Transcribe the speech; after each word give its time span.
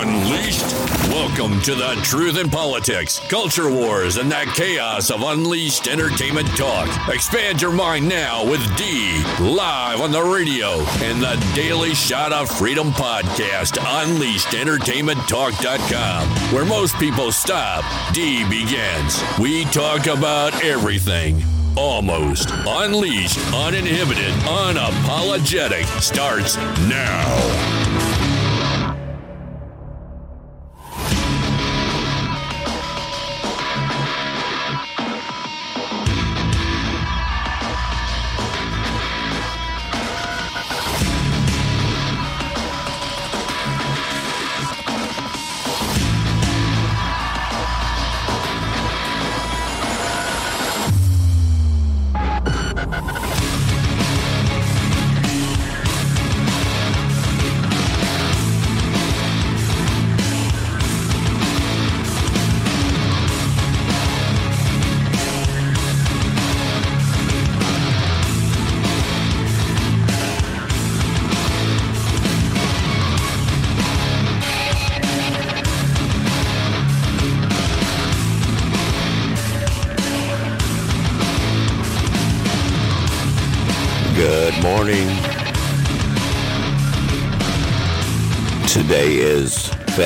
Unleashed? 0.00 0.62
Welcome 1.08 1.60
to 1.62 1.74
the 1.74 1.98
truth 2.04 2.38
in 2.38 2.48
politics, 2.48 3.18
culture 3.28 3.68
wars, 3.68 4.16
and 4.16 4.30
that 4.30 4.46
chaos 4.54 5.10
of 5.10 5.22
unleashed 5.22 5.88
entertainment 5.88 6.46
talk. 6.56 6.88
Expand 7.08 7.60
your 7.60 7.72
mind 7.72 8.08
now 8.08 8.48
with 8.48 8.60
D, 8.76 9.20
live 9.40 10.00
on 10.00 10.12
the 10.12 10.22
radio 10.22 10.74
and 11.02 11.20
the 11.20 11.34
Daily 11.52 11.96
Shot 11.96 12.32
of 12.32 12.48
Freedom 12.48 12.92
podcast, 12.92 13.76
UnleashedEntertainmentTalk.com, 13.78 16.28
where 16.54 16.64
most 16.64 16.96
people 16.98 17.32
stop, 17.32 17.84
D 18.14 18.48
begins. 18.48 19.20
We 19.40 19.64
talk 19.64 20.06
about 20.06 20.62
everything. 20.62 21.42
Almost 21.76 22.50
unleashed, 22.52 23.40
uninhibited, 23.52 24.32
unapologetic 24.44 25.86
starts 26.00 26.56
now. 26.88 28.07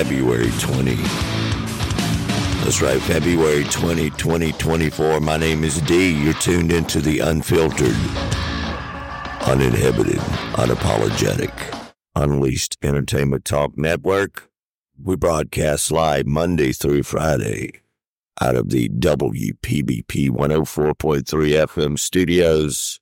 February 0.02 0.50
20. 0.58 0.96
That's 2.64 2.82
right, 2.82 3.00
February 3.02 3.62
20, 3.62 4.10
2024. 4.10 5.20
My 5.20 5.36
name 5.36 5.62
is 5.62 5.80
D. 5.82 6.10
You're 6.10 6.34
tuned 6.34 6.72
into 6.72 7.00
the 7.00 7.20
unfiltered, 7.20 7.94
uninhibited, 9.46 10.18
unapologetic, 10.58 11.52
unleashed 12.16 12.78
entertainment 12.82 13.44
talk 13.44 13.78
network. 13.78 14.50
We 15.00 15.14
broadcast 15.14 15.92
live 15.92 16.26
Monday 16.26 16.72
through 16.72 17.04
Friday 17.04 17.70
out 18.40 18.56
of 18.56 18.70
the 18.70 18.88
WPBP 18.88 20.30
104.3 20.30 21.22
FM 21.22 21.96
studios 21.96 22.98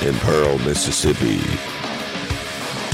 in 0.00 0.14
Pearl, 0.18 0.58
Mississippi. 0.58 1.40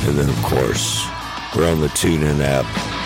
And 0.08 0.18
then, 0.18 0.30
of 0.30 0.42
course, 0.42 1.06
we're 1.54 1.70
on 1.70 1.82
the 1.82 1.88
TuneIn 1.88 2.40
app 2.40 2.99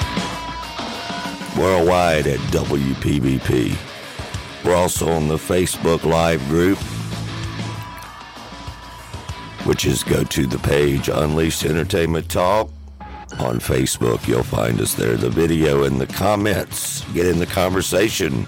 worldwide 1.56 2.26
at 2.26 2.40
WPBP. 2.50 3.76
We're 4.64 4.74
also 4.74 5.10
on 5.10 5.28
the 5.28 5.36
Facebook 5.36 6.04
Live 6.04 6.46
group, 6.48 6.78
which 9.66 9.84
is 9.84 10.02
go 10.02 10.24
to 10.24 10.46
the 10.46 10.58
page 10.58 11.08
Unleashed 11.08 11.64
Entertainment 11.64 12.30
Talk 12.30 12.70
on 13.38 13.58
Facebook. 13.58 14.26
You'll 14.26 14.42
find 14.42 14.80
us 14.80 14.94
there. 14.94 15.16
The 15.16 15.30
video 15.30 15.84
and 15.84 16.00
the 16.00 16.06
comments. 16.06 17.04
Get 17.12 17.26
in 17.26 17.38
the 17.38 17.46
conversation. 17.46 18.46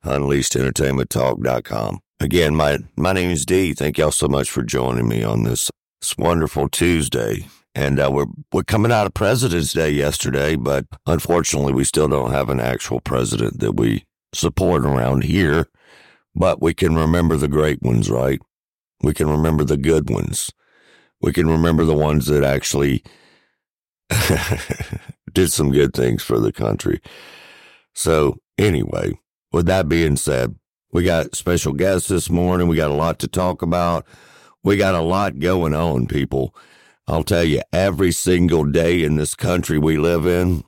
UnleashedEntertainmentTalk.com. 0.04 1.98
Again, 2.20 2.54
my, 2.54 2.78
my 2.96 3.12
name 3.12 3.32
is 3.32 3.44
D. 3.44 3.74
Thank 3.74 3.98
y'all 3.98 4.12
so 4.12 4.28
much 4.28 4.48
for 4.48 4.62
joining 4.62 5.08
me 5.08 5.24
on 5.24 5.42
this, 5.42 5.72
this 6.00 6.16
wonderful 6.16 6.68
Tuesday. 6.68 7.48
And 7.74 7.98
uh, 7.98 8.10
we're, 8.12 8.26
we're 8.52 8.62
coming 8.62 8.92
out 8.92 9.08
of 9.08 9.14
President's 9.14 9.72
Day 9.72 9.90
yesterday, 9.90 10.54
but 10.54 10.86
unfortunately, 11.04 11.72
we 11.72 11.82
still 11.82 12.06
don't 12.06 12.30
have 12.30 12.48
an 12.48 12.60
actual 12.60 13.00
president 13.00 13.58
that 13.58 13.74
we 13.74 14.04
support 14.32 14.86
around 14.86 15.24
here. 15.24 15.66
But 16.32 16.62
we 16.62 16.74
can 16.74 16.94
remember 16.94 17.36
the 17.36 17.48
great 17.48 17.82
ones, 17.82 18.08
right? 18.08 18.38
We 19.02 19.14
can 19.14 19.28
remember 19.28 19.64
the 19.64 19.76
good 19.76 20.08
ones. 20.08 20.52
We 21.20 21.32
can 21.32 21.48
remember 21.48 21.84
the 21.84 21.94
ones 21.94 22.26
that 22.26 22.44
actually 22.44 23.02
did 25.32 25.50
some 25.52 25.72
good 25.72 25.94
things 25.94 26.22
for 26.22 26.38
the 26.38 26.52
country. 26.52 27.00
So, 27.94 28.38
anyway, 28.56 29.18
with 29.52 29.66
that 29.66 29.88
being 29.88 30.16
said, 30.16 30.54
we 30.92 31.04
got 31.04 31.34
special 31.34 31.72
guests 31.72 32.08
this 32.08 32.30
morning. 32.30 32.68
We 32.68 32.76
got 32.76 32.90
a 32.90 32.94
lot 32.94 33.18
to 33.20 33.28
talk 33.28 33.62
about. 33.62 34.06
We 34.62 34.76
got 34.76 34.94
a 34.94 35.00
lot 35.02 35.38
going 35.38 35.74
on, 35.74 36.06
people. 36.06 36.54
I'll 37.06 37.24
tell 37.24 37.44
you, 37.44 37.62
every 37.72 38.12
single 38.12 38.64
day 38.64 39.02
in 39.02 39.16
this 39.16 39.34
country 39.34 39.78
we 39.78 39.96
live 39.96 40.26
in, 40.26 40.64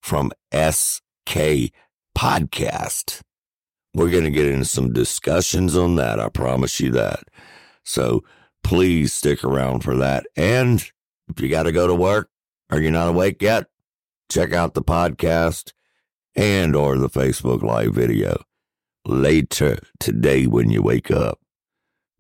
from 0.02 0.32
SK 0.52 1.72
Podcast. 2.16 3.20
We're 3.94 4.10
going 4.10 4.24
to 4.24 4.30
get 4.30 4.46
into 4.46 4.66
some 4.66 4.92
discussions 4.92 5.76
on 5.76 5.96
that. 5.96 6.20
I 6.20 6.28
promise 6.28 6.80
you 6.80 6.90
that. 6.92 7.24
So 7.84 8.22
please 8.62 9.14
stick 9.14 9.44
around 9.44 9.84
for 9.84 9.96
that. 9.96 10.26
And 10.36 10.84
if 11.28 11.40
you 11.40 11.48
got 11.48 11.62
to 11.62 11.72
go 11.72 11.86
to 11.86 11.94
work 11.94 12.28
or 12.70 12.80
you're 12.80 12.90
not 12.90 13.08
awake 13.08 13.42
yet, 13.42 13.66
check 14.30 14.52
out 14.52 14.74
the 14.74 14.82
podcast 14.82 15.72
and 16.34 16.74
or 16.76 16.98
the 16.98 17.08
Facebook 17.08 17.62
live 17.62 17.94
video. 17.94 18.42
later 19.06 19.78
today 20.00 20.46
when 20.46 20.70
you 20.70 20.82
wake 20.82 21.10
up. 21.10 21.38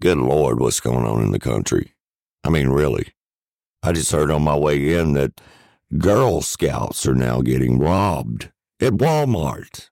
Good 0.00 0.18
Lord, 0.18 0.60
what's 0.60 0.80
going 0.80 1.04
on 1.04 1.22
in 1.22 1.32
the 1.32 1.38
country? 1.38 1.94
I 2.44 2.50
mean, 2.50 2.68
really. 2.68 3.08
I 3.82 3.92
just 3.92 4.12
heard 4.12 4.30
on 4.30 4.42
my 4.42 4.56
way 4.56 4.94
in 4.94 5.14
that 5.14 5.40
Girl 5.98 6.42
Scouts 6.42 7.06
are 7.06 7.14
now 7.14 7.40
getting 7.40 7.78
robbed 7.78 8.50
at 8.80 8.94
Walmart. 8.94 9.90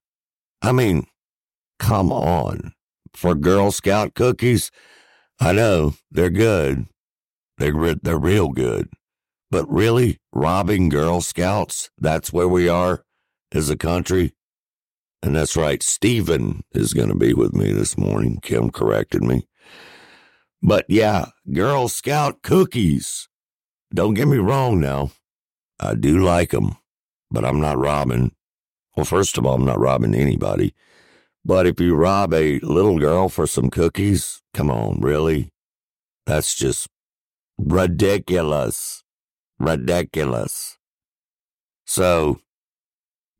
I 0.62 0.72
mean, 0.72 1.06
come 1.78 2.12
on. 2.12 2.72
For 3.14 3.34
Girl 3.34 3.70
Scout 3.70 4.14
cookies, 4.14 4.70
I 5.40 5.52
know 5.52 5.94
they're 6.10 6.30
good. 6.30 6.86
They're, 7.58 7.94
they're 7.94 8.18
real 8.18 8.48
good. 8.48 8.88
But 9.50 9.70
really, 9.70 10.18
robbing 10.32 10.88
Girl 10.88 11.20
Scouts, 11.20 11.90
that's 11.98 12.32
where 12.32 12.48
we 12.48 12.68
are 12.68 13.04
as 13.52 13.70
a 13.70 13.76
country. 13.76 14.32
And 15.22 15.36
that's 15.36 15.56
right, 15.56 15.82
Stephen 15.82 16.64
is 16.72 16.92
going 16.92 17.08
to 17.08 17.14
be 17.14 17.32
with 17.32 17.54
me 17.54 17.72
this 17.72 17.96
morning. 17.96 18.40
Kim 18.42 18.70
corrected 18.70 19.22
me. 19.22 19.46
But 20.62 20.86
yeah, 20.88 21.26
Girl 21.52 21.88
Scout 21.88 22.42
cookies. 22.42 23.28
Don't 23.92 24.14
get 24.14 24.28
me 24.28 24.38
wrong 24.38 24.80
now. 24.80 25.12
I 25.78 25.94
do 25.94 26.18
like 26.18 26.50
them, 26.50 26.76
but 27.30 27.44
I'm 27.44 27.60
not 27.60 27.78
robbing. 27.78 28.32
Well, 28.96 29.04
first 29.04 29.38
of 29.38 29.46
all, 29.46 29.54
I'm 29.54 29.64
not 29.64 29.78
robbing 29.78 30.14
anybody. 30.14 30.74
But 31.44 31.66
if 31.66 31.78
you 31.80 31.94
rob 31.94 32.32
a 32.32 32.58
little 32.60 32.98
girl 32.98 33.28
for 33.28 33.46
some 33.46 33.70
cookies, 33.70 34.42
come 34.54 34.70
on, 34.70 35.00
really? 35.00 35.52
That's 36.26 36.54
just 36.54 36.88
ridiculous. 37.58 39.03
Ridiculous. 39.64 40.76
So, 41.86 42.38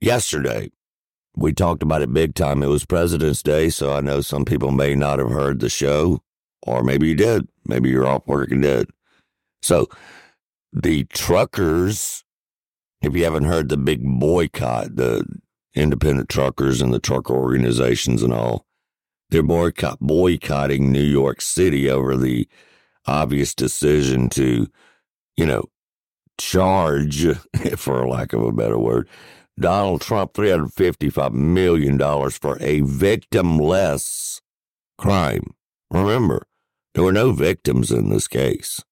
yesterday, 0.01 0.71
we 1.37 1.53
talked 1.53 1.83
about 1.83 2.01
it 2.01 2.15
big 2.15 2.35
time. 2.35 2.63
It 2.63 2.69
was 2.69 2.87
President's 2.87 3.43
Day, 3.43 3.69
so 3.69 3.93
I 3.93 4.01
know 4.01 4.23
some 4.23 4.47
people 4.47 4.71
may 4.71 4.95
not 4.95 5.19
have 5.19 5.29
heard 5.29 5.61
the 5.61 5.69
show, 5.69 6.23
or 6.63 6.83
maybe 6.83 7.09
you 7.09 7.15
did. 7.15 7.47
Maybe 7.67 7.91
you're 7.91 8.07
off 8.07 8.27
work 8.27 8.51
and 8.51 8.63
did. 8.63 8.89
So, 9.61 9.89
the 10.73 11.05
truckers, 11.05 12.25
if 13.03 13.15
you 13.15 13.25
haven't 13.25 13.45
heard 13.45 13.69
the 13.69 13.77
big 13.77 14.01
boycott, 14.03 14.97
the 14.97 15.27
independent 15.75 16.31
truckers 16.31 16.81
and 16.81 16.95
the 16.95 17.01
trucker 17.01 17.35
organizations 17.35 18.23
and 18.23 18.33
all, 18.33 18.65
they're 19.29 19.43
boycott, 19.43 19.99
boycotting 20.01 20.91
New 20.91 21.03
York 21.03 21.43
City 21.43 21.91
over 21.91 22.17
the 22.17 22.49
obvious 23.07 23.55
decision 23.55 24.31
to, 24.31 24.69
you 25.37 25.45
know, 25.45 25.65
charge, 26.39 27.27
for 27.77 28.09
lack 28.09 28.33
of 28.33 28.43
a 28.43 28.53
better 28.53 28.79
word, 28.79 29.09
Donald 29.59 30.01
Trump 30.01 30.33
$355 30.33 31.33
million 31.33 31.99
for 32.31 32.57
a 32.61 32.81
victimless 32.81 34.41
crime. 34.99 35.55
Remember, 35.91 36.47
there 36.95 37.05
were 37.05 37.13
no 37.13 37.33
victims 37.33 37.91
in 37.93 38.09
this 38.09 38.27
case. 38.27 38.83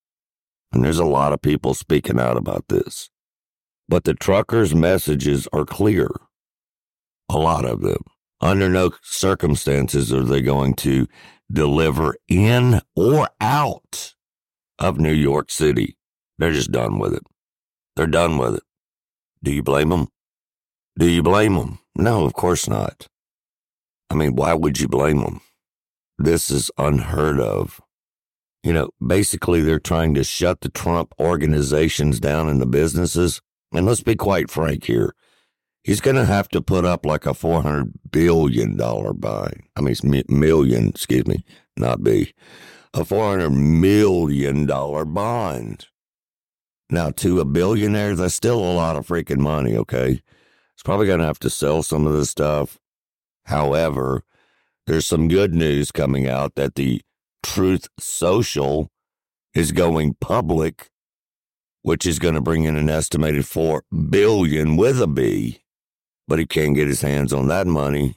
And 0.72 0.84
there's 0.84 0.98
a 0.98 1.04
lot 1.04 1.32
of 1.32 1.42
people 1.42 1.74
speaking 1.74 2.18
out 2.18 2.36
about 2.36 2.68
this. 2.68 3.10
But 3.88 4.04
the 4.04 4.14
truckers' 4.14 4.74
messages 4.74 5.46
are 5.52 5.64
clear. 5.64 6.08
A 7.28 7.38
lot 7.38 7.64
of 7.64 7.82
them. 7.82 8.02
Under 8.40 8.68
no 8.68 8.92
circumstances 9.02 10.12
are 10.12 10.24
they 10.24 10.40
going 10.40 10.74
to 10.74 11.06
deliver 11.50 12.16
in 12.28 12.80
or 12.96 13.28
out 13.40 14.14
of 14.78 14.98
New 14.98 15.12
York 15.12 15.50
City. 15.50 15.96
They're 16.38 16.52
just 16.52 16.72
done 16.72 16.98
with 16.98 17.14
it. 17.14 17.22
They're 17.96 18.06
done 18.06 18.38
with 18.38 18.56
it. 18.56 18.62
Do 19.42 19.52
you 19.52 19.62
blame 19.62 19.90
them? 19.90 20.08
Do 20.98 21.08
you 21.08 21.22
blame 21.22 21.54
them? 21.54 21.78
No, 21.96 22.24
of 22.24 22.32
course 22.32 22.68
not. 22.68 23.08
I 24.10 24.14
mean, 24.14 24.36
why 24.36 24.54
would 24.54 24.78
you 24.78 24.88
blame 24.88 25.20
them? 25.20 25.40
This 26.18 26.50
is 26.50 26.70
unheard 26.78 27.40
of. 27.40 27.80
You 28.62 28.72
know, 28.72 28.90
basically, 29.04 29.60
they're 29.60 29.80
trying 29.80 30.14
to 30.14 30.22
shut 30.22 30.60
the 30.60 30.68
Trump 30.68 31.14
organizations 31.18 32.20
down 32.20 32.48
and 32.48 32.60
the 32.60 32.66
businesses. 32.66 33.40
And 33.72 33.86
let's 33.86 34.02
be 34.02 34.14
quite 34.14 34.50
frank 34.50 34.84
here. 34.84 35.14
He's 35.82 36.00
going 36.00 36.16
to 36.16 36.24
have 36.24 36.48
to 36.50 36.62
put 36.62 36.84
up 36.84 37.04
like 37.04 37.26
a 37.26 37.30
$400 37.30 37.92
billion 38.12 38.76
buy. 38.76 39.52
I 39.74 39.80
mean, 39.80 40.24
million, 40.28 40.88
excuse 40.90 41.26
me, 41.26 41.44
not 41.76 42.04
B. 42.04 42.32
A 42.94 43.00
$400 43.00 43.52
million 43.52 44.66
bond. 44.66 45.86
Now, 46.92 47.08
to 47.08 47.40
a 47.40 47.46
billionaire, 47.46 48.14
that's 48.14 48.34
still 48.34 48.58
a 48.58 48.74
lot 48.74 48.96
of 48.96 49.06
freaking 49.06 49.38
money, 49.38 49.74
okay? 49.78 50.20
It's 50.74 50.82
probably 50.84 51.06
going 51.06 51.20
to 51.20 51.26
have 51.26 51.38
to 51.38 51.48
sell 51.48 51.82
some 51.82 52.06
of 52.06 52.12
this 52.12 52.28
stuff. 52.28 52.78
However, 53.46 54.24
there's 54.86 55.06
some 55.06 55.26
good 55.26 55.54
news 55.54 55.90
coming 55.90 56.28
out 56.28 56.54
that 56.56 56.74
the 56.74 57.00
Truth 57.42 57.88
Social 57.98 58.90
is 59.54 59.72
going 59.72 60.16
public, 60.20 60.90
which 61.80 62.04
is 62.04 62.18
going 62.18 62.34
to 62.34 62.42
bring 62.42 62.64
in 62.64 62.76
an 62.76 62.90
estimated 62.90 63.46
4 63.46 63.84
billion 64.10 64.76
with 64.76 65.00
a 65.00 65.06
B, 65.06 65.62
but 66.28 66.38
he 66.38 66.44
can't 66.44 66.76
get 66.76 66.88
his 66.88 67.00
hands 67.00 67.32
on 67.32 67.48
that 67.48 67.66
money 67.66 68.16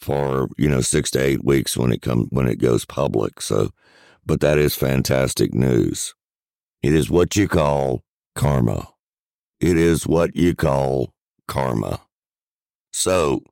for, 0.00 0.48
you 0.56 0.68
know, 0.68 0.80
6 0.80 1.10
to 1.10 1.18
8 1.18 1.44
weeks 1.44 1.76
when 1.76 1.90
it 1.90 2.02
comes 2.02 2.28
when 2.30 2.46
it 2.46 2.60
goes 2.60 2.84
public. 2.84 3.40
So, 3.40 3.70
but 4.24 4.40
that 4.42 4.58
is 4.58 4.76
fantastic 4.76 5.52
news. 5.52 6.14
It 6.82 6.94
is 6.94 7.10
what 7.10 7.36
you 7.36 7.46
call 7.46 8.02
karma. 8.34 8.88
It 9.60 9.76
is 9.76 10.06
what 10.06 10.34
you 10.34 10.54
call 10.54 11.12
karma. 11.46 12.00
So, 12.92 13.42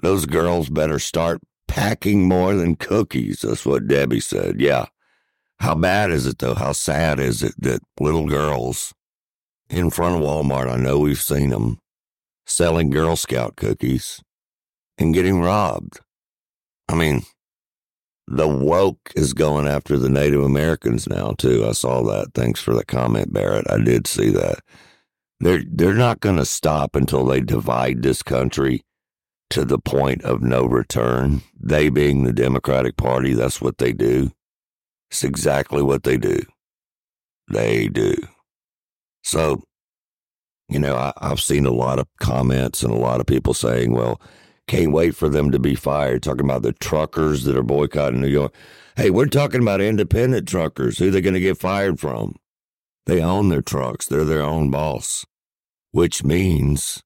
those 0.00 0.26
girls 0.26 0.68
better 0.68 0.98
start 0.98 1.40
packing 1.66 2.28
more 2.28 2.54
than 2.54 2.76
cookies. 2.76 3.40
That's 3.40 3.66
what 3.66 3.88
Debbie 3.88 4.20
said. 4.20 4.60
Yeah. 4.60 4.86
How 5.58 5.74
bad 5.74 6.10
is 6.10 6.26
it, 6.26 6.38
though? 6.38 6.54
How 6.54 6.72
sad 6.72 7.18
is 7.18 7.42
it 7.42 7.54
that 7.58 7.80
little 7.98 8.26
girls 8.26 8.92
in 9.70 9.90
front 9.90 10.16
of 10.16 10.22
Walmart, 10.22 10.70
I 10.70 10.76
know 10.76 10.98
we've 10.98 11.20
seen 11.20 11.50
them, 11.50 11.78
selling 12.46 12.90
Girl 12.90 13.16
Scout 13.16 13.56
cookies 13.56 14.22
and 14.98 15.14
getting 15.14 15.40
robbed? 15.40 16.00
I 16.88 16.94
mean, 16.94 17.22
the 18.26 18.48
woke 18.48 19.12
is 19.14 19.34
going 19.34 19.66
after 19.66 19.98
the 19.98 20.08
Native 20.08 20.42
Americans 20.42 21.08
now 21.08 21.32
too. 21.32 21.66
I 21.68 21.72
saw 21.72 22.02
that. 22.04 22.32
Thanks 22.34 22.60
for 22.60 22.74
the 22.74 22.84
comment, 22.84 23.32
Barrett. 23.32 23.70
I 23.70 23.78
did 23.78 24.06
see 24.06 24.30
that. 24.30 24.60
They're 25.40 25.62
they're 25.66 25.94
not 25.94 26.20
going 26.20 26.36
to 26.36 26.44
stop 26.44 26.96
until 26.96 27.24
they 27.24 27.40
divide 27.40 28.02
this 28.02 28.22
country 28.22 28.82
to 29.50 29.64
the 29.64 29.78
point 29.78 30.22
of 30.24 30.42
no 30.42 30.64
return. 30.64 31.42
They 31.58 31.88
being 31.88 32.24
the 32.24 32.32
Democratic 32.32 32.96
Party, 32.96 33.34
that's 33.34 33.60
what 33.60 33.78
they 33.78 33.92
do. 33.92 34.32
It's 35.10 35.22
exactly 35.22 35.82
what 35.82 36.02
they 36.02 36.16
do. 36.16 36.40
They 37.48 37.88
do. 37.88 38.14
So, 39.22 39.62
you 40.68 40.78
know, 40.78 40.96
I, 40.96 41.12
I've 41.18 41.40
seen 41.40 41.66
a 41.66 41.70
lot 41.70 41.98
of 41.98 42.06
comments 42.20 42.82
and 42.82 42.92
a 42.92 42.96
lot 42.96 43.20
of 43.20 43.26
people 43.26 43.54
saying, 43.54 43.92
well, 43.92 44.20
can't 44.66 44.92
wait 44.92 45.14
for 45.14 45.28
them 45.28 45.50
to 45.50 45.58
be 45.58 45.74
fired. 45.74 46.22
Talking 46.22 46.44
about 46.44 46.62
the 46.62 46.72
truckers 46.72 47.44
that 47.44 47.56
are 47.56 47.62
boycotting 47.62 48.20
New 48.20 48.28
York. 48.28 48.54
Hey, 48.96 49.10
we're 49.10 49.26
talking 49.26 49.60
about 49.60 49.80
independent 49.80 50.48
truckers. 50.48 50.98
Who 50.98 51.10
they 51.10 51.20
going 51.20 51.34
to 51.34 51.40
get 51.40 51.58
fired 51.58 52.00
from? 52.00 52.36
They 53.06 53.20
own 53.20 53.48
their 53.48 53.62
trucks. 53.62 54.06
They're 54.06 54.24
their 54.24 54.42
own 54.42 54.70
boss, 54.70 55.26
which 55.90 56.24
means 56.24 57.02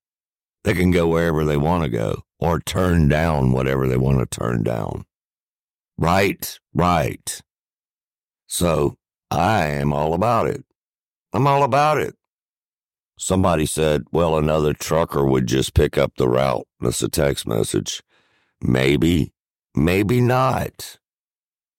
they 0.64 0.74
can 0.74 0.90
go 0.90 1.08
wherever 1.08 1.44
they 1.44 1.56
want 1.56 1.84
to 1.84 1.88
go 1.88 2.22
or 2.38 2.60
turn 2.60 3.08
down 3.08 3.52
whatever 3.52 3.88
they 3.88 3.96
want 3.96 4.18
to 4.18 4.38
turn 4.38 4.62
down. 4.62 5.04
Right, 5.96 6.58
right. 6.72 7.40
So 8.46 8.96
I 9.30 9.66
am 9.66 9.92
all 9.92 10.14
about 10.14 10.46
it. 10.46 10.64
I'm 11.32 11.46
all 11.46 11.64
about 11.64 11.98
it. 11.98 12.14
Somebody 13.18 13.66
said, 13.66 14.04
well, 14.12 14.38
another 14.38 14.72
trucker 14.72 15.26
would 15.26 15.48
just 15.48 15.74
pick 15.74 15.98
up 15.98 16.12
the 16.16 16.28
route. 16.28 16.67
That's 16.80 17.02
a 17.02 17.08
text 17.08 17.46
message. 17.46 18.02
Maybe, 18.60 19.32
maybe 19.74 20.20
not. 20.20 20.98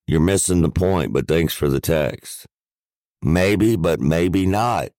You're 0.08 0.20
missing 0.20 0.62
the 0.62 0.70
point, 0.70 1.14
but 1.14 1.28
thanks 1.28 1.54
for 1.54 1.70
the 1.70 1.80
text. 1.80 2.48
Maybe, 3.22 3.76
but 3.76 4.00
maybe 4.00 4.46
not. 4.46 4.90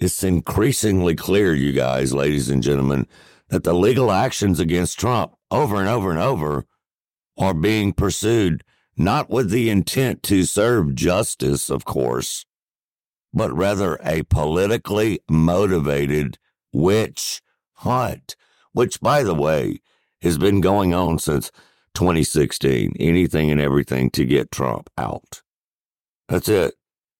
It's 0.00 0.24
increasingly 0.24 1.14
clear, 1.14 1.54
you 1.54 1.72
guys, 1.72 2.12
ladies 2.12 2.50
and 2.50 2.62
gentlemen, 2.62 3.06
that 3.48 3.62
the 3.62 3.72
legal 3.72 4.10
actions 4.10 4.58
against 4.58 4.98
Trump 4.98 5.34
over 5.50 5.76
and 5.76 5.88
over 5.88 6.10
and 6.10 6.18
over 6.18 6.64
are 7.38 7.54
being 7.54 7.92
pursued 7.92 8.64
not 8.96 9.28
with 9.28 9.50
the 9.50 9.70
intent 9.70 10.22
to 10.24 10.44
serve 10.44 10.94
justice, 10.94 11.70
of 11.70 11.84
course, 11.84 12.44
but 13.32 13.52
rather 13.52 13.98
a 14.04 14.22
politically 14.24 15.20
motivated 15.28 16.38
witch 16.72 17.42
hunt, 17.78 18.36
which, 18.74 19.00
by 19.00 19.22
the 19.22 19.34
way, 19.34 19.80
has 20.20 20.36
been 20.36 20.60
going 20.60 20.92
on 20.92 21.18
since 21.18 21.50
2016. 21.94 22.94
Anything 23.00 23.50
and 23.50 23.60
everything 23.60 24.10
to 24.10 24.26
get 24.26 24.50
Trump 24.50 24.90
out. 24.98 25.40
That's 26.28 26.48
it. 26.48 26.74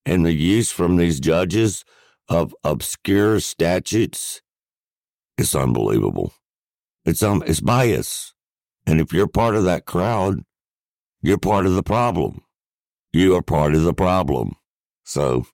And 0.05 0.27
the 0.27 0.33
use 0.33 0.71
from 0.71 0.97
these 0.97 1.21
judges 1.21 1.85
of 2.29 2.55
obscure 2.63 3.41
statutes 3.41 4.43
is 5.39 5.55
unbelievable. 5.55 6.35
It's 7.05 7.23
um, 7.23 7.43
it's 7.47 7.61
bias. 7.61 8.35
And 8.87 9.01
if 9.01 9.13
you're 9.13 9.29
part 9.29 9.55
of 9.55 9.65
that 9.65 9.87
crowd, 9.87 10.43
you're 11.23 11.39
part 11.39 11.67
of 11.67 11.75
the 11.75 11.83
problem. 11.83 12.43
You 13.13 13.35
are 13.37 13.43
part 13.43 13.75
of 13.75 13.83
the 13.83 13.95
problem. 13.95 14.57
So 15.05 15.47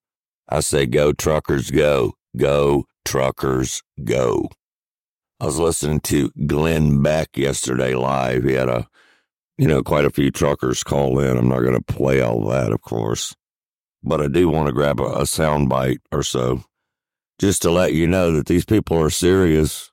I 0.48 0.60
say, 0.60 0.86
go 0.86 1.12
truckers, 1.12 1.70
go, 1.70 2.14
go 2.36 2.86
truckers, 3.04 3.82
go. 4.02 4.48
I 5.40 5.46
was 5.46 5.58
listening 5.58 6.00
to 6.00 6.30
Glenn 6.46 7.02
Beck 7.02 7.36
yesterday 7.36 7.94
live. 7.94 8.44
He 8.44 8.52
had 8.52 8.68
a, 8.68 8.86
you 9.56 9.66
know, 9.66 9.82
quite 9.82 10.04
a 10.04 10.10
few 10.10 10.30
truckers 10.30 10.82
call 10.82 11.18
in. 11.18 11.36
I'm 11.36 11.48
not 11.48 11.60
going 11.60 11.74
to 11.74 11.80
play 11.80 12.20
all 12.20 12.46
that, 12.48 12.72
of 12.72 12.82
course, 12.82 13.34
but 14.02 14.20
I 14.20 14.28
do 14.28 14.50
want 14.50 14.66
to 14.66 14.72
grab 14.72 15.00
a, 15.00 15.20
a 15.20 15.26
sound 15.26 15.70
bite 15.70 16.00
or 16.12 16.22
so 16.22 16.64
just 17.38 17.62
to 17.62 17.70
let 17.70 17.94
you 17.94 18.06
know 18.06 18.32
that 18.32 18.46
these 18.46 18.66
people 18.66 18.98
are 19.02 19.08
serious 19.08 19.90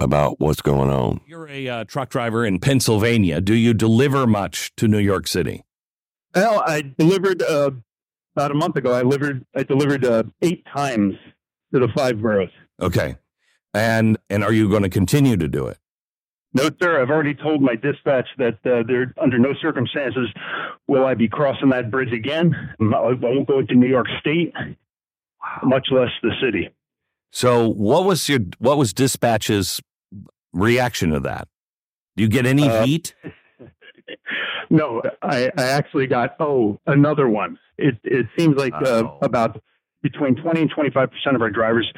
about 0.00 0.40
what's 0.40 0.62
going 0.62 0.88
on. 0.88 1.20
You're 1.26 1.48
a 1.48 1.68
uh, 1.68 1.84
truck 1.84 2.08
driver 2.08 2.46
in 2.46 2.58
Pennsylvania. 2.58 3.42
Do 3.42 3.54
you 3.54 3.74
deliver 3.74 4.26
much 4.26 4.74
to 4.76 4.88
New 4.88 4.98
York 4.98 5.28
City? 5.28 5.64
Well, 6.34 6.62
I 6.66 6.94
delivered 6.96 7.42
uh, 7.42 7.72
about 8.34 8.50
a 8.50 8.54
month 8.54 8.76
ago. 8.76 8.94
I 8.94 9.02
delivered 9.02 9.44
I 9.54 9.64
delivered 9.64 10.06
uh, 10.06 10.22
eight 10.40 10.64
times 10.74 11.14
to 11.74 11.80
the 11.80 11.88
five 11.94 12.22
boroughs. 12.22 12.48
Okay, 12.80 13.16
and 13.74 14.18
and 14.30 14.44
are 14.44 14.52
you 14.52 14.68
going 14.68 14.82
to 14.82 14.88
continue 14.90 15.36
to 15.36 15.48
do 15.48 15.66
it? 15.66 15.78
No, 16.54 16.68
sir. 16.82 17.00
I've 17.00 17.08
already 17.10 17.34
told 17.34 17.62
my 17.62 17.76
dispatch 17.76 18.26
that 18.36 18.58
uh, 18.66 18.82
there, 18.86 19.14
under 19.20 19.38
no 19.38 19.54
circumstances, 19.62 20.28
will 20.86 21.06
I 21.06 21.14
be 21.14 21.26
crossing 21.26 21.70
that 21.70 21.90
bridge 21.90 22.12
again. 22.12 22.54
I 22.78 22.84
won't 23.14 23.48
go 23.48 23.60
into 23.60 23.74
New 23.74 23.88
York 23.88 24.06
State, 24.20 24.52
much 25.62 25.88
less 25.90 26.10
the 26.22 26.32
city. 26.42 26.68
So, 27.30 27.68
what 27.68 28.04
was 28.04 28.28
your 28.28 28.40
what 28.58 28.76
was 28.76 28.92
dispatch's 28.92 29.80
reaction 30.52 31.10
to 31.12 31.20
that? 31.20 31.48
Do 32.16 32.22
you 32.22 32.28
get 32.28 32.44
any 32.44 32.68
Uh, 32.68 32.84
heat? 32.84 33.14
No, 34.70 35.02
I, 35.20 35.50
I 35.58 35.64
actually 35.64 36.06
got 36.06 36.34
oh 36.40 36.80
another 36.86 37.28
one. 37.28 37.58
It 37.76 37.98
it 38.04 38.26
seems 38.38 38.56
like 38.56 38.72
uh, 38.74 39.04
about 39.20 39.62
between 40.02 40.34
twenty 40.36 40.62
and 40.62 40.70
twenty 40.70 40.90
five 40.90 41.10
percent 41.10 41.36
of 41.36 41.42
our 41.42 41.50
drivers 41.50 41.90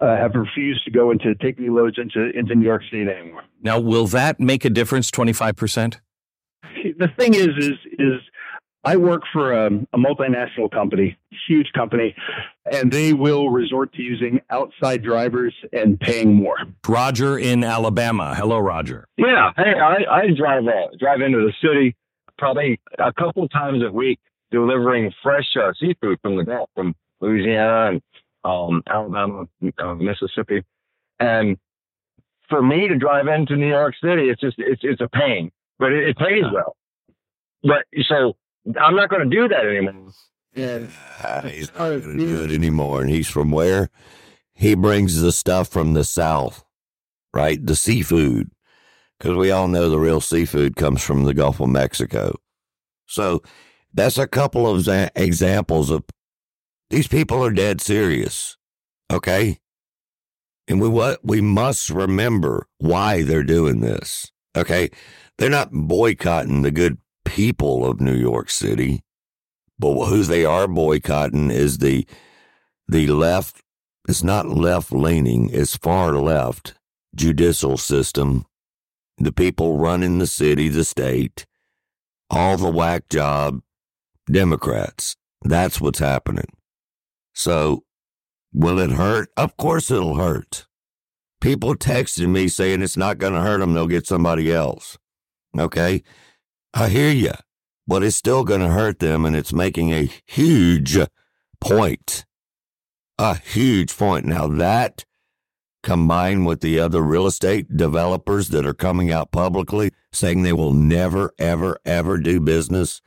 uh, 0.00 0.16
have 0.16 0.34
refused 0.34 0.84
to 0.84 0.90
go 0.90 1.10
into 1.10 1.34
take 1.36 1.58
me 1.58 1.70
loads 1.70 1.98
into 1.98 2.30
into 2.36 2.54
New 2.54 2.66
York 2.66 2.82
State 2.88 3.08
anymore. 3.08 3.42
Now, 3.62 3.78
will 3.78 4.06
that 4.08 4.40
make 4.40 4.64
a 4.64 4.70
difference? 4.70 5.10
Twenty 5.10 5.32
five 5.32 5.56
percent. 5.56 6.00
The 6.98 7.08
thing 7.18 7.34
is, 7.34 7.48
is 7.58 7.78
is 7.98 8.20
I 8.84 8.96
work 8.96 9.22
for 9.32 9.52
a, 9.52 9.66
a 9.66 9.98
multinational 9.98 10.70
company, 10.70 11.18
huge 11.46 11.70
company, 11.74 12.14
and 12.72 12.90
they 12.90 13.12
will 13.12 13.50
resort 13.50 13.92
to 13.94 14.02
using 14.02 14.40
outside 14.48 15.02
drivers 15.02 15.54
and 15.72 16.00
paying 16.00 16.32
more. 16.34 16.56
Roger 16.88 17.38
in 17.38 17.62
Alabama. 17.62 18.34
Hello, 18.34 18.58
Roger. 18.58 19.06
Yeah, 19.18 19.50
hey, 19.56 19.74
I, 19.78 19.96
I 20.10 20.26
drive 20.34 20.66
uh, 20.66 20.96
drive 20.98 21.20
into 21.20 21.38
the 21.38 21.52
city 21.60 21.94
probably 22.38 22.80
a 22.98 23.12
couple 23.12 23.46
times 23.48 23.82
a 23.86 23.92
week, 23.92 24.18
delivering 24.50 25.12
fresh 25.22 25.48
uh, 25.62 25.72
seafood 25.78 26.18
from 26.22 26.36
the 26.36 26.44
Gulf, 26.44 26.70
from 26.74 26.94
Louisiana 27.20 27.90
and 27.90 28.02
um, 28.44 28.82
Alabama, 28.88 29.44
uh, 29.78 29.94
Mississippi, 29.94 30.64
and 31.18 31.56
for 32.48 32.62
me 32.62 32.88
to 32.88 32.96
drive 32.96 33.26
into 33.28 33.56
New 33.56 33.68
York 33.68 33.94
City, 34.02 34.28
it's 34.30 34.40
just 34.40 34.56
it's 34.58 34.80
it's 34.82 35.00
a 35.00 35.08
pain, 35.08 35.50
but 35.78 35.92
it, 35.92 36.08
it 36.08 36.16
pays 36.18 36.44
well. 36.52 36.76
But 37.62 37.84
so 38.08 38.36
I'm 38.80 38.96
not 38.96 39.10
going 39.10 39.28
to 39.28 39.36
do 39.36 39.48
that 39.48 39.66
anymore. 39.66 40.12
And 40.56 40.90
Ah, 41.22 41.42
he's 41.46 41.68
not 41.74 41.78
going 41.78 42.18
to 42.18 42.26
do 42.26 42.42
it 42.44 42.50
anymore. 42.50 43.02
And 43.02 43.10
he's 43.10 43.28
from 43.28 43.50
where? 43.52 43.88
He 44.54 44.74
brings 44.74 45.20
the 45.20 45.30
stuff 45.32 45.68
from 45.68 45.92
the 45.94 46.02
South, 46.04 46.64
right? 47.32 47.64
The 47.64 47.76
seafood. 47.76 48.50
Because 49.18 49.36
we 49.36 49.50
all 49.50 49.68
know 49.68 49.88
the 49.90 49.98
real 49.98 50.20
seafood 50.20 50.76
comes 50.76 51.02
from 51.04 51.24
the 51.24 51.34
Gulf 51.34 51.60
of 51.60 51.68
Mexico. 51.68 52.34
So 53.06 53.42
that's 53.92 54.18
a 54.18 54.26
couple 54.26 54.66
of 54.68 54.80
za- 54.80 55.10
examples 55.14 55.90
of 55.90 56.04
these 56.90 57.08
people 57.08 57.42
are 57.44 57.52
dead 57.52 57.80
serious. 57.80 58.56
Okay. 59.10 59.58
And 60.68 60.80
we 60.80 60.88
what 60.88 61.20
we 61.24 61.40
must 61.40 61.90
remember 61.90 62.66
why 62.78 63.22
they're 63.22 63.42
doing 63.42 63.80
this. 63.80 64.30
Okay. 64.56 64.90
They're 65.38 65.50
not 65.50 65.72
boycotting 65.72 66.62
the 66.62 66.70
good 66.70 66.98
people 67.24 67.88
of 67.88 68.00
New 68.00 68.14
York 68.14 68.50
City. 68.50 69.00
But 69.78 70.06
who 70.06 70.22
they 70.24 70.44
are 70.44 70.68
boycotting 70.68 71.50
is 71.50 71.78
the 71.78 72.06
the 72.86 73.06
left. 73.06 73.62
It's 74.08 74.22
not 74.22 74.48
left 74.48 74.92
leaning. 74.92 75.48
It's 75.50 75.76
far 75.76 76.12
left 76.14 76.74
judicial 77.14 77.76
system. 77.76 78.44
The 79.18 79.32
people 79.32 79.78
running 79.78 80.18
the 80.18 80.26
city, 80.26 80.68
the 80.68 80.84
state, 80.84 81.46
all 82.30 82.56
the 82.56 82.70
whack 82.70 83.08
job 83.08 83.60
Democrats. 84.30 85.16
That's 85.42 85.80
what's 85.80 85.98
happening. 85.98 86.46
So, 87.32 87.84
will 88.52 88.78
it 88.78 88.92
hurt? 88.92 89.30
Of 89.36 89.56
course, 89.56 89.90
it'll 89.90 90.16
hurt. 90.16 90.66
People 91.40 91.74
texting 91.74 92.30
me 92.30 92.48
saying 92.48 92.82
it's 92.82 92.96
not 92.96 93.18
going 93.18 93.32
to 93.32 93.40
hurt 93.40 93.58
them. 93.58 93.72
They'll 93.72 93.86
get 93.86 94.06
somebody 94.06 94.52
else. 94.52 94.98
Okay, 95.58 96.02
I 96.74 96.88
hear 96.88 97.10
you 97.10 97.32
but 97.90 98.04
it's 98.04 98.14
still 98.14 98.44
going 98.44 98.60
to 98.60 98.68
hurt 98.68 99.00
them, 99.00 99.24
and 99.24 99.34
it's 99.34 99.52
making 99.52 99.92
a 99.92 100.08
huge 100.24 100.96
point. 101.60 102.24
A 103.18 103.34
huge 103.34 103.96
point. 103.96 104.26
Now, 104.26 104.46
that 104.46 105.04
combined 105.82 106.46
with 106.46 106.60
the 106.60 106.78
other 106.78 107.02
real 107.02 107.26
estate 107.26 107.76
developers 107.76 108.50
that 108.50 108.64
are 108.64 108.74
coming 108.74 109.10
out 109.10 109.32
publicly 109.32 109.90
saying 110.12 110.42
they 110.42 110.52
will 110.52 110.72
never, 110.72 111.32
ever, 111.36 111.78
ever 111.84 112.16
do 112.18 112.38
business 112.38 113.00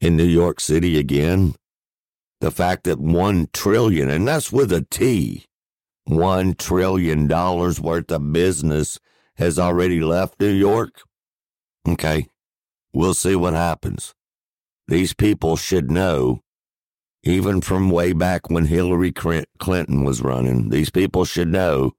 in 0.00 0.16
New 0.16 0.24
York 0.24 0.58
City 0.58 0.98
again, 0.98 1.54
the 2.40 2.50
fact 2.50 2.84
that 2.84 2.98
one 2.98 3.48
trillion, 3.52 4.10
and 4.10 4.26
that's 4.28 4.52
with 4.52 4.72
a 4.72 4.86
T, 4.90 5.46
one 6.04 6.54
trillion 6.54 7.26
dollars 7.26 7.80
worth 7.80 8.10
of 8.10 8.32
business 8.32 8.98
has 9.36 9.58
already 9.58 10.00
left 10.00 10.40
New 10.40 10.52
York. 10.52 11.02
Okay. 11.88 12.26
We'll 12.92 13.14
see 13.14 13.36
what 13.36 13.52
happens. 13.52 14.14
These 14.88 15.12
people 15.12 15.56
should 15.56 15.90
know, 15.90 16.40
even 17.22 17.60
from 17.60 17.90
way 17.90 18.12
back 18.12 18.48
when 18.48 18.66
Hillary 18.66 19.12
Clinton 19.12 20.04
was 20.04 20.22
running, 20.22 20.70
these 20.70 20.90
people 20.90 21.24
should 21.24 21.48
know 21.48 21.92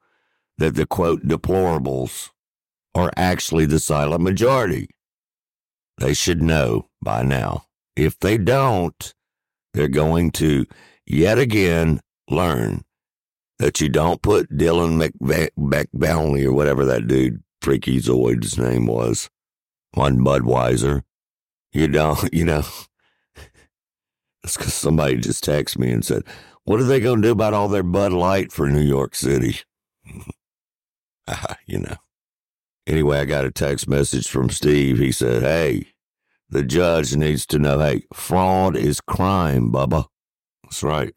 that 0.57 0.75
the 0.75 0.87
quote 0.87 1.27
deplorables 1.27 2.31
are 2.95 3.11
actually 3.15 3.65
the 3.65 3.79
silent 3.79 4.23
majority. 4.23 4.89
They 5.99 6.13
should 6.13 6.41
know 6.41 6.89
by 7.01 7.23
now. 7.23 7.65
If 7.95 8.17
they 8.19 8.37
don't, 8.37 9.13
they're 9.77 9.87
going 9.87 10.31
to 10.31 10.65
yet 11.05 11.37
again 11.37 12.01
learn 12.29 12.83
that 13.59 13.79
you 13.79 13.89
don't 13.89 14.23
put 14.23 14.49
Dylan 14.49 15.11
McBownley 15.21 16.45
or 16.45 16.51
whatever 16.51 16.83
that 16.85 17.07
dude, 17.07 17.43
Freaky 17.61 17.99
Zoid's 17.99 18.57
name 18.57 18.87
was, 18.87 19.29
on 19.95 20.17
Budweiser. 20.17 21.03
You 21.73 21.87
don't, 21.87 22.27
you 22.33 22.45
know. 22.45 22.63
It's 24.43 24.57
because 24.57 24.73
somebody 24.73 25.17
just 25.17 25.43
texted 25.43 25.77
me 25.77 25.91
and 25.91 26.03
said, 26.03 26.23
What 26.63 26.79
are 26.79 26.85
they 26.85 26.99
going 26.99 27.21
to 27.21 27.27
do 27.27 27.31
about 27.31 27.53
all 27.53 27.67
their 27.67 27.83
Bud 27.83 28.13
Light 28.13 28.51
for 28.51 28.69
New 28.69 28.81
York 28.81 29.15
City? 29.15 29.59
Ah, 31.29 31.57
you 31.65 31.79
know. 31.79 31.97
Anyway, 32.87 33.19
I 33.19 33.25
got 33.25 33.43
a 33.43 33.51
text 33.51 33.89
message 33.89 34.29
from 34.29 34.49
Steve. 34.49 34.97
He 34.97 35.11
said, 35.11 35.43
Hey, 35.43 35.87
the 36.49 36.63
judge 36.63 37.15
needs 37.15 37.45
to 37.47 37.59
know 37.59 37.79
hey, 37.79 38.03
fraud 38.13 38.75
is 38.75 39.01
crime, 39.01 39.71
Bubba. 39.71 40.05
That's 40.63 40.83
right. 40.83 41.13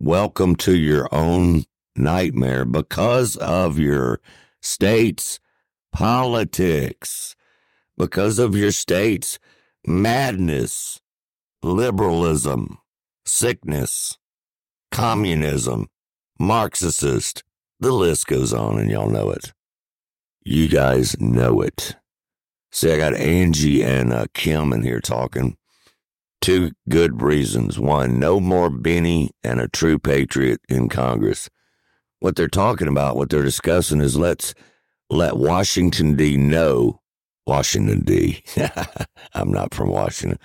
Welcome 0.00 0.56
to 0.56 0.76
your 0.76 1.08
own 1.12 1.64
nightmare 1.96 2.64
because 2.64 3.36
of 3.36 3.78
your 3.78 4.20
state's 4.60 5.38
politics 5.92 7.34
because 7.96 8.38
of 8.38 8.56
your 8.56 8.72
state's 8.72 9.38
madness, 9.86 11.00
liberalism, 11.62 12.78
sickness, 13.24 14.18
communism, 14.90 15.88
Marxist. 16.38 17.42
The 17.80 17.92
list 17.92 18.26
goes 18.26 18.52
on, 18.52 18.78
and 18.78 18.90
y'all 18.90 19.08
know 19.10 19.30
it. 19.30 19.52
You 20.44 20.68
guys 20.68 21.18
know 21.20 21.60
it. 21.60 21.96
See, 22.74 22.90
I 22.90 22.96
got 22.96 23.14
Angie 23.14 23.84
and 23.84 24.12
uh, 24.12 24.26
Kim 24.34 24.72
in 24.72 24.82
here 24.82 25.00
talking. 25.00 25.56
Two 26.40 26.72
good 26.88 27.22
reasons. 27.22 27.78
One, 27.78 28.18
no 28.18 28.40
more 28.40 28.68
Bennie 28.68 29.30
and 29.44 29.60
a 29.60 29.68
true 29.68 29.96
patriot 29.96 30.60
in 30.68 30.88
Congress. 30.88 31.48
What 32.18 32.34
they're 32.34 32.48
talking 32.48 32.88
about, 32.88 33.14
what 33.14 33.30
they're 33.30 33.44
discussing 33.44 34.00
is 34.00 34.16
let's 34.16 34.54
let 35.08 35.36
Washington 35.36 36.16
D 36.16 36.36
know 36.36 37.00
Washington 37.46 38.00
D. 38.00 38.42
I'm 39.34 39.52
not 39.52 39.72
from 39.72 39.90
Washington. 39.90 40.40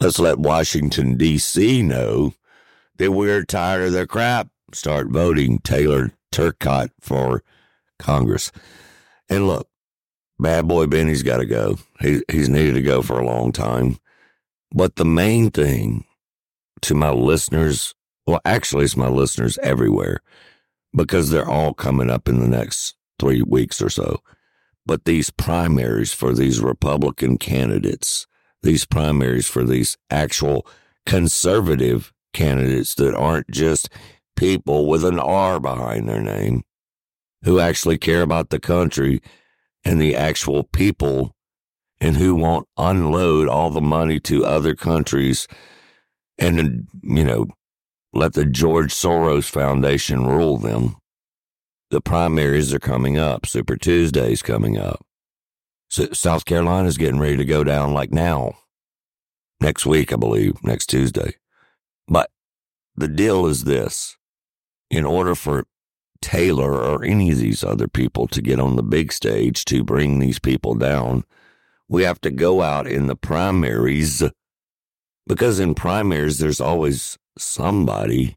Let's 0.00 0.20
let 0.20 0.38
Washington 0.38 1.16
D.C. 1.16 1.82
know 1.82 2.34
that 2.98 3.10
we're 3.10 3.44
tired 3.44 3.88
of 3.88 3.92
their 3.92 4.06
crap. 4.06 4.46
Start 4.72 5.08
voting 5.08 5.58
Taylor 5.58 6.12
Turcott 6.30 6.90
for 7.00 7.42
Congress. 7.98 8.52
And 9.28 9.48
look, 9.48 9.68
Bad 10.40 10.68
boy 10.68 10.86
Bennie's 10.86 11.22
got 11.22 11.38
to 11.38 11.46
go. 11.46 11.78
He, 12.00 12.22
he's 12.30 12.48
needed 12.48 12.74
to 12.74 12.82
go 12.82 13.02
for 13.02 13.18
a 13.18 13.26
long 13.26 13.52
time. 13.52 13.98
But 14.72 14.96
the 14.96 15.04
main 15.04 15.50
thing 15.50 16.04
to 16.82 16.94
my 16.94 17.10
listeners, 17.10 17.94
well, 18.26 18.40
actually, 18.44 18.84
it's 18.84 18.96
my 18.96 19.08
listeners 19.08 19.58
everywhere 19.62 20.20
because 20.94 21.30
they're 21.30 21.48
all 21.48 21.74
coming 21.74 22.10
up 22.10 22.28
in 22.28 22.40
the 22.40 22.48
next 22.48 22.94
three 23.18 23.42
weeks 23.42 23.82
or 23.82 23.90
so. 23.90 24.20
But 24.86 25.04
these 25.04 25.30
primaries 25.30 26.12
for 26.12 26.32
these 26.32 26.60
Republican 26.60 27.36
candidates, 27.36 28.26
these 28.62 28.86
primaries 28.86 29.48
for 29.48 29.64
these 29.64 29.96
actual 30.10 30.66
conservative 31.04 32.12
candidates 32.32 32.94
that 32.94 33.14
aren't 33.14 33.50
just 33.50 33.88
people 34.36 34.86
with 34.86 35.04
an 35.04 35.18
R 35.18 35.58
behind 35.58 36.08
their 36.08 36.22
name 36.22 36.62
who 37.42 37.58
actually 37.58 37.98
care 37.98 38.22
about 38.22 38.50
the 38.50 38.60
country 38.60 39.20
and 39.88 39.98
the 39.98 40.14
actual 40.14 40.64
people 40.64 41.34
and 41.98 42.18
who 42.18 42.34
won't 42.34 42.68
unload 42.76 43.48
all 43.48 43.70
the 43.70 43.80
money 43.80 44.20
to 44.20 44.44
other 44.44 44.74
countries 44.74 45.48
and, 46.36 46.86
you 47.02 47.24
know, 47.24 47.46
let 48.12 48.34
the 48.34 48.44
George 48.44 48.92
Soros 48.92 49.48
Foundation 49.48 50.26
rule 50.26 50.58
them. 50.58 50.96
The 51.90 52.02
primaries 52.02 52.74
are 52.74 52.78
coming 52.78 53.16
up. 53.16 53.46
Super 53.46 53.76
Tuesday's 53.76 54.42
coming 54.42 54.76
up. 54.76 55.06
So 55.88 56.08
South 56.12 56.44
Carolina's 56.44 56.98
getting 56.98 57.18
ready 57.18 57.38
to 57.38 57.46
go 57.46 57.64
down 57.64 57.94
like 57.94 58.12
now. 58.12 58.58
Next 59.58 59.86
week, 59.86 60.12
I 60.12 60.16
believe, 60.16 60.62
next 60.62 60.88
Tuesday. 60.88 61.36
But 62.06 62.28
the 62.94 63.08
deal 63.08 63.46
is 63.46 63.64
this. 63.64 64.18
In 64.90 65.06
order 65.06 65.34
for 65.34 65.64
Taylor 66.20 66.72
or 66.72 67.04
any 67.04 67.30
of 67.30 67.38
these 67.38 67.62
other 67.62 67.88
people 67.88 68.26
to 68.28 68.42
get 68.42 68.60
on 68.60 68.76
the 68.76 68.82
big 68.82 69.12
stage 69.12 69.64
to 69.66 69.84
bring 69.84 70.18
these 70.18 70.38
people 70.38 70.74
down, 70.74 71.24
we 71.88 72.02
have 72.02 72.20
to 72.22 72.30
go 72.30 72.62
out 72.62 72.86
in 72.86 73.06
the 73.06 73.16
primaries 73.16 74.22
because 75.28 75.60
in 75.60 75.74
primaries, 75.74 76.38
there's 76.38 76.60
always 76.60 77.18
somebody, 77.36 78.36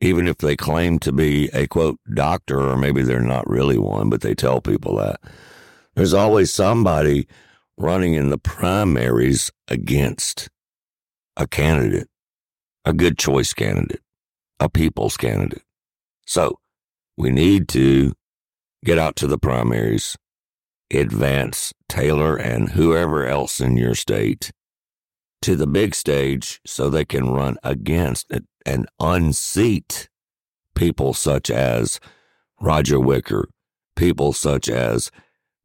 even 0.00 0.26
if 0.26 0.38
they 0.38 0.56
claim 0.56 0.98
to 0.98 1.12
be 1.12 1.48
a 1.54 1.68
quote 1.68 1.98
doctor, 2.12 2.60
or 2.60 2.76
maybe 2.76 3.02
they're 3.02 3.20
not 3.20 3.48
really 3.48 3.78
one, 3.78 4.10
but 4.10 4.20
they 4.20 4.34
tell 4.34 4.60
people 4.60 4.96
that. 4.96 5.20
There's 5.94 6.12
always 6.12 6.52
somebody 6.52 7.28
running 7.78 8.14
in 8.14 8.30
the 8.30 8.38
primaries 8.38 9.52
against 9.68 10.48
a 11.36 11.46
candidate, 11.46 12.08
a 12.84 12.92
good 12.92 13.16
choice 13.16 13.54
candidate, 13.54 14.02
a 14.58 14.68
people's 14.68 15.16
candidate. 15.16 15.62
So 16.26 16.58
we 17.16 17.30
need 17.30 17.68
to 17.68 18.12
get 18.84 18.98
out 18.98 19.16
to 19.16 19.26
the 19.26 19.38
primaries, 19.38 20.16
advance 20.92 21.72
Taylor 21.88 22.36
and 22.36 22.70
whoever 22.70 23.26
else 23.26 23.60
in 23.60 23.76
your 23.76 23.94
state 23.94 24.52
to 25.42 25.56
the 25.56 25.66
big 25.66 25.94
stage 25.94 26.60
so 26.66 26.88
they 26.88 27.04
can 27.04 27.30
run 27.30 27.56
against 27.62 28.32
and 28.64 28.88
unseat 28.98 30.08
people 30.74 31.14
such 31.14 31.50
as 31.50 32.00
Roger 32.60 32.98
Wicker, 32.98 33.48
people 33.94 34.32
such 34.32 34.68
as 34.68 35.10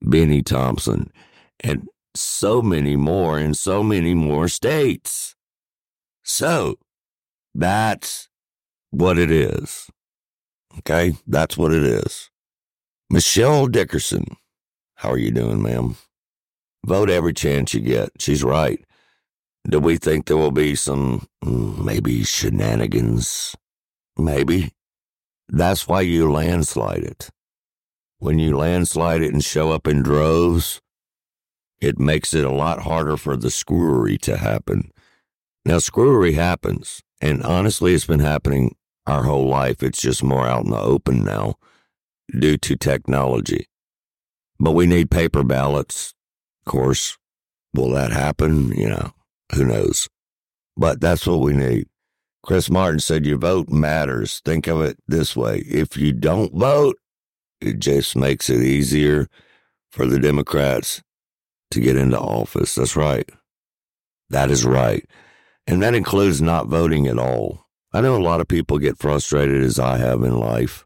Bennie 0.02 0.44
Thompson, 0.44 1.12
and 1.60 1.88
so 2.16 2.62
many 2.62 2.96
more 2.96 3.40
in 3.40 3.54
so 3.54 3.84
many 3.84 4.14
more 4.14 4.48
states. 4.48 5.36
So 6.24 6.76
that's 7.54 8.28
what 8.90 9.18
it 9.18 9.32
is. 9.32 9.90
Okay, 10.80 11.16
that's 11.28 11.58
what 11.58 11.74
it 11.74 11.84
is. 11.84 12.30
Michelle 13.10 13.68
Dickerson, 13.68 14.26
how 14.96 15.12
are 15.12 15.18
you 15.18 15.32
doing, 15.32 15.62
ma'am? 15.62 15.98
Vote 16.86 17.10
every 17.10 17.34
chance 17.34 17.74
you 17.74 17.82
get. 17.82 18.10
She's 18.20 18.44
right. 18.44 18.84
Do 19.70 19.80
we 19.80 19.98
think 19.98 20.26
there 20.26 20.38
will 20.38 20.52
be 20.52 20.76
some, 20.76 21.28
mm, 21.44 21.84
maybe 21.84 22.24
shenanigans? 22.24 23.56
Maybe. 24.18 24.72
That's 25.50 25.88
why 25.88 26.02
you 26.02 26.32
landslide 26.32 27.04
it. 27.04 27.30
When 28.20 28.40
you 28.40 28.58
landslide 28.58 29.22
it 29.22 29.34
and 29.34 29.44
show 29.44 29.72
up 29.72 29.88
in 29.88 30.02
droves, 30.02 30.82
it 31.80 32.00
makes 32.00 32.34
it 32.34 32.46
a 32.46 32.52
lot 32.52 32.84
harder 32.84 33.18
for 33.18 33.36
the 33.36 33.50
screwery 33.52 34.18
to 34.20 34.38
happen. 34.38 34.92
Now, 35.66 35.80
screwery 35.80 36.34
happens, 36.34 37.02
and 37.20 37.44
honestly, 37.44 37.94
it's 37.94 38.06
been 38.06 38.20
happening 38.20 38.76
our 39.08 39.24
whole 39.24 39.48
life. 39.48 39.84
It's 39.84 40.02
just 40.02 40.24
more 40.24 40.48
out 40.48 40.66
in 40.66 40.72
the 40.72 40.80
open 40.80 41.24
now 41.24 41.56
due 42.32 42.58
to 42.58 42.76
technology. 42.76 43.68
But 44.60 44.72
we 44.72 44.86
need 44.86 45.12
paper 45.12 45.44
ballots. 45.44 46.14
Of 46.66 46.72
course, 46.72 47.18
will 47.74 47.92
that 47.92 48.12
happen? 48.12 48.72
You 48.72 48.90
know, 48.90 49.12
who 49.54 49.66
knows? 49.66 50.08
But 50.78 51.02
that's 51.02 51.26
what 51.26 51.40
we 51.40 51.54
need. 51.54 51.88
Chris 52.44 52.70
Martin 52.70 53.00
said, 53.00 53.26
Your 53.26 53.38
vote 53.38 53.70
matters. 53.70 54.42
Think 54.44 54.68
of 54.68 54.82
it 54.82 54.98
this 55.08 55.36
way 55.36 55.60
if 55.68 55.98
you 55.98 56.14
don't 56.14 56.54
vote, 56.54 56.98
it 57.60 57.80
just 57.80 58.16
makes 58.16 58.50
it 58.50 58.62
easier 58.62 59.28
for 59.92 60.06
the 60.06 60.20
Democrats 60.20 61.02
to 61.72 61.80
get 61.80 61.96
into 61.96 62.20
office. 62.20 62.76
That's 62.76 62.96
right. 62.96 63.30
That 64.30 64.50
is 64.50 64.66
right. 64.66 65.06
And 65.68 65.82
that 65.84 65.94
includes 65.94 66.42
not 66.42 66.68
voting 66.68 67.08
at 67.08 67.20
all. 67.20 67.61
I 67.94 68.00
know 68.00 68.16
a 68.16 68.24
lot 68.24 68.40
of 68.40 68.48
people 68.48 68.80
get 68.80 68.98
frustrated, 68.98 69.62
as 69.64 69.78
I 69.78 69.98
have 69.98 70.24
in 70.24 70.38
life, 70.38 70.86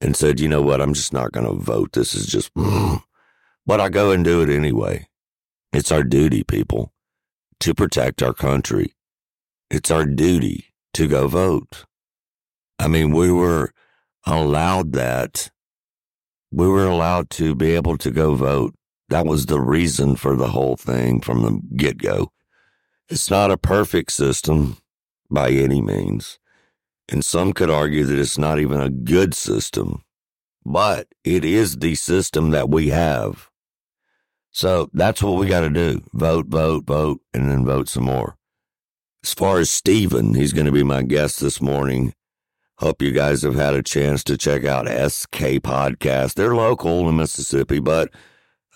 and 0.00 0.16
said, 0.16 0.38
you 0.38 0.48
know 0.48 0.62
what, 0.62 0.80
I'm 0.80 0.94
just 0.94 1.12
not 1.12 1.32
going 1.32 1.46
to 1.46 1.52
vote. 1.52 1.92
This 1.92 2.14
is 2.14 2.26
just, 2.26 2.52
but 3.66 3.80
I 3.80 3.88
go 3.88 4.12
and 4.12 4.24
do 4.24 4.40
it 4.42 4.48
anyway. 4.48 5.08
It's 5.72 5.90
our 5.90 6.04
duty, 6.04 6.44
people, 6.44 6.92
to 7.60 7.74
protect 7.74 8.22
our 8.22 8.32
country. 8.32 8.94
It's 9.68 9.90
our 9.90 10.06
duty 10.06 10.66
to 10.94 11.08
go 11.08 11.26
vote. 11.26 11.84
I 12.78 12.86
mean, 12.86 13.10
we 13.12 13.32
were 13.32 13.72
allowed 14.24 14.92
that. 14.92 15.50
We 16.52 16.68
were 16.68 16.86
allowed 16.86 17.30
to 17.30 17.56
be 17.56 17.72
able 17.72 17.98
to 17.98 18.12
go 18.12 18.36
vote. 18.36 18.74
That 19.08 19.26
was 19.26 19.46
the 19.46 19.60
reason 19.60 20.14
for 20.14 20.36
the 20.36 20.48
whole 20.48 20.76
thing 20.76 21.20
from 21.20 21.42
the 21.42 21.60
get 21.76 21.98
go. 21.98 22.30
It's 23.08 23.28
not 23.28 23.50
a 23.50 23.56
perfect 23.56 24.12
system 24.12 24.76
by 25.30 25.50
any 25.50 25.80
means. 25.80 26.38
And 27.08 27.24
some 27.24 27.52
could 27.52 27.70
argue 27.70 28.04
that 28.04 28.18
it's 28.18 28.38
not 28.38 28.58
even 28.58 28.80
a 28.80 28.90
good 28.90 29.34
system, 29.34 30.02
but 30.64 31.08
it 31.24 31.44
is 31.44 31.78
the 31.78 31.94
system 31.94 32.50
that 32.50 32.68
we 32.68 32.88
have. 32.88 33.50
So 34.50 34.90
that's 34.92 35.22
what 35.22 35.38
we 35.38 35.46
got 35.46 35.60
to 35.60 35.70
do 35.70 36.02
vote, 36.12 36.46
vote, 36.48 36.84
vote, 36.86 37.20
and 37.32 37.50
then 37.50 37.64
vote 37.64 37.88
some 37.88 38.04
more. 38.04 38.36
As 39.22 39.34
far 39.34 39.58
as 39.58 39.70
Steven, 39.70 40.34
he's 40.34 40.52
going 40.52 40.66
to 40.66 40.72
be 40.72 40.82
my 40.82 41.02
guest 41.02 41.40
this 41.40 41.60
morning. 41.60 42.14
Hope 42.78 43.02
you 43.02 43.10
guys 43.10 43.42
have 43.42 43.56
had 43.56 43.74
a 43.74 43.82
chance 43.82 44.22
to 44.24 44.36
check 44.36 44.64
out 44.64 44.86
SK 44.86 45.60
Podcast. 45.62 46.34
They're 46.34 46.54
local 46.54 47.08
in 47.08 47.16
Mississippi, 47.16 47.80
but 47.80 48.10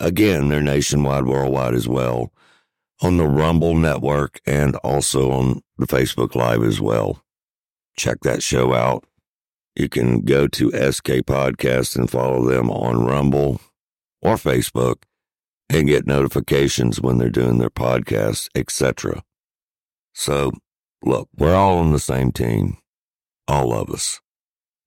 again, 0.01 0.49
they're 0.49 0.61
nationwide, 0.61 1.27
worldwide 1.27 1.75
as 1.75 1.87
well 1.87 2.32
on 3.03 3.17
the 3.17 3.27
Rumble 3.27 3.75
network 3.75 4.41
and 4.47 4.77
also 4.77 5.33
on 5.33 5.61
the 5.77 5.87
Facebook 5.87 6.35
Live 6.35 6.63
as 6.63 6.81
well. 6.81 7.23
Check 7.97 8.21
that 8.23 8.43
show 8.43 8.73
out. 8.73 9.05
You 9.75 9.89
can 9.89 10.21
go 10.21 10.47
to 10.47 10.71
SK 10.71 11.25
Podcast 11.27 11.97
and 11.97 12.09
follow 12.09 12.47
them 12.47 12.71
on 12.71 13.05
Rumble 13.05 13.61
or 14.21 14.37
Facebook 14.37 15.03
and 15.69 15.89
get 15.89 16.07
notifications 16.07 17.01
when 17.01 17.19
they're 17.19 17.31
doing 17.31 17.59
their 17.59 17.71
podcasts, 17.71 18.49
etc. 18.55 19.23
So, 20.15 20.53
look, 21.05 21.29
we're 21.37 21.55
all 21.55 21.79
on 21.79 21.93
the 21.93 21.99
same 21.99 22.31
team, 22.31 22.77
all 23.49 23.73
of 23.73 23.91
us. 23.91 24.21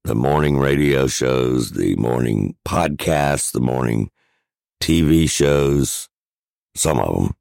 The 0.06 0.15
morning 0.15 0.58
radio 0.58 1.08
shows, 1.08 1.71
the 1.71 1.95
morning 1.95 2.56
podcasts, 2.65 3.51
the 3.51 3.60
morning 3.60 4.12
TV 4.80 5.28
shows, 5.28 6.08
some 6.75 6.99
of 6.99 7.15
them 7.15 7.36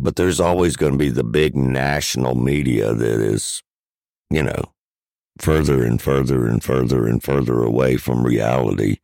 but 0.00 0.16
there's 0.16 0.40
always 0.40 0.76
going 0.76 0.92
to 0.92 0.98
be 0.98 1.10
the 1.10 1.24
big 1.24 1.54
national 1.54 2.34
media 2.34 2.94
that 2.94 3.20
is, 3.20 3.62
you 4.30 4.42
know, 4.42 4.72
further 5.38 5.84
and 5.84 6.00
further 6.00 6.46
and 6.46 6.62
further 6.62 7.06
and 7.06 7.22
further 7.22 7.62
away 7.62 7.96
from 7.96 8.24
reality 8.24 8.98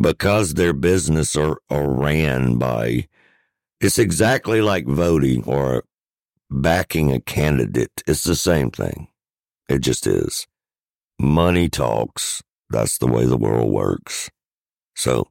because 0.00 0.54
their 0.54 0.72
business 0.72 1.36
are, 1.36 1.58
are 1.70 1.90
ran 1.90 2.56
by 2.58 3.06
it's 3.80 3.98
exactly 3.98 4.60
like 4.60 4.86
voting 4.86 5.44
or 5.44 5.84
backing 6.50 7.12
a 7.12 7.20
candidate. 7.20 8.02
It's 8.06 8.24
the 8.24 8.34
same 8.34 8.70
thing. 8.70 9.08
It 9.68 9.80
just 9.80 10.06
is. 10.06 10.46
Money 11.18 11.68
talks. 11.68 12.42
That's 12.70 12.98
the 12.98 13.06
way 13.06 13.26
the 13.26 13.36
world 13.36 13.70
works. 13.70 14.30
So 14.94 15.28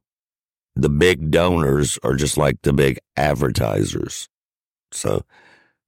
the 0.74 0.88
big 0.88 1.30
donors 1.30 1.98
are 2.02 2.14
just 2.14 2.36
like 2.36 2.62
the 2.62 2.72
big 2.72 2.98
advertisers. 3.16 4.28
So 4.92 5.24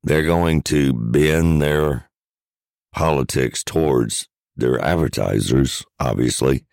they're 0.02 0.26
going 0.26 0.62
to 0.62 0.92
bend 0.92 1.62
their 1.62 2.10
politics 2.92 3.62
towards 3.62 4.28
their 4.56 4.80
advertisers, 4.80 5.84
obviously, 6.00 6.64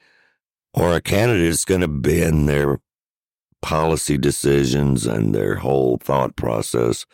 or 0.73 0.93
a 0.93 1.01
candidate 1.01 1.45
is 1.45 1.65
going 1.65 1.81
to 1.81 1.87
bend 1.87 2.49
their 2.49 2.79
policy 3.61 4.17
decisions 4.17 5.05
and 5.05 5.33
their 5.33 5.55
whole 5.55 5.97
thought 5.97 6.35
process 6.35 7.05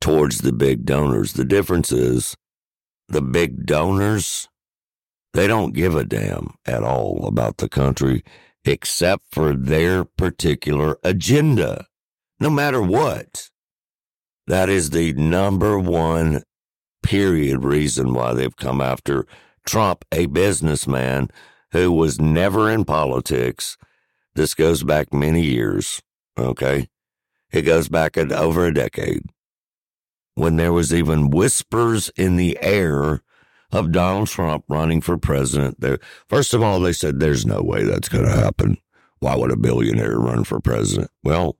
towards 0.00 0.38
the 0.38 0.52
big 0.52 0.84
donors. 0.84 1.32
The 1.32 1.44
difference 1.44 1.90
is 1.92 2.36
the 3.08 3.22
big 3.22 3.66
donors, 3.66 4.48
they 5.34 5.46
don't 5.46 5.74
give 5.74 5.96
a 5.96 6.04
damn 6.04 6.54
at 6.64 6.82
all 6.82 7.26
about 7.26 7.58
the 7.58 7.68
country 7.68 8.22
except 8.64 9.24
for 9.30 9.54
their 9.54 10.04
particular 10.04 10.96
agenda, 11.02 11.86
no 12.40 12.48
matter 12.48 12.80
what. 12.80 13.50
That 14.46 14.68
is 14.68 14.90
the 14.90 15.12
number 15.14 15.78
one 15.78 16.42
period 17.02 17.64
reason 17.64 18.12
why 18.12 18.34
they've 18.34 18.56
come 18.56 18.80
after 18.80 19.26
Trump, 19.66 20.04
a 20.12 20.26
businessman 20.26 21.30
who 21.72 21.90
was 21.90 22.20
never 22.20 22.70
in 22.70 22.84
politics. 22.84 23.76
This 24.34 24.54
goes 24.54 24.82
back 24.82 25.12
many 25.12 25.42
years, 25.42 26.02
okay? 26.38 26.88
It 27.52 27.62
goes 27.62 27.88
back 27.88 28.18
over 28.18 28.66
a 28.66 28.74
decade 28.74 29.22
when 30.34 30.56
there 30.56 30.72
was 30.72 30.92
even 30.92 31.30
whispers 31.30 32.10
in 32.16 32.36
the 32.36 32.58
air 32.60 33.22
of 33.70 33.92
Donald 33.92 34.28
Trump 34.28 34.64
running 34.68 35.00
for 35.00 35.16
president. 35.16 35.80
There, 35.80 35.98
first 36.28 36.54
of 36.54 36.62
all, 36.62 36.80
they 36.80 36.92
said 36.92 37.18
there's 37.18 37.46
no 37.46 37.62
way 37.62 37.84
that's 37.84 38.08
going 38.08 38.24
to 38.24 38.30
happen. 38.30 38.78
Why 39.20 39.36
would 39.36 39.50
a 39.50 39.56
billionaire 39.56 40.18
run 40.18 40.44
for 40.44 40.60
president? 40.60 41.10
Well, 41.22 41.56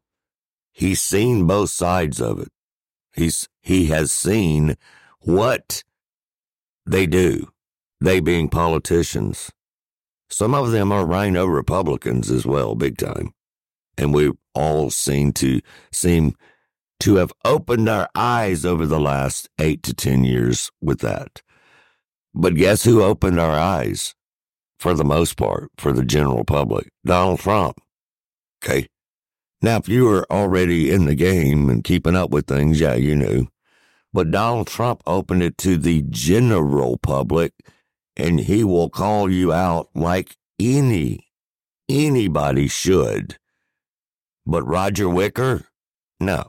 he's 0.72 1.00
seen 1.00 1.46
both 1.46 1.70
sides 1.70 2.20
of 2.20 2.40
it. 2.40 2.48
He's 3.14 3.48
he 3.62 3.86
has 3.86 4.12
seen 4.12 4.76
what 5.20 5.82
they 6.86 7.06
do. 7.06 7.48
They 8.00 8.20
being 8.20 8.48
politicians. 8.48 9.50
Some 10.28 10.54
of 10.54 10.72
them 10.72 10.90
are 10.92 11.06
rhino 11.06 11.46
Republicans 11.46 12.30
as 12.30 12.44
well, 12.44 12.74
big 12.74 12.98
time. 12.98 13.32
And 13.96 14.12
we've 14.12 14.36
all 14.54 14.90
seem 14.90 15.32
to 15.34 15.60
seem 15.92 16.34
to 17.00 17.16
have 17.16 17.32
opened 17.44 17.88
our 17.88 18.08
eyes 18.14 18.64
over 18.64 18.86
the 18.86 19.00
last 19.00 19.48
eight 19.58 19.82
to 19.84 19.94
10 19.94 20.24
years 20.24 20.70
with 20.80 21.00
that. 21.00 21.42
But 22.34 22.56
guess 22.56 22.84
who 22.84 23.02
opened 23.02 23.38
our 23.38 23.56
eyes 23.56 24.14
for 24.78 24.94
the 24.94 25.04
most 25.04 25.36
part 25.36 25.70
for 25.78 25.92
the 25.92 26.04
general 26.04 26.44
public? 26.44 26.88
Donald 27.04 27.40
Trump. 27.40 27.78
Okay. 28.64 28.88
Now, 29.64 29.78
if 29.78 29.88
you 29.88 30.04
were 30.04 30.26
already 30.30 30.90
in 30.90 31.06
the 31.06 31.14
game 31.14 31.70
and 31.70 31.82
keeping 31.82 32.14
up 32.14 32.28
with 32.28 32.46
things, 32.46 32.80
yeah, 32.80 32.96
you 32.96 33.16
knew. 33.16 33.48
But 34.12 34.30
Donald 34.30 34.66
Trump 34.66 35.02
opened 35.06 35.42
it 35.42 35.56
to 35.58 35.78
the 35.78 36.04
general 36.10 36.98
public, 36.98 37.54
and 38.14 38.40
he 38.40 38.62
will 38.62 38.90
call 38.90 39.32
you 39.32 39.54
out 39.54 39.88
like 39.94 40.36
any 40.60 41.30
anybody 41.88 42.68
should. 42.68 43.38
But 44.44 44.64
Roger 44.64 45.08
Wicker, 45.08 45.64
no. 46.20 46.44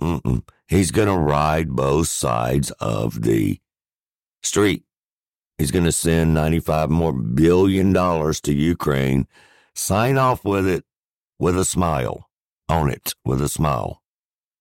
Mm-mm. 0.00 0.48
He's 0.66 0.90
going 0.90 1.08
to 1.08 1.18
ride 1.18 1.76
both 1.76 2.08
sides 2.08 2.70
of 2.80 3.20
the 3.20 3.60
street. 4.42 4.84
He's 5.58 5.70
going 5.70 5.84
to 5.84 5.92
send 5.92 6.32
95 6.32 6.88
more 6.88 7.12
billion 7.12 7.92
dollars 7.92 8.40
to 8.40 8.54
Ukraine. 8.54 9.26
Sign 9.74 10.16
off 10.16 10.42
with 10.42 10.66
it 10.66 10.86
with 11.38 11.58
a 11.58 11.66
smile 11.66 12.26
on 12.68 12.90
it, 12.90 13.14
with 13.24 13.40
a 13.40 13.48
smile, 13.48 14.02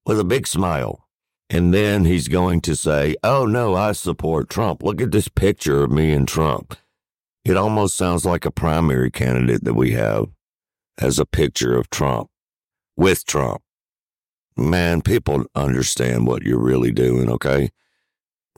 with 0.05 0.19
a 0.19 0.23
big 0.23 0.47
smile. 0.47 1.07
And 1.49 1.73
then 1.73 2.05
he's 2.05 2.27
going 2.27 2.61
to 2.61 2.75
say, 2.75 3.15
Oh, 3.23 3.45
no, 3.45 3.75
I 3.75 3.91
support 3.91 4.49
Trump. 4.49 4.81
Look 4.81 4.99
at 5.01 5.11
this 5.11 5.27
picture 5.27 5.83
of 5.83 5.91
me 5.91 6.11
and 6.11 6.27
Trump. 6.27 6.75
It 7.43 7.55
almost 7.55 7.95
sounds 7.95 8.25
like 8.25 8.45
a 8.45 8.51
primary 8.51 9.11
candidate 9.11 9.63
that 9.63 9.75
we 9.75 9.91
have 9.91 10.25
as 10.97 11.19
a 11.19 11.25
picture 11.25 11.77
of 11.77 11.89
Trump 11.91 12.29
with 12.97 13.25
Trump 13.25 13.61
man, 14.57 15.01
people 15.01 15.45
understand 15.55 16.27
what 16.27 16.43
you're 16.43 16.59
really 16.61 16.91
doing, 16.91 17.29
okay? 17.29 17.69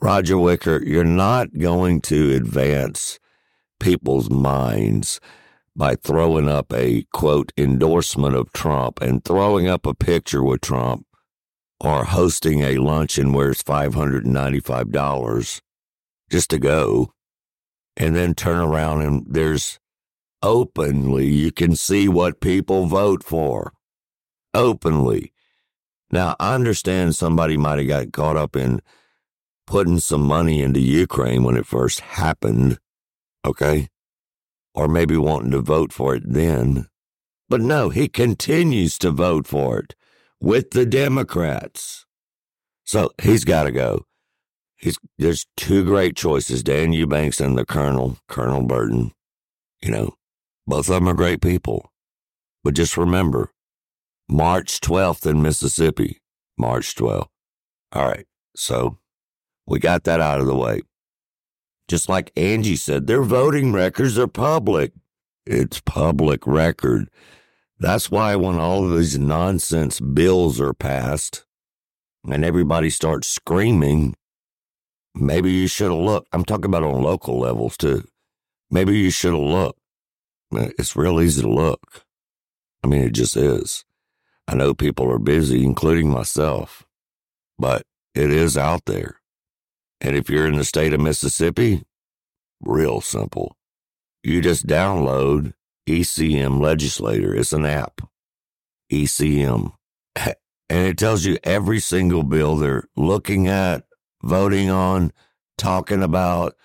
Roger 0.00 0.38
Wicker, 0.38 0.82
you're 0.84 1.04
not 1.04 1.58
going 1.58 2.00
to 2.02 2.34
advance 2.34 3.18
people's 3.80 4.30
minds 4.30 5.20
by 5.78 5.94
throwing 5.94 6.48
up 6.48 6.72
a 6.72 7.06
quote 7.12 7.52
endorsement 7.56 8.34
of 8.34 8.52
Trump 8.52 9.00
and 9.00 9.24
throwing 9.24 9.68
up 9.68 9.86
a 9.86 9.94
picture 9.94 10.42
with 10.42 10.60
Trump 10.60 11.06
or 11.78 12.04
hosting 12.04 12.62
a 12.62 12.78
luncheon 12.78 13.32
where 13.32 13.50
it's 13.50 13.62
$595 13.62 15.60
just 16.28 16.50
to 16.50 16.58
go 16.58 17.12
and 17.96 18.16
then 18.16 18.34
turn 18.34 18.58
around 18.58 19.02
and 19.02 19.24
there's 19.28 19.78
openly, 20.42 21.28
you 21.28 21.52
can 21.52 21.76
see 21.76 22.08
what 22.08 22.40
people 22.40 22.86
vote 22.86 23.22
for 23.22 23.72
openly. 24.52 25.32
Now, 26.10 26.34
I 26.40 26.56
understand 26.56 27.14
somebody 27.14 27.56
might 27.56 27.78
have 27.78 27.86
got 27.86 28.12
caught 28.12 28.36
up 28.36 28.56
in 28.56 28.80
putting 29.64 30.00
some 30.00 30.22
money 30.22 30.60
into 30.60 30.80
Ukraine 30.80 31.44
when 31.44 31.56
it 31.56 31.66
first 31.66 32.00
happened, 32.00 32.80
okay? 33.44 33.86
Or 34.74 34.88
maybe 34.88 35.16
wanting 35.16 35.50
to 35.52 35.60
vote 35.60 35.92
for 35.92 36.14
it 36.14 36.22
then. 36.24 36.86
But 37.48 37.60
no, 37.60 37.88
he 37.88 38.08
continues 38.08 38.98
to 38.98 39.10
vote 39.10 39.46
for 39.46 39.78
it 39.78 39.94
with 40.40 40.70
the 40.70 40.86
Democrats. 40.86 42.06
So 42.84 43.10
he's 43.20 43.44
got 43.44 43.64
to 43.64 43.72
go. 43.72 44.04
He's, 44.76 44.98
there's 45.18 45.46
two 45.56 45.84
great 45.84 46.16
choices 46.16 46.62
Dan 46.62 46.92
Eubanks 46.92 47.40
and 47.40 47.58
the 47.58 47.66
Colonel, 47.66 48.18
Colonel 48.28 48.62
Burton. 48.62 49.12
You 49.82 49.90
know, 49.90 50.14
both 50.66 50.88
of 50.88 50.94
them 50.94 51.08
are 51.08 51.14
great 51.14 51.40
people. 51.40 51.90
But 52.62 52.74
just 52.74 52.96
remember, 52.96 53.50
March 54.28 54.80
12th 54.80 55.28
in 55.28 55.42
Mississippi. 55.42 56.20
March 56.58 56.94
12th. 56.94 57.28
All 57.92 58.06
right. 58.06 58.26
So 58.54 58.98
we 59.66 59.78
got 59.78 60.04
that 60.04 60.20
out 60.20 60.40
of 60.40 60.46
the 60.46 60.56
way. 60.56 60.82
Just 61.88 62.08
like 62.08 62.32
Angie 62.36 62.76
said, 62.76 63.06
their 63.06 63.22
voting 63.22 63.72
records 63.72 64.18
are 64.18 64.28
public. 64.28 64.92
It's 65.46 65.80
public 65.80 66.46
record. 66.46 67.08
That's 67.80 68.10
why 68.10 68.36
when 68.36 68.58
all 68.58 68.84
of 68.84 68.96
these 68.96 69.18
nonsense 69.18 69.98
bills 69.98 70.60
are 70.60 70.74
passed 70.74 71.46
and 72.28 72.44
everybody 72.44 72.90
starts 72.90 73.28
screaming, 73.28 74.14
maybe 75.14 75.50
you 75.50 75.66
should 75.66 75.90
have 75.90 76.00
looked. 76.00 76.28
I'm 76.32 76.44
talking 76.44 76.66
about 76.66 76.82
on 76.82 77.02
local 77.02 77.38
levels 77.38 77.76
too. 77.78 78.06
Maybe 78.70 78.98
you 78.98 79.10
should 79.10 79.32
have 79.32 79.42
looked. 79.42 79.80
Uh, 80.54 80.68
it's 80.78 80.96
real 80.96 81.20
easy 81.20 81.42
to 81.42 81.48
look. 81.48 82.04
I 82.84 82.88
mean, 82.88 83.02
it 83.02 83.12
just 83.12 83.36
is. 83.36 83.84
I 84.46 84.54
know 84.54 84.74
people 84.74 85.10
are 85.10 85.18
busy, 85.18 85.64
including 85.64 86.10
myself, 86.10 86.86
but 87.58 87.82
it 88.14 88.30
is 88.30 88.56
out 88.56 88.84
there. 88.86 89.17
And 90.00 90.16
if 90.16 90.30
you're 90.30 90.46
in 90.46 90.56
the 90.56 90.64
state 90.64 90.92
of 90.92 91.00
Mississippi, 91.00 91.82
real 92.60 93.00
simple. 93.00 93.56
You 94.22 94.40
just 94.40 94.66
download 94.66 95.54
ECM 95.88 96.60
Legislator. 96.60 97.34
It's 97.34 97.52
an 97.52 97.64
app, 97.64 98.00
ECM. 98.92 99.72
And 100.70 100.86
it 100.86 100.98
tells 100.98 101.24
you 101.24 101.38
every 101.44 101.80
single 101.80 102.22
bill 102.22 102.56
they're 102.56 102.90
looking 102.94 103.48
at, 103.48 103.84
voting 104.22 104.68
on, 104.68 105.12
talking 105.56 106.02
about, 106.02 106.56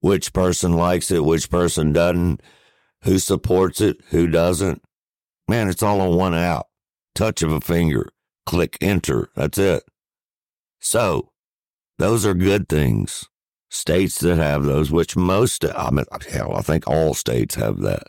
which 0.00 0.32
person 0.32 0.72
likes 0.72 1.10
it, 1.10 1.22
which 1.22 1.50
person 1.50 1.92
doesn't, 1.92 2.40
who 3.02 3.18
supports 3.18 3.82
it, 3.82 3.98
who 4.08 4.26
doesn't. 4.26 4.82
Man, 5.48 5.68
it's 5.68 5.82
all 5.82 6.00
on 6.00 6.16
one 6.16 6.34
app 6.34 6.64
touch 7.14 7.42
of 7.42 7.52
a 7.52 7.60
finger, 7.60 8.08
click 8.46 8.78
enter. 8.80 9.28
That's 9.34 9.58
it. 9.58 9.84
So, 10.80 11.31
those 12.02 12.26
are 12.26 12.34
good 12.34 12.68
things. 12.68 13.28
States 13.70 14.18
that 14.18 14.36
have 14.36 14.64
those, 14.64 14.90
which 14.90 15.16
most, 15.16 15.64
I 15.64 15.88
mean, 15.90 16.04
hell, 16.28 16.52
I 16.52 16.60
think 16.60 16.88
all 16.88 17.14
states 17.14 17.54
have 17.54 17.78
that. 17.82 18.08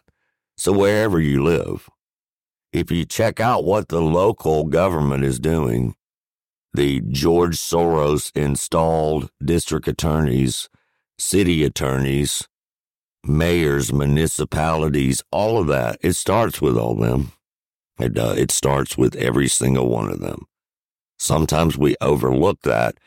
So, 0.58 0.74
wherever 0.74 1.20
you 1.20 1.44
live, 1.44 1.88
if 2.74 2.92
you 2.92 3.06
check 3.06 3.40
out 3.40 3.64
what 3.64 3.90
the 3.90 4.02
local 4.02 4.66
government 4.66 5.24
is 5.24 5.40
doing, 5.40 5.94
the 6.74 7.02
George 7.02 7.56
Soros 7.56 8.32
installed 8.36 9.30
district 9.46 9.88
attorneys, 9.88 10.70
city 11.20 11.64
attorneys, 11.64 12.48
mayors, 13.24 13.94
municipalities, 13.94 15.22
all 15.32 15.60
of 15.60 15.68
that, 15.68 16.00
it 16.02 16.14
starts 16.14 16.60
with 16.60 16.78
all 16.78 16.96
them. 16.96 17.32
It, 18.00 18.18
uh, 18.18 18.34
it 18.36 18.50
starts 18.50 18.98
with 18.98 19.16
every 19.18 19.48
single 19.48 19.88
one 19.88 20.10
of 20.10 20.20
them. 20.20 20.48
Sometimes 21.20 21.78
we 21.78 21.96
overlook 22.02 22.62
that 22.64 22.98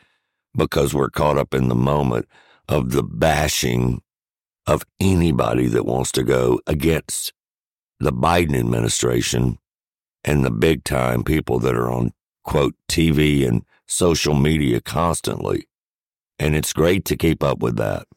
because 0.57 0.93
we're 0.93 1.09
caught 1.09 1.37
up 1.37 1.53
in 1.53 1.69
the 1.69 1.75
moment 1.75 2.27
of 2.67 2.91
the 2.91 3.03
bashing 3.03 4.01
of 4.65 4.83
anybody 4.99 5.67
that 5.67 5.85
wants 5.85 6.11
to 6.11 6.23
go 6.23 6.59
against 6.67 7.31
the 7.99 8.11
Biden 8.11 8.57
administration 8.59 9.57
and 10.23 10.43
the 10.43 10.51
big 10.51 10.83
time 10.83 11.23
people 11.23 11.59
that 11.59 11.75
are 11.75 11.89
on 11.89 12.11
quote 12.43 12.75
TV 12.89 13.47
and 13.47 13.63
social 13.87 14.33
media 14.33 14.81
constantly. 14.81 15.67
And 16.37 16.55
it's 16.55 16.73
great 16.73 17.05
to 17.05 17.15
keep 17.15 17.41
up 17.41 17.59
with 17.59 17.77
that. 17.77 18.07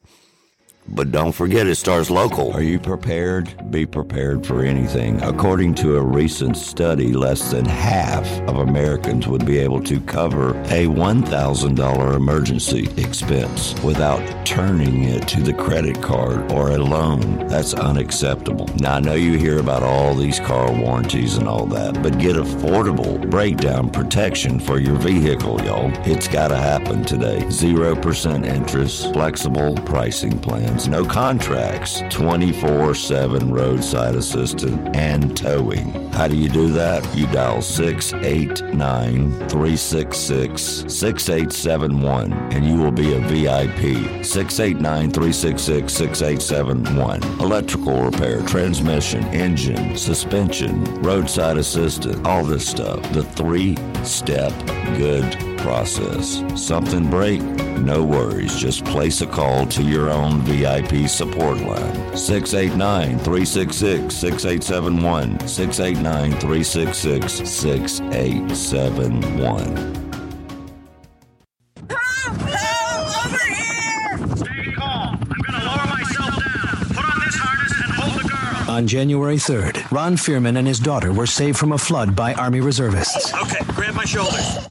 But 0.89 1.13
don't 1.13 1.33
forget, 1.33 1.67
it 1.67 1.77
starts 1.77 2.11
local. 2.11 2.53
Are 2.53 2.63
you 2.63 2.79
prepared? 2.79 3.71
Be 3.71 3.87
prepared 3.87 4.45
for 4.45 4.65
anything. 4.65 5.23
According 5.23 5.75
to 5.77 5.97
a 5.97 6.03
recent 6.03 6.57
study, 6.57 7.13
less 7.13 7.53
than 7.53 7.65
half 7.65 8.27
of 8.49 8.57
Americans 8.57 9.29
would 9.29 9.47
be 9.47 9.59
able 9.59 9.81
to 9.83 10.01
cover 10.01 10.51
a 10.63 10.87
$1,000 10.87 12.17
emergency 12.17 12.89
expense 12.97 13.81
without 13.85 14.21
turning 14.45 15.05
it 15.05 15.29
to 15.29 15.41
the 15.43 15.53
credit 15.53 16.03
card 16.03 16.51
or 16.53 16.71
a 16.71 16.79
loan. 16.79 17.47
That's 17.47 17.75
unacceptable. 17.75 18.69
Now, 18.81 18.97
I 18.97 19.01
know 19.01 19.15
you 19.15 19.39
hear 19.39 19.59
about 19.59 19.85
all 19.85 20.15
these 20.15 20.41
car 20.41 20.73
warranties 20.73 21.37
and 21.37 21.47
all 21.47 21.67
that, 21.67 22.03
but 22.03 22.19
get 22.19 22.37
affordable 22.37 23.31
breakdown 23.31 23.91
protection 23.91 24.59
for 24.59 24.81
your 24.81 24.97
vehicle, 24.97 25.63
y'all. 25.63 25.93
It's 26.05 26.27
got 26.27 26.49
to 26.49 26.57
happen 26.57 27.05
today. 27.05 27.43
0% 27.47 28.47
interest, 28.47 29.13
flexible 29.13 29.75
pricing 29.85 30.39
plans, 30.41 30.80
no 30.89 31.05
contracts, 31.05 32.03
24 32.11 32.95
7 32.95 33.51
roadside 33.51 34.15
assistance, 34.15 34.97
and 34.97 35.37
towing. 35.37 36.11
How 36.13 36.29
do 36.29 36.37
you 36.37 36.49
do 36.49 36.71
that? 36.73 37.03
You 37.17 37.27
dial 37.29 37.63
689 37.63 39.31
366 39.49 40.63
6871 40.63 42.33
and 42.33 42.67
you 42.67 42.77
will 42.77 42.93
be 42.93 43.15
a 43.15 43.21
VIP. 43.21 44.25
689 44.25 45.11
366 45.11 45.93
6871. 45.93 47.23
Electrical 47.41 48.03
repair, 48.03 48.43
transmission, 48.43 49.25
engine, 49.27 49.97
suspension, 49.97 50.85
roadside 51.03 51.57
assistance, 51.57 52.21
all 52.27 52.45
this 52.45 52.69
stuff. 52.69 53.01
The 53.13 53.23
three 53.23 53.77
step 54.05 54.53
good 54.97 55.33
process. 55.59 56.43
Something 56.55 57.09
break? 57.09 57.41
No 57.81 58.05
worries. 58.05 58.57
Just 58.57 58.85
place 58.85 59.21
a 59.21 59.27
call 59.27 59.67
to 59.67 59.83
your 59.83 60.11
own 60.11 60.41
VIP 60.41 60.60
support 61.09 61.59
line. 61.59 62.17
689 62.17 63.19
366 63.19 64.15
6871. 64.15 65.49
689 65.49 66.41
366 66.41 67.49
6871. 67.49 70.01
On 78.81 78.87
January 78.87 79.37
3rd, 79.37 79.91
Ron 79.91 80.17
Fearman 80.17 80.57
and 80.57 80.67
his 80.67 80.79
daughter 80.79 81.13
were 81.13 81.27
saved 81.27 81.59
from 81.59 81.73
a 81.73 81.79
flood 81.79 82.17
by 82.17 82.33
Army 82.33 82.61
reservists. 82.61 83.31
Okay, 83.35 83.63
grab 83.75 83.95
my 83.95 84.07
shoulders. 84.07 84.71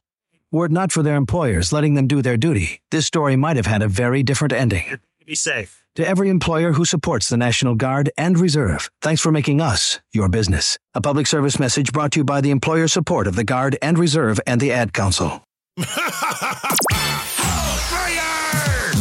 Were 0.52 0.66
it 0.66 0.72
not 0.72 0.92
for 0.92 1.04
their 1.04 1.16
employers 1.16 1.72
letting 1.72 1.94
them 1.94 2.08
do 2.08 2.24
their 2.24 2.36
duty, 2.36 2.82
this 2.90 3.06
story 3.06 3.36
might 3.36 3.56
have 3.56 3.68
had 3.68 3.84
a 3.84 3.88
very 3.88 4.24
different 4.24 4.52
ending. 4.52 4.98
Be 5.28 5.36
safe. 5.36 5.79
To 5.96 6.08
every 6.08 6.30
employer 6.30 6.74
who 6.74 6.86
supports 6.86 7.30
the 7.30 7.38
National 7.38 7.76
Guard 7.76 8.10
and 8.18 8.40
Reserve, 8.40 8.90
thanks 9.02 9.22
for 9.22 9.32
making 9.32 9.60
us 9.60 10.00
your 10.14 10.30
business. 10.30 10.78
A 10.96 11.02
public 11.02 11.28
service 11.28 11.60
message 11.60 11.92
brought 11.92 12.14
to 12.14 12.22
you 12.22 12.24
by 12.24 12.42
the 12.42 12.52
employer 12.52 12.88
support 12.88 13.28
of 13.28 13.36
the 13.36 13.44
Guard 13.44 13.78
and 13.82 13.98
Reserve 13.98 14.40
and 14.48 14.62
the 14.62 14.72
Ad 14.72 14.94
Council. 14.94 15.44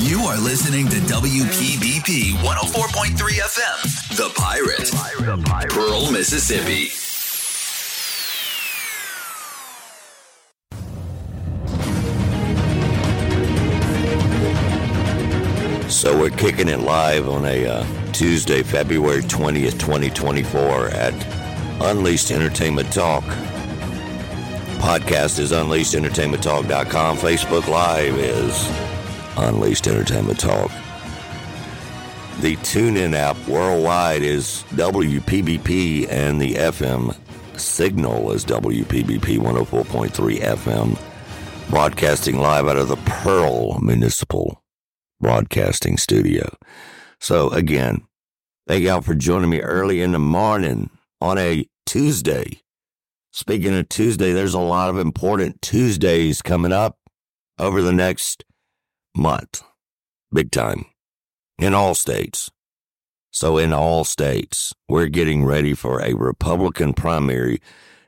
You 0.09 0.21
are 0.21 0.39
listening 0.39 0.89
to 0.89 0.97
WPBP 0.97 2.33
104.3 2.33 3.15
FM, 3.41 4.17
The 4.17 4.31
Pirate, 4.35 5.69
Pearl, 5.71 6.11
Mississippi. 6.11 7.08
So 15.89 16.19
we're 16.19 16.29
kicking 16.29 16.69
it 16.69 16.81
live 16.81 17.31
on 17.31 17.47
a 17.47 17.67
uh, 17.67 18.13
Tuesday, 18.13 18.63
February 18.63 19.23
20th, 19.23 19.79
2024 19.79 20.89
at 20.89 21.15
Unleashed 21.81 22.31
Entertainment 22.31 22.93
Talk. 22.93 23.25
Podcast 24.83 25.39
is 25.39 25.51
unleashedentertainmenttalk.com. 25.51 27.17
Facebook 27.17 27.69
Live 27.69 28.15
is 28.19 28.71
Unleashed 29.39 29.87
Entertainment 29.87 30.39
Talk. 30.39 30.71
The 32.41 32.57
TuneIn 32.57 33.15
app 33.15 33.39
worldwide 33.49 34.21
is 34.23 34.65
WPBP 34.73 36.07
and 36.11 36.39
the 36.39 36.53
FM 36.53 37.17
signal 37.59 38.33
is 38.33 38.45
WPBP 38.45 39.39
104.3 39.39 40.39
FM. 40.41 41.71
Broadcasting 41.71 42.39
live 42.39 42.69
out 42.69 42.77
of 42.77 42.89
the 42.89 42.97
Pearl 42.97 43.81
Municipal 43.81 44.63
Broadcasting 45.21 45.97
Studio. 45.97 46.57
So 47.21 47.51
again, 47.51 48.07
thank 48.67 48.85
y'all 48.85 49.01
for 49.01 49.15
joining 49.15 49.51
me 49.51 49.61
early 49.61 50.01
in 50.01 50.13
the 50.13 50.19
morning 50.19 50.91
on 51.21 51.39
a 51.39 51.67
Tuesday. 51.87 52.63
Speaking 53.33 53.75
of 53.77 53.89
Tuesday, 53.89 54.33
there's 54.33 54.55
a 54.55 54.61
lot 54.61 54.91
of 54.91 54.99
important 54.99 55.61
Tuesdays 55.63 56.43
coming 56.43 56.73
up 56.73 56.99
over 57.59 57.83
the 57.83 57.93
next 57.93 58.45
month. 59.17 59.63
Big 60.33 60.51
time. 60.51 60.87
In 61.59 61.75
all 61.75 61.95
states. 61.95 62.51
So 63.31 63.59
in 63.59 63.73
all 63.73 64.05
states, 64.05 64.75
we're 64.89 65.07
getting 65.07 65.45
ready 65.45 65.75
for 65.75 66.01
a 66.01 66.15
Republican 66.15 66.95
primary 66.95 67.61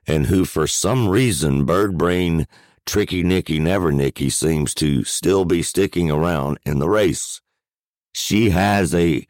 and 0.06 0.26
who 0.26 0.44
for 0.44 0.66
some 0.66 1.08
reason 1.08 1.64
bird 1.64 1.98
brain 1.98 2.46
Tricky 2.86 3.22
Nicky 3.22 3.58
Never 3.58 3.92
Nicky 3.92 4.30
seems 4.30 4.74
to 4.74 5.04
still 5.04 5.44
be 5.44 5.62
sticking 5.62 6.10
around 6.10 6.58
in 6.64 6.78
the 6.78 6.88
race. 6.88 7.40
She 8.12 8.50
has 8.50 8.94
a 8.94 9.26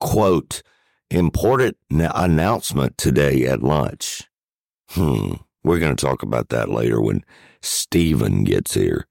quote 0.00 0.62
important 1.10 1.76
announcement 1.90 2.98
today 2.98 3.44
at 3.46 3.62
lunch. 3.62 4.28
Hmm. 4.90 5.34
We're 5.62 5.78
going 5.78 5.96
to 5.96 6.06
talk 6.06 6.22
about 6.22 6.50
that 6.50 6.68
later 6.68 7.00
when 7.00 7.24
Stephen 7.62 8.44
gets 8.44 8.74
here. 8.74 9.06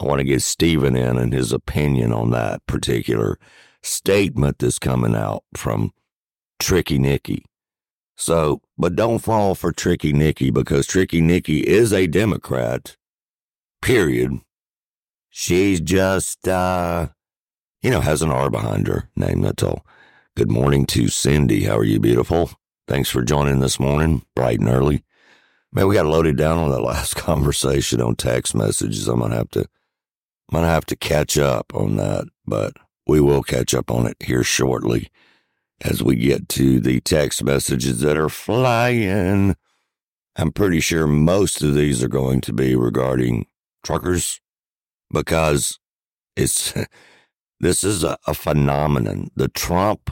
I 0.00 0.04
want 0.04 0.20
to 0.20 0.24
get 0.24 0.42
Stephen 0.42 0.94
in 0.94 1.18
and 1.18 1.32
his 1.32 1.52
opinion 1.52 2.12
on 2.12 2.30
that 2.30 2.64
particular 2.66 3.38
statement 3.82 4.58
that's 4.58 4.78
coming 4.78 5.14
out 5.14 5.44
from 5.56 5.92
Tricky 6.58 6.98
Nicky. 6.98 7.44
So, 8.16 8.60
but 8.78 8.94
don't 8.94 9.18
fall 9.18 9.54
for 9.54 9.72
Tricky 9.72 10.12
Nicky 10.12 10.50
because 10.50 10.86
Tricky 10.86 11.20
Nicky 11.20 11.60
is 11.60 11.92
a 11.92 12.06
Democrat 12.06 12.96
period. 13.82 14.32
She's 15.30 15.80
just, 15.80 16.46
uh, 16.48 17.08
you 17.82 17.90
know, 17.90 18.00
has 18.00 18.22
an 18.22 18.30
R 18.30 18.50
behind 18.50 18.86
her 18.88 19.08
name. 19.16 19.42
That's 19.42 19.62
all. 19.62 19.84
Good 20.36 20.50
morning 20.50 20.86
to 20.86 21.08
Cindy. 21.08 21.64
How 21.64 21.78
are 21.78 21.84
you, 21.84 22.00
beautiful? 22.00 22.50
Thanks 22.88 23.08
for 23.08 23.22
joining 23.22 23.60
this 23.60 23.78
morning, 23.78 24.22
bright 24.34 24.58
and 24.58 24.68
early. 24.68 25.04
Man, 25.72 25.86
we 25.86 25.94
got 25.94 26.06
loaded 26.06 26.36
down 26.36 26.58
on 26.58 26.70
that 26.70 26.80
last 26.82 27.14
conversation 27.14 28.00
on 28.00 28.16
text 28.16 28.54
messages. 28.54 29.06
I'm 29.06 29.20
gonna 29.20 29.36
have 29.36 29.50
to, 29.50 29.60
I'm 29.60 30.54
gonna 30.54 30.66
have 30.66 30.86
to 30.86 30.96
catch 30.96 31.38
up 31.38 31.72
on 31.74 31.96
that, 31.96 32.26
but 32.46 32.72
we 33.06 33.20
will 33.20 33.42
catch 33.42 33.74
up 33.74 33.90
on 33.90 34.06
it 34.06 34.16
here 34.20 34.42
shortly 34.42 35.08
as 35.80 36.02
we 36.02 36.16
get 36.16 36.48
to 36.50 36.80
the 36.80 37.00
text 37.00 37.42
messages 37.42 38.00
that 38.00 38.16
are 38.16 38.28
flying. 38.28 39.56
I'm 40.36 40.52
pretty 40.52 40.80
sure 40.80 41.06
most 41.06 41.62
of 41.62 41.74
these 41.74 42.02
are 42.02 42.08
going 42.08 42.40
to 42.42 42.52
be 42.52 42.74
regarding 42.74 43.46
truckers 43.84 44.40
because 45.12 45.78
it's 46.36 46.74
this 47.60 47.84
is 47.84 48.04
a, 48.04 48.16
a, 48.26 48.34
phenomenon. 48.34 49.28
The 49.36 49.48
Trump 49.48 50.10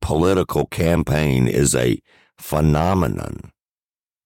political 0.00 0.66
campaign 0.66 1.48
is 1.48 1.74
a 1.74 2.00
phenomenon. 2.38 3.50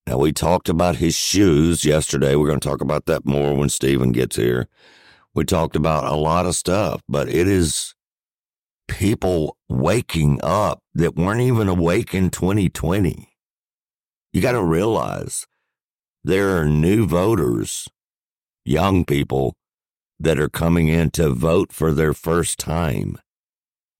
Now 0.06 0.18
we 0.18 0.32
talked 0.32 0.68
about 0.68 0.96
his 0.96 1.14
shoes 1.14 1.84
yesterday. 1.84 2.34
We're 2.34 2.48
going 2.48 2.60
to 2.60 2.68
talk 2.68 2.80
about 2.80 3.06
that 3.06 3.24
more 3.24 3.54
when 3.54 3.68
Steven 3.68 4.12
gets 4.12 4.36
here. 4.36 4.66
We 5.34 5.44
talked 5.44 5.76
about 5.76 6.04
a 6.04 6.16
lot 6.16 6.44
of 6.44 6.56
stuff, 6.56 7.00
but 7.08 7.28
it 7.28 7.48
is 7.48 7.94
people 8.88 9.56
waking 9.68 10.40
up 10.42 10.80
that 10.94 11.16
weren't 11.16 11.40
even 11.40 11.68
awake 11.68 12.14
in 12.14 12.30
2020. 12.30 13.28
You 14.32 14.40
got 14.40 14.52
to 14.52 14.62
realize 14.62 15.46
there 16.24 16.58
are 16.58 16.66
new 16.66 17.06
voters 17.06 17.88
young 18.64 19.04
people 19.04 19.54
that 20.18 20.38
are 20.38 20.48
coming 20.48 20.88
in 20.88 21.10
to 21.10 21.30
vote 21.30 21.72
for 21.72 21.92
their 21.92 22.14
first 22.14 22.58
time. 22.58 23.18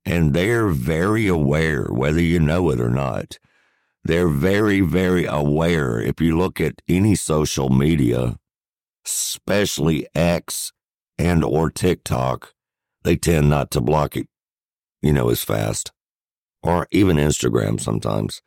And 0.04 0.34
they're 0.34 0.68
very 0.68 1.26
aware, 1.26 1.86
whether 1.90 2.20
you 2.20 2.38
know 2.38 2.70
it 2.70 2.80
or 2.80 2.90
not. 2.90 3.38
They're 4.04 4.28
very, 4.28 4.80
very 4.80 5.26
aware. 5.26 6.00
If 6.00 6.20
you 6.20 6.36
look 6.36 6.60
at 6.60 6.82
any 6.88 7.14
social 7.14 7.68
media, 7.68 8.36
especially 9.06 10.06
X 10.14 10.72
and 11.18 11.44
or 11.44 11.70
TikTok, 11.70 12.52
they 13.04 13.16
tend 13.16 13.48
not 13.50 13.70
to 13.72 13.80
block 13.80 14.16
it, 14.16 14.28
you 15.00 15.12
know, 15.12 15.28
as 15.28 15.44
fast. 15.44 15.92
Or 16.62 16.86
even 16.92 17.16
Instagram 17.16 17.80
sometimes. 17.80 18.42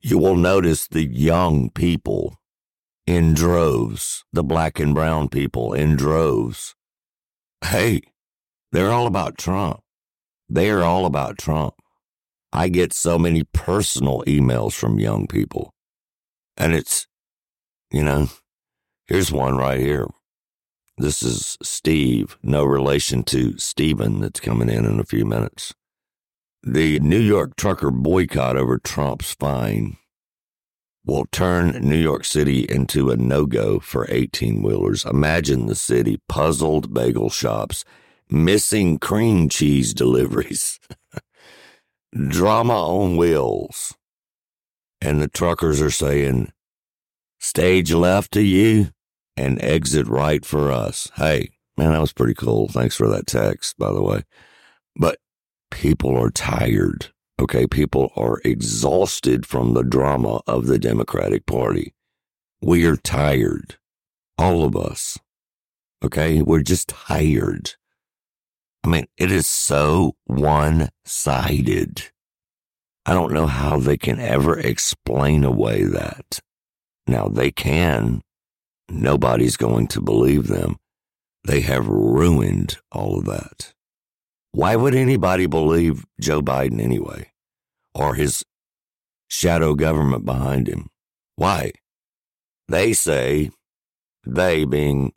You 0.00 0.18
will 0.18 0.36
notice 0.36 0.86
the 0.86 1.04
young 1.04 1.70
people 1.70 2.36
in 3.06 3.34
droves, 3.34 4.24
the 4.32 4.42
black 4.42 4.80
and 4.80 4.94
brown 4.94 5.28
people 5.28 5.72
in 5.72 5.96
droves. 5.96 6.74
Hey, 7.64 8.02
they're 8.72 8.90
all 8.90 9.06
about 9.06 9.38
Trump. 9.38 9.80
They 10.48 10.70
are 10.70 10.82
all 10.82 11.06
about 11.06 11.38
Trump. 11.38 11.74
I 12.52 12.68
get 12.68 12.92
so 12.92 13.18
many 13.18 13.44
personal 13.44 14.22
emails 14.26 14.72
from 14.72 14.98
young 14.98 15.26
people. 15.26 15.72
And 16.56 16.74
it's, 16.74 17.06
you 17.90 18.02
know, 18.02 18.28
here's 19.06 19.30
one 19.30 19.56
right 19.56 19.80
here. 19.80 20.06
This 20.98 21.22
is 21.22 21.58
Steve, 21.62 22.38
no 22.42 22.64
relation 22.64 23.22
to 23.24 23.58
Stephen 23.58 24.20
that's 24.20 24.40
coming 24.40 24.70
in 24.70 24.86
in 24.86 24.98
a 24.98 25.04
few 25.04 25.26
minutes. 25.26 25.74
The 26.62 26.98
New 27.00 27.20
York 27.20 27.56
trucker 27.56 27.90
boycott 27.90 28.56
over 28.56 28.78
Trump's 28.78 29.34
fine 29.34 29.98
will 31.06 31.26
turn 31.30 31.70
New 31.80 31.96
York 31.96 32.24
City 32.24 32.66
into 32.68 33.10
a 33.10 33.16
no 33.16 33.46
go 33.46 33.78
for 33.78 34.06
18 34.10 34.60
wheelers. 34.60 35.04
Imagine 35.04 35.66
the 35.66 35.76
city 35.76 36.20
puzzled 36.28 36.92
bagel 36.92 37.30
shops, 37.30 37.84
missing 38.28 38.98
cream 38.98 39.48
cheese 39.48 39.94
deliveries, 39.94 40.80
drama 42.28 42.74
on 42.74 43.16
wheels. 43.16 43.94
And 45.00 45.22
the 45.22 45.28
truckers 45.28 45.80
are 45.80 45.90
saying, 45.90 46.50
stage 47.38 47.92
left 47.92 48.32
to 48.32 48.42
you 48.42 48.88
and 49.36 49.62
exit 49.62 50.08
right 50.08 50.44
for 50.44 50.72
us. 50.72 51.10
Hey, 51.14 51.50
man, 51.76 51.92
that 51.92 52.00
was 52.00 52.12
pretty 52.12 52.34
cool. 52.34 52.68
Thanks 52.68 52.96
for 52.96 53.08
that 53.08 53.26
text, 53.26 53.78
by 53.78 53.92
the 53.92 54.02
way. 54.02 54.22
But 54.96 55.18
people 55.70 56.16
are 56.16 56.30
tired. 56.30 57.12
Okay. 57.40 57.66
People 57.66 58.12
are 58.16 58.40
exhausted 58.44 59.46
from 59.46 59.74
the 59.74 59.82
drama 59.82 60.40
of 60.46 60.66
the 60.66 60.78
Democratic 60.78 61.46
Party. 61.46 61.94
We 62.60 62.86
are 62.86 62.96
tired. 62.96 63.76
All 64.38 64.64
of 64.64 64.76
us. 64.76 65.18
Okay. 66.04 66.42
We're 66.42 66.62
just 66.62 66.88
tired. 66.88 67.74
I 68.84 68.88
mean, 68.88 69.06
it 69.16 69.32
is 69.32 69.46
so 69.46 70.14
one 70.24 70.90
sided. 71.04 72.10
I 73.04 73.14
don't 73.14 73.32
know 73.32 73.46
how 73.46 73.78
they 73.78 73.96
can 73.96 74.18
ever 74.18 74.58
explain 74.58 75.44
away 75.44 75.84
that. 75.84 76.40
Now 77.06 77.28
they 77.28 77.50
can. 77.50 78.22
Nobody's 78.88 79.56
going 79.56 79.88
to 79.88 80.00
believe 80.00 80.48
them. 80.48 80.76
They 81.44 81.60
have 81.60 81.86
ruined 81.86 82.78
all 82.90 83.18
of 83.18 83.24
that. 83.26 83.74
Why 84.56 84.74
would 84.74 84.94
anybody 84.94 85.44
believe 85.44 86.06
Joe 86.18 86.40
Biden 86.40 86.80
anyway? 86.80 87.30
Or 87.94 88.14
his 88.14 88.42
shadow 89.28 89.74
government 89.74 90.24
behind 90.24 90.66
him? 90.66 90.88
Why? 91.34 91.72
They 92.66 92.94
say, 92.94 93.50
they 94.26 94.64
being 94.64 95.12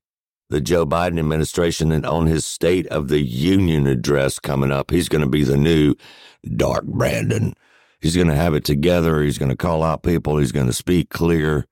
the 0.49 0.60
Joe 0.60 0.86
Biden 0.86 1.17
administration, 1.17 1.93
and 1.93 2.06
on 2.06 2.25
his 2.28 2.45
State 2.45 2.86
of 2.88 3.08
the 3.08 3.21
Union 3.21 3.88
address 3.88 4.39
coming 4.39 4.73
up, 4.73 4.91
he's 4.91 5.08
going 5.08 5.23
to 5.23 5.30
be 5.30 5.45
the 5.45 5.56
new 5.56 5.95
Dark 6.58 6.84
Brandon. 6.84 7.54
He's 8.02 8.17
going 8.17 8.28
to 8.28 8.36
have 8.36 8.54
it 8.56 8.65
together. 8.65 9.23
He's 9.23 9.38
going 9.38 9.52
to 9.52 9.56
call 9.56 9.84
out 9.84 10.04
people. 10.04 10.38
He's 10.38 10.52
going 10.52 10.67
to 10.67 10.73
speak 10.73 11.10
clear. 11.10 11.65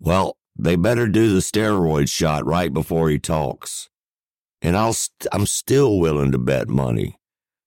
Well, 0.00 0.38
they 0.58 0.76
better 0.76 1.06
do 1.06 1.34
the 1.34 1.40
steroid 1.40 2.08
shot 2.08 2.46
right 2.46 2.72
before 2.72 3.10
he 3.10 3.18
talks 3.18 3.90
and 4.64 4.76
I'll 4.76 4.94
st- 4.94 5.28
I'm 5.30 5.46
still 5.46 6.00
willing 6.00 6.32
to 6.32 6.38
bet 6.38 6.68
money 6.68 7.18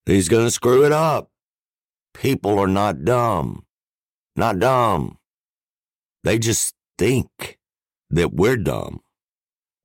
he's 0.08 0.30
going 0.30 0.46
to 0.46 0.52
screw 0.52 0.86
it 0.86 0.92
up. 0.92 1.30
People 2.14 2.58
are 2.60 2.68
not 2.68 3.06
dumb, 3.06 3.66
not 4.36 4.60
dumb. 4.60 5.20
They 6.24 6.40
just 6.40 6.74
think 6.98 7.60
that 8.10 8.34
we're 8.34 8.58
dumb. 8.58 9.02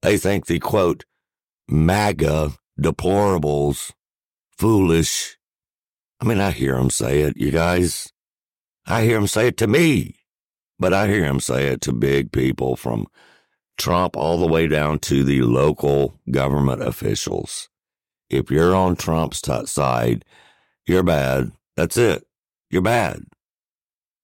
They 0.01 0.16
think 0.16 0.46
the 0.46 0.59
quote 0.59 1.05
MAGA 1.68 2.53
deplorables, 2.81 3.92
foolish. 4.57 5.37
I 6.20 6.25
mean, 6.25 6.40
I 6.40 6.53
hear 6.53 6.77
them 6.77 6.90
say 6.90 7.20
it, 7.20 7.37
you 7.37 7.51
guys. 7.51 8.12
I 8.87 9.03
hear 9.03 9.16
them 9.16 9.27
say 9.27 9.48
it 9.48 9.57
to 9.59 9.66
me, 9.66 10.16
but 10.79 10.94
I 10.94 11.09
hear 11.09 11.22
them 11.22 11.40
say 11.40 11.66
it 11.66 11.81
to 11.83 11.92
big 11.92 12.33
people 12.33 12.77
from 12.77 13.07
Trump 13.78 14.16
all 14.16 14.38
the 14.38 14.46
way 14.46 14.66
down 14.66 14.98
to 15.00 15.24
the 15.24 15.42
local 15.42 16.18
government 16.30 16.82
officials. 16.82 17.68
If 18.30 18.50
you're 18.50 18.74
on 18.74 18.96
Trump's 18.96 19.40
t- 19.42 19.66
side, 19.66 20.24
you're 20.87 21.02
bad. 21.02 21.52
That's 21.76 21.96
it. 21.96 22.24
You're 22.70 22.82
bad. 22.82 23.24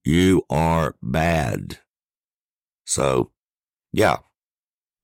You 0.04 0.42
are 0.48 0.94
bad. 1.02 1.78
So, 2.86 3.30
yeah, 3.92 4.18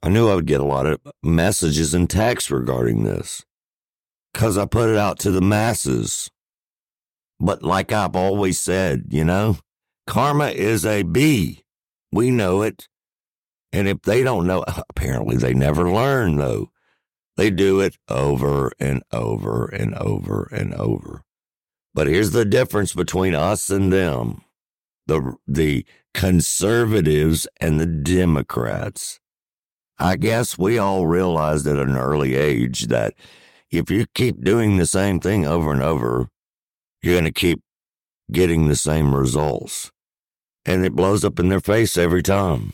I 0.02 0.08
knew 0.08 0.28
I 0.28 0.34
would 0.34 0.46
get 0.46 0.60
a 0.60 0.64
lot 0.64 0.86
of 0.86 1.00
messages 1.22 1.94
and 1.94 2.08
texts 2.08 2.50
regarding 2.50 3.04
this 3.04 3.44
because 4.32 4.58
I 4.58 4.66
put 4.66 4.90
it 4.90 4.96
out 4.96 5.18
to 5.20 5.30
the 5.30 5.40
masses. 5.40 6.30
But 7.40 7.62
like 7.62 7.92
I've 7.92 8.16
always 8.16 8.58
said, 8.58 9.06
you 9.10 9.24
know, 9.24 9.58
karma 10.06 10.48
is 10.48 10.84
a 10.84 11.02
bee. 11.02 11.64
We 12.12 12.30
know 12.30 12.62
it. 12.62 12.88
And 13.74 13.88
if 13.88 14.02
they 14.02 14.22
don't 14.22 14.46
know, 14.46 14.64
apparently 14.88 15.36
they 15.36 15.52
never 15.52 15.90
learn 15.90 16.36
though. 16.36 16.70
They 17.36 17.50
do 17.50 17.80
it 17.80 17.98
over 18.08 18.70
and 18.78 19.02
over 19.12 19.66
and 19.66 19.94
over 19.96 20.48
and 20.52 20.72
over. 20.74 21.22
But 21.92 22.06
here's 22.06 22.30
the 22.30 22.44
difference 22.44 22.94
between 22.94 23.34
us 23.34 23.70
and 23.70 23.92
them. 23.92 24.42
The, 25.06 25.34
the 25.46 25.84
conservatives 26.14 27.48
and 27.60 27.80
the 27.80 27.86
Democrats. 27.86 29.18
I 29.98 30.16
guess 30.16 30.56
we 30.56 30.78
all 30.78 31.06
realized 31.06 31.66
at 31.66 31.76
an 31.76 31.96
early 31.96 32.36
age 32.36 32.86
that 32.86 33.14
if 33.70 33.90
you 33.90 34.06
keep 34.14 34.42
doing 34.42 34.76
the 34.76 34.86
same 34.86 35.18
thing 35.18 35.44
over 35.44 35.72
and 35.72 35.82
over, 35.82 36.28
you're 37.02 37.14
going 37.14 37.24
to 37.24 37.32
keep 37.32 37.60
getting 38.30 38.68
the 38.68 38.76
same 38.76 39.14
results. 39.14 39.90
And 40.64 40.84
it 40.84 40.94
blows 40.94 41.24
up 41.24 41.40
in 41.40 41.48
their 41.48 41.60
face 41.60 41.98
every 41.98 42.22
time. 42.22 42.72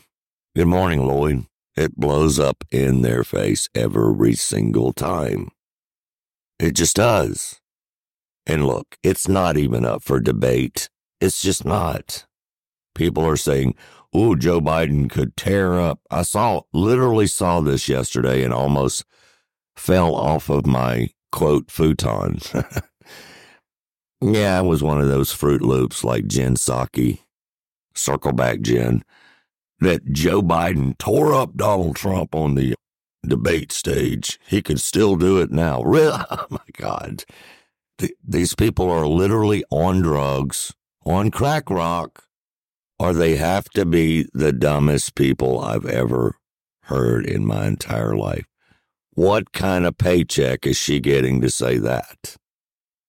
Good 0.57 0.67
morning, 0.67 1.07
Lloyd. 1.07 1.47
It 1.77 1.95
blows 1.95 2.41
up 2.41 2.65
in 2.73 3.03
their 3.03 3.23
face 3.23 3.69
every 3.73 4.35
single 4.35 4.93
time. 4.93 5.51
It 6.59 6.73
just 6.73 6.97
does. 6.97 7.61
And 8.47 8.67
look, 8.67 8.97
it's 9.05 9.29
not 9.29 9.57
even 9.57 9.85
up 9.85 10.03
for 10.03 10.19
debate. 10.19 10.91
It's 11.21 11.41
just 11.41 11.65
not. 11.65 12.27
People 12.97 13.25
are 13.25 13.37
saying, 13.37 13.77
oh, 14.13 14.35
Joe 14.35 14.61
Biden 14.61 15.09
could 15.09 15.37
tear 15.37 15.79
up. 15.79 16.01
I 16.11 16.23
saw, 16.23 16.63
literally 16.73 17.29
saw 17.29 17.61
this 17.61 17.89
yesterday 17.89 18.43
and 18.43 18.53
almost 18.53 19.05
fell 19.77 20.17
off 20.17 20.49
of 20.49 20.67
my 20.67 21.11
quote 21.31 21.71
futon. 21.71 22.41
yeah, 24.21 24.59
it 24.59 24.65
was 24.65 24.83
one 24.83 25.01
of 25.01 25.07
those 25.07 25.31
Fruit 25.31 25.63
Loops 25.63 26.03
like 26.03 26.27
Jen 26.27 26.57
Psaki, 26.57 27.21
circle 27.95 28.33
back 28.33 28.63
Jen 28.63 29.05
that 29.81 30.13
Joe 30.13 30.43
Biden 30.43 30.97
tore 30.99 31.35
up 31.35 31.57
Donald 31.57 31.97
Trump 31.97 32.35
on 32.35 32.55
the 32.55 32.75
debate 33.27 33.73
stage. 33.73 34.39
He 34.47 34.63
could 34.63 34.81
still 34.81 35.17
do 35.17 35.39
it 35.41 35.51
now. 35.51 35.83
Really? 35.91 36.19
Oh 36.31 36.47
my 36.51 36.59
God. 36.77 37.25
these 38.27 38.55
people 38.55 38.91
are 38.91 39.07
literally 39.07 39.65
on 39.71 40.01
drugs, 40.01 40.73
on 41.05 41.31
crack 41.31 41.69
rock, 41.69 42.25
or 42.99 43.13
they 43.13 43.37
have 43.37 43.65
to 43.71 43.85
be 43.85 44.27
the 44.33 44.53
dumbest 44.53 45.15
people 45.15 45.61
I've 45.61 45.87
ever 45.87 46.37
heard 46.85 47.27
in 47.27 47.47
my 47.47 47.67
entire 47.67 48.17
life. 48.17 48.47
What 49.15 49.53
kind 49.53 49.87
of 49.87 49.99
paycheck 49.99 50.67
is 50.67 50.77
she 50.77 51.01
getting 51.01 51.41
to 51.41 51.51
say 51.51 51.79
that? 51.79 52.37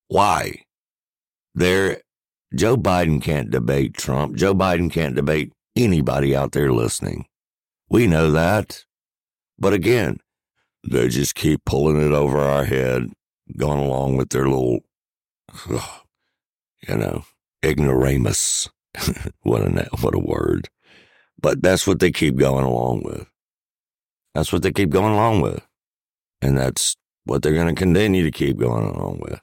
Why? 0.08 0.64
There, 1.54 2.00
Joe 2.54 2.76
Biden 2.76 3.22
can't 3.22 3.50
debate 3.50 3.94
Trump. 3.94 4.36
Joe 4.36 4.54
Biden 4.54 4.90
can't 4.90 5.14
debate 5.14 5.52
anybody 5.76 6.34
out 6.34 6.52
there 6.52 6.72
listening. 6.72 7.26
We 7.88 8.06
know 8.06 8.30
that. 8.32 8.84
But 9.58 9.72
again, 9.72 10.18
they 10.88 11.08
just 11.08 11.34
keep 11.34 11.64
pulling 11.64 12.00
it 12.00 12.12
over 12.12 12.38
our 12.38 12.64
head, 12.64 13.12
going 13.56 13.78
along 13.78 14.16
with 14.16 14.30
their 14.30 14.48
little, 14.48 14.80
you 15.70 16.96
know, 16.96 17.24
ignoramus. 17.64 18.68
what 19.42 19.62
a 19.62 19.88
what 20.00 20.14
a 20.14 20.18
word. 20.18 20.68
But 21.40 21.62
that's 21.62 21.86
what 21.86 22.00
they 22.00 22.10
keep 22.10 22.36
going 22.36 22.64
along 22.64 23.02
with. 23.04 23.26
That's 24.34 24.52
what 24.52 24.62
they 24.62 24.72
keep 24.72 24.90
going 24.90 25.12
along 25.12 25.40
with. 25.40 25.66
And 26.40 26.56
that's 26.56 26.96
what 27.24 27.42
they're 27.42 27.52
going 27.52 27.74
to 27.74 27.78
continue 27.78 28.24
to 28.24 28.30
keep 28.30 28.58
going 28.58 28.84
along 28.84 29.20
with 29.20 29.40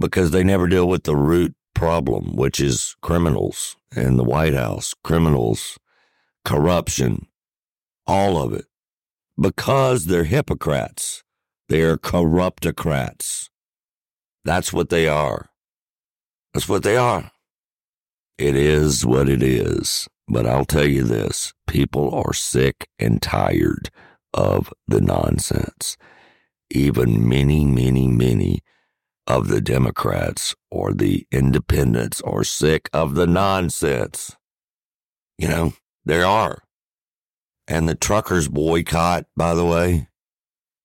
because 0.00 0.30
they 0.30 0.44
never 0.44 0.66
deal 0.66 0.88
with 0.88 1.04
the 1.04 1.16
root 1.16 1.54
problem, 1.74 2.36
which 2.36 2.60
is 2.60 2.96
criminals 3.02 3.76
in 3.94 4.16
the 4.16 4.24
White 4.24 4.54
House, 4.54 4.94
criminals, 5.02 5.78
corruption, 6.44 7.26
all 8.06 8.42
of 8.42 8.52
it. 8.52 8.66
Because 9.40 10.06
they're 10.06 10.24
hypocrites. 10.24 11.22
They're 11.68 11.96
corruptocrats. 11.96 13.48
That's 14.44 14.72
what 14.72 14.90
they 14.90 15.08
are. 15.08 15.50
That's 16.52 16.68
what 16.68 16.82
they 16.82 16.96
are. 16.96 17.30
It 18.38 18.56
is 18.56 19.06
what 19.06 19.28
it 19.28 19.42
is. 19.42 20.08
But 20.28 20.46
I'll 20.46 20.64
tell 20.64 20.86
you 20.86 21.04
this 21.04 21.52
people 21.66 22.14
are 22.14 22.32
sick 22.32 22.88
and 22.98 23.20
tired 23.22 23.90
of 24.34 24.72
the 24.86 25.00
nonsense. 25.00 25.96
Even 26.70 27.28
many, 27.28 27.64
many, 27.64 28.08
many 28.08 28.60
of 29.26 29.48
the 29.48 29.60
Democrats 29.60 30.54
or 30.70 30.92
the 30.92 31.26
independents 31.30 32.20
or 32.22 32.44
sick 32.44 32.88
of 32.92 33.14
the 33.14 33.26
nonsense. 33.26 34.36
You 35.38 35.48
know, 35.48 35.72
there 36.04 36.24
are. 36.24 36.62
And 37.68 37.88
the 37.88 37.94
truckers 37.94 38.48
boycott, 38.48 39.26
by 39.36 39.54
the 39.54 39.64
way, 39.64 40.08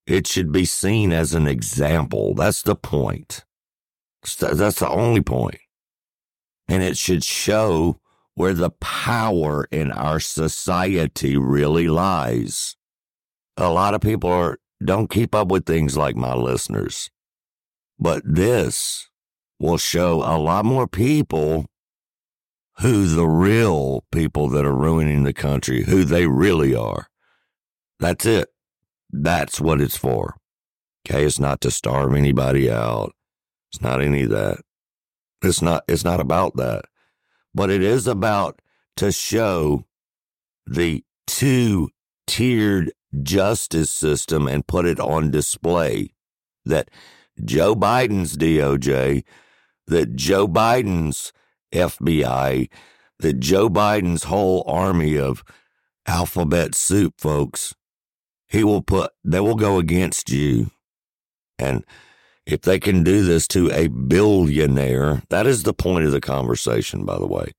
it 0.06 0.26
should 0.26 0.52
be 0.52 0.64
seen 0.64 1.12
as 1.12 1.34
an 1.34 1.46
example. 1.46 2.34
That's 2.34 2.62
the 2.62 2.76
point. 2.76 3.44
That's 4.40 4.78
the 4.80 4.88
only 4.88 5.20
point. 5.20 5.58
And 6.68 6.82
it 6.82 6.96
should 6.96 7.24
show 7.24 8.00
where 8.34 8.54
the 8.54 8.70
power 8.70 9.66
in 9.70 9.90
our 9.90 10.20
society 10.20 11.36
really 11.36 11.88
lies. 11.88 12.76
A 13.56 13.68
lot 13.68 13.94
of 13.94 14.00
people 14.00 14.30
are, 14.30 14.58
don't 14.82 15.10
keep 15.10 15.34
up 15.34 15.48
with 15.48 15.66
things 15.66 15.96
like 15.96 16.14
my 16.14 16.34
listeners. 16.34 17.10
But 17.98 18.22
this 18.24 19.08
will 19.58 19.78
show 19.78 20.22
a 20.22 20.38
lot 20.38 20.64
more 20.64 20.86
people 20.86 21.66
who 22.80 23.06
the 23.06 23.26
real 23.26 24.04
people 24.12 24.48
that 24.50 24.64
are 24.64 24.74
ruining 24.74 25.24
the 25.24 25.32
country, 25.32 25.84
who 25.84 26.04
they 26.04 26.26
really 26.26 26.74
are. 26.74 27.08
That's 27.98 28.24
it. 28.24 28.48
That's 29.10 29.60
what 29.60 29.80
it's 29.80 29.96
for. 29.96 30.36
Okay. 31.08 31.24
It's 31.24 31.40
not 31.40 31.60
to 31.62 31.70
starve 31.70 32.14
anybody 32.14 32.70
out. 32.70 33.12
It's 33.72 33.82
not 33.82 34.00
any 34.00 34.22
of 34.22 34.30
that. 34.30 34.58
It's 35.42 35.60
not, 35.60 35.84
it's 35.88 36.04
not 36.04 36.20
about 36.20 36.56
that, 36.56 36.84
but 37.54 37.70
it 37.70 37.82
is 37.82 38.06
about 38.06 38.60
to 38.96 39.12
show 39.12 39.84
the 40.66 41.04
two 41.26 41.90
tiered 42.26 42.92
justice 43.22 43.90
system 43.90 44.46
and 44.46 44.66
put 44.66 44.84
it 44.86 45.00
on 45.00 45.30
display 45.30 46.10
that 46.64 46.90
Joe 47.44 47.74
Biden's 47.74 48.36
DOJ, 48.36 49.24
that 49.86 50.16
Joe 50.16 50.46
Biden's 50.46 51.32
FBI, 51.72 52.68
that 53.20 53.40
Joe 53.40 53.68
Biden's 53.68 54.24
whole 54.24 54.64
army 54.66 55.18
of 55.18 55.44
alphabet 56.06 56.74
soup 56.74 57.14
folks, 57.18 57.74
he 58.48 58.64
will 58.64 58.82
put, 58.82 59.12
they 59.24 59.40
will 59.40 59.54
go 59.54 59.78
against 59.78 60.30
you. 60.30 60.70
And 61.58 61.84
if 62.46 62.62
they 62.62 62.78
can 62.78 63.04
do 63.04 63.24
this 63.24 63.46
to 63.48 63.70
a 63.70 63.88
billionaire, 63.88 65.22
that 65.28 65.46
is 65.46 65.64
the 65.64 65.74
point 65.74 66.06
of 66.06 66.12
the 66.12 66.20
conversation, 66.20 67.04
by 67.04 67.18
the 67.18 67.26
way. 67.26 67.52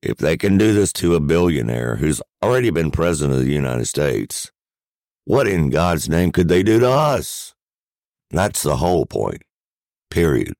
If 0.00 0.18
they 0.18 0.36
can 0.36 0.58
do 0.58 0.72
this 0.72 0.92
to 0.94 1.16
a 1.16 1.20
billionaire 1.20 1.96
who's 1.96 2.22
already 2.40 2.70
been 2.70 2.92
president 2.92 3.36
of 3.36 3.44
the 3.44 3.52
United 3.52 3.86
States, 3.86 4.52
what 5.24 5.48
in 5.48 5.70
God's 5.70 6.08
name 6.08 6.30
could 6.30 6.46
they 6.46 6.62
do 6.62 6.78
to 6.78 6.88
us? 6.88 7.55
That's 8.30 8.62
the 8.62 8.76
whole 8.76 9.06
point. 9.06 9.42
Period. 10.10 10.54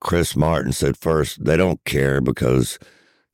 Chris 0.00 0.36
Martin 0.36 0.72
said 0.72 0.96
first, 0.96 1.44
they 1.44 1.56
don't 1.56 1.82
care 1.84 2.20
because 2.20 2.78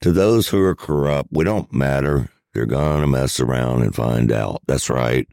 to 0.01 0.13
those 0.13 0.49
who 0.49 0.61
are 0.63 0.75
corrupt, 0.75 1.29
we 1.33 1.45
don't 1.45 1.73
matter. 1.73 2.31
They're 2.55 2.67
going 2.67 3.01
to 3.01 3.07
mess 3.07 3.41
around 3.41 3.83
and 3.83 3.95
find 3.95 4.31
out. 4.31 4.63
That's 4.67 4.91
right. 4.91 5.27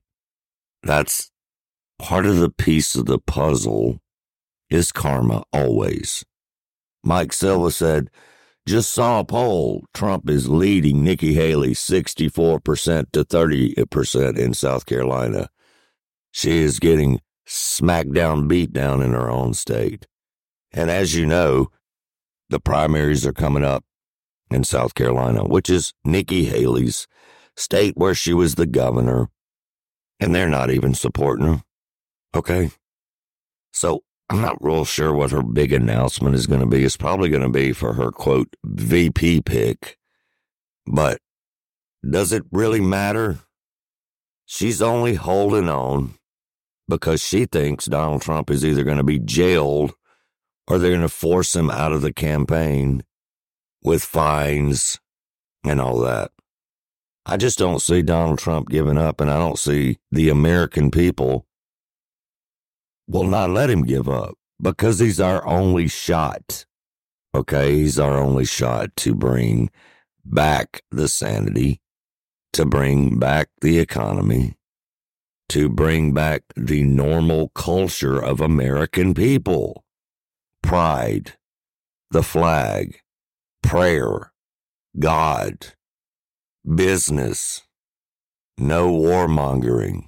That's 0.83 1.31
part 1.97 2.25
of 2.25 2.37
the 2.37 2.49
piece 2.49 2.95
of 2.95 3.05
the 3.05 3.19
puzzle 3.19 3.99
is 4.69 4.91
karma 4.91 5.43
always. 5.51 6.23
Mike 7.03 7.33
Silva 7.33 7.71
said, 7.71 8.09
just 8.65 8.91
saw 8.91 9.19
a 9.19 9.25
poll. 9.25 9.85
Trump 9.93 10.29
is 10.29 10.47
leading 10.47 11.03
Nikki 11.03 11.33
Haley 11.33 11.71
64% 11.71 13.11
to 13.11 13.25
30% 13.25 14.37
in 14.37 14.53
South 14.53 14.85
Carolina. 14.85 15.49
She 16.31 16.59
is 16.59 16.79
getting 16.79 17.19
smackdown 17.49 18.47
beat 18.47 18.71
down 18.71 19.01
in 19.01 19.11
her 19.11 19.29
own 19.29 19.53
state. 19.53 20.05
And 20.71 20.89
as 20.91 21.15
you 21.15 21.25
know, 21.25 21.71
the 22.49 22.59
primaries 22.59 23.25
are 23.25 23.33
coming 23.33 23.63
up 23.63 23.83
in 24.51 24.63
South 24.63 24.93
Carolina, 24.93 25.43
which 25.43 25.69
is 25.69 25.93
Nikki 26.05 26.45
Haley's 26.45 27.07
state 27.55 27.93
where 27.97 28.15
she 28.15 28.33
was 28.33 28.55
the 28.55 28.67
governor, 28.67 29.29
and 30.19 30.33
they're 30.33 30.49
not 30.49 30.69
even 30.69 30.93
supporting 30.93 31.47
her. 31.47 31.61
Okay. 32.35 32.71
So 33.71 34.03
I'm 34.29 34.41
not 34.41 34.63
real 34.63 34.85
sure 34.85 35.13
what 35.13 35.31
her 35.31 35.41
big 35.41 35.73
announcement 35.73 36.35
is 36.35 36.47
going 36.47 36.61
to 36.61 36.67
be. 36.67 36.83
It's 36.83 36.97
probably 36.97 37.29
going 37.29 37.43
to 37.43 37.49
be 37.49 37.73
for 37.73 37.93
her 37.93 38.11
quote 38.11 38.55
VP 38.63 39.41
pick. 39.41 39.97
But 40.85 41.19
does 42.07 42.31
it 42.31 42.43
really 42.51 42.81
matter? 42.81 43.39
She's 44.45 44.81
only 44.81 45.15
holding 45.15 45.69
on 45.69 46.18
because 46.89 47.21
she 47.23 47.45
thinks 47.45 47.85
Donald 47.85 48.21
Trump 48.21 48.49
is 48.49 48.65
either 48.65 48.83
going 48.83 48.97
to 48.97 49.03
be 49.03 49.19
jailed 49.19 49.93
or 50.67 50.77
they're 50.77 50.89
going 50.89 51.01
to 51.01 51.09
force 51.09 51.55
him 51.55 51.69
out 51.69 51.93
of 51.93 52.01
the 52.01 52.11
campaign 52.11 53.03
with 53.81 54.03
fines 54.03 54.99
and 55.63 55.79
all 55.79 55.99
that. 55.99 56.31
I 57.25 57.37
just 57.37 57.59
don't 57.59 57.81
see 57.81 58.01
Donald 58.01 58.39
Trump 58.39 58.69
giving 58.69 58.97
up, 58.97 59.21
and 59.21 59.29
I 59.29 59.37
don't 59.37 59.59
see 59.59 59.99
the 60.11 60.29
American 60.29 60.89
people 60.89 61.45
will 63.07 63.25
not 63.25 63.51
let 63.51 63.69
him 63.69 63.83
give 63.83 64.09
up 64.09 64.35
because 64.61 64.99
he's 64.99 65.19
our 65.19 65.45
only 65.47 65.87
shot. 65.87 66.65
Okay, 67.35 67.75
he's 67.75 67.99
our 67.99 68.17
only 68.17 68.45
shot 68.45 68.95
to 68.97 69.13
bring 69.13 69.69
back 70.25 70.81
the 70.89 71.07
sanity, 71.07 71.81
to 72.53 72.65
bring 72.65 73.19
back 73.19 73.49
the 73.61 73.77
economy, 73.77 74.55
to 75.49 75.69
bring 75.69 76.13
back 76.13 76.43
the 76.55 76.83
normal 76.83 77.49
culture 77.49 78.19
of 78.19 78.39
American 78.39 79.13
people 79.13 79.83
pride, 80.61 81.33
the 82.11 82.23
flag, 82.23 82.99
prayer, 83.63 84.31
God, 84.97 85.73
business, 86.75 87.63
no 88.57 88.91
warmongering. 88.91 90.05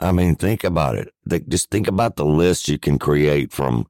I 0.00 0.12
mean, 0.12 0.34
think 0.34 0.64
about 0.64 0.96
it. 0.96 1.12
Just 1.48 1.70
think 1.70 1.86
about 1.86 2.16
the 2.16 2.24
list 2.24 2.68
you 2.68 2.78
can 2.78 2.98
create 2.98 3.52
from 3.52 3.86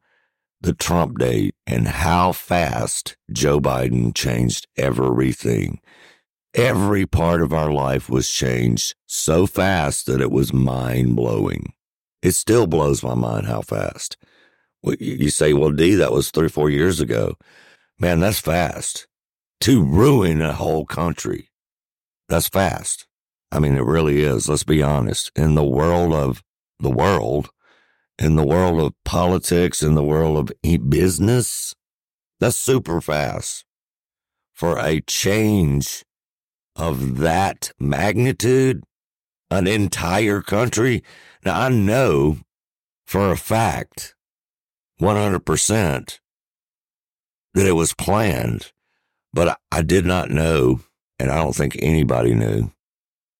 the 0.60 0.74
Trump 0.74 1.18
date 1.18 1.54
and 1.66 1.88
how 1.88 2.32
fast 2.32 3.16
Joe 3.32 3.60
Biden 3.60 4.14
changed 4.14 4.66
everything. 4.76 5.80
Every 6.54 7.06
part 7.06 7.42
of 7.42 7.52
our 7.52 7.70
life 7.70 8.10
was 8.10 8.28
changed 8.28 8.94
so 9.06 9.46
fast 9.46 10.06
that 10.06 10.20
it 10.20 10.32
was 10.32 10.52
mind 10.52 11.14
blowing. 11.14 11.74
It 12.22 12.32
still 12.32 12.66
blows 12.66 13.04
my 13.04 13.14
mind 13.14 13.46
how 13.46 13.62
fast. 13.62 14.16
You 14.82 15.30
say, 15.30 15.52
well, 15.52 15.70
D, 15.70 15.94
that 15.94 16.12
was 16.12 16.30
three, 16.30 16.48
four 16.48 16.68
years 16.68 17.00
ago. 17.00 17.36
Man, 17.98 18.20
that's 18.20 18.40
fast. 18.40 19.06
To 19.60 19.84
ruin 19.84 20.42
a 20.42 20.52
whole 20.52 20.86
country. 20.86 21.50
That's 22.28 22.48
fast. 22.48 23.06
I 23.52 23.58
mean, 23.58 23.76
it 23.76 23.84
really 23.84 24.22
is. 24.22 24.48
Let's 24.48 24.64
be 24.64 24.82
honest. 24.82 25.30
In 25.36 25.54
the 25.54 25.64
world 25.64 26.12
of 26.12 26.42
the 26.80 26.90
world, 26.90 27.50
in 28.18 28.36
the 28.36 28.46
world 28.46 28.80
of 28.80 28.94
politics, 29.04 29.82
in 29.82 29.94
the 29.94 30.02
world 30.02 30.36
of 30.36 30.88
business, 30.88 31.74
that's 32.40 32.56
super 32.56 33.00
fast. 33.00 33.64
For 34.54 34.78
a 34.78 35.00
change 35.02 36.04
of 36.76 37.18
that 37.18 37.72
magnitude, 37.78 38.84
an 39.50 39.66
entire 39.66 40.42
country. 40.42 41.02
Now, 41.44 41.60
I 41.60 41.68
know 41.68 42.38
for 43.10 43.32
a 43.32 43.36
fact, 43.36 44.14
100%, 45.00 46.18
that 47.54 47.66
it 47.66 47.72
was 47.72 47.92
planned, 47.94 48.70
but 49.32 49.58
I 49.72 49.82
did 49.82 50.06
not 50.06 50.30
know, 50.30 50.80
and 51.18 51.30
I 51.30 51.36
don't 51.42 51.56
think 51.56 51.76
anybody 51.80 52.34
knew, 52.34 52.70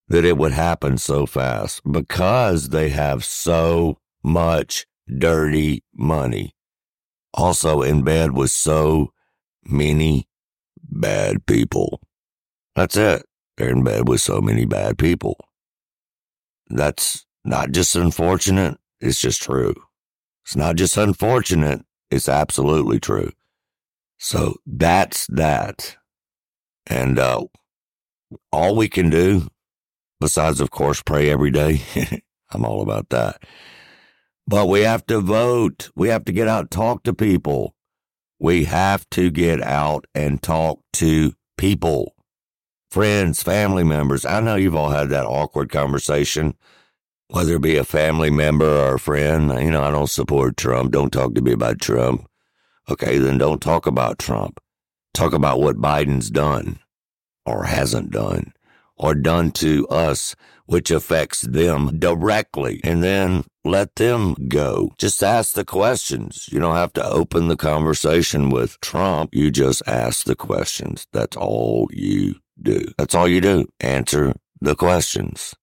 that 0.09 0.25
it 0.25 0.37
would 0.37 0.51
happen 0.51 0.97
so 0.97 1.25
fast 1.25 1.81
because 1.89 2.69
they 2.69 2.89
have 2.89 3.23
so 3.23 3.97
much 4.21 4.85
dirty 5.07 5.85
money. 5.93 6.53
Also 7.33 7.81
in 7.81 8.03
bed 8.03 8.33
with 8.33 8.51
so 8.51 9.13
many 9.63 10.27
bad 10.83 11.45
people. 11.45 12.01
That's 12.75 12.97
it. 12.97 13.25
They're 13.57 13.69
in 13.69 13.83
bed 13.83 14.07
with 14.07 14.21
so 14.21 14.41
many 14.41 14.65
bad 14.65 14.97
people. 14.97 15.37
That's 16.69 17.25
not 17.43 17.71
just 17.71 17.95
unfortunate, 17.95 18.77
it's 18.99 19.19
just 19.19 19.41
true. 19.41 19.75
It's 20.45 20.55
not 20.55 20.75
just 20.75 20.97
unfortunate, 20.97 21.81
it's 22.09 22.29
absolutely 22.29 22.99
true. 22.99 23.31
So 24.17 24.55
that's 24.65 25.27
that. 25.27 25.97
And 26.87 27.19
uh, 27.19 27.45
all 28.51 28.75
we 28.75 28.87
can 28.87 29.09
do, 29.09 29.47
besides, 30.19 30.61
of 30.61 30.71
course, 30.71 31.01
pray 31.01 31.29
every 31.29 31.51
day, 31.51 31.81
I'm 32.51 32.65
all 32.65 32.81
about 32.81 33.09
that. 33.09 33.43
But 34.47 34.67
we 34.67 34.81
have 34.81 35.05
to 35.07 35.19
vote. 35.21 35.89
We 35.95 36.09
have 36.09 36.25
to 36.25 36.31
get 36.31 36.47
out 36.47 36.71
talk 36.71 37.03
to 37.03 37.13
people. 37.13 37.75
We 38.39 38.65
have 38.65 39.09
to 39.11 39.29
get 39.29 39.61
out 39.61 40.05
and 40.15 40.41
talk 40.41 40.81
to 40.93 41.33
people 41.57 42.15
friends, 42.91 43.41
family 43.41 43.83
members. 43.83 44.25
I 44.25 44.39
know 44.41 44.55
you've 44.55 44.75
all 44.75 44.91
had 44.91 45.09
that 45.09 45.25
awkward 45.25 45.71
conversation 45.71 46.55
whether 47.31 47.55
it 47.55 47.61
be 47.61 47.77
a 47.77 47.83
family 47.83 48.29
member 48.29 48.65
or 48.65 48.95
a 48.95 48.99
friend. 48.99 49.49
You 49.63 49.71
know, 49.71 49.83
I 49.83 49.91
don't 49.91 50.09
support 50.09 50.57
Trump. 50.57 50.91
Don't 50.91 51.11
talk 51.11 51.33
to 51.35 51.41
me 51.41 51.53
about 51.53 51.79
Trump. 51.79 52.27
Okay, 52.89 53.17
then 53.17 53.37
don't 53.37 53.61
talk 53.61 53.87
about 53.87 54.19
Trump. 54.19 54.59
Talk 55.13 55.33
about 55.33 55.61
what 55.61 55.77
Biden's 55.77 56.29
done 56.29 56.79
or 57.45 57.63
hasn't 57.63 58.11
done 58.11 58.53
or 58.97 59.15
done 59.15 59.51
to 59.51 59.87
us, 59.87 60.35
which 60.65 60.91
affects 60.91 61.41
them 61.41 61.97
directly. 61.99 62.81
And 62.83 63.01
then 63.01 63.45
let 63.63 63.95
them 63.95 64.35
go. 64.49 64.91
Just 64.97 65.23
ask 65.23 65.53
the 65.53 65.65
questions. 65.65 66.49
You 66.51 66.59
don't 66.59 66.75
have 66.75 66.93
to 66.93 67.05
open 67.05 67.47
the 67.47 67.57
conversation 67.57 68.49
with 68.49 68.79
Trump. 68.81 69.33
You 69.33 69.51
just 69.51 69.81
ask 69.87 70.25
the 70.25 70.35
questions. 70.35 71.07
That's 71.13 71.37
all 71.37 71.87
you 71.93 72.35
do. 72.63 72.85
That's 72.97 73.15
all 73.15 73.27
you 73.27 73.41
do. 73.41 73.67
Answer 73.81 74.33
the 74.61 74.75
questions. 74.75 75.53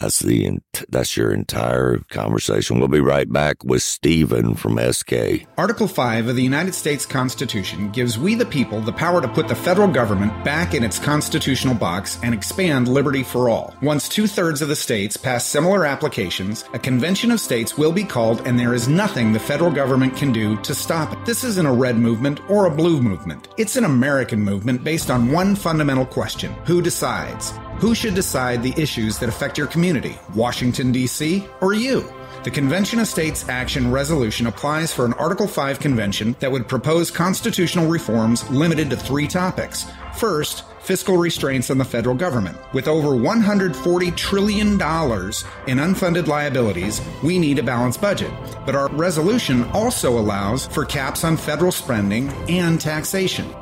That's 0.00 0.20
the 0.20 0.58
that's 0.88 1.14
your 1.14 1.30
entire 1.30 1.98
conversation. 2.08 2.78
We'll 2.78 2.88
be 2.88 3.00
right 3.00 3.30
back 3.30 3.62
with 3.64 3.82
Steven 3.82 4.54
from 4.54 4.78
SK. 4.78 5.46
Article 5.58 5.86
5 5.86 6.28
of 6.28 6.36
the 6.36 6.42
United 6.42 6.74
States 6.74 7.04
Constitution 7.04 7.90
gives 7.90 8.18
we 8.18 8.34
the 8.34 8.46
people 8.46 8.80
the 8.80 8.94
power 8.94 9.20
to 9.20 9.28
put 9.28 9.46
the 9.46 9.54
federal 9.54 9.88
government 9.88 10.42
back 10.42 10.72
in 10.72 10.82
its 10.82 10.98
constitutional 10.98 11.74
box 11.74 12.18
and 12.22 12.32
expand 12.32 12.88
liberty 12.88 13.22
for 13.22 13.50
all. 13.50 13.74
Once 13.82 14.08
two-thirds 14.08 14.62
of 14.62 14.68
the 14.68 14.76
states 14.76 15.18
pass 15.18 15.44
similar 15.44 15.84
applications, 15.84 16.64
a 16.72 16.78
convention 16.78 17.30
of 17.30 17.38
states 17.38 17.76
will 17.76 17.92
be 17.92 18.04
called 18.04 18.46
and 18.46 18.58
there 18.58 18.72
is 18.72 18.88
nothing 18.88 19.34
the 19.34 19.38
federal 19.38 19.70
government 19.70 20.16
can 20.16 20.32
do 20.32 20.56
to 20.62 20.74
stop 20.74 21.12
it. 21.12 21.26
This 21.26 21.44
isn't 21.44 21.66
a 21.66 21.72
red 21.72 21.98
movement 21.98 22.40
or 22.48 22.64
a 22.64 22.74
blue 22.74 23.02
movement. 23.02 23.48
It's 23.58 23.76
an 23.76 23.84
American 23.84 24.40
movement 24.40 24.82
based 24.82 25.10
on 25.10 25.30
one 25.30 25.54
fundamental 25.54 26.06
question. 26.06 26.52
Who 26.64 26.80
decides? 26.80 27.52
Who 27.80 27.94
should 27.94 28.14
decide 28.14 28.62
the 28.62 28.74
issues 28.76 29.18
that 29.18 29.28
affect 29.28 29.56
your 29.56 29.66
community? 29.66 29.89
Washington, 30.34 30.92
D.C., 30.92 31.46
or 31.60 31.74
you? 31.74 32.04
The 32.44 32.50
Convention 32.50 33.00
of 33.00 33.06
States 33.06 33.46
Action 33.48 33.90
Resolution 33.90 34.46
applies 34.46 34.92
for 34.94 35.04
an 35.04 35.12
Article 35.14 35.46
5 35.46 35.78
convention 35.78 36.34
that 36.40 36.50
would 36.50 36.68
propose 36.68 37.10
constitutional 37.10 37.86
reforms 37.86 38.48
limited 38.50 38.88
to 38.90 38.96
three 38.96 39.26
topics. 39.26 39.84
First, 40.16 40.64
fiscal 40.80 41.18
restraints 41.18 41.70
on 41.70 41.78
the 41.78 41.84
federal 41.84 42.14
government. 42.14 42.56
With 42.72 42.88
over 42.88 43.08
$140 43.08 44.16
trillion 44.16 44.72
in 44.72 44.78
unfunded 44.78 46.28
liabilities, 46.28 47.00
we 47.22 47.38
need 47.38 47.58
a 47.58 47.62
balanced 47.62 48.00
budget. 48.00 48.32
But 48.64 48.74
our 48.74 48.88
resolution 48.88 49.64
also 49.72 50.18
allows 50.18 50.66
for 50.66 50.84
caps 50.84 51.24
on 51.24 51.36
federal 51.36 51.72
spending 51.72 52.28
and 52.48 52.80
taxation. 52.80 53.52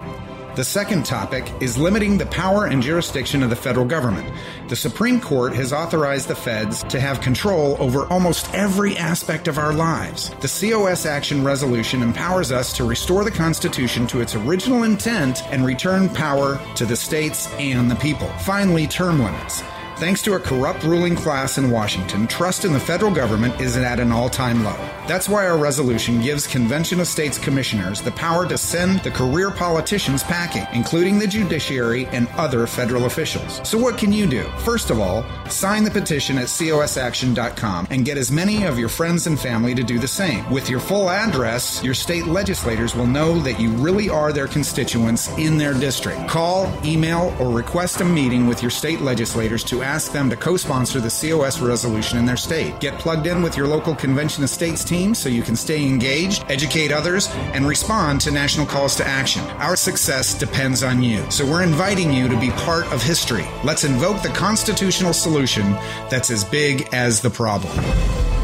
The 0.59 0.65
second 0.65 1.07
topic 1.07 1.53
is 1.61 1.79
limiting 1.79 2.19
the 2.19 2.27
power 2.27 2.67
and 2.67 2.83
jurisdiction 2.83 3.45
of 3.45 3.51
the 3.51 3.55
federal 3.55 3.87
government. 3.87 4.29
The 4.67 4.75
Supreme 4.75 5.21
Court 5.21 5.55
has 5.55 5.73
authorized 5.73 6.27
the 6.27 6.35
feds 6.35 6.83
to 6.83 6.99
have 6.99 7.21
control 7.21 7.77
over 7.79 8.07
almost 8.07 8.53
every 8.53 8.97
aspect 8.97 9.47
of 9.47 9.57
our 9.57 9.73
lives. 9.73 10.31
The 10.41 10.49
COS 10.49 11.07
Action 11.07 11.45
Resolution 11.45 12.03
empowers 12.03 12.51
us 12.51 12.73
to 12.73 12.83
restore 12.83 13.23
the 13.23 13.31
Constitution 13.31 14.09
to 14.09 14.21
its 14.21 14.35
original 14.35 14.83
intent 14.83 15.45
and 15.53 15.65
return 15.65 16.09
power 16.09 16.61
to 16.75 16.85
the 16.85 16.97
states 16.97 17.47
and 17.53 17.89
the 17.89 17.95
people. 17.95 18.27
Finally, 18.41 18.89
term 18.89 19.23
limits. 19.23 19.63
Thanks 19.99 20.22
to 20.22 20.34
a 20.34 20.38
corrupt 20.38 20.84
ruling 20.84 21.16
class 21.16 21.59
in 21.59 21.72
Washington, 21.72 22.28
trust 22.28 22.64
in 22.64 22.72
the 22.72 22.78
federal 22.78 23.12
government 23.12 23.61
is 23.61 23.76
at 23.76 23.99
an 23.99 24.12
all 24.12 24.30
time 24.30 24.62
low. 24.62 24.76
That's 25.09 25.28
why 25.28 25.49
our 25.49 25.59
resolution 25.59 26.20
gives 26.20 26.46
Convention 26.46 27.01
of 27.01 27.09
States 27.09 27.36
commissioners 27.36 28.01
the 28.01 28.12
power 28.12 28.46
to 28.46 28.57
send 28.57 29.01
the 29.01 29.11
career 29.11 29.51
politicians 29.51 30.22
packing, 30.22 30.66
including 30.72 31.18
the 31.18 31.26
judiciary 31.26 32.07
and 32.09 32.28
other 32.36 32.68
federal 32.68 33.07
officials. 33.07 33.61
So, 33.68 33.76
what 33.76 33.99
can 33.99 34.12
you 34.12 34.28
do? 34.28 34.44
First 34.59 34.90
of 34.90 35.01
all, 35.01 35.24
sign 35.49 35.82
the 35.82 35.90
petition 35.90 36.38
at 36.38 36.46
cosaction.com 36.46 37.88
and 37.90 38.05
get 38.05 38.18
as 38.18 38.30
many 38.30 38.66
of 38.66 38.78
your 38.78 38.88
friends 38.88 39.26
and 39.26 39.40
family 39.40 39.74
to 39.74 39.82
do 39.82 39.99
the 39.99 40.07
same. 40.07 40.49
With 40.49 40.70
your 40.70 40.78
full 40.78 41.11
address, 41.11 41.82
your 41.82 41.94
state 41.94 42.26
legislators 42.26 42.94
will 42.94 43.09
know 43.09 43.40
that 43.40 43.59
you 43.59 43.70
really 43.70 44.09
are 44.09 44.32
their 44.32 44.46
constituents 44.46 45.28
in 45.38 45.59
their 45.59 45.74
district. 45.74 46.28
Call, 46.28 46.72
email, 46.84 47.34
or 47.40 47.51
request 47.51 48.01
a 48.01 48.05
meeting 48.05 48.46
with 48.46 48.62
your 48.62 48.70
state 48.70 49.01
legislators 49.01 49.64
to 49.64 49.88
ask 49.89 50.12
them 50.12 50.28
to 50.28 50.36
co 50.36 50.57
sponsor 50.57 51.01
the 51.01 51.09
COS 51.09 51.61
resolution 51.61 52.18
in 52.18 52.26
their 52.26 52.36
state. 52.36 52.78
Get 52.78 52.99
plugged 52.99 53.26
in 53.26 53.43
with 53.43 53.57
your 53.57 53.66
local 53.66 53.95
Convention 53.95 54.45
of 54.45 54.51
States 54.51 54.84
team 54.84 55.14
so 55.14 55.28
you 55.28 55.43
can 55.43 55.57
stay 55.57 55.84
engaged, 55.86 56.45
educate 56.49 56.93
others, 56.93 57.28
and 57.55 57.66
respond 57.66 58.20
to 58.22 58.30
national 58.30 58.66
calls 58.66 58.95
to 58.97 59.07
action. 59.07 59.43
Our 59.59 59.76
success 59.76 60.34
depends 60.39 60.82
on 60.82 61.03
you. 61.03 61.28
So 61.30 61.47
we're 61.47 61.62
inviting 61.62 62.12
you 62.12 62.28
to 62.28 62.39
be 62.39 62.51
part 62.51 62.86
of 62.93 63.03
history. 63.03 63.47
Let's 63.64 63.84
invoke 63.84 64.22
the 64.22 64.28
constitutional 64.28 65.14
solution 65.14 65.72
that's 66.11 66.30
as 66.30 66.45
big 66.45 66.89
as 66.93 67.20
the 67.20 67.30
problem. 67.30 68.38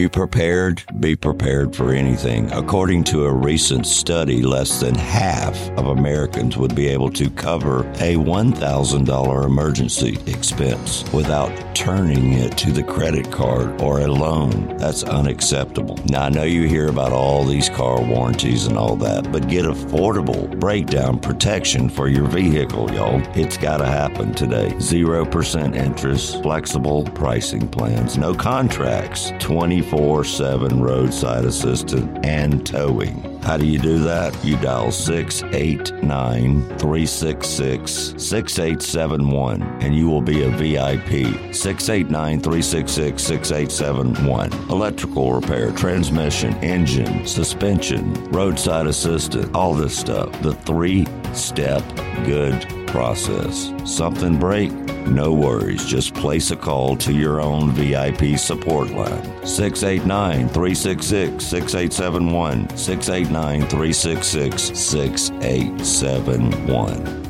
You 0.00 0.08
prepared? 0.08 0.82
Be 0.98 1.14
prepared 1.14 1.76
for 1.76 1.92
anything. 1.92 2.50
According 2.52 3.04
to 3.04 3.26
a 3.26 3.32
recent 3.32 3.86
study, 3.86 4.40
less 4.40 4.80
than 4.80 4.94
half 4.94 5.56
of 5.72 5.88
Americans 5.88 6.56
would 6.56 6.74
be 6.74 6.88
able 6.88 7.10
to 7.10 7.28
cover 7.28 7.80
a 8.00 8.14
$1,000 8.14 9.44
emergency 9.44 10.18
expense 10.26 11.04
without 11.12 11.50
turning 11.74 12.32
it 12.32 12.56
to 12.56 12.72
the 12.72 12.82
credit 12.82 13.30
card 13.30 13.80
or 13.82 14.00
a 14.00 14.06
loan. 14.06 14.76
That's 14.78 15.02
unacceptable. 15.02 15.98
Now, 16.06 16.22
I 16.24 16.28
know 16.30 16.44
you 16.44 16.66
hear 16.66 16.88
about 16.88 17.12
all 17.12 17.44
these 17.44 17.68
car 17.68 18.02
warranties 18.02 18.66
and 18.66 18.78
all 18.78 18.96
that, 18.96 19.30
but 19.30 19.48
get 19.48 19.66
affordable 19.66 20.58
breakdown 20.58 21.18
protection 21.18 21.90
for 21.90 22.08
your 22.08 22.26
vehicle, 22.26 22.90
y'all. 22.92 23.20
It's 23.36 23.58
got 23.58 23.78
to 23.78 23.86
happen 23.86 24.32
today. 24.34 24.70
0% 24.78 25.76
interest, 25.76 26.42
flexible 26.42 27.04
pricing 27.04 27.68
plans, 27.68 28.16
no 28.16 28.34
contracts, 28.34 29.32
20 29.40 29.89
24 29.90 30.24
7 30.24 30.80
roadside 30.80 31.44
assistance 31.44 32.18
and 32.22 32.64
towing. 32.64 33.20
How 33.42 33.56
do 33.56 33.66
you 33.66 33.78
do 33.78 33.98
that? 34.00 34.32
You 34.44 34.56
dial 34.58 34.92
689 34.92 36.60
366 36.78 37.92
6871 38.16 39.62
and 39.62 39.96
you 39.96 40.08
will 40.08 40.20
be 40.20 40.44
a 40.44 40.50
VIP. 40.50 41.52
689 41.52 42.40
366 42.40 43.20
6871. 43.20 44.52
Electrical 44.70 45.32
repair, 45.32 45.72
transmission, 45.72 46.54
engine, 46.62 47.26
suspension, 47.26 48.14
roadside 48.30 48.86
assistance, 48.86 49.50
all 49.54 49.74
this 49.74 49.98
stuff. 49.98 50.30
The 50.42 50.54
three 50.54 51.04
step 51.36 51.82
good 52.24 52.66
process. 52.86 53.72
Something 53.84 54.38
break? 54.38 54.70
No 55.06 55.32
worries, 55.32 55.86
just 55.86 56.14
place 56.14 56.50
a 56.50 56.56
call 56.56 56.96
to 56.98 57.12
your 57.12 57.40
own 57.40 57.72
VIP 57.72 58.38
support 58.38 58.90
line. 58.90 59.22
689 59.46 60.48
366 60.48 61.44
6871. 61.44 62.76
689 62.76 63.68
366 63.68 64.78
6871. 64.78 67.20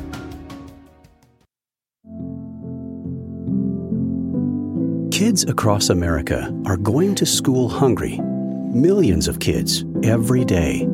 Kids 5.11 5.43
across 5.43 5.89
America 5.89 6.51
are 6.65 6.77
going 6.77 7.15
to 7.15 7.25
school 7.25 7.69
hungry. 7.69 8.19
Millions 8.73 9.27
of 9.27 9.39
kids 9.39 9.85
every 10.03 10.43
day. 10.43 10.87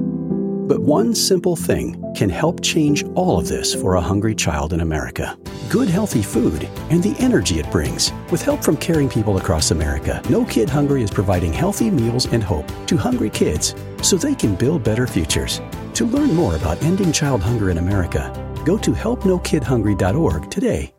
But 0.68 0.82
one 0.82 1.16
simple 1.16 1.56
thing 1.56 2.14
can 2.14 2.30
help 2.30 2.62
change 2.62 3.06
all 3.16 3.40
of 3.40 3.48
this 3.48 3.74
for 3.74 3.96
a 3.96 4.02
hungry 4.02 4.36
child 4.36 4.74
in 4.74 4.82
America. 4.82 5.38
Good, 5.70 5.88
healthy 5.88 6.22
food 6.22 6.66
and 6.90 7.02
the 7.02 7.16
energy 7.20 7.60
it 7.60 7.72
brings. 7.72 8.12
With 8.32 8.42
help 8.42 8.64
from 8.64 8.76
caring 8.76 9.08
people 9.08 9.38
across 9.38 9.72
America, 9.72 10.22
No 10.30 10.44
Kid 10.44 10.70
Hungry 10.70 11.04
is 11.04 11.10
providing 11.10 11.54
healthy 11.54 11.90
meals 11.90 12.26
and 12.34 12.44
hope 12.44 12.68
to 12.88 12.98
hungry 12.98 13.30
kids 13.30 13.76
so 14.02 14.18
they 14.18 14.36
can 14.36 14.56
build 14.56 14.84
better 14.84 15.08
futures. 15.08 15.62
To 15.94 16.06
learn 16.06 16.34
more 16.34 16.58
about 16.58 16.84
ending 16.84 17.14
child 17.14 17.42
hunger 17.42 17.70
in 17.70 17.78
America, 17.78 18.32
go 18.66 18.78
to 18.78 18.92
helpnokidhungry.org 18.92 20.52
today. 20.52 20.97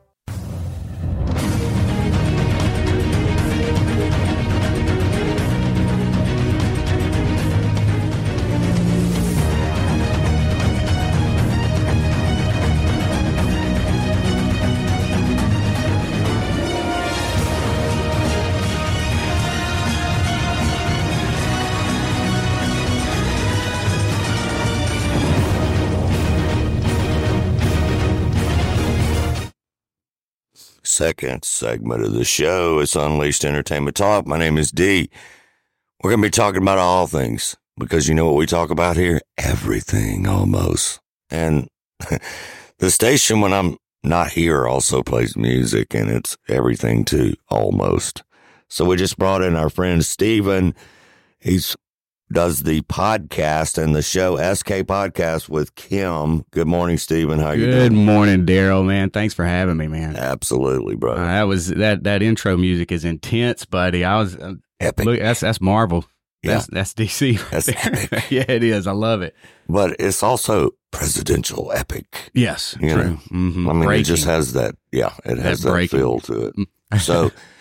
Second 30.98 31.44
segment 31.44 32.02
of 32.02 32.12
the 32.12 32.24
show 32.24 32.80
It's 32.80 32.96
Unleashed 32.96 33.44
Entertainment 33.44 33.96
Talk. 33.96 34.26
My 34.26 34.36
name 34.36 34.58
is 34.58 34.72
D. 34.72 35.08
We're 36.02 36.10
going 36.10 36.20
to 36.20 36.26
be 36.26 36.30
talking 36.30 36.60
about 36.60 36.78
all 36.78 37.06
things 37.06 37.56
because 37.78 38.08
you 38.08 38.16
know 38.16 38.26
what 38.26 38.34
we 38.34 38.46
talk 38.46 38.70
about 38.70 38.96
here? 38.96 39.20
Everything 39.36 40.26
almost. 40.26 40.98
And 41.30 41.68
the 42.80 42.90
station, 42.90 43.40
when 43.40 43.52
I'm 43.52 43.76
not 44.02 44.32
here, 44.32 44.66
also 44.66 45.04
plays 45.04 45.36
music 45.36 45.94
and 45.94 46.10
it's 46.10 46.36
everything 46.48 47.04
too, 47.04 47.34
almost. 47.48 48.24
So 48.68 48.84
we 48.84 48.96
just 48.96 49.18
brought 49.18 49.44
in 49.44 49.54
our 49.54 49.70
friend 49.70 50.04
Steven. 50.04 50.74
He's 51.38 51.76
does 52.32 52.62
the 52.62 52.82
podcast 52.82 53.82
and 53.82 53.94
the 53.96 54.02
show 54.02 54.36
SK 54.36 54.84
Podcast 54.86 55.48
with 55.48 55.74
Kim. 55.74 56.44
Good 56.50 56.66
morning, 56.68 56.98
Steven. 56.98 57.38
How 57.38 57.52
you 57.52 57.66
Good 57.66 57.90
doing? 57.92 58.04
morning, 58.04 58.44
Daryl. 58.46 58.84
Man, 58.86 59.10
thanks 59.10 59.34
for 59.34 59.44
having 59.44 59.76
me, 59.76 59.88
man. 59.88 60.16
Absolutely, 60.16 60.94
bro. 60.96 61.12
Uh, 61.12 61.16
that 61.16 61.42
was 61.44 61.68
that 61.68 62.04
that 62.04 62.22
intro 62.22 62.56
music 62.56 62.92
is 62.92 63.04
intense, 63.04 63.64
buddy. 63.64 64.04
I 64.04 64.18
was 64.18 64.36
uh, 64.36 64.54
Epic. 64.80 65.06
Look, 65.06 65.18
that's 65.20 65.40
that's 65.40 65.60
Marvel. 65.60 66.04
Yeah. 66.42 66.54
That's 66.54 66.66
that's 66.68 66.94
DC. 66.94 67.40
That's 67.50 67.68
epic. 68.12 68.30
yeah, 68.30 68.44
it 68.48 68.62
is. 68.62 68.86
I 68.86 68.92
love 68.92 69.22
it. 69.22 69.34
But 69.68 69.96
it's 69.98 70.22
also 70.22 70.70
presidential 70.92 71.72
epic. 71.72 72.30
Yes, 72.32 72.76
You 72.80 72.92
true. 72.94 73.04
know, 73.04 73.10
hmm 73.16 73.68
I 73.68 73.72
mean, 73.72 73.82
Breaking. 73.84 74.00
it 74.02 74.04
just 74.04 74.24
has 74.26 74.52
that. 74.52 74.76
Yeah, 74.92 75.14
it 75.24 75.38
has 75.38 75.62
That 75.62 75.72
that, 75.72 75.90
feel 75.90 76.20
to 76.20 76.46
it. 76.46 77.00
So, 77.00 77.32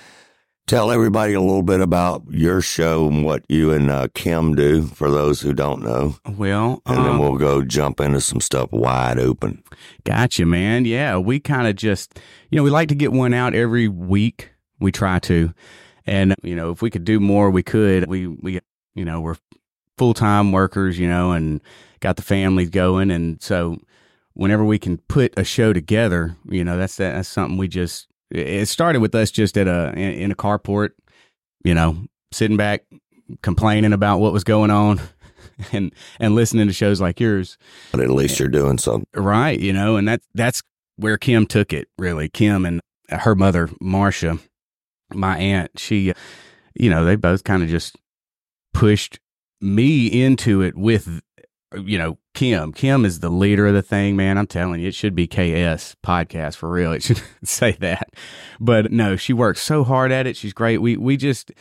tell 0.68 0.92
everybody 0.92 1.34
a 1.34 1.42
little 1.42 1.64
bit 1.64 1.80
about 1.80 2.24
your 2.30 2.62
show 2.62 3.08
and 3.08 3.26
what 3.26 3.44
you 3.48 3.72
and 3.72 3.90
uh, 3.90 4.08
Kim 4.14 4.54
do 4.54 4.86
for 4.86 5.10
those 5.10 5.42
who 5.42 5.54
don't 5.54 5.82
know, 5.82 6.16
well, 6.38 6.82
and 6.86 6.98
then 6.98 7.14
um, 7.14 7.20
we'll 7.20 7.38
go 7.38 7.64
jump 7.64 8.00
into 8.00 8.22
some 8.22 8.42
stuff 8.42 8.72
wide 8.72 9.18
open. 9.18 9.64
Gotcha, 10.04 10.46
man. 10.46 10.86
Yeah, 10.86 11.18
we 11.18 11.40
kind 11.40 11.68
of 11.68 11.76
just, 11.76 12.20
you 12.52 12.58
know, 12.58 12.64
we 12.64 12.70
like 12.70 12.90
to 12.90 12.96
get 12.96 13.12
one 13.12 13.34
out 13.34 13.56
every 13.56 13.88
week. 13.88 14.52
We 14.80 14.92
try 14.92 15.20
to, 15.20 15.54
and 16.06 16.36
you 16.44 16.56
know, 16.56 16.70
if 16.72 16.82
we 16.82 16.90
could 16.90 17.06
do 17.06 17.20
more, 17.20 17.50
we 17.50 17.64
could. 17.64 18.08
We 18.08 18.28
we, 18.28 18.60
you 18.94 19.06
know, 19.06 19.22
we're 19.22 19.38
full 19.98 20.14
time 20.14 20.52
workers, 20.52 21.00
you 21.00 21.08
know, 21.08 21.32
and 21.32 21.62
got 22.02 22.18
the 22.18 22.22
families 22.22 22.70
going, 22.70 23.10
and 23.10 23.42
so 23.42 23.78
whenever 24.34 24.64
we 24.64 24.78
can 24.78 24.98
put 24.98 25.34
a 25.38 25.44
show 25.44 25.74
together, 25.74 26.36
you 26.46 26.64
know, 26.64 26.78
that's 26.78 26.98
that's 26.98 27.30
something 27.30 27.58
we 27.58 27.68
just. 27.68 28.08
It 28.30 28.68
started 28.68 29.02
with 29.02 29.16
us 29.16 29.32
just 29.32 29.58
at 29.58 29.68
a 29.68 29.94
in, 29.98 30.32
a 30.32 30.36
carport, 30.36 30.90
you 31.64 31.74
know, 31.74 32.06
sitting 32.32 32.58
back, 32.58 32.84
complaining 33.42 33.94
about 33.94 34.20
what 34.20 34.34
was 34.34 34.44
going 34.44 34.72
on, 34.72 35.00
and 35.72 35.94
and 36.20 36.36
listening 36.36 36.68
to 36.68 36.74
shows 36.74 37.00
like 37.00 37.20
yours. 37.20 37.58
But 37.92 38.02
at 38.02 38.10
least 38.10 38.40
you're 38.40 38.50
doing 38.50 38.78
something. 38.78 39.08
Right, 39.16 39.60
you 39.60 39.72
know, 39.72 39.96
and 39.96 40.08
that's 40.08 40.28
that's 40.34 40.62
where 40.98 41.18
Kim 41.18 41.46
took 41.46 41.72
it, 41.72 41.88
really. 41.98 42.28
Kim 42.28 42.66
and 42.66 42.82
her 43.10 43.36
mother, 43.36 43.70
Marcia, 43.80 44.40
my 45.14 45.38
aunt, 45.38 45.72
she, 45.78 46.14
you 46.76 46.90
know, 46.90 47.06
they 47.06 47.16
both 47.16 47.44
kind 47.44 47.64
of 47.64 47.70
just 47.70 47.96
pushed 48.74 49.20
me 49.62 50.08
into 50.08 50.62
it 50.62 50.76
with, 50.76 51.22
you 51.76 51.98
know, 51.98 52.18
Kim. 52.34 52.72
Kim 52.72 53.06
is 53.06 53.20
the 53.20 53.30
leader 53.30 53.68
of 53.68 53.74
the 53.74 53.82
thing, 53.82 54.16
man. 54.16 54.38
I'm 54.38 54.48
telling 54.48 54.80
you, 54.80 54.88
it 54.88 54.96
should 54.96 55.16
be 55.16 55.28
KS 55.28 55.96
podcast 56.04 56.56
for 56.56 56.70
real. 56.70 56.92
It 56.94 57.04
should 57.04 57.22
say 57.44 57.74
that. 57.80 58.10
But 58.60 58.92
no, 58.92 59.16
she 59.16 59.34
works 59.34 59.62
so 59.62 59.84
hard 59.84 60.12
at 60.12 60.28
it. 60.28 60.38
She's 60.38 60.54
great. 60.54 60.78
We 60.80 60.98
we 60.98 61.18
just 61.18 61.52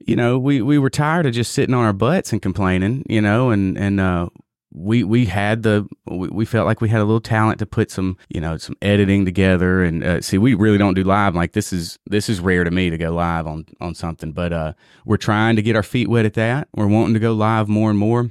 you 0.00 0.16
know, 0.16 0.38
we, 0.38 0.62
we 0.62 0.78
were 0.78 0.90
tired 0.90 1.26
of 1.26 1.34
just 1.34 1.52
sitting 1.52 1.74
on 1.74 1.84
our 1.84 1.92
butts 1.92 2.32
and 2.32 2.40
complaining, 2.40 3.04
you 3.08 3.20
know, 3.20 3.50
and, 3.50 3.76
and, 3.76 4.00
uh, 4.00 4.28
we, 4.70 5.02
we 5.02 5.24
had 5.26 5.62
the, 5.62 5.88
we, 6.06 6.28
we 6.28 6.44
felt 6.44 6.66
like 6.66 6.80
we 6.80 6.88
had 6.88 7.00
a 7.00 7.04
little 7.04 7.20
talent 7.20 7.58
to 7.58 7.66
put 7.66 7.90
some, 7.90 8.16
you 8.28 8.40
know, 8.40 8.58
some 8.58 8.76
editing 8.82 9.24
together 9.24 9.82
and, 9.82 10.04
uh, 10.04 10.20
see, 10.20 10.38
we 10.38 10.54
really 10.54 10.78
don't 10.78 10.94
do 10.94 11.02
live. 11.02 11.34
Like 11.34 11.52
this 11.52 11.72
is, 11.72 11.98
this 12.06 12.28
is 12.28 12.38
rare 12.40 12.64
to 12.64 12.70
me 12.70 12.90
to 12.90 12.98
go 12.98 13.10
live 13.10 13.46
on, 13.46 13.64
on 13.80 13.94
something, 13.94 14.32
but, 14.32 14.52
uh, 14.52 14.72
we're 15.04 15.16
trying 15.16 15.56
to 15.56 15.62
get 15.62 15.74
our 15.74 15.82
feet 15.82 16.08
wet 16.08 16.26
at 16.26 16.34
that. 16.34 16.68
We're 16.74 16.86
wanting 16.86 17.14
to 17.14 17.20
go 17.20 17.32
live 17.32 17.68
more 17.68 17.90
and 17.90 17.98
more, 17.98 18.30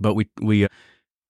but 0.00 0.14
we, 0.14 0.28
we, 0.40 0.66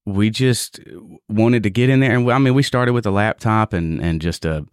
we 0.07 0.31
just 0.31 0.81
wanted 1.29 1.62
to 1.64 1.71
get 1.71 1.91
in 1.91 2.01
there. 2.01 2.12
And 2.14 2.25
we- 2.27 2.33
I 2.33 2.39
mean, 2.39 2.55
we 2.55 2.62
started 2.62 2.93
with 2.93 3.07
a 3.07 3.11
laptop 3.11 3.73
and, 3.73 4.01
and 4.03 4.21
just 4.23 4.45
a, 4.45 4.64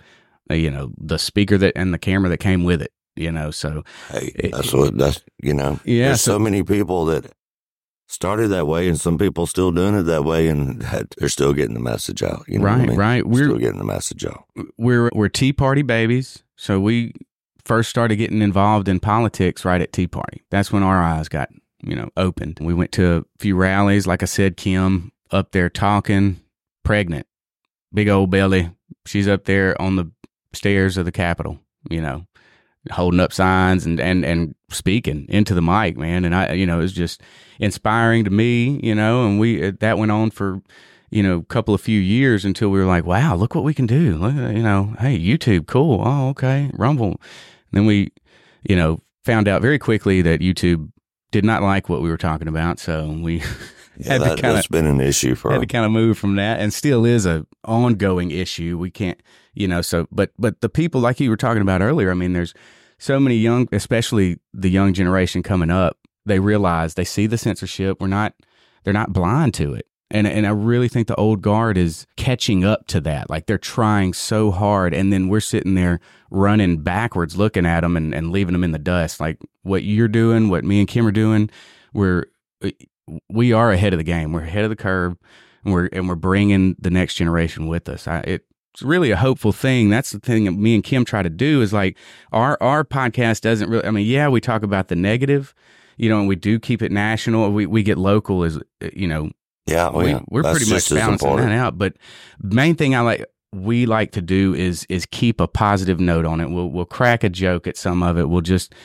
a, 0.49 0.55
you 0.55 0.71
know, 0.71 0.91
the 0.97 1.17
speaker 1.19 1.57
that, 1.57 1.73
and 1.75 1.93
the 1.93 1.97
camera 1.97 2.29
that 2.29 2.37
came 2.37 2.63
with 2.63 2.81
it, 2.81 2.91
you 3.15 3.31
know, 3.31 3.51
so, 3.51 3.83
Hey, 4.09 4.31
It- 4.35 4.51
that's 4.53 4.73
what 4.73 4.97
that's 4.97 5.21
you 5.41 5.53
know. 5.53 5.79
Yeah, 5.85 6.07
there's 6.07 6.21
so, 6.21 6.33
so- 6.33 6.39
many 6.39 6.63
people 6.63 7.05
that 7.05 7.31
started 8.07 8.49
that 8.49 8.67
way, 8.67 8.87
and 8.87 8.99
some 8.99 9.17
people 9.17 9.45
still 9.47 9.71
doing 9.71 9.95
it 9.97 10.03
that 10.03 10.23
way, 10.23 10.47
and 10.47 10.81
they're 11.17 11.29
still 11.29 11.53
getting 11.53 11.73
the 11.73 11.79
message 11.79 12.21
out. 12.23 12.43
You 12.47 12.59
know 12.59 12.65
what 12.65 12.73
I 12.73 12.77
Right, 12.79 12.87
mean? 12.89 12.97
right. 12.97 13.25
We're- 13.25 13.45
still 13.47 13.57
getting 13.57 13.79
the 13.79 13.83
message 13.85 14.25
out. 14.25 14.45
we're 14.77 15.09
we're 15.13 15.29
Tea 15.29 15.53
Party 15.53 15.81
babies. 15.81 16.43
So 16.55 16.79
we 16.79 17.13
first 17.65 17.89
started 17.89 18.17
getting 18.17 18.41
involved 18.41 18.87
in 18.87 18.99
politics 18.99 19.65
right 19.65 19.81
at 19.81 19.91
Tea 19.91 20.07
Party. 20.07 20.43
That's 20.51 20.71
when 20.71 20.83
our 20.83 21.01
eyes 21.03 21.27
got 21.27 21.49
you 21.85 21.95
know 21.95 22.09
opened. 22.17 22.59
We 22.61 22.73
went 22.73 22.91
to 22.93 23.17
a 23.17 23.23
few 23.39 23.55
rallies. 23.55 24.07
Like 24.07 24.23
I 24.23 24.25
said, 24.25 24.57
Kim 24.57 25.11
up 25.31 25.51
there 25.51 25.69
talking, 25.69 26.41
pregnant, 26.83 27.27
big 27.93 28.09
old 28.09 28.31
belly. 28.31 28.71
She's 29.05 29.27
up 29.27 29.45
there 29.45 29.79
on 29.81 29.95
the 29.95 30.11
stairs 30.53 30.97
of 30.97 31.05
the 31.05 31.11
Capitol. 31.11 31.59
You 31.89 32.01
know, 32.01 32.25
holding 32.91 33.19
up 33.19 33.31
signs 33.31 33.85
and 33.85 33.99
and 33.99 34.25
and 34.25 34.55
speaking 34.69 35.25
into 35.29 35.53
the 35.53 35.61
mic, 35.61 35.97
man. 35.97 36.25
And 36.25 36.35
I, 36.35 36.53
you 36.53 36.65
know, 36.65 36.79
it 36.79 36.83
was 36.83 36.93
just 36.93 37.21
inspiring 37.59 38.23
to 38.25 38.31
me. 38.31 38.79
You 38.83 38.95
know, 38.95 39.25
and 39.25 39.39
we 39.39 39.67
uh, 39.67 39.71
that 39.79 39.97
went 39.97 40.11
on 40.11 40.31
for 40.31 40.61
you 41.11 41.23
know, 41.23 41.37
a 41.37 41.43
couple 41.43 41.73
of 41.73 41.79
few 41.79 41.99
years 41.99 42.43
until 42.43 42.69
we 42.69 42.79
were 42.79 42.85
like, 42.85 43.05
wow, 43.05 43.35
look 43.35 43.55
what 43.55 43.63
we 43.63 43.73
can 43.73 43.85
do. 43.85 44.17
Look, 44.17 44.33
you 44.33 44.63
know, 44.63 44.95
hey, 44.99 45.17
YouTube, 45.17 45.65
cool. 45.65 46.01
Oh, 46.05 46.29
okay. 46.29 46.69
Rumble. 46.73 47.11
And 47.11 47.19
then 47.71 47.85
we, 47.85 48.11
you 48.67 48.75
know, 48.75 48.99
found 49.23 49.47
out 49.47 49.61
very 49.61 49.79
quickly 49.79 50.21
that 50.23 50.41
YouTube 50.41 50.91
did 51.31 51.45
not 51.45 51.61
like 51.61 51.89
what 51.89 52.01
we 52.01 52.09
were 52.09 52.17
talking 52.17 52.47
about. 52.47 52.79
So 52.79 53.09
we 53.09 53.41
Yeah, 53.97 54.13
had 54.13 54.21
that, 54.21 54.35
to 54.35 54.41
kind 54.41 54.57
of 54.57 54.67
been 54.69 54.85
an 54.85 54.99
issue 54.99 55.35
for 55.35 55.51
had 55.51 55.61
to 55.61 55.67
kind 55.67 55.85
of 55.85 55.91
move 55.91 56.17
from 56.17 56.35
that 56.35 56.59
and 56.59 56.73
still 56.73 57.05
is 57.05 57.25
a 57.25 57.45
ongoing 57.63 58.31
issue. 58.31 58.77
We 58.77 58.91
can't, 58.91 59.21
you 59.53 59.67
know, 59.67 59.81
so, 59.81 60.07
but, 60.11 60.31
but 60.37 60.61
the 60.61 60.69
people 60.69 61.01
like 61.01 61.19
you 61.19 61.29
were 61.29 61.37
talking 61.37 61.61
about 61.61 61.81
earlier, 61.81 62.11
I 62.11 62.13
mean, 62.13 62.33
there's 62.33 62.53
so 62.97 63.19
many 63.19 63.37
young, 63.37 63.69
especially 63.71 64.39
the 64.53 64.69
young 64.69 64.93
generation 64.93 65.43
coming 65.43 65.71
up, 65.71 65.97
they 66.25 66.39
realize 66.39 66.95
they 66.95 67.05
see 67.05 67.27
the 67.27 67.37
censorship. 67.37 68.01
We're 68.01 68.07
not, 68.07 68.33
they're 68.83 68.93
not 68.93 69.13
blind 69.13 69.53
to 69.55 69.73
it. 69.73 69.87
And, 70.11 70.27
and 70.27 70.45
I 70.45 70.51
really 70.51 70.87
think 70.87 71.07
the 71.07 71.15
old 71.15 71.41
guard 71.41 71.77
is 71.77 72.05
catching 72.15 72.63
up 72.63 72.87
to 72.87 73.01
that. 73.01 73.29
Like 73.29 73.45
they're 73.47 73.57
trying 73.57 74.13
so 74.13 74.51
hard. 74.51 74.93
And 74.93 75.11
then 75.11 75.29
we're 75.29 75.39
sitting 75.39 75.75
there 75.75 75.99
running 76.29 76.81
backwards, 76.81 77.37
looking 77.37 77.65
at 77.65 77.81
them 77.81 77.97
and, 77.97 78.13
and 78.13 78.31
leaving 78.31 78.53
them 78.53 78.63
in 78.63 78.71
the 78.71 78.79
dust. 78.79 79.19
Like 79.19 79.39
what 79.65 79.83
you're 79.83 80.07
doing, 80.07 80.49
what 80.49 80.63
me 80.63 80.79
and 80.79 80.87
Kim 80.87 81.05
are 81.05 81.11
doing, 81.11 81.49
we're, 81.93 82.25
uh, 82.63 82.71
we 83.29 83.53
are 83.53 83.71
ahead 83.71 83.93
of 83.93 83.99
the 83.99 84.03
game. 84.03 84.31
We're 84.31 84.43
ahead 84.43 84.63
of 84.63 84.69
the 84.69 84.75
curve 84.75 85.17
and 85.63 85.73
we're, 85.73 85.89
and 85.91 86.07
we're 86.07 86.15
bringing 86.15 86.75
the 86.79 86.89
next 86.89 87.15
generation 87.15 87.67
with 87.67 87.89
us. 87.89 88.07
I, 88.07 88.19
it, 88.19 88.45
it's 88.75 88.81
really 88.81 89.09
a 89.09 89.15
hopeful 89.15 89.53
thing. 89.53 89.89
That's 89.89 90.11
the 90.11 90.19
thing 90.19 90.43
that 90.43 90.51
me 90.51 90.75
and 90.75 90.83
Kim 90.83 91.05
try 91.05 91.23
to 91.23 91.29
do 91.29 91.61
is 91.61 91.71
like 91.71 91.97
our 92.33 92.57
our 92.61 92.83
podcast 92.83 93.39
doesn't 93.39 93.69
really. 93.69 93.85
I 93.85 93.91
mean, 93.91 94.05
yeah, 94.05 94.27
we 94.27 94.41
talk 94.41 94.63
about 94.63 94.89
the 94.89 94.97
negative, 94.97 95.55
you 95.95 96.09
know, 96.09 96.19
and 96.19 96.27
we 96.27 96.35
do 96.35 96.59
keep 96.59 96.81
it 96.81 96.91
national. 96.91 97.53
We 97.53 97.65
we 97.67 97.83
get 97.83 97.97
local 97.97 98.43
as 98.43 98.57
uh, 98.57 98.89
you 98.93 99.07
know. 99.07 99.31
Yeah, 99.65 99.89
well, 99.89 100.05
we, 100.05 100.11
yeah. 100.11 100.21
we're 100.27 100.41
That's 100.41 100.57
pretty 100.57 100.73
much 100.73 100.89
balancing 100.89 101.25
important. 101.25 101.49
that 101.51 101.57
out. 101.57 101.77
But 101.77 101.95
main 102.41 102.75
thing 102.75 102.95
I 102.95 102.99
like 102.99 103.25
we 103.53 103.85
like 103.85 104.11
to 104.11 104.21
do 104.21 104.53
is 104.53 104.85
is 104.89 105.05
keep 105.05 105.39
a 105.39 105.47
positive 105.47 106.01
note 106.01 106.25
on 106.25 106.41
it. 106.41 106.49
We'll 106.49 106.69
we'll 106.69 106.83
crack 106.83 107.23
a 107.23 107.29
joke 107.29 107.67
at 107.67 107.77
some 107.77 108.03
of 108.03 108.17
it. 108.17 108.27
We'll 108.27 108.41
just 108.41 108.75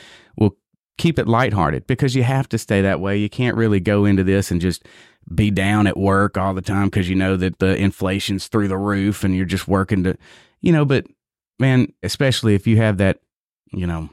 keep 0.97 1.17
it 1.17 1.27
lighthearted 1.27 1.87
because 1.87 2.15
you 2.15 2.23
have 2.23 2.47
to 2.49 2.57
stay 2.57 2.81
that 2.81 2.99
way. 2.99 3.17
You 3.17 3.29
can't 3.29 3.57
really 3.57 3.79
go 3.79 4.05
into 4.05 4.23
this 4.23 4.51
and 4.51 4.61
just 4.61 4.85
be 5.33 5.51
down 5.51 5.87
at 5.87 5.97
work 5.97 6.37
all 6.37 6.53
the 6.53 6.61
time 6.61 6.87
because 6.87 7.09
you 7.09 7.15
know 7.15 7.37
that 7.37 7.59
the 7.59 7.75
inflation's 7.75 8.47
through 8.47 8.67
the 8.67 8.77
roof 8.77 9.23
and 9.23 9.35
you're 9.35 9.45
just 9.45 9.67
working 9.67 10.03
to, 10.03 10.17
you 10.61 10.71
know. 10.71 10.85
But 10.85 11.05
man, 11.59 11.91
especially 12.03 12.55
if 12.55 12.67
you 12.67 12.77
have 12.77 12.97
that, 12.97 13.19
you 13.71 13.87
know, 13.87 14.09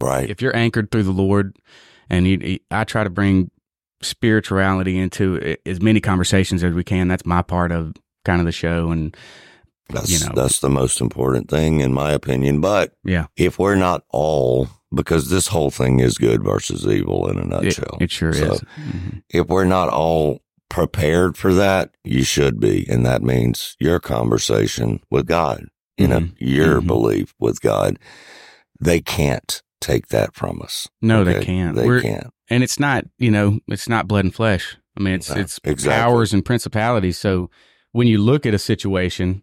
right? 0.00 0.28
If 0.28 0.40
you're 0.42 0.56
anchored 0.56 0.90
through 0.90 1.04
the 1.04 1.10
Lord, 1.12 1.56
and 2.08 2.26
you, 2.26 2.58
I 2.70 2.84
try 2.84 3.04
to 3.04 3.10
bring 3.10 3.50
spirituality 4.02 4.98
into 4.98 5.56
as 5.66 5.80
many 5.80 6.00
conversations 6.00 6.64
as 6.64 6.74
we 6.74 6.84
can. 6.84 7.08
That's 7.08 7.26
my 7.26 7.42
part 7.42 7.72
of 7.72 7.94
kind 8.24 8.40
of 8.40 8.46
the 8.46 8.52
show, 8.52 8.90
and 8.90 9.16
That's 9.88 10.10
you 10.10 10.26
know, 10.26 10.32
that's 10.34 10.60
the 10.60 10.70
most 10.70 11.00
important 11.00 11.48
thing 11.50 11.80
in 11.80 11.92
my 11.92 12.12
opinion. 12.12 12.60
But 12.60 12.92
Yeah. 13.04 13.26
if 13.36 13.58
we're 13.58 13.76
not 13.76 14.04
all 14.10 14.68
because 14.94 15.30
this 15.30 15.48
whole 15.48 15.70
thing 15.70 16.00
is 16.00 16.18
good 16.18 16.42
versus 16.42 16.86
evil 16.86 17.28
in 17.30 17.38
a 17.38 17.44
nutshell. 17.44 17.98
it 18.00 18.10
sure 18.10 18.32
So 18.32 18.52
is. 18.54 18.60
Mm-hmm. 18.60 19.18
If 19.30 19.46
we're 19.48 19.64
not 19.64 19.88
all 19.88 20.40
prepared 20.68 21.36
for 21.36 21.52
that, 21.54 21.94
you 22.04 22.22
should 22.22 22.60
be, 22.60 22.86
and 22.88 23.04
that 23.06 23.22
means 23.22 23.76
your 23.80 23.98
conversation 24.00 25.00
with 25.10 25.26
God. 25.26 25.66
You 25.98 26.08
know, 26.08 26.20
Mhm. 26.20 26.32
your 26.38 26.80
Mhm. 26.80 26.86
belief 26.86 27.34
with 27.38 27.60
God. 27.60 27.98
They 28.80 29.00
can't 29.00 29.62
take 29.80 30.08
that 30.08 30.34
from 30.34 30.60
us. 30.62 30.88
No, 31.02 31.24
they 31.24 31.42
can't. 31.44 31.76
They 31.76 31.86
We're- 31.86 32.02
can't. 32.02 32.28
And 32.48 32.62
it's 32.62 32.80
not, 32.80 33.04
you 33.18 33.30
know, 33.30 33.60
it's 33.68 33.88
not 33.88 34.08
blood 34.08 34.24
and 34.24 34.34
flesh. 34.34 34.76
I 34.98 35.02
mean, 35.02 35.14
it's 35.14 35.30
No, 35.34 35.40
it's 35.40 35.60
exactly. 35.64 36.00
powers 36.02 36.32
and 36.32 36.44
principalities. 36.44 37.18
So 37.18 37.50
when 37.92 38.06
you 38.06 38.18
look 38.18 38.46
at 38.46 38.54
a 38.54 38.58
situation 38.58 39.42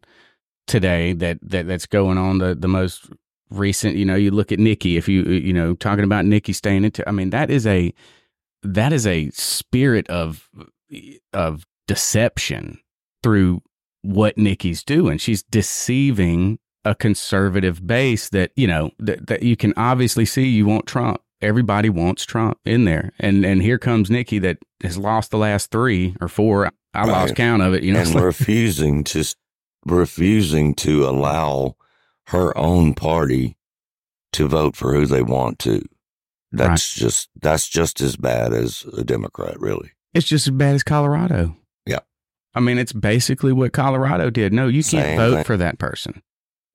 today 0.66 1.14
that, 1.14 1.40
that 1.42 1.68
that's 1.68 1.86
going 1.86 2.18
on, 2.18 2.40
the 2.40 2.56
the 2.56 2.68
most 2.68 3.10
recent, 3.50 3.96
you 3.96 4.06
know, 4.06 4.16
you 4.16 4.32
look 4.32 4.52
at 4.52 4.60
Nikki. 4.60 4.98
If 4.98 5.08
you 5.08 5.24
you 5.24 5.54
know 5.54 5.76
talking 5.76 6.04
about 6.04 6.26
Nikki 6.26 6.54
staying 6.54 6.84
into, 6.84 7.08
I 7.08 7.12
mean, 7.12 7.30
that 7.32 7.50
is 7.50 7.66
a 7.66 7.94
that 8.64 8.94
is 8.94 9.08
a 9.08 9.30
spirit 9.32 10.10
of 10.10 10.50
of 11.34 11.66
deception 11.88 12.80
through 13.24 13.62
what 14.02 14.38
Nikki's 14.38 14.84
doing. 14.84 15.18
She's 15.18 15.44
deceiving 15.44 16.60
a 16.86 16.96
conservative 16.96 17.86
base 17.86 18.30
that 18.30 18.52
you 18.56 18.68
know 18.68 18.92
that, 19.00 19.28
that 19.28 19.44
you 19.44 19.56
can 19.56 19.74
obviously 19.76 20.26
see 20.26 20.48
you 20.48 20.66
want 20.66 20.86
Trump. 20.86 21.22
Everybody 21.42 21.90
wants 21.90 22.26
Trump 22.26 22.58
in 22.66 22.86
there, 22.86 23.12
and 23.20 23.46
and 23.46 23.62
here 23.62 23.78
comes 23.78 24.10
Nikki 24.10 24.40
that 24.40 24.58
has 24.82 24.98
lost 24.98 25.32
the 25.32 25.38
last 25.38 25.72
three 25.72 26.16
or 26.20 26.28
four. 26.28 26.72
I 26.94 27.06
lost 27.06 27.36
count 27.36 27.62
of 27.62 27.74
it. 27.74 27.84
You 27.84 27.94
know, 27.94 28.00
and 28.00 28.16
like- 28.16 28.24
refusing 28.24 29.04
to 29.06 29.24
refusing 29.86 30.74
to 30.76 31.08
allow 31.08 31.76
her 32.28 32.58
own 32.58 32.94
party 32.94 33.58
to 34.34 34.48
vote 34.48 34.76
for 34.76 34.94
who 34.94 35.06
they 35.06 35.22
want 35.22 35.60
to. 35.60 35.82
That's 36.52 36.94
just 36.94 37.30
that's 37.42 37.68
just 37.68 38.00
as 38.02 38.16
bad 38.16 38.54
as 38.54 38.86
a 38.98 39.04
Democrat, 39.04 39.60
really. 39.60 39.92
It's 40.14 40.28
just 40.28 40.48
as 40.48 40.52
bad 40.52 40.76
as 40.76 40.84
Colorado. 40.84 41.56
Yeah. 41.86 42.00
I 42.56 42.60
mean, 42.60 42.78
it's 42.78 42.94
basically 42.94 43.52
what 43.54 43.74
Colorado 43.74 44.30
did. 44.30 44.54
No, 44.54 44.68
you 44.68 44.82
can't 44.84 45.06
Same 45.06 45.18
vote 45.18 45.36
thing. 45.36 45.44
for 45.44 45.58
that 45.58 45.78
person. 45.78 46.22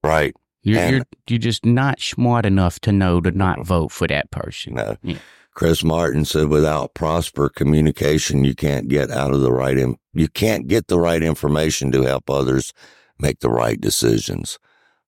Right. 0.05 0.35
You're, 0.63 0.79
And- 0.79 0.97
you're 0.97 1.05
you're 1.29 1.39
just 1.39 1.65
not 1.65 2.01
smart 2.01 2.47
enough 2.47 2.79
to 2.81 2.93
know 2.93 3.21
to 3.21 3.31
not 3.31 3.65
vote 3.67 3.93
for 3.93 4.07
that 4.09 4.31
person. 4.31 4.75
No. 4.75 4.97
Yeah. 5.03 5.19
Chris 5.55 5.85
Martin 5.85 6.25
said 6.25 6.49
without 6.49 6.95
prosper 6.95 7.49
communication 7.51 8.45
you 8.45 8.55
can't 8.55 8.89
get 8.89 9.11
out 9.11 9.33
of 9.35 9.41
the 9.41 9.53
right 9.53 9.77
in, 9.77 9.97
you 10.15 10.29
can't 10.29 10.67
get 10.67 10.87
the 10.89 10.99
right 10.99 11.23
information 11.23 11.93
to 11.93 12.03
help 12.05 12.31
others 12.31 12.73
make 13.19 13.41
the 13.41 13.51
right 13.51 13.79
decisions 13.81 14.59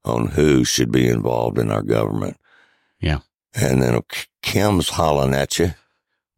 on 0.05 0.29
who 0.29 0.65
should 0.65 0.93
be 0.93 1.09
involved 1.09 1.59
in 1.59 1.71
our 1.71 1.83
government. 1.83 2.37
Yeah. 3.01 3.21
And 3.55 3.83
then 3.83 4.01
Kim's 4.43 4.91
hollering 4.91 5.35
at 5.35 5.59
you. 5.59 5.75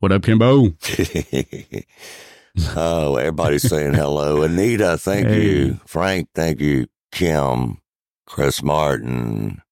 What 0.00 0.12
up, 0.12 0.22
Kimbo? 0.22 0.74
oh, 2.76 3.16
everybody's 3.16 3.62
saying 3.68 3.94
hello. 3.94 4.42
Anita, 4.42 4.96
thank 4.98 5.26
Hey. 5.28 5.42
you. 5.42 5.80
Frank, 5.86 6.28
thank 6.34 6.60
you. 6.60 6.86
Kim, 7.12 7.78
Chris 8.26 8.62
Martin, 8.62 9.62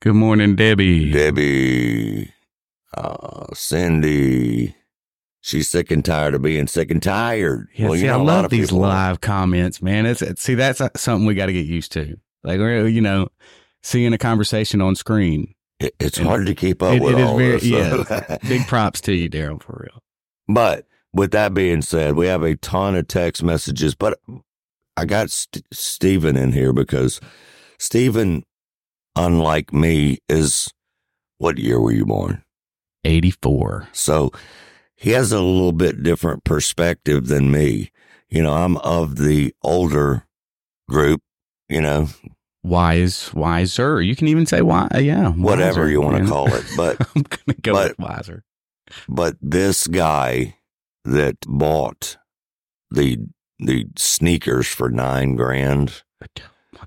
Good 0.00 0.14
morning, 0.14 0.56
Debbie. 0.56 1.12
Debbie, 1.12 2.32
uh, 2.96 3.46
Cindy. 3.54 4.74
She's 5.40 5.70
sick 5.70 5.92
and 5.92 6.04
tired 6.04 6.34
of 6.34 6.42
being 6.42 6.66
sick 6.66 6.90
and 6.90 7.00
tired. 7.00 7.68
Yeah, 7.74 7.88
Well, 7.88 7.98
see, 7.98 8.08
I 8.08 8.16
know, 8.16 8.24
lot 8.24 8.42
love 8.42 8.50
these 8.50 8.72
live 8.72 9.20
comments, 9.20 9.80
man. 9.80 10.04
It's, 10.06 10.20
it's 10.20 10.42
see, 10.42 10.54
that's 10.54 10.80
uh, 10.80 10.88
something 10.96 11.24
we 11.24 11.34
got 11.34 11.46
to 11.46 11.52
get 11.52 11.66
used 11.66 11.92
to. 11.92 12.16
Like, 12.44 12.58
we're, 12.58 12.86
you 12.88 13.00
know, 13.00 13.28
seeing 13.82 14.12
a 14.12 14.18
conversation 14.18 14.80
on 14.80 14.94
screen. 14.96 15.54
It- 15.80 15.94
it's 15.98 16.18
And 16.18 16.26
hard 16.26 16.46
to 16.46 16.54
keep 16.54 16.82
up 16.82 16.94
It- 16.94 17.02
with 17.02 17.14
it 17.14 17.20
is 17.20 17.26
all 17.26 17.38
very, 17.38 17.52
this. 17.52 17.64
yeah. 17.64 18.04
Uh, 18.08 18.38
Big 18.48 18.66
props 18.66 19.00
to 19.02 19.12
you, 19.14 19.28
Daryl, 19.28 19.62
for 19.62 19.80
real. 19.88 20.02
But 20.48 20.86
with 21.12 21.30
that 21.32 21.54
being 21.54 21.82
said, 21.82 22.14
we 22.14 22.26
have 22.26 22.42
a 22.42 22.56
ton 22.56 22.94
of 22.94 23.08
text 23.08 23.42
messages, 23.42 23.94
but 23.94 24.18
I 24.96 25.04
got 25.04 25.30
St- 25.30 25.64
Steven 25.72 26.36
in 26.36 26.52
here 26.52 26.72
because 26.72 27.20
Steven, 27.78 28.44
unlike 29.16 29.72
me, 29.72 30.18
is 30.28 30.68
what 31.38 31.58
year 31.58 31.80
were 31.80 31.92
you 31.92 32.06
born? 32.06 32.42
84. 33.04 33.88
So 33.92 34.30
he 34.96 35.10
has 35.10 35.32
a 35.32 35.40
little 35.40 35.72
bit 35.72 36.02
different 36.02 36.44
perspective 36.44 37.26
than 37.26 37.50
me. 37.50 37.90
You 38.28 38.42
know, 38.42 38.52
I'm 38.54 38.76
of 38.78 39.16
the 39.16 39.52
older 39.62 40.26
group, 40.88 41.20
you 41.68 41.80
know, 41.80 42.08
Wise, 42.64 43.32
wiser. 43.34 44.00
You 44.00 44.14
can 44.14 44.28
even 44.28 44.46
say 44.46 44.62
why. 44.62 44.88
Yeah. 44.98 45.30
whatever 45.30 45.88
you 45.88 46.00
want 46.00 46.22
to 46.24 46.28
call 46.30 46.52
it. 46.52 46.64
But 46.76 46.96
I'm 47.16 47.24
to 47.24 47.54
go 47.60 47.72
but- 47.72 47.88
with 47.90 47.98
wiser. 47.98 48.44
but 49.08 49.36
this 49.42 49.86
guy 49.86 50.56
that 51.04 51.36
bought 51.46 52.16
the 52.90 53.18
the 53.58 53.86
sneakers 53.96 54.66
for 54.68 54.90
nine 54.90 55.34
grand. 55.34 56.02
Oh 56.22 56.84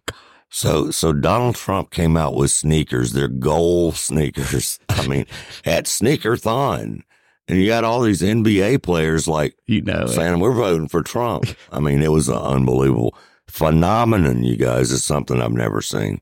so 0.50 0.92
so 0.92 1.12
Donald 1.12 1.56
Trump 1.56 1.92
came 1.92 2.16
out 2.16 2.36
with 2.36 2.52
sneakers. 2.52 3.12
They're 3.12 3.28
gold 3.28 3.96
sneakers. 3.98 4.80
I 4.90 5.06
mean, 5.08 5.26
at 5.66 5.86
Sneakerthon. 5.86 7.02
And 7.48 7.60
you 7.62 7.68
got 7.68 7.84
all 7.84 8.02
these 8.02 8.22
NBA 8.24 8.82
players 8.82 9.28
like 9.28 9.56
You 9.68 9.82
know, 9.82 10.04
it. 10.06 10.10
saying 10.10 10.40
we're 10.40 10.54
voting 10.54 10.88
for 10.88 11.04
Trump. 11.04 11.46
I 11.72 11.80
mean, 11.80 12.02
it 12.02 12.12
was 12.12 12.30
unbelievable 12.30 13.16
phenomenon, 13.48 14.44
you 14.44 14.58
guys. 14.58 14.92
It's 14.92 15.04
something 15.04 15.42
I've 15.42 15.52
never 15.52 15.82
seen. 15.82 16.20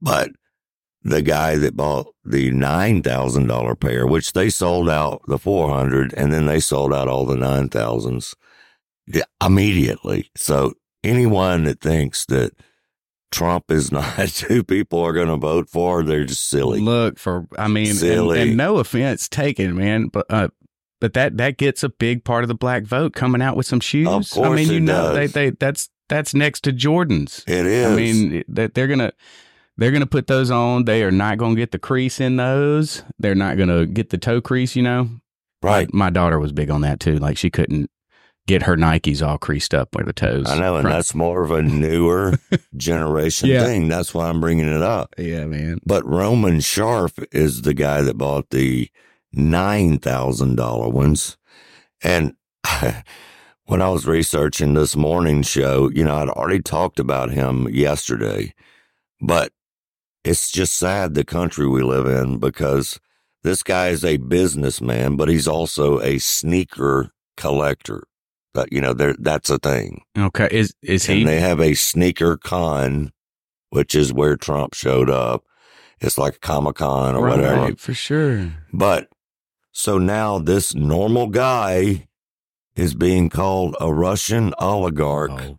But 0.00 0.30
the 1.02 1.22
guy 1.22 1.56
that 1.56 1.76
bought 1.76 2.14
the 2.24 2.50
nine 2.50 3.02
thousand 3.02 3.46
dollar 3.46 3.74
pair, 3.74 4.06
which 4.06 4.32
they 4.32 4.50
sold 4.50 4.88
out 4.88 5.22
the 5.26 5.38
four 5.38 5.70
hundred, 5.70 6.12
and 6.14 6.32
then 6.32 6.46
they 6.46 6.60
sold 6.60 6.92
out 6.92 7.08
all 7.08 7.24
the 7.24 7.36
nine 7.36 7.68
thousands 7.68 8.34
immediately. 9.44 10.30
So 10.36 10.74
anyone 11.04 11.64
that 11.64 11.80
thinks 11.80 12.26
that 12.26 12.52
Trump 13.30 13.70
is 13.70 13.92
not 13.92 14.30
who 14.48 14.64
people 14.64 15.00
are 15.00 15.12
going 15.12 15.28
to 15.28 15.36
vote 15.36 15.68
for, 15.68 16.02
they're 16.02 16.24
just 16.24 16.48
silly. 16.48 16.80
Look 16.80 17.18
for, 17.18 17.46
I 17.58 17.68
mean, 17.68 17.90
and, 17.90 17.96
Silly. 17.96 18.40
and 18.40 18.56
no 18.56 18.78
offense 18.78 19.28
taken, 19.28 19.76
man, 19.76 20.08
but 20.08 20.26
uh, 20.28 20.48
but 21.00 21.12
that 21.12 21.36
that 21.36 21.58
gets 21.58 21.82
a 21.82 21.88
big 21.88 22.24
part 22.24 22.44
of 22.44 22.48
the 22.48 22.54
black 22.54 22.84
vote 22.84 23.12
coming 23.12 23.42
out 23.42 23.56
with 23.56 23.66
some 23.66 23.80
shoes. 23.80 24.08
Of 24.08 24.30
course 24.30 24.48
I 24.48 24.54
mean, 24.54 24.70
you 24.70 24.80
know, 24.80 25.14
they 25.14 25.26
they 25.26 25.50
that's 25.50 25.88
that's 26.08 26.34
next 26.34 26.60
to 26.64 26.72
Jordans. 26.72 27.42
It 27.48 27.66
is. 27.66 27.86
I 27.92 27.96
mean, 27.96 28.44
that 28.48 28.74
they're 28.74 28.86
gonna 28.86 29.12
they're 29.76 29.92
gonna 29.92 30.06
put 30.06 30.26
those 30.26 30.50
on. 30.50 30.84
They 30.84 31.02
are 31.02 31.10
not 31.10 31.38
gonna 31.38 31.54
get 31.56 31.70
the 31.72 31.78
crease 31.78 32.20
in 32.20 32.36
those. 32.36 33.02
They're 33.18 33.34
not 33.34 33.58
gonna 33.58 33.86
get 33.86 34.10
the 34.10 34.18
toe 34.18 34.40
crease. 34.40 34.76
You 34.76 34.82
know, 34.82 35.10
right? 35.62 35.92
My 35.92 36.10
daughter 36.10 36.38
was 36.38 36.52
big 36.52 36.70
on 36.70 36.80
that 36.82 37.00
too. 37.00 37.16
Like 37.16 37.36
she 37.38 37.50
couldn't 37.50 37.90
get 38.46 38.62
her 38.62 38.76
Nikes 38.76 39.26
all 39.26 39.38
creased 39.38 39.74
up 39.74 39.88
where 39.96 40.04
the 40.04 40.12
toes. 40.12 40.48
I 40.48 40.56
know, 40.58 40.76
and 40.76 40.84
front- 40.84 40.96
that's 40.96 41.14
more 41.16 41.42
of 41.42 41.50
a 41.50 41.62
newer 41.62 42.34
generation 42.76 43.48
Yeah. 43.48 43.64
thing. 43.64 43.88
That's 43.88 44.14
why 44.14 44.28
I'm 44.28 44.40
bringing 44.40 44.68
it 44.68 44.82
up. 44.82 45.14
yeah, 45.18 45.46
man. 45.46 45.80
But 45.84 46.06
Roman 46.06 46.60
Sharf 46.60 47.18
is 47.32 47.62
the 47.62 47.74
guy 47.74 48.02
that 48.02 48.16
bought 48.16 48.50
the 48.50 48.88
nine 49.32 49.98
thousand 49.98 50.54
dollar 50.56 50.88
ones, 50.88 51.36
and 52.02 52.34
when 53.66 53.82
I 53.82 53.88
was 53.88 54.06
researching 54.06 54.74
this 54.74 54.96
morning 54.96 55.42
show, 55.42 55.90
you 55.90 56.04
know, 56.04 56.16
I'd 56.16 56.28
already 56.28 56.60
talked 56.60 56.98
about 56.98 57.30
him 57.30 57.68
yesterday, 57.68 58.54
but 59.20 59.52
it's 60.24 60.50
just 60.50 60.74
sad 60.74 61.14
the 61.14 61.24
country 61.24 61.68
we 61.68 61.82
live 61.82 62.06
in 62.06 62.38
because 62.38 62.98
this 63.42 63.62
guy 63.62 63.88
is 63.88 64.04
a 64.04 64.16
businessman, 64.16 65.16
but 65.16 65.28
he's 65.28 65.46
also 65.46 66.00
a 66.00 66.18
sneaker 66.18 67.10
collector. 67.36 68.04
But 68.54 68.72
you 68.72 68.80
know, 68.80 68.94
there 68.94 69.14
that's 69.18 69.50
a 69.50 69.58
thing. 69.58 70.02
Okay, 70.16 70.48
is 70.50 70.74
is 70.82 71.04
he? 71.04 71.20
And 71.20 71.28
they 71.28 71.40
have 71.40 71.60
a 71.60 71.74
sneaker 71.74 72.38
con 72.38 73.12
which 73.70 73.94
is 73.94 74.12
where 74.12 74.36
Trump 74.36 74.74
showed 74.74 75.10
up. 75.10 75.44
It's 76.00 76.18
like 76.18 76.36
a 76.36 76.38
Comic 76.38 76.76
Con 76.76 77.14
or 77.14 77.28
whatever. 77.28 77.74
For 77.76 77.94
sure. 77.94 78.52
But 78.72 79.08
so 79.72 79.98
now 79.98 80.38
this 80.38 80.74
normal 80.74 81.28
guy 81.28 82.08
is 82.76 82.94
being 82.94 83.28
called 83.28 83.74
a 83.80 83.92
Russian 83.92 84.52
oligarch. 84.58 85.30
Oh. 85.32 85.58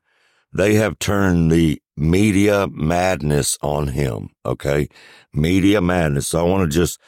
They 0.54 0.76
have 0.76 1.00
turned 1.00 1.52
the 1.52 1.82
media 1.98 2.68
madness 2.72 3.58
on 3.62 3.90
him. 3.90 4.30
Okay. 4.46 4.88
Media 5.34 5.82
madness. 5.82 6.28
So 6.28 6.40
I 6.40 6.50
want 6.50 6.72
to 6.72 6.76
just 6.76 7.00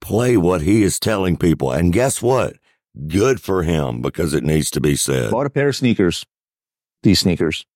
play 0.00 0.36
what 0.36 0.62
he 0.62 0.82
is 0.82 1.00
telling 1.00 1.36
people. 1.36 1.72
And 1.72 1.92
guess 1.92 2.22
what? 2.22 2.56
Good 3.08 3.40
for 3.40 3.62
him 3.62 4.00
because 4.00 4.34
it 4.34 4.44
needs 4.44 4.70
to 4.70 4.80
be 4.80 4.96
said. 4.96 5.30
Bought 5.30 5.46
a 5.46 5.50
pair 5.50 5.68
of 5.68 5.76
sneakers, 5.76 6.24
these 7.02 7.20
sneakers. 7.20 7.66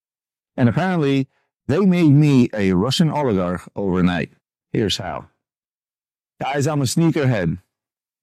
And 0.56 0.68
apparently 0.68 1.28
they 1.66 1.80
made 1.80 2.10
me 2.10 2.48
a 2.54 2.72
Russian 2.72 3.10
oligarch 3.10 3.68
overnight. 3.76 4.30
Here's 4.72 4.96
how. 4.96 5.28
Guys, 6.40 6.66
I'm 6.66 6.80
a 6.80 6.86
sneakerhead. 6.86 7.58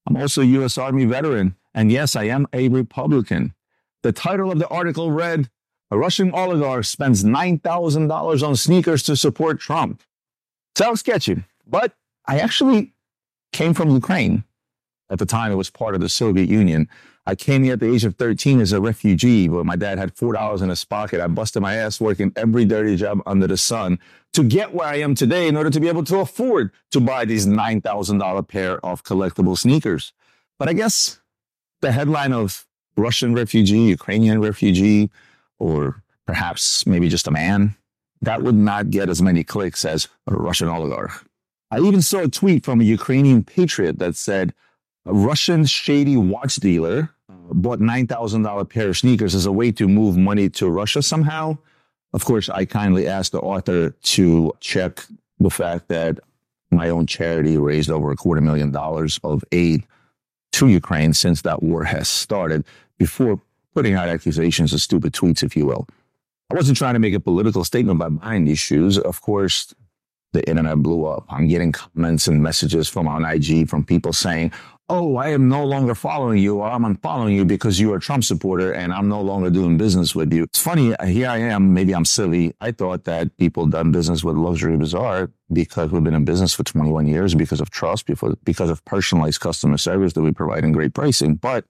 I'm 0.08 0.18
also 0.18 0.42
a 0.42 0.46
U.S. 0.46 0.78
Army 0.78 1.06
veteran. 1.06 1.56
And 1.78 1.92
yes, 1.92 2.16
I 2.16 2.24
am 2.24 2.48
a 2.54 2.70
Republican. 2.70 3.54
The 4.02 4.12
title 4.12 4.52
of 4.52 4.58
the 4.58 4.68
article 4.68 5.12
read, 5.12 5.48
A 5.92 5.98
Russian 5.98 6.32
oligarch 6.32 6.86
spends 6.86 7.24
$9,000 7.24 8.48
on 8.48 8.56
sneakers 8.56 9.04
to 9.04 9.16
support 9.16 9.60
Trump. 9.60 10.02
Sounds 10.76 11.02
sketchy, 11.02 11.44
but 11.68 11.94
I 12.26 12.40
actually 12.40 12.94
came 13.54 13.76
from 13.76 13.92
Ukraine. 13.92 14.44
At 15.12 15.20
the 15.20 15.28
time, 15.28 15.52
it 15.52 15.56
was 15.56 15.70
part 15.70 15.94
of 15.94 16.02
the 16.02 16.10
Soviet 16.10 16.50
Union. 16.50 16.90
I 17.28 17.36
came 17.36 17.64
here 17.64 17.74
at 17.74 17.80
the 17.80 17.94
age 17.94 18.06
of 18.06 18.16
13 18.16 18.60
as 18.60 18.72
a 18.72 18.82
refugee, 18.82 19.48
but 19.48 19.64
my 19.64 19.76
dad 19.76 20.00
had 20.00 20.16
$4 20.16 20.64
in 20.64 20.70
his 20.70 20.84
pocket. 20.84 21.22
I 21.22 21.28
busted 21.28 21.62
my 21.62 21.76
ass 21.76 22.02
working 22.02 22.34
every 22.36 22.66
dirty 22.66 22.96
job 22.96 23.22
under 23.28 23.46
the 23.46 23.58
sun 23.58 24.00
to 24.34 24.44
get 24.44 24.74
where 24.74 24.88
I 24.88 24.96
am 24.96 25.14
today 25.14 25.48
in 25.48 25.56
order 25.56 25.70
to 25.70 25.80
be 25.80 25.90
able 25.90 26.06
to 26.06 26.18
afford 26.18 26.72
to 26.90 27.00
buy 27.00 27.26
these 27.26 27.46
$9,000 27.46 28.48
pair 28.48 28.84
of 28.84 29.04
collectible 29.04 29.56
sneakers. 29.56 30.12
But 30.58 30.70
I 30.70 30.74
guess 30.74 31.20
the 31.82 31.92
headline 31.92 32.34
of 32.34 32.66
Russian 32.96 33.34
refugee, 33.34 33.82
Ukrainian 33.82 34.42
refugee, 34.42 35.10
or 35.60 36.02
perhaps 36.26 36.86
maybe 36.86 37.10
just 37.10 37.28
a 37.28 37.32
man, 37.32 37.76
that 38.22 38.42
would 38.42 38.56
not 38.56 38.90
get 38.90 39.10
as 39.10 39.22
many 39.22 39.44
clicks 39.44 39.86
as 39.86 40.08
a 40.28 40.34
Russian 40.34 40.68
oligarch. 40.68 41.26
I 41.70 41.80
even 41.80 42.02
saw 42.02 42.20
a 42.20 42.28
tweet 42.28 42.66
from 42.66 42.82
a 42.82 42.84
Ukrainian 42.84 43.44
patriot 43.44 44.00
that 44.00 44.16
said, 44.16 44.54
a 45.06 45.14
Russian 45.14 45.66
shady 45.66 46.18
watch 46.18 46.56
dealer 46.56 47.10
uh, 47.30 47.54
bought 47.54 47.80
$9,000 47.80 48.70
pair 48.70 48.90
of 48.90 48.98
sneakers 48.98 49.36
as 49.36 49.46
a 49.46 49.52
way 49.52 49.72
to 49.72 49.88
move 49.88 50.18
money 50.18 50.50
to 50.50 50.70
Russia 50.70 51.02
somehow. 51.02 51.58
Of 52.14 52.26
course, 52.26 52.50
I 52.50 52.66
kindly 52.66 53.08
asked 53.08 53.32
the 53.32 53.40
author 53.40 53.92
to 53.92 54.54
check 54.60 55.06
the 55.40 55.50
fact 55.50 55.88
that 55.90 56.20
my 56.72 56.90
own 56.90 57.06
charity 57.06 57.58
raised 57.58 57.90
over 57.90 58.12
a 58.12 58.16
quarter 58.16 58.42
million 58.42 58.72
dollars 58.72 59.20
of 59.24 59.44
aid 59.52 59.86
to 60.54 60.68
Ukraine 60.68 61.14
since 61.14 61.42
that 61.44 61.62
war 61.62 61.84
has 61.84 62.08
started 62.10 62.66
before 62.98 63.40
putting 63.74 63.94
out 63.94 64.10
accusations 64.10 64.74
of 64.74 64.82
stupid 64.82 65.14
tweets, 65.14 65.44
if 65.44 65.56
you 65.56 65.66
will. 65.66 65.88
I 66.50 66.56
wasn't 66.56 66.78
trying 66.78 66.94
to 66.94 67.00
make 67.00 67.14
a 67.14 67.20
political 67.20 67.64
statement 67.64 68.00
by 68.00 68.10
buying 68.10 68.46
these 68.46 68.60
shoes. 68.60 68.98
Of 68.98 69.22
course, 69.22 69.76
the 70.34 70.48
internet 70.48 70.78
blew 70.78 71.06
up. 71.06 71.26
I'm 71.30 71.48
getting 71.48 71.72
comments 71.72 72.28
and 72.28 72.42
messages 72.42 72.88
from 72.88 73.08
on 73.08 73.26
IG 73.26 73.70
from 73.70 73.86
people 73.86 74.14
saying, 74.14 74.52
Oh, 74.90 75.18
I 75.18 75.32
am 75.32 75.50
no 75.50 75.66
longer 75.66 75.94
following 75.94 76.38
you 76.38 76.60
or 76.60 76.70
I'm 76.70 76.84
unfollowing 76.84 77.36
you 77.36 77.44
because 77.44 77.78
you're 77.78 77.98
a 77.98 78.00
Trump 78.00 78.24
supporter 78.24 78.72
and 78.72 78.94
I'm 78.94 79.10
no 79.10 79.20
longer 79.20 79.50
doing 79.50 79.78
business 79.78 80.16
with 80.16 80.32
you. 80.32 80.44
It's 80.44 80.62
funny. 80.62 80.96
Here 81.06 81.28
I 81.28 81.40
am. 81.40 81.74
Maybe 81.74 81.94
I'm 81.94 82.06
silly. 82.06 82.54
I 82.62 82.72
thought 82.72 83.04
that 83.04 83.36
people 83.36 83.66
done 83.66 83.92
business 83.92 84.24
with 84.24 84.38
Luxury 84.38 84.78
Bazaar 84.78 85.30
because 85.52 85.92
we've 85.92 86.06
been 86.06 86.14
in 86.14 86.24
business 86.24 86.54
for 86.54 86.64
21 86.64 87.06
years 87.06 87.36
because 87.36 87.60
of 87.60 87.70
trust, 87.70 88.06
because, 88.06 88.70
of 88.70 88.86
personalized 88.86 89.42
customer 89.42 89.78
service 89.78 90.14
that 90.14 90.22
we 90.22 90.32
provide 90.32 90.64
in 90.64 90.72
great 90.72 90.94
pricing. 90.94 91.36
But 91.36 91.66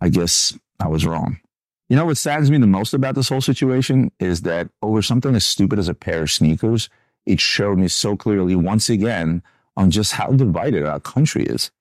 I 0.00 0.08
guess 0.08 0.56
I 0.78 0.86
was 0.86 1.04
wrong. 1.04 1.40
You 1.88 1.96
know 1.96 2.06
what 2.06 2.16
saddens 2.16 2.48
me 2.48 2.58
the 2.58 2.68
most 2.68 2.94
about 2.94 3.16
this 3.16 3.28
whole 3.28 3.40
situation 3.40 4.12
is 4.20 4.42
that 4.42 4.68
over 4.82 5.02
something 5.02 5.34
as 5.34 5.44
stupid 5.44 5.80
as 5.80 5.88
a 5.88 5.94
pair 5.94 6.22
of 6.22 6.30
sneakers, 6.30 6.88
it 7.26 7.40
showed 7.40 7.78
me 7.78 7.88
so 7.88 8.16
clearly 8.16 8.54
once 8.54 8.88
again 8.88 9.42
on 9.76 9.90
just 9.90 10.12
how 10.12 10.30
divided 10.30 10.86
our 10.86 11.00
country 11.00 11.42
is. 11.42 11.72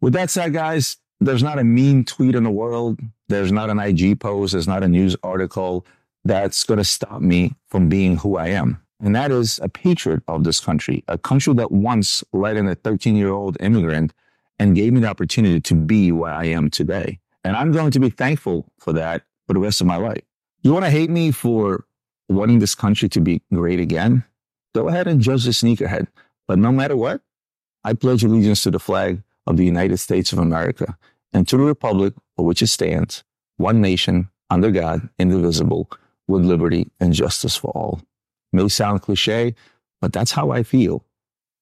With 0.00 0.14
that 0.14 0.30
said, 0.30 0.52
guys, 0.52 0.96
there's 1.20 1.42
not 1.42 1.58
a 1.58 1.64
mean 1.64 2.04
tweet 2.04 2.34
in 2.34 2.44
the 2.44 2.50
world. 2.50 2.98
There's 3.28 3.52
not 3.52 3.70
an 3.70 3.78
IG 3.78 4.20
post. 4.20 4.52
There's 4.52 4.68
not 4.68 4.82
a 4.82 4.88
news 4.88 5.16
article 5.22 5.86
that's 6.24 6.64
going 6.64 6.78
to 6.78 6.84
stop 6.84 7.20
me 7.20 7.54
from 7.68 7.88
being 7.88 8.16
who 8.16 8.36
I 8.36 8.48
am. 8.48 8.82
And 9.02 9.14
that 9.16 9.30
is 9.30 9.58
a 9.62 9.68
patriot 9.68 10.22
of 10.28 10.44
this 10.44 10.60
country, 10.60 11.04
a 11.08 11.16
country 11.16 11.54
that 11.54 11.72
once 11.72 12.22
let 12.32 12.56
in 12.56 12.68
a 12.68 12.74
13 12.74 13.16
year 13.16 13.30
old 13.30 13.56
immigrant 13.60 14.12
and 14.58 14.74
gave 14.74 14.92
me 14.92 15.00
the 15.00 15.08
opportunity 15.08 15.60
to 15.60 15.74
be 15.74 16.12
where 16.12 16.32
I 16.32 16.46
am 16.46 16.68
today. 16.68 17.18
And 17.44 17.56
I'm 17.56 17.72
going 17.72 17.90
to 17.92 18.00
be 18.00 18.10
thankful 18.10 18.66
for 18.78 18.92
that 18.92 19.22
for 19.46 19.54
the 19.54 19.60
rest 19.60 19.80
of 19.80 19.86
my 19.86 19.96
life. 19.96 20.22
You 20.62 20.72
want 20.72 20.84
to 20.84 20.90
hate 20.90 21.08
me 21.08 21.30
for 21.30 21.86
wanting 22.28 22.58
this 22.58 22.74
country 22.74 23.08
to 23.10 23.20
be 23.20 23.40
great 23.52 23.80
again? 23.80 24.24
Go 24.74 24.88
ahead 24.88 25.08
and 25.08 25.20
judge 25.20 25.44
the 25.44 25.50
sneakerhead. 25.50 26.08
But 26.46 26.58
no 26.58 26.70
matter 26.70 26.96
what, 26.96 27.22
I 27.82 27.94
pledge 27.94 28.22
allegiance 28.22 28.62
to 28.64 28.70
the 28.70 28.78
flag 28.78 29.22
of 29.46 29.56
the 29.56 29.64
United 29.64 29.98
States 29.98 30.32
of 30.32 30.38
America 30.38 30.96
and 31.32 31.46
to 31.48 31.56
the 31.56 31.62
republic 31.62 32.14
for 32.36 32.44
which 32.44 32.62
it 32.62 32.68
stands, 32.68 33.24
one 33.56 33.80
nation, 33.80 34.28
under 34.48 34.70
God, 34.70 35.08
indivisible, 35.18 35.90
with 36.26 36.44
liberty 36.44 36.90
and 37.00 37.12
justice 37.12 37.56
for 37.56 37.70
all. 37.72 38.00
May 38.52 38.68
sound 38.68 39.02
cliche, 39.02 39.54
but 40.00 40.12
that's 40.12 40.32
how 40.32 40.50
I 40.50 40.62
feel. 40.62 41.04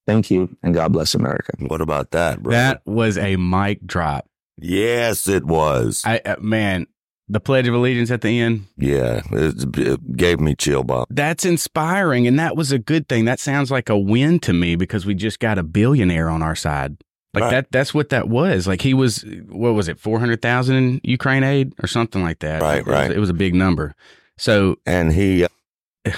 Thank 0.06 0.30
you, 0.30 0.56
and 0.62 0.72
God 0.72 0.92
bless 0.92 1.14
America. 1.14 1.52
What 1.58 1.82
about 1.82 2.12
that, 2.12 2.42
bro? 2.42 2.52
That 2.52 2.80
was 2.86 3.18
a 3.18 3.36
mic 3.36 3.86
drop. 3.86 4.26
Yes, 4.56 5.28
it 5.28 5.44
was. 5.44 6.02
I 6.06 6.18
uh, 6.18 6.36
man, 6.40 6.86
the 7.28 7.40
Pledge 7.40 7.68
of 7.68 7.74
Allegiance 7.74 8.10
at 8.10 8.22
the 8.22 8.40
end. 8.40 8.66
Yeah, 8.78 9.20
it, 9.30 9.76
it 9.76 10.16
gave 10.16 10.40
me 10.40 10.54
chill 10.54 10.82
bump. 10.82 11.08
That's 11.10 11.44
inspiring, 11.44 12.26
and 12.26 12.38
that 12.38 12.56
was 12.56 12.72
a 12.72 12.78
good 12.78 13.06
thing. 13.06 13.26
That 13.26 13.38
sounds 13.38 13.70
like 13.70 13.90
a 13.90 13.98
win 13.98 14.40
to 14.40 14.54
me 14.54 14.76
because 14.76 15.04
we 15.04 15.14
just 15.14 15.40
got 15.40 15.58
a 15.58 15.62
billionaire 15.62 16.30
on 16.30 16.42
our 16.42 16.56
side. 16.56 16.96
Like 17.40 17.42
Right. 17.42 17.50
that. 17.52 17.72
That's 17.72 17.92
what 17.94 18.08
that 18.10 18.28
was. 18.28 18.66
Like 18.66 18.82
he 18.82 18.94
was. 18.94 19.24
What 19.48 19.74
was 19.74 19.88
it? 19.88 19.98
Four 19.98 20.18
hundred 20.20 20.42
thousand 20.42 20.76
in 20.76 21.00
Ukraine 21.04 21.44
aid 21.44 21.72
or 21.82 21.86
something 21.86 22.22
like 22.22 22.38
that. 22.40 22.62
Right, 22.62 22.78
It 22.78 22.86
was- 22.86 22.92
right. 22.94 23.10
It 23.10 23.18
was 23.18 23.30
a 23.30 23.34
big 23.34 23.54
number. 23.54 23.94
So 24.36 24.76
And 24.86 25.12
he 25.12 25.44
uh, 25.44 25.48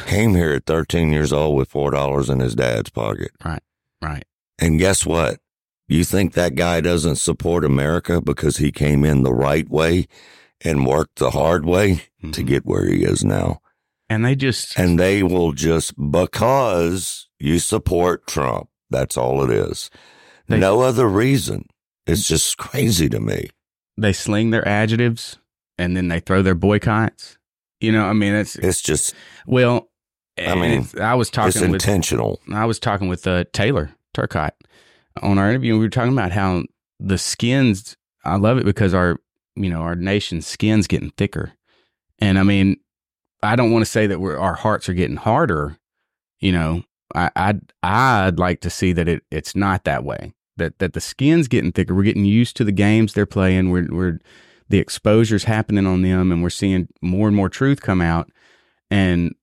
came 0.07 0.35
here 0.35 0.53
at 0.53 0.67
13 0.67 1.11
years 1.13 1.33
old 1.33 1.57
with 1.57 1.71
$4 1.73 2.29
in 2.31 2.39
his 2.41 2.55
dad's 2.55 2.91
pocket. 2.91 3.31
Right, 3.45 3.63
right. 4.03 4.25
And 4.59 4.79
guess 4.79 5.07
what? 5.07 5.41
You 5.89 6.05
think 6.05 6.35
that 6.35 6.55
guy 6.55 6.81
doesn't 6.83 7.17
support 7.17 7.65
America 7.65 8.21
because 8.21 8.59
he 8.59 8.71
came 8.73 9.05
in 9.05 9.23
the 9.23 9.33
right 9.35 9.69
way 9.69 10.07
and 10.63 10.87
worked 10.87 11.17
the 11.17 11.31
hard 11.31 11.65
way 11.65 12.03
Mm-hmm. 12.23 12.33
to 12.33 12.43
get 12.43 12.67
where 12.67 12.87
he 12.87 13.03
is 13.05 13.25
now? 13.25 13.61
and 14.11 14.25
they 14.25 14.35
just 14.35 14.79
And 14.79 14.99
they 15.01 15.23
will 15.23 15.53
just, 15.53 15.95
because 16.11 17.29
you 17.39 17.59
support 17.59 18.27
Trump, 18.27 18.69
that's 18.91 19.17
all 19.17 19.43
it 19.43 19.51
is. 19.51 19.89
They- 20.51 20.59
no 20.61 20.81
other 20.83 21.09
reason. 21.09 21.67
It's 22.07 22.27
just 22.27 22.57
crazy 22.59 23.09
to 23.09 23.21
me. 23.21 23.49
they 23.97 24.13
sling 24.15 24.49
their 24.51 24.67
adjectives 24.67 25.39
and 25.77 25.95
then 25.97 26.09
they 26.09 26.21
throw 26.21 26.41
their 26.43 26.55
boycotts. 26.55 27.37
You 27.81 27.93
know, 27.93 28.05
I 28.07 28.15
mean, 28.15 28.33
it's 28.35 28.57
It's 28.57 28.81
just, 28.81 29.15
well. 29.47 29.89
I 30.39 30.55
mean, 30.55 30.81
it's- 30.81 30.95
I 30.97 31.13
was 31.15 31.29
it's 31.29 31.35
talking 31.35 31.71
with 31.71 31.83
intentional. 31.83 32.41
I 32.53 32.65
was 32.65 32.79
talking 32.79 33.09
with 33.09 33.27
uh, 33.27 33.45
Taylor 33.53 33.91
Turcott 34.15 34.55
on 35.23 35.39
our 35.39 35.51
interview. 35.51 35.73
and 35.75 35.81
We 35.81 35.87
were 35.87 35.91
talking 35.91 36.13
about 36.15 36.33
how 36.33 36.65
the 36.99 37.19
skins. 37.19 37.97
I 38.25 38.37
love 38.37 38.57
it 38.59 38.65
because 38.65 38.95
our, 38.95 39.19
you 39.57 39.69
know, 39.69 39.81
our 39.83 39.95
nation's 39.97 40.47
skin's 40.47 40.87
getting 40.87 41.11
thicker, 41.11 41.53
and 42.21 42.39
I 42.39 42.43
mean, 42.43 42.77
I 43.43 43.57
don't 43.57 43.71
want 43.73 43.85
to 43.85 43.91
say 43.91 44.07
that 44.07 44.21
we're 44.21 44.39
our 44.39 44.55
hearts 44.55 44.89
are 44.89 44.95
getting 44.95 45.17
harder. 45.17 45.77
You 46.39 46.53
know, 46.53 46.85
I, 47.15 47.31
I'd 47.37 47.61
I'd 47.83 48.39
like 48.39 48.61
to 48.63 48.71
see 48.71 48.93
that 48.95 49.09
it 49.09 49.25
it's 49.31 49.55
not 49.55 49.85
that 49.85 50.05
way. 50.05 50.33
That 50.57 50.79
that 50.79 50.93
the 50.93 51.01
skin's 51.01 51.49
getting 51.49 51.73
thicker. 51.73 51.95
We're 51.95 52.03
getting 52.03 52.25
used 52.25 52.57
to 52.57 52.65
the 52.65 52.73
games 52.73 53.13
they're 53.13 53.27
playing. 53.27 53.71
We're 53.71 53.89
we're 53.91 54.19
the 54.69 54.79
exposure's 54.79 55.45
happening 55.45 55.87
on 55.87 56.03
them, 56.03 56.31
and 56.33 56.43
we're 56.43 56.51
seeing 56.51 56.89
more 57.03 57.27
and 57.27 57.37
more 57.37 57.49
truth 57.49 57.81
come 57.83 58.01
out. 58.01 58.31
And 58.91 59.35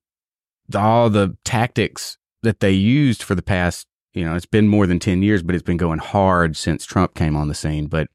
the, 0.70 0.80
all 0.80 1.10
the 1.10 1.38
tactics 1.44 2.18
that 2.44 2.62
they 2.62 2.72
used 2.72 3.22
for 3.24 3.36
the 3.36 3.42
past, 3.42 3.88
you 4.14 4.24
know, 4.24 4.36
it's 4.36 4.46
been 4.46 4.68
more 4.68 4.88
than 4.88 5.00
10 5.00 5.22
years, 5.22 5.44
but 5.44 5.54
it's 5.54 5.64
been 5.64 5.78
going 5.78 6.00
hard 6.00 6.56
since 6.56 6.86
Trump 6.86 7.14
came 7.14 7.36
on 7.36 7.50
the 7.50 7.54
scene. 7.54 7.88
But 7.88 8.08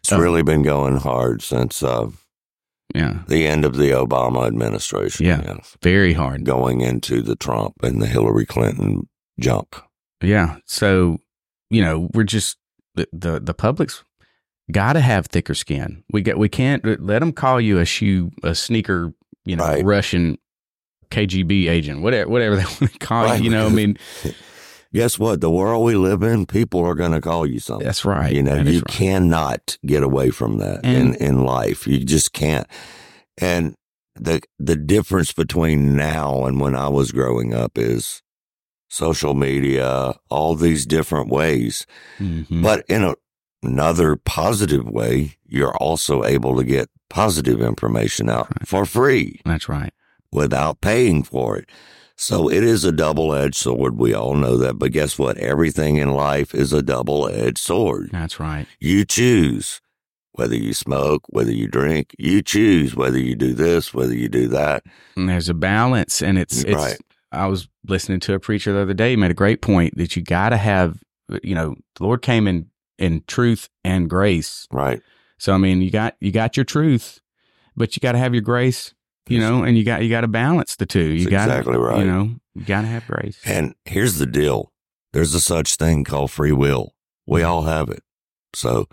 It's 0.00 0.12
uh, 0.12 0.20
really 0.20 0.42
been 0.42 0.62
going 0.62 0.96
hard 0.96 1.42
since 1.42 1.82
uh, 1.82 2.10
yeah, 2.94 3.22
the 3.26 3.46
end 3.46 3.64
of 3.64 3.76
the 3.76 3.90
Obama 3.90 4.46
administration. 4.46 5.26
Yeah. 5.26 5.58
very 5.82 6.12
hard. 6.12 6.44
Going 6.44 6.80
into 6.80 7.20
the 7.22 7.36
Trump 7.36 7.74
and 7.82 8.00
the 8.00 8.06
Hillary 8.06 8.46
Clinton 8.46 9.08
jump. 9.38 9.76
yeah. 10.22 10.56
So, 10.66 11.18
you 11.70 11.82
know, 11.82 12.08
we're 12.12 12.24
just, 12.24 12.56
the, 12.94 13.08
the, 13.12 13.40
the 13.40 13.54
public's 13.54 14.04
got 14.70 14.94
to 14.94 15.00
have 15.00 15.26
thicker 15.26 15.54
skin. 15.54 16.04
We 16.12 16.22
get, 16.22 16.38
we 16.38 16.48
can't 16.48 16.84
let 17.02 17.20
them 17.20 17.32
call 17.32 17.60
you 17.60 17.78
a 17.78 17.84
shoe, 17.84 18.30
a 18.42 18.54
sneaker, 18.54 19.12
you 19.44 19.56
know, 19.56 19.64
Right. 19.64 19.84
Russian 19.84 20.38
KGB 21.10 21.68
agent, 21.68 22.02
whatever, 22.02 22.30
whatever 22.30 22.56
they 22.56 22.64
want 22.80 22.92
to 22.92 22.98
call 22.98 23.24
Right, 23.24 23.38
you. 23.38 23.44
You 23.44 23.50
know, 23.50 23.66
I 23.66 23.70
mean, 23.70 23.96
Guess 24.92 25.20
what? 25.20 25.40
The 25.40 25.50
world 25.50 25.84
we 25.84 25.94
live 25.94 26.24
in, 26.24 26.46
people 26.46 26.80
are 26.84 26.96
going 26.96 27.12
to 27.12 27.20
call 27.20 27.46
you 27.46 27.60
something. 27.60 27.86
That's 27.86 28.04
right. 28.04 28.32
You 28.32 28.42
know, 28.42 28.56
you 28.56 28.78
right. 28.78 28.86
cannot 28.88 29.78
get 29.86 30.02
away 30.02 30.30
from 30.30 30.58
that 30.58 30.84
in, 30.84 31.14
in 31.14 31.44
life. 31.44 31.86
You 31.86 32.00
just 32.00 32.32
can't. 32.32 32.66
And 33.38 33.76
the 34.16 34.42
the 34.58 34.74
difference 34.74 35.32
between 35.32 35.94
now 35.94 36.44
and 36.44 36.60
when 36.60 36.74
I 36.74 36.88
was 36.88 37.12
growing 37.12 37.54
up 37.54 37.78
is 37.78 38.20
social 38.90 39.34
media, 39.34 40.14
all 40.28 40.54
these 40.54 40.84
different 40.84 41.30
ways. 41.30 41.86
Mhm. 42.18 42.62
But 42.62 42.84
in 42.88 43.04
a, 43.04 43.14
another 43.62 44.16
positive 44.16 44.86
way, 44.86 45.36
you're 45.46 45.76
also 45.76 46.24
able 46.24 46.56
to 46.56 46.64
get 46.64 46.88
positive 47.08 47.62
information 47.62 48.28
out 48.28 48.48
for 48.68 48.84
free 48.84 49.40
that's 49.44 49.68
right. 49.68 49.92
without 50.32 50.80
paying 50.80 51.22
for 51.22 51.56
it. 51.56 51.68
So 52.16 52.50
it 52.50 52.62
is 52.62 52.84
a 52.84 52.92
double 52.92 53.32
edged 53.32 53.54
sword. 53.56 53.96
We 53.96 54.12
all 54.12 54.34
know 54.34 54.58
that. 54.58 54.78
But 54.78 54.92
guess 54.92 55.18
what? 55.18 55.38
Everything 55.38 55.96
in 55.96 56.10
life 56.10 56.54
is 56.54 56.72
a 56.72 56.82
double 56.82 57.26
edged 57.28 57.56
sword. 57.58 58.10
That's 58.12 58.38
right. 58.38 58.66
You 58.78 59.06
choose 59.06 59.80
whether 60.32 60.54
you 60.54 60.74
smoke, 60.74 61.22
whether 61.28 61.50
you 61.50 61.66
drink, 61.66 62.14
you 62.18 62.42
choose 62.42 62.94
whether 62.94 63.18
you 63.18 63.34
do 63.36 63.54
this, 63.54 63.94
whether 63.94 64.14
you 64.14 64.28
do 64.28 64.48
that. 64.48 64.82
And 65.16 65.28
there's 65.28 65.48
a 65.48 65.54
balance, 65.54 66.20
and 66.20 66.38
it's 66.38 66.62
it's. 66.62 66.74
Right. 66.74 66.98
I 67.32 67.46
was 67.46 67.68
listening 67.86 68.20
to 68.20 68.34
a 68.34 68.40
preacher 68.40 68.72
the 68.72 68.80
other 68.80 68.94
day. 68.94 69.10
He 69.10 69.16
made 69.16 69.30
a 69.30 69.34
great 69.34 69.62
point 69.62 69.96
that 69.96 70.16
you 70.16 70.22
got 70.22 70.50
to 70.50 70.56
have. 70.56 70.98
You 71.42 71.54
know, 71.54 71.76
the 71.96 72.04
Lord 72.04 72.22
came 72.22 72.48
in 72.48 72.66
in 72.98 73.22
truth 73.26 73.68
and 73.84 74.10
grace. 74.10 74.66
Right. 74.72 75.00
So 75.38 75.52
I 75.52 75.58
mean, 75.58 75.80
you 75.80 75.90
got 75.90 76.16
you 76.20 76.32
got 76.32 76.56
your 76.56 76.64
truth, 76.64 77.20
but 77.76 77.96
you 77.96 78.00
got 78.00 78.12
to 78.12 78.18
have 78.18 78.34
your 78.34 78.42
grace. 78.42 78.94
You 79.28 79.38
know, 79.38 79.62
and 79.62 79.78
you 79.78 79.84
got 79.84 80.02
you 80.02 80.10
got 80.10 80.22
to 80.22 80.28
balance 80.28 80.74
the 80.74 80.86
two. 80.86 81.04
You 81.12 81.30
got 81.30 81.48
exactly 81.48 81.76
right. 81.76 82.00
You 82.00 82.06
know, 82.06 82.30
you 82.54 82.64
got 82.64 82.80
to 82.80 82.88
have 82.88 83.06
grace. 83.06 83.38
And 83.44 83.74
here's 83.84 84.18
the 84.18 84.26
deal 84.26 84.72
there's 85.12 85.34
a 85.34 85.40
such 85.40 85.76
thing 85.76 86.02
called 86.02 86.32
free 86.32 86.52
will. 86.52 86.94
We 87.26 87.44
all 87.44 87.62
have 87.62 87.90
it. 87.90 88.02
So 88.54 88.88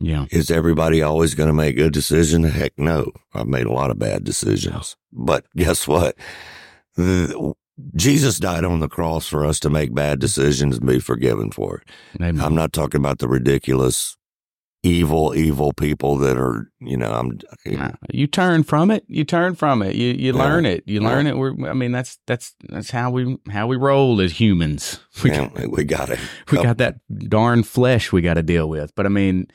Yeah. 0.00 0.24
is 0.30 0.50
everybody 0.50 1.02
always 1.02 1.34
going 1.34 1.48
to 1.48 1.52
make 1.54 1.76
good 1.76 1.92
decisions? 1.92 2.50
Heck 2.54 2.78
no. 2.78 3.12
I've 3.34 3.48
made 3.48 3.66
a 3.66 3.72
lot 3.72 3.90
of 3.90 3.98
bad 3.98 4.24
decisions. 4.24 4.96
But 5.12 5.44
guess 5.54 5.86
what? 5.86 6.16
The- 7.04 7.54
Jesus 7.96 8.38
died 8.38 8.64
on 8.64 8.80
the 8.80 8.88
cross 8.88 9.26
for 9.26 9.44
us 9.46 9.58
to 9.60 9.70
make 9.70 9.94
bad 9.94 10.18
decisions 10.18 10.76
and 10.76 10.86
be 10.86 10.98
forgiven 11.00 11.50
for 11.50 11.76
it. 11.78 11.88
Amen. 12.22 12.38
I'm 12.44 12.54
not 12.54 12.74
talking 12.74 13.00
about 13.00 13.20
the 13.20 13.26
ridiculous, 13.28 14.18
evil, 14.82 15.34
evil 15.34 15.72
people 15.72 16.16
that 16.18 16.36
are, 16.36 16.70
you 16.80 16.96
know, 16.98 17.10
I'm, 17.10 17.38
Nah, 17.66 17.86
uh, 17.86 17.90
you 18.12 18.26
turn 18.26 18.64
from 18.64 18.90
it. 18.90 19.04
You 19.08 19.24
turn 19.24 19.54
from 19.54 19.80
it. 19.82 19.94
You 19.94 20.08
you 20.12 20.32
Yeah. 20.34 20.38
learn 20.42 20.66
it. 20.66 20.84
You 20.86 21.00
learn 21.00 21.24
Yeah. 21.24 21.32
it. 21.32 21.38
We're, 21.38 21.68
I 21.70 21.72
mean, 21.72 21.90
that's 21.92 22.18
that's 22.26 22.54
that's 22.68 22.90
how 22.90 23.10
we 23.10 23.38
how 23.50 23.66
we 23.66 23.76
roll 23.76 24.20
as 24.20 24.32
humans. 24.38 25.00
We 25.24 25.30
man, 25.30 25.50
we 25.70 25.84
got 25.84 26.10
it. 26.10 26.18
we 26.52 26.58
got 26.62 26.76
that 26.78 26.96
darn 27.28 27.62
flesh 27.62 28.12
we 28.12 28.20
got 28.20 28.34
to 28.34 28.42
deal 28.42 28.68
with. 28.68 28.94
But 28.94 29.06
I 29.06 29.08
mean, 29.10 29.46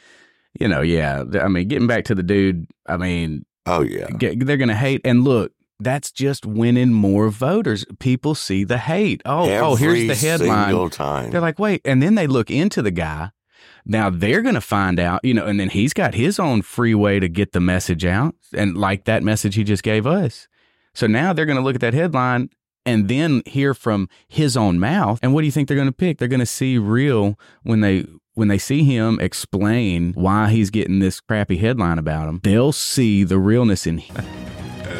you 0.60 0.68
know, 0.68 0.82
yeah. 0.82 1.24
I 1.41 1.48
mean, 1.48 1.68
getting 1.68 1.88
back 1.88 2.06
to 2.06 2.16
the 2.16 2.24
dude. 2.24 2.66
I 2.88 2.98
mean, 2.98 3.46
Oh, 3.68 3.82
yeah. 3.82 4.08
get, 4.12 4.46
they're 4.46 4.58
gonna 4.58 4.76
hate. 4.76 5.02
And 5.06 5.24
look, 5.24 5.52
that's 5.80 6.12
just 6.12 6.46
winning 6.46 6.94
more 6.94 7.30
voters. 7.30 7.86
People 8.00 8.36
see 8.36 8.64
the 8.64 8.78
hate. 8.78 9.22
Oh, 9.26 9.50
oh, 9.50 9.76
here's 9.76 10.08
the 10.08 10.16
headline. 10.16 10.90
time. 10.90 11.32
They're 11.32 11.42
like, 11.42 11.60
wait, 11.60 11.82
and 11.86 12.02
then 12.02 12.16
they 12.16 12.28
look 12.28 12.50
into 12.50 12.82
the 12.82 12.92
guy. 12.92 13.32
Now 13.86 14.10
they're 14.10 14.42
going 14.42 14.56
to 14.56 14.62
find 14.62 15.00
out, 15.00 15.24
you 15.24 15.34
know, 15.34 15.46
and 15.46 15.60
then 15.60 15.70
he's 15.70 15.94
got 15.94 16.16
his 16.16 16.40
own 16.40 16.64
free 16.64 16.96
way 16.96 17.20
to 17.20 17.28
get 17.28 17.52
the 17.52 17.60
message 17.60 18.06
out, 18.06 18.36
and 18.54 18.78
like 18.78 19.06
that 19.06 19.24
message 19.24 19.56
he 19.56 19.64
just 19.64 19.84
gave 19.84 20.08
us. 20.08 20.48
So 20.94 21.08
now 21.08 21.34
they're 21.34 21.46
going 21.46 21.58
to 21.58 21.64
look 21.64 21.76
at 21.76 21.82
that 21.82 21.94
headline 21.94 22.50
and 22.86 23.08
then 23.08 23.42
hear 23.46 23.74
from 23.74 24.08
his 24.28 24.56
own 24.56 24.80
mouth. 24.80 25.20
And 25.22 25.34
what 25.34 25.42
do 25.42 25.46
you 25.46 25.52
think 25.52 25.68
they're 25.68 25.76
going 25.76 25.88
to 25.88 25.92
pick? 25.92 26.18
They're 26.18 26.28
going 26.28 26.40
to 26.40 26.46
see 26.46 26.78
real 26.78 27.38
when 27.64 27.82
they 27.82 28.06
when 28.34 28.48
they 28.48 28.58
see 28.58 28.84
him 28.84 29.20
explain 29.20 30.14
why 30.14 30.50
he's 30.50 30.70
getting 30.70 31.00
this 31.00 31.22
crappy 31.22 31.58
headline 31.58 31.98
about 31.98 32.28
him. 32.28 32.42
They'll 32.44 32.74
see 32.74 33.24
the 33.24 33.40
realness 33.40 33.88
in 33.88 34.00
him. 34.00 34.26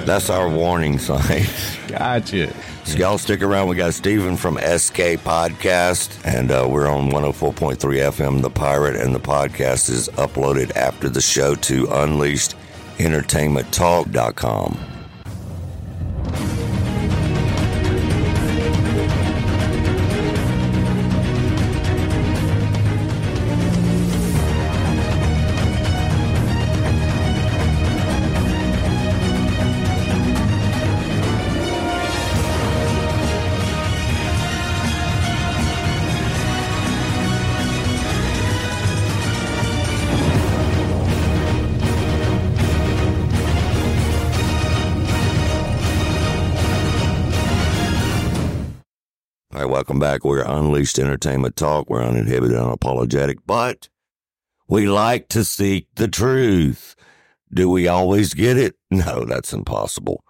That's 0.06 0.30
our 0.30 0.48
warning 0.48 1.00
sign. 1.00 1.46
Gotcha. 1.88 2.54
So 2.84 2.98
y'all 2.98 3.18
stick 3.18 3.42
around. 3.42 3.68
We 3.70 3.76
got 3.76 3.96
Steven 3.96 4.38
from 4.38 4.58
SK 4.58 5.18
Podcast, 5.24 6.20
and 6.24 6.52
uh, 6.52 6.68
we're 6.70 6.88
on 6.88 7.10
104.3 7.10 7.78
FM, 7.78 8.44
The 8.44 8.52
Pirate, 8.52 8.96
and 8.96 9.16
the 9.16 9.20
podcast 9.20 9.90
is 9.90 10.08
uploaded 10.10 10.76
after 10.76 11.10
the 11.10 11.22
show 11.22 11.56
to 11.56 11.86
UnleashedEntertainmentTalk.com. 11.88 14.78
welcome 49.76 50.00
back. 50.00 50.24
We're 50.24 50.42
Unleashed 50.42 50.98
Entertainment 50.98 51.58
Talk. 51.58 51.90
We're 51.90 52.02
uninhibited, 52.02 52.56
unapologetic, 52.56 53.40
but 53.46 53.90
we 54.70 54.88
like 54.88 55.28
to 55.28 55.44
seek 55.44 55.90
the 55.96 56.08
truth. 56.08 56.96
Do 57.54 57.70
we 57.70 57.86
always 57.86 58.34
get 58.34 58.58
it? 58.58 58.76
No, 58.90 59.26
that's 59.26 59.52
impossible. 59.52 60.24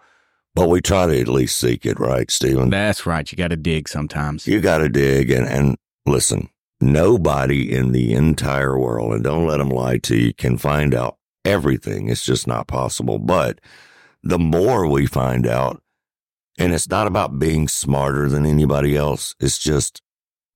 But 0.56 0.70
we 0.70 0.82
try 0.82 1.06
to 1.06 1.22
at 1.22 1.28
least 1.28 1.60
seek 1.60 1.86
it, 1.86 2.00
right, 2.00 2.32
Stephen? 2.32 2.72
That's 2.72 3.06
right. 3.06 3.32
You 3.32 3.38
got 3.38 3.50
to 3.50 3.56
dig 3.56 3.88
sometimes. 3.88 4.48
You 4.48 4.62
got 4.62 4.80
to 4.80 4.90
dig 4.90 5.30
and, 5.30 5.48
and 5.48 5.78
listen. 6.08 6.50
Nobody 6.82 7.72
in 7.72 7.92
the 7.92 8.16
entire 8.16 8.80
world, 8.80 9.14
and 9.14 9.24
don't 9.24 9.46
let 9.46 9.58
them 9.58 9.70
lie 9.70 10.00
to 10.00 10.18
you, 10.18 10.34
can 10.34 10.58
find 10.58 10.96
out 10.96 11.18
everything. 11.46 12.10
It's 12.10 12.26
just 12.26 12.48
not 12.48 12.66
possible. 12.66 13.20
But 13.20 13.62
the 14.24 14.40
more 14.40 14.88
we 14.88 15.06
find 15.06 15.46
out, 15.46 15.84
and 16.58 16.74
it's 16.74 16.90
not 16.90 17.08
about 17.08 17.40
being 17.40 17.68
smarter 17.68 18.30
than 18.30 18.46
anybody 18.46 18.96
else, 18.96 19.36
it's 19.40 19.60
just 19.60 20.02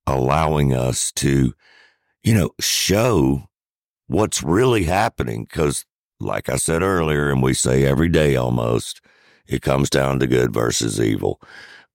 allowing 0.06 0.74
us 0.74 1.12
to, 1.12 1.54
you 2.22 2.34
know, 2.34 2.50
show 2.60 3.44
what's 4.06 4.42
really 4.42 4.84
happening. 4.84 5.44
Because, 5.44 5.84
like 6.18 6.48
I 6.48 6.56
said 6.56 6.82
earlier, 6.82 7.30
and 7.30 7.42
we 7.42 7.54
say 7.54 7.84
every 7.84 8.08
day 8.08 8.36
almost, 8.36 9.00
it 9.46 9.62
comes 9.62 9.90
down 9.90 10.20
to 10.20 10.26
good 10.26 10.52
versus 10.52 11.00
evil. 11.00 11.40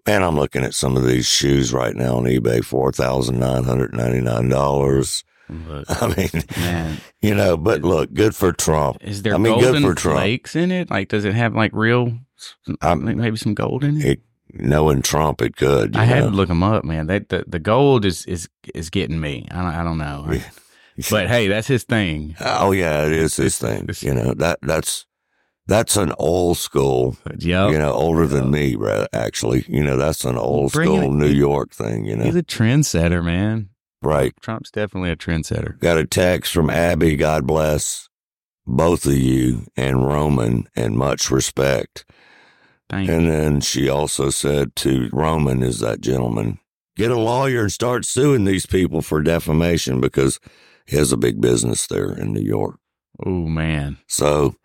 Man, 0.06 0.22
I'm 0.22 0.36
looking 0.36 0.64
at 0.64 0.76
some 0.76 0.96
of 0.96 1.06
these 1.06 1.26
shoes 1.26 1.74
right 1.74 1.96
now 1.96 2.18
on 2.18 2.26
eBay, 2.26 2.64
four 2.64 2.92
thousand 2.92 3.40
nine 3.40 3.64
hundred 3.64 3.94
ninety 3.94 4.22
nine 4.22 4.50
dollars. 4.50 5.24
I 5.48 6.14
mean, 6.16 6.44
man, 6.58 6.98
you 7.22 7.36
know, 7.36 7.56
but 7.56 7.84
look, 7.84 8.14
good 8.14 8.36
for 8.36 8.52
Trump. 8.52 8.98
Is 9.02 9.22
there 9.22 9.36
I 9.36 9.38
mean, 9.38 9.60
golden 9.60 9.84
good 9.84 9.90
for 9.90 9.96
Trump. 9.96 10.20
flakes 10.20 10.56
in 10.56 10.72
it? 10.72 10.90
Like, 10.90 11.10
does 11.10 11.24
it 11.26 11.36
have 11.36 11.56
like 11.56 11.72
real, 11.74 12.18
I'm- 12.82 13.04
maybe 13.18 13.38
some 13.38 13.54
gold 13.54 13.84
in 13.84 13.98
it? 13.98 14.06
It, 14.06 14.22
knowing 14.54 15.02
Trump, 15.02 15.42
it 15.42 15.56
could. 15.56 15.96
I 15.96 16.06
had 16.06 16.22
to 16.24 16.30
look 16.30 16.48
them 16.48 16.64
up, 16.64 16.84
man. 16.86 17.08
That 17.08 17.30
the, 17.30 17.44
the 17.48 17.60
gold 17.60 18.06
is 18.06 18.26
is 18.26 18.48
is 18.74 18.90
getting 18.90 19.20
me. 19.20 19.48
I 19.52 19.56
don't, 19.58 19.66
I 19.74 19.84
don't 19.84 19.98
know, 19.98 20.40
but 21.10 21.28
hey, 21.28 21.48
that's 21.48 21.68
his 21.68 21.84
thing. 21.84 22.36
Oh 22.40 22.72
yeah, 22.72 23.06
it 23.06 23.12
is 23.14 23.36
his 23.36 23.58
thing. 23.58 23.90
You 24.00 24.14
know 24.14 24.34
that 24.36 24.60
that's 24.62 25.06
that's 25.68 25.98
an 25.98 26.14
old 26.20 26.58
school. 26.58 27.18
Yep. 27.40 27.72
You 27.72 27.80
know, 27.80 27.92
older 27.92 28.28
than 28.28 28.52
me, 28.52 28.78
actually. 29.14 29.66
You 29.68 29.84
know, 29.84 29.98
that's 29.98 30.24
an 30.24 30.38
old 30.38 30.72
Bring 30.74 30.94
it- 30.94 30.98
school 31.00 31.12
New 31.12 31.26
York 31.28 31.72
thing. 31.72 32.06
You 32.06 32.16
know, 32.16 32.24
He's 32.26 32.36
a 32.36 32.44
trendsetter, 32.44 33.24
man. 33.24 33.70
right? 34.04 34.32
Trump's 34.42 34.70
definitely 34.70 35.10
a 35.10 35.16
trendsetter. 35.16 35.80
Got 35.80 35.98
a 35.98 36.06
text 36.06 36.54
from 36.54 36.70
Abby. 36.70 37.16
God 37.16 37.48
bless 37.48 38.10
both 38.68 39.06
of 39.06 39.14
you 39.18 39.66
and 39.78 40.06
Roman, 40.06 40.68
and 40.76 40.96
much 40.96 41.30
respect. 41.32 42.06
Thank 42.90 43.10
And 43.10 43.30
then 43.30 43.62
she 43.62 43.90
also 43.90 44.30
said 44.30 44.76
to 44.78 45.10
Roman, 45.12 45.64
is 45.64 45.80
that 45.80 46.02
gentleman, 46.02 46.60
get 46.96 47.12
a 47.12 47.20
lawyer 47.20 47.62
and 47.64 47.72
start 47.72 48.06
suing 48.06 48.46
these 48.46 48.66
people 48.66 49.02
for 49.02 49.22
defamation 49.22 50.00
because 50.00 50.40
he 50.86 50.96
has 50.98 51.12
a 51.12 51.18
big 51.18 51.42
business 51.42 51.88
there 51.88 52.12
in 52.12 52.32
New 52.34 52.42
York. 52.44 52.80
Oh 53.26 53.48
man, 53.48 53.98
So, 54.08 54.56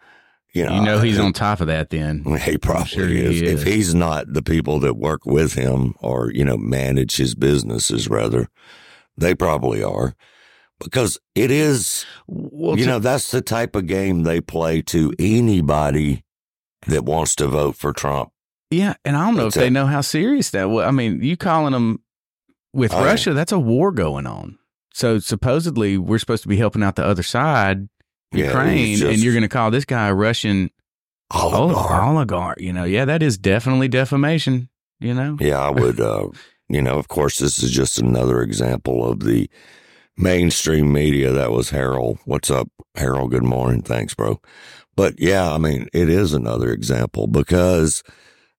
you 0.52 0.64
know, 0.64 0.74
you 0.74 0.82
know 0.82 1.00
he's 1.00 1.18
I- 1.18 1.22
on 1.22 1.32
top 1.32 1.60
of 1.60 1.68
that. 1.68 1.90
Then 1.90 2.24
He 2.44 2.58
probably 2.58 2.88
sure 2.88 3.08
is. 3.08 3.40
he 3.40 3.46
If 3.46 3.62
he's 3.62 3.94
not, 3.94 4.32
the 4.32 4.42
people 4.42 4.80
that 4.80 4.94
work 4.96 5.24
with 5.24 5.54
him 5.54 5.94
or, 6.00 6.30
you 6.32 6.44
know, 6.44 6.56
manage 6.56 7.16
his 7.16 7.34
businesses 7.34 8.08
rather, 8.08 8.48
they 9.16 9.34
probably 9.34 9.82
are. 9.82 10.14
Because 10.82 11.18
it 11.34 11.50
is, 11.50 12.04
Well, 12.26 12.78
you 12.78 12.86
know, 12.86 12.98
that's 12.98 13.30
the 13.30 13.40
type 13.42 13.76
of 13.76 13.86
game 13.86 14.22
they 14.22 14.40
play 14.40 14.82
to 14.82 15.12
anybody 15.18 16.24
that 16.86 17.04
wants 17.04 17.34
to 17.36 17.46
vote 17.46 17.76
for 17.76 17.92
Trump. 17.92 18.30
Yeah, 18.70 18.94
and 19.04 19.16
I 19.16 19.26
don't 19.26 19.36
know 19.36 19.44
That's 19.44 19.56
if 19.56 19.62
they 19.62 19.70
know 19.70 19.86
how 19.86 20.00
serious 20.00 20.50
that 20.50 20.70
was. 20.70 20.86
I 20.86 20.90
mean, 20.90 21.22
you 21.22 21.36
calling 21.36 21.72
them 21.72 22.02
with 22.72 22.94
Oh, 22.94 23.00
yeah. 23.00 23.04
Russia, 23.06 23.34
that's 23.34 23.52
a 23.52 23.58
war 23.58 23.90
going 23.92 24.26
on. 24.26 24.58
So 24.94 25.18
supposedly 25.18 25.98
we're 25.98 26.18
supposed 26.18 26.42
to 26.44 26.48
be 26.48 26.56
helping 26.56 26.82
out 26.82 26.96
the 26.96 27.04
other 27.04 27.22
side, 27.22 27.88
Yeah, 28.32 28.46
Ukraine, 28.46 29.02
and 29.06 29.18
you're 29.18 29.32
going 29.34 29.42
to 29.42 29.48
call 29.48 29.70
this 29.70 29.84
guy 29.84 30.08
a 30.08 30.14
Russian 30.14 30.70
Oligarch. 31.32 32.02
oligarch. 32.02 32.60
You 32.60 32.72
know, 32.72 32.84
yeah, 32.84 33.04
that 33.04 33.22
is 33.22 33.38
definitely 33.38 33.88
defamation. 33.88 34.68
You 35.00 35.14
know, 35.14 35.36
Yeah, 35.40 35.58
I 35.60 35.70
would. 35.70 36.00
Uh, 36.00 36.28
you 36.68 36.80
know, 36.82 36.98
of 36.98 37.08
course, 37.08 37.38
this 37.38 37.62
is 37.62 37.70
just 37.70 37.98
another 37.98 38.42
example 38.42 39.04
of 39.10 39.20
the 39.20 39.48
mainstream 40.20 40.92
media. 40.92 41.32
That 41.32 41.50
was 41.50 41.70
Harold. 41.70 42.18
What's 42.24 42.50
up, 42.50 42.68
Harold? 42.94 43.30
Good 43.30 43.42
morning. 43.42 43.82
Thanks, 43.82 44.14
bro. 44.14 44.40
But 44.94 45.18
yeah, 45.18 45.52
I 45.52 45.58
mean, 45.58 45.88
it 45.92 46.08
is 46.08 46.34
another 46.34 46.70
example 46.72 47.26
because 47.26 48.02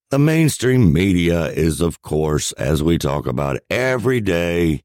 the 0.09 0.19
mainstream 0.19 0.91
media 0.91 1.45
is, 1.47 1.79
of 1.81 2.01
course, 2.01 2.51
as 2.53 2.81
we 2.81 2.97
talk 2.97 3.27
about 3.27 3.59
every 3.69 4.21
day, 4.21 4.81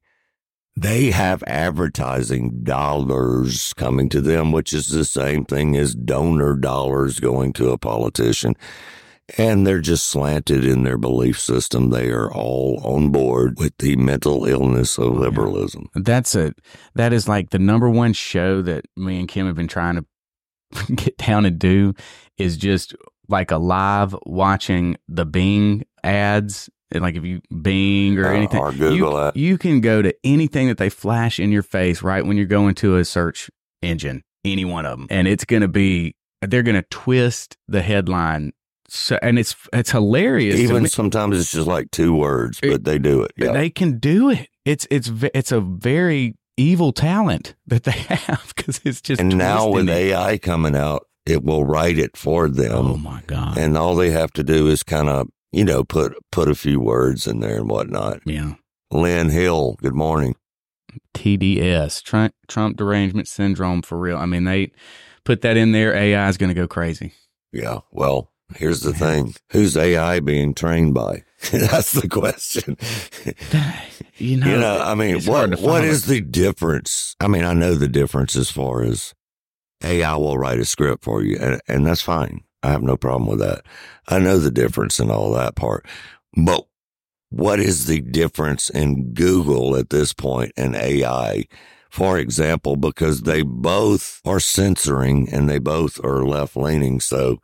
they 0.75 1.09
have 1.09 1.43
advertising 1.47 2.63
dollars 2.63 3.73
coming 3.73 4.09
to 4.09 4.21
them, 4.21 4.51
which 4.51 4.73
is 4.73 4.89
the 4.89 5.05
same 5.05 5.43
thing 5.43 5.75
as 5.75 5.95
donor 5.95 6.55
dollars 6.55 7.19
going 7.19 7.53
to 7.53 7.71
a 7.71 7.77
politician 7.79 8.55
and 9.37 9.67
they're 9.67 9.81
just 9.81 10.07
slanted 10.07 10.63
in 10.63 10.83
their 10.83 10.97
belief 10.97 11.39
system. 11.39 11.89
They 11.89 12.09
are 12.09 12.31
all 12.31 12.79
on 12.83 13.09
board 13.11 13.57
with 13.59 13.77
the 13.77 13.95
mental 13.95 14.45
illness 14.45 14.97
of 14.97 15.15
liberalism. 15.17 15.89
that's 15.95 16.35
a 16.35 16.53
that 16.95 17.13
is 17.13 17.27
like 17.27 17.49
the 17.49 17.59
number 17.59 17.89
one 17.89 18.13
show 18.13 18.61
that 18.61 18.85
me 18.95 19.19
and 19.19 19.27
Kim 19.27 19.47
have 19.47 19.55
been 19.55 19.67
trying 19.67 19.95
to 19.95 20.93
get 20.95 21.17
down 21.17 21.45
and 21.45 21.59
do 21.59 21.93
is 22.37 22.57
just 22.57 22.95
like 23.29 23.51
a 23.51 23.57
live 23.57 24.15
watching 24.25 24.97
the 25.07 25.25
Bing 25.25 25.85
ads. 26.03 26.69
And 26.91 27.01
like 27.01 27.15
if 27.15 27.25
you 27.25 27.41
Bing 27.61 28.17
or 28.17 28.27
Uh, 28.27 28.37
anything, 28.37 28.59
or 28.59 28.71
Google 28.71 29.31
you, 29.35 29.49
you 29.49 29.57
can 29.57 29.81
go 29.81 30.01
to 30.01 30.15
anything 30.23 30.67
that 30.69 30.77
they 30.77 30.89
flash 30.89 31.37
in 31.37 31.51
your 31.51 31.63
face 31.63 32.01
right 32.01 32.25
when 32.25 32.37
you're 32.37 32.45
going 32.45 32.75
to 32.75 32.95
a 32.95 33.03
search 33.03 33.49
engine, 33.81 34.23
any 34.45 34.63
one 34.63 34.85
of 34.85 34.97
them, 34.97 35.07
and 35.09 35.27
it's 35.27 35.43
going 35.43 35.61
to 35.61 35.67
be 35.67 36.15
they're 36.41 36.63
going 36.63 36.75
to 36.81 36.87
twist 36.89 37.57
the 37.67 37.81
headline. 37.81 38.53
So, 38.89 39.19
and 39.21 39.37
it's 39.37 39.55
it's 39.73 39.91
hilarious. 39.91 40.59
Even 40.59 40.87
sometimes 40.87 41.39
it's 41.39 41.51
just 41.51 41.67
like 41.67 41.91
two 41.91 42.13
words, 42.13 42.59
but 42.61 42.85
they 42.85 42.97
do 42.97 43.21
it. 43.21 43.31
Yeah. 43.35 43.51
They 43.51 43.69
can 43.69 43.99
do 43.99 44.29
it. 44.29 44.47
It's 44.65 44.87
it's 44.89 45.11
it's 45.33 45.51
a 45.51 45.59
very 45.59 46.35
evil 46.55 46.91
talent 46.91 47.55
that 47.67 47.83
they 47.83 47.91
have 48.09 48.53
because 48.55 48.81
it's 48.83 49.01
just 49.01 49.21
and 49.21 49.37
now 49.37 49.69
with 49.69 49.89
it. 49.89 49.93
AI 49.93 50.37
coming 50.37 50.75
out, 50.75 51.05
it 51.25 51.43
will 51.43 51.65
write 51.65 51.99
it 51.99 52.15
for 52.15 52.47
them. 52.49 52.73
Oh 52.73 52.97
my 52.97 53.21
god! 53.27 53.57
And 53.57 53.77
all 53.77 53.95
they 53.95 54.11
have 54.11 54.31
to 54.33 54.43
do 54.43 54.67
is 54.67 54.83
kind 54.83 55.09
of, 55.09 55.27
you 55.51 55.65
know, 55.65 55.83
put 55.83 56.15
put 56.31 56.49
a 56.49 56.55
few 56.55 56.79
words 56.79 57.27
in 57.27 57.41
there 57.41 57.57
and 57.57 57.69
whatnot. 57.69 58.21
Yeah. 58.25 58.53
Lynn 58.91 59.29
Hill, 59.29 59.75
good 59.81 59.95
morning. 59.95 60.35
TDS 61.13 62.01
Trump 62.03 62.33
Trump 62.47 62.77
derangement 62.77 63.27
syndrome 63.27 63.81
for 63.81 63.97
real. 63.97 64.17
I 64.17 64.25
mean 64.25 64.45
they 64.45 64.71
put 65.25 65.41
that 65.41 65.57
in 65.57 65.73
there. 65.73 65.93
AI 65.93 66.29
is 66.29 66.37
going 66.37 66.49
to 66.49 66.55
go 66.55 66.67
crazy. 66.67 67.13
Yeah. 67.51 67.79
Well, 67.91 68.31
here's 68.55 68.81
the 68.81 68.93
thing: 68.93 69.35
who's 69.51 69.77
AI 69.77 70.19
being 70.19 70.53
trained 70.53 70.93
by? 70.93 71.23
That's 71.51 71.93
the 71.93 72.07
question. 72.07 72.77
You 74.19 74.37
know, 74.37 74.47
you 74.47 74.57
know, 74.57 74.81
I 74.81 74.95
mean, 74.95 75.21
what 75.25 75.59
what 75.59 75.83
is 75.83 76.05
the 76.07 76.21
difference? 76.21 77.15
I 77.19 77.27
mean, 77.27 77.43
I 77.43 77.53
know 77.53 77.75
the 77.75 77.87
difference 77.87 78.35
as 78.35 78.49
far 78.49 78.81
as 78.81 79.13
AI 79.83 80.15
will 80.15 80.39
write 80.39 80.59
a 80.59 80.65
script 80.65 81.03
for 81.03 81.21
you, 81.21 81.37
and, 81.39 81.61
and 81.67 81.85
that's 81.85 82.01
fine. 82.01 82.41
I 82.63 82.71
have 82.71 82.81
no 82.81 82.97
problem 82.97 83.29
with 83.29 83.39
that. 83.39 83.63
I 84.07 84.17
know 84.17 84.39
the 84.39 84.49
difference 84.49 84.99
in 84.99 85.11
all 85.11 85.31
that 85.33 85.55
part, 85.55 85.85
but 86.35 86.65
what 87.29 87.59
is 87.59 87.85
the 87.85 88.01
difference 88.01 88.69
in 88.69 89.13
Google 89.13 89.75
at 89.75 89.89
this 89.89 90.13
point 90.13 90.51
and 90.57 90.75
AI? 90.75 91.45
For 91.89 92.17
example, 92.17 92.75
because 92.75 93.21
they 93.21 93.41
both 93.43 94.21
are 94.25 94.39
censoring 94.39 95.29
and 95.31 95.49
they 95.49 95.59
both 95.59 96.03
are 96.03 96.25
left 96.25 96.55
leaning. 96.55 96.99
So, 96.99 97.39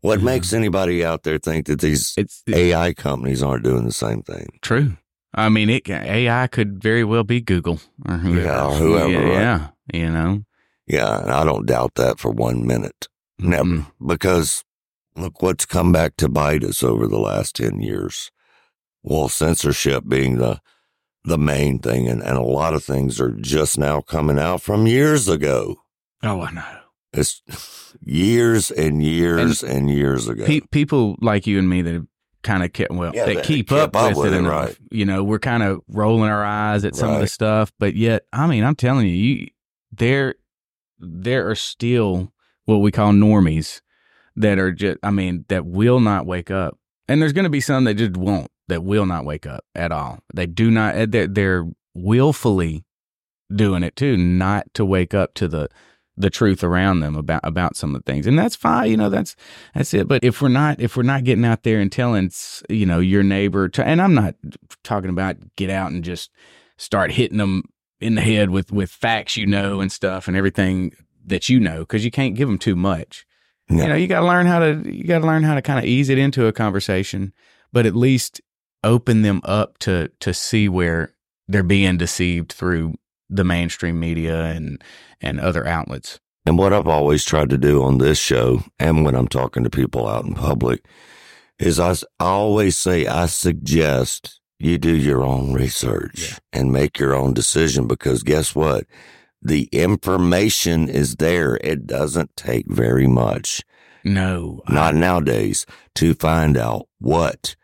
what 0.00 0.22
makes 0.22 0.52
anybody 0.52 1.04
out 1.04 1.22
there 1.24 1.38
think 1.38 1.66
that 1.66 1.80
these 1.80 2.14
AI 2.48 2.92
companies 2.94 3.42
aren't 3.42 3.64
doing 3.64 3.84
the 3.84 3.92
same 3.92 4.22
thing? 4.22 4.46
True. 4.62 4.96
I 5.34 5.48
mean, 5.48 5.68
it 5.70 5.88
AI 5.88 6.46
could 6.46 6.82
very 6.82 7.04
well 7.04 7.24
be 7.24 7.40
Google 7.40 7.80
or 8.08 8.16
whoever. 8.16 8.40
Yeah, 8.42 8.66
or 8.66 8.74
whoever, 8.74 9.10
Yeah, 9.10 9.18
right? 9.18 9.32
yeah, 9.32 9.68
you 9.92 10.10
know. 10.10 10.44
Yeah, 10.86 11.20
and 11.20 11.30
I 11.30 11.44
don't 11.44 11.66
doubt 11.66 11.94
that 11.96 12.18
for 12.18 12.30
one 12.30 12.66
minute. 12.66 13.08
Never. 13.38 13.86
Because 14.04 14.64
look 15.16 15.42
what's 15.42 15.66
come 15.66 15.92
back 15.92 16.16
to 16.16 16.28
bite 16.28 16.64
us 16.64 16.82
over 16.82 17.06
the 17.06 17.18
last 17.18 17.56
10 17.56 17.80
years. 17.80 18.30
Well, 19.02 19.28
censorship 19.28 20.04
being 20.08 20.38
the 20.38 20.60
the 21.24 21.38
main 21.38 21.78
thing, 21.78 22.08
and, 22.08 22.22
and 22.22 22.38
a 22.38 22.42
lot 22.42 22.72
of 22.72 22.82
things 22.82 23.20
are 23.20 23.32
just 23.32 23.76
now 23.78 24.00
coming 24.00 24.38
out 24.38 24.62
from 24.62 24.86
years 24.86 25.28
ago. 25.28 25.76
Oh, 26.22 26.40
I 26.40 26.52
know. 26.52 26.77
It's 27.12 27.42
years 28.02 28.70
and 28.70 29.02
years 29.02 29.62
and, 29.62 29.90
years 29.90 30.28
ago. 30.28 30.44
Pe- 30.44 30.60
people 30.70 31.16
like 31.20 31.46
you 31.46 31.58
and 31.58 31.68
me 31.68 31.82
that 31.82 32.06
kind 32.42 32.62
of 32.62 32.72
kept 32.72 32.92
well, 32.92 33.12
Yeah, 33.14 33.24
that 33.26 33.34
that 33.36 33.44
keep 33.44 33.68
kept 33.70 33.94
up, 33.94 33.96
up 33.96 34.08
with, 34.16 34.26
with 34.26 34.34
it, 34.34 34.38
enough. 34.38 34.52
right. 34.52 34.78
You 34.90 35.04
know, 35.06 35.24
we're 35.24 35.38
kind 35.38 35.62
of 35.62 35.80
rolling 35.88 36.30
our 36.30 36.44
eyes 36.44 36.84
at 36.84 36.94
some 36.94 37.10
of 37.14 37.20
the 37.20 37.26
stuff, 37.26 37.72
but 37.78 37.94
yet, 37.96 38.24
I 38.32 38.46
mean, 38.46 38.62
I'm 38.64 38.76
telling 38.76 39.06
you, 39.08 39.14
you 39.14 39.46
there, 39.92 40.34
there 40.98 41.48
are 41.48 41.54
still 41.54 42.32
what 42.66 42.78
we 42.78 42.92
call 42.92 43.12
normies 43.12 43.80
that 44.36 44.58
are 44.58 44.70
just, 44.72 44.98
I 45.02 45.10
mean, 45.10 45.46
that 45.48 45.64
will 45.66 46.00
not 46.00 46.26
wake 46.26 46.50
up, 46.50 46.78
and 47.08 47.20
there's 47.22 47.32
going 47.32 47.44
to 47.44 47.50
be 47.50 47.60
some 47.60 47.84
that 47.84 47.94
just 47.94 48.16
won't, 48.16 48.50
that 48.68 48.84
will 48.84 49.06
not 49.06 49.24
wake 49.24 49.46
up 49.46 49.64
at 49.74 49.90
all. 49.92 50.18
They 50.34 50.46
do 50.46 50.70
not. 50.70 50.94
eh, 50.94 51.06
They're, 51.08 51.26
they're 51.26 51.66
willfully 51.94 52.84
doing 53.54 53.82
it 53.82 53.96
too, 53.96 54.16
not 54.16 54.72
to 54.74 54.84
wake 54.84 55.14
up 55.14 55.32
to 55.34 55.48
the 55.48 55.68
the 56.18 56.30
truth 56.30 56.64
around 56.64 57.00
them 57.00 57.16
about 57.16 57.40
about 57.44 57.76
some 57.76 57.94
of 57.94 58.04
the 58.04 58.12
things, 58.12 58.26
and 58.26 58.38
that's 58.38 58.56
fine. 58.56 58.90
You 58.90 58.96
know, 58.96 59.08
that's 59.08 59.36
that's 59.74 59.94
it. 59.94 60.08
But 60.08 60.24
if 60.24 60.42
we're 60.42 60.48
not 60.48 60.80
if 60.80 60.96
we're 60.96 61.02
not 61.04 61.24
getting 61.24 61.44
out 61.44 61.62
there 61.62 61.80
and 61.80 61.90
telling 61.90 62.30
you 62.68 62.86
know 62.86 62.98
your 62.98 63.22
neighbor, 63.22 63.68
to, 63.68 63.86
and 63.86 64.02
I'm 64.02 64.14
not 64.14 64.34
talking 64.82 65.10
about 65.10 65.36
get 65.56 65.70
out 65.70 65.92
and 65.92 66.02
just 66.02 66.30
start 66.76 67.12
hitting 67.12 67.38
them 67.38 67.64
in 68.00 68.14
the 68.14 68.20
head 68.20 68.50
with 68.50 68.72
with 68.72 68.90
facts 68.90 69.36
you 69.36 69.46
know 69.46 69.80
and 69.80 69.90
stuff 69.90 70.28
and 70.28 70.36
everything 70.36 70.92
that 71.24 71.48
you 71.48 71.60
know 71.60 71.80
because 71.80 72.04
you 72.04 72.10
can't 72.10 72.34
give 72.34 72.48
them 72.48 72.58
too 72.58 72.76
much. 72.76 73.26
No. 73.70 73.82
You 73.82 73.88
know, 73.88 73.96
you 73.96 74.06
got 74.06 74.20
to 74.20 74.26
learn 74.26 74.46
how 74.46 74.58
to 74.60 74.82
you 74.84 75.04
got 75.04 75.20
to 75.20 75.26
learn 75.26 75.42
how 75.42 75.54
to 75.54 75.62
kind 75.62 75.78
of 75.78 75.84
ease 75.84 76.08
it 76.08 76.18
into 76.18 76.46
a 76.46 76.52
conversation, 76.52 77.32
but 77.72 77.86
at 77.86 77.94
least 77.94 78.40
open 78.82 79.22
them 79.22 79.40
up 79.44 79.78
to 79.78 80.10
to 80.20 80.32
see 80.32 80.68
where 80.68 81.14
they're 81.46 81.62
being 81.62 81.96
deceived 81.96 82.52
through 82.52 82.94
the 83.28 83.44
mainstream 83.44 84.00
media 84.00 84.44
and 84.44 84.82
and 85.20 85.40
other 85.40 85.66
outlets. 85.66 86.20
And 86.46 86.56
what 86.56 86.72
I've 86.72 86.86
always 86.86 87.24
tried 87.24 87.50
to 87.50 87.58
do 87.58 87.82
on 87.82 87.98
this 87.98 88.18
show 88.18 88.62
and 88.78 89.04
when 89.04 89.14
I'm 89.14 89.28
talking 89.28 89.64
to 89.64 89.70
people 89.70 90.08
out 90.08 90.24
in 90.24 90.34
public 90.34 90.84
is 91.58 91.80
I 91.80 91.94
always 92.20 92.78
say, 92.78 93.06
I 93.06 93.26
suggest 93.26 94.40
you 94.58 94.78
do 94.78 94.94
your 94.94 95.22
own 95.22 95.52
research 95.52 96.38
and 96.52 96.72
make 96.72 96.98
your 96.98 97.14
own 97.14 97.34
decision 97.34 97.86
because 97.86 98.22
guess 98.22 98.54
what? 98.54 98.84
The 99.42 99.68
information 99.72 100.88
is 100.88 101.16
there. 101.16 101.58
It 101.62 101.86
doesn't 101.86 102.36
take 102.36 102.66
very 102.68 103.06
much. 103.06 103.62
No. 104.04 104.62
Not 104.68 104.94
nowadays 104.94 105.66
to 105.96 106.14
find 106.14 106.56
out 106.56 106.88
what 106.98 107.56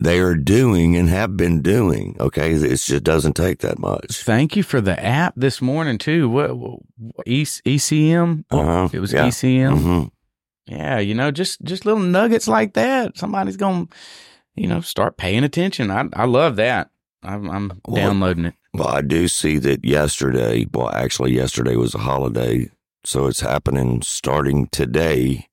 they 0.00 0.18
are 0.20 0.34
doing 0.34 0.96
and 0.96 1.08
have 1.08 1.36
been 1.36 1.60
doing. 1.62 2.16
Okay. 2.20 2.52
It 2.52 2.76
just 2.76 3.04
doesn't 3.04 3.34
take 3.34 3.58
that 3.60 3.78
much. 3.78 4.22
Thank 4.22 4.56
you 4.56 4.62
for 4.62 4.80
the 4.80 5.02
app 5.04 5.34
this 5.36 5.60
morning 5.60 5.98
too. 5.98 6.28
What, 6.28 6.56
what 6.56 6.80
E- 7.26 7.42
ECM? 7.44 8.44
Uh-huh. 8.50 8.88
It 8.92 9.00
was 9.00 9.12
Yeah. 9.12 9.26
ECM. 9.26 9.78
Mhm. 9.78 10.10
Yeah, 10.66 10.98
you 10.98 11.14
know, 11.14 11.30
just 11.30 11.62
just 11.62 11.86
little 11.86 12.02
nuggets 12.02 12.46
like 12.46 12.74
that. 12.74 13.16
Somebody's 13.16 13.56
gonna, 13.56 13.86
you 14.54 14.66
know, 14.66 14.82
start 14.82 15.16
paying 15.16 15.42
attention. 15.42 15.90
I 15.90 16.04
I 16.12 16.26
love 16.26 16.56
that. 16.56 16.90
I'm, 17.22 17.50
I'm 17.50 17.80
Well, 17.86 17.96
downloading 17.96 18.44
it. 18.44 18.54
Well, 18.74 18.88
I 18.88 19.00
do 19.00 19.26
see 19.28 19.56
that 19.58 19.84
yesterday, 19.84 20.66
well, 20.72 20.90
actually, 20.90 21.32
yesterday 21.34 21.74
was 21.74 21.94
a 21.94 21.98
holiday. 21.98 22.70
So 23.04 23.26
it's 23.26 23.40
happening 23.40 24.02
starting 24.02 24.66
today, 24.68 25.48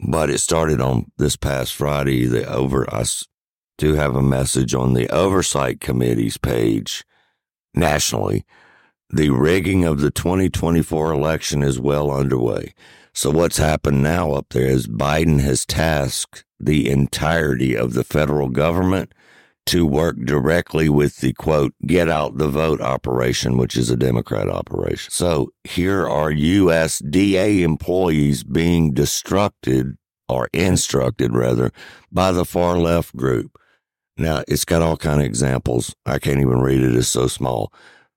but 0.00 0.30
it 0.30 0.38
started 0.38 0.80
on 0.80 1.10
this 1.18 1.36
past 1.36 1.74
Friday. 1.74 2.24
The 2.24 2.50
over, 2.50 2.86
I 2.92 3.04
do 3.78 3.94
have 3.94 4.14
a 4.14 4.22
message 4.22 4.74
on 4.74 4.92
the 4.92 5.08
oversight 5.08 5.80
committee's 5.80 6.36
page 6.36 7.04
nationally. 7.74 8.44
The 9.08 9.30
rigging 9.30 9.84
of 9.84 10.00
the 10.00 10.10
2024 10.10 11.12
election 11.12 11.62
is 11.62 11.80
well 11.80 12.10
underway. 12.10 12.74
So 13.14 13.30
what's 13.30 13.56
happened 13.56 14.02
now 14.02 14.32
up 14.32 14.50
there 14.50 14.66
is 14.66 14.86
Biden 14.86 15.40
has 15.40 15.64
tasked 15.64 16.44
the 16.60 16.90
entirety 16.90 17.76
of 17.76 17.94
the 17.94 18.04
federal 18.04 18.48
government 18.48 19.14
to 19.66 19.86
work 19.86 20.16
directly 20.24 20.88
with 20.88 21.18
the 21.18 21.32
quote, 21.34 21.74
get 21.86 22.08
out 22.08 22.38
the 22.38 22.48
vote 22.48 22.80
operation, 22.80 23.58
which 23.58 23.76
is 23.76 23.90
a 23.90 23.96
Democrat 23.96 24.48
operation. 24.48 25.10
So 25.10 25.52
here 25.64 26.08
are 26.08 26.30
USDA 26.30 27.60
employees 27.60 28.44
being 28.44 28.94
destructed 28.94 29.96
or 30.28 30.48
instructed 30.52 31.34
rather 31.34 31.70
by 32.10 32.32
the 32.32 32.44
far 32.44 32.78
left 32.78 33.14
group. 33.14 33.58
Now 34.18 34.42
it's 34.48 34.64
got 34.64 34.82
all 34.82 34.96
kind 34.96 35.20
of 35.20 35.26
examples. 35.26 35.94
I 36.04 36.18
can't 36.18 36.40
even 36.40 36.60
read 36.60 36.82
it. 36.82 36.94
It's 36.94 37.08
so 37.08 37.26
small. 37.26 37.72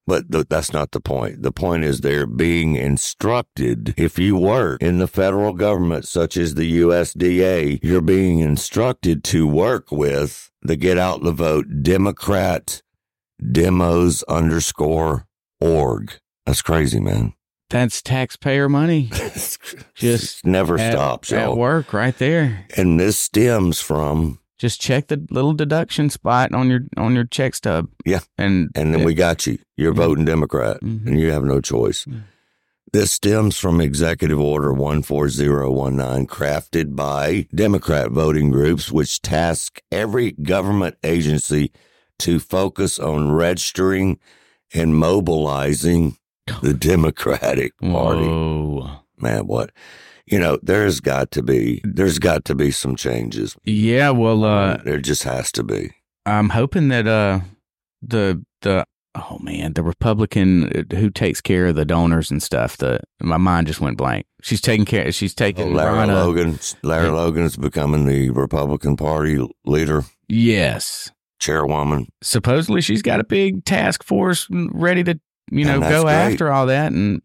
But 0.07 0.31
th- 0.31 0.47
that's 0.49 0.73
not 0.73 0.91
the 0.91 0.99
point. 0.99 1.43
The 1.43 1.51
point 1.51 1.83
is 1.83 2.01
they're 2.01 2.25
being 2.25 2.75
instructed. 2.75 3.93
If 3.97 4.17
you 4.17 4.35
work 4.35 4.81
in 4.81 4.97
the 4.97 5.07
federal 5.07 5.53
government, 5.53 6.07
such 6.07 6.37
as 6.37 6.55
the 6.55 6.79
USDA, 6.79 7.79
you're 7.83 8.01
being 8.01 8.39
instructed 8.39 9.23
to 9.25 9.47
work 9.47 9.91
with 9.91 10.51
the 10.63 10.75
Get 10.75 10.97
Out 10.97 11.23
the 11.23 11.31
Vote 11.31 11.83
Democrat 11.83 12.81
demos 13.51 14.23
underscore 14.23 15.27
org. 15.59 16.13
That's 16.45 16.61
crazy, 16.61 16.99
man. 16.99 17.33
That's 17.69 18.01
taxpayer 18.01 18.67
money. 18.67 19.09
Just 19.95 20.45
never 20.45 20.77
at, 20.77 20.91
stops, 20.91 21.31
at 21.31 21.45
y'all. 21.47 21.55
work 21.55 21.93
right 21.93 22.17
there. 22.17 22.65
And 22.75 22.99
this 22.99 23.17
stems 23.17 23.79
from 23.79 24.39
Just 24.61 24.79
check 24.79 25.07
the 25.07 25.19
little 25.31 25.53
deduction 25.53 26.11
spot 26.11 26.53
on 26.53 26.69
your 26.69 26.81
on 26.95 27.15
your 27.15 27.23
check 27.23 27.55
stub. 27.55 27.89
Yeah. 28.05 28.19
And 28.37 28.69
and 28.75 28.93
then 28.93 29.03
we 29.03 29.15
got 29.15 29.47
you. 29.47 29.57
You're 29.75 29.91
voting 29.91 30.23
Democrat 30.23 30.77
mm-hmm. 30.83 31.07
and 31.07 31.19
you 31.19 31.31
have 31.31 31.43
no 31.43 31.61
choice. 31.61 32.05
Mm-hmm. 32.05 32.19
This 32.93 33.11
stems 33.11 33.57
from 33.57 33.81
Executive 33.81 34.39
Order 34.39 34.75
14019, 34.75 36.27
crafted 36.27 36.95
by 36.95 37.47
Democrat 37.55 38.11
voting 38.11 38.51
groups, 38.51 38.91
which 38.91 39.23
task 39.23 39.81
every 39.91 40.33
government 40.33 40.95
agency 41.03 41.71
to 42.19 42.39
focus 42.39 42.99
on 42.99 43.31
registering 43.31 44.19
and 44.75 44.95
mobilizing 44.95 46.17
oh. 46.51 46.59
the 46.61 46.75
Democratic 46.75 47.75
Party. 47.79 48.27
Oh 48.27 48.99
man, 49.17 49.47
what? 49.47 49.71
You 50.31 50.39
know, 50.39 50.57
there's 50.63 50.99
got 51.01 51.29
to 51.31 51.43
be, 51.43 51.81
there's 51.83 52.17
got 52.17 52.45
to 52.45 52.55
be 52.55 52.71
some 52.71 52.95
changes. 52.95 53.55
Yeah, 53.65 54.09
well, 54.11 54.43
uh, 54.45 54.77
There 54.77 54.97
just 54.99 55.23
has 55.23 55.51
to 55.51 55.63
be. 55.63 55.91
I'm 56.25 56.49
hoping 56.49 56.87
that 56.89 57.07
uh 57.07 57.41
the 58.01 58.43
the 58.61 58.85
oh 59.15 59.39
man 59.41 59.73
the 59.73 59.83
Republican 59.83 60.69
uh, 60.69 60.95
who 60.95 61.09
takes 61.09 61.41
care 61.41 61.65
of 61.67 61.75
the 61.75 61.83
donors 61.83 62.31
and 62.31 62.41
stuff. 62.41 62.77
The 62.77 62.99
my 63.21 63.37
mind 63.37 63.67
just 63.67 63.81
went 63.81 63.97
blank. 63.97 64.25
She's 64.41 64.61
taking 64.61 64.85
care. 64.85 65.11
She's 65.11 65.33
taking 65.35 65.73
Larry 65.73 65.97
Ronna- 65.97 66.13
Logan, 66.25 66.59
Larry 66.83 67.09
Logan 67.09 67.43
is 67.43 67.57
becoming 67.57 68.05
the 68.05 68.29
Republican 68.29 68.95
Party 68.95 69.45
leader, 69.65 70.03
Yes, 70.29 71.11
chairwoman. 71.39 72.07
supposedly 72.23 72.81
she's 72.81 73.01
got 73.01 73.19
a 73.19 73.23
big 73.25 73.65
task 73.65 74.03
force 74.03 74.47
ready 74.51 75.03
to 75.03 75.19
you 75.51 75.65
know 75.65 75.79
go 75.79 76.03
great. 76.03 76.13
after 76.13 76.51
all 76.51 76.67
that 76.67 76.91
and 76.93 77.21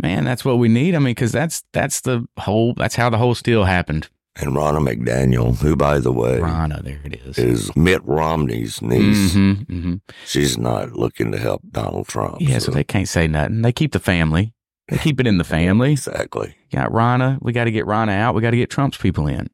man 0.00 0.24
that's 0.24 0.44
what 0.44 0.58
we 0.58 0.68
need. 0.68 0.94
I 0.94 0.98
mean 0.98 1.12
because 1.12 1.32
that's 1.32 1.62
that's 1.72 2.00
the 2.02 2.26
whole 2.38 2.74
that's 2.74 2.96
how 2.96 3.10
the 3.10 3.18
whole 3.18 3.34
steal 3.34 3.64
happened. 3.64 4.08
And 4.40 4.52
Ronna 4.54 4.78
McDaniel, 4.86 5.56
who, 5.56 5.74
by 5.74 5.98
the 5.98 6.12
way, 6.12 6.38
Ronna, 6.38 6.80
there 6.84 7.00
it 7.04 7.20
is, 7.26 7.38
is 7.38 7.74
Mitt 7.76 8.00
Romney's 8.04 8.80
niece. 8.80 9.34
Mhm, 9.34 9.66
mhm. 9.66 10.00
She's 10.26 10.56
not 10.56 10.92
looking 10.92 11.32
to 11.32 11.38
help 11.38 11.62
Donald 11.72 12.06
Trump. 12.06 12.36
yeah 12.40 12.60
so 12.60 12.70
they 12.70 12.84
can't 12.84 13.08
say 13.08 13.26
nothing. 13.26 13.62
They 13.62 13.72
keep 13.72 13.90
the 13.92 13.98
family. 13.98 14.54
They 14.88 14.98
keep 14.98 15.18
it 15.18 15.26
in 15.26 15.38
the 15.38 15.44
family. 15.44 15.92
Exactly. 15.92 16.54
Got 16.72 16.92
Ronna. 16.92 17.38
We 17.42 17.52
got 17.52 17.64
to 17.64 17.70
get 17.72 17.84
Ronna 17.84 18.16
out. 18.16 18.34
We 18.36 18.40
got 18.40 18.52
to 18.52 18.56
get 18.56 18.70
Trump's 18.70 18.96
people 18.96 19.26
in. 19.26 19.50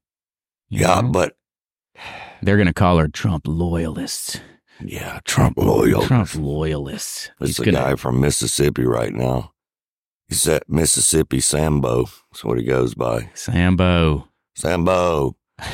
You 0.68 0.80
Yeah, 0.82 1.00
know? 1.00 1.08
but 1.08 1.36
they're 2.42 2.58
gonna 2.58 2.72
call 2.74 2.98
her 2.98 3.08
Trump 3.08 3.46
loyalists 3.46 4.38
yeah, 4.84 5.20
Trump 5.24 5.56
loyal. 5.56 6.02
Trump 6.02 6.34
loyalists 6.34 7.30
It's 7.40 7.50
He's 7.50 7.58
a 7.60 7.64
gonna- 7.64 7.78
guy 7.78 7.94
from 7.96 8.20
Mississippi 8.20 8.84
right 8.84 9.14
now. 9.14 9.52
He's 10.28 10.44
that 10.44 10.68
Mississippi 10.68 11.40
Sambo. 11.40 12.04
That's 12.32 12.44
what 12.44 12.58
he 12.58 12.64
goes 12.64 12.94
by. 12.94 13.30
Sambo. 13.34 14.28
Sambo. 14.56 15.36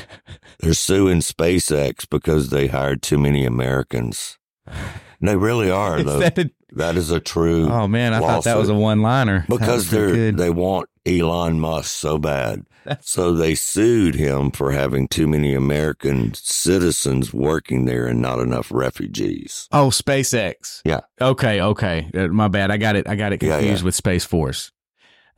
They're 0.61 0.75
suing 0.75 1.21
SpaceX 1.21 2.09
because 2.09 2.51
they 2.51 2.67
hired 2.67 3.03
too 3.03 3.19
many 3.19 3.45
Americans. 3.47 4.39
And 4.67 5.29
they 5.29 5.37
really 5.37 5.71
are, 5.71 6.03
though. 6.03 6.19
that 6.19 6.39
a- 6.39 6.51
that 6.73 6.97
is 6.97 7.11
a 7.11 7.19
true. 7.19 7.69
oh 7.69 7.89
man 7.89 8.15
I 8.15 8.21
thought 8.21 8.45
that 8.45 8.57
was 8.57 8.69
a 8.69 8.75
one 8.75 9.03
liner 9.03 9.45
because 9.49 9.91
they're 9.91 10.31
they 10.31 10.51
want 10.51 10.89
Elon 11.05 11.59
Musk 11.59 11.91
so 11.91 12.17
bad. 12.17 12.63
So 13.01 13.33
they 13.33 13.55
sued 13.55 14.15
him 14.15 14.51
for 14.51 14.73
having 14.73 15.09
too 15.09 15.27
many 15.27 15.55
American 15.55 16.35
citizens 16.35 17.33
working 17.33 17.85
there 17.85 18.07
and 18.07 18.21
not 18.21 18.39
enough 18.39 18.71
refugees. 18.73 19.69
Oh, 19.73 19.89
SpaceX. 19.89 20.81
Yeah. 20.85 21.01
Okay. 21.21 21.61
Okay. 21.61 22.11
Uh, 22.15 22.29
my 22.29 22.49
bad. 22.49 22.71
I 22.71 22.77
got 22.77 22.97
it. 22.97 23.09
I 23.09 23.17
got 23.17 23.33
it 23.33 23.39
confused 23.39 23.83
yeah. 23.83 23.85
with 23.85 23.95
Space 23.95 24.25
Force. 24.25 24.73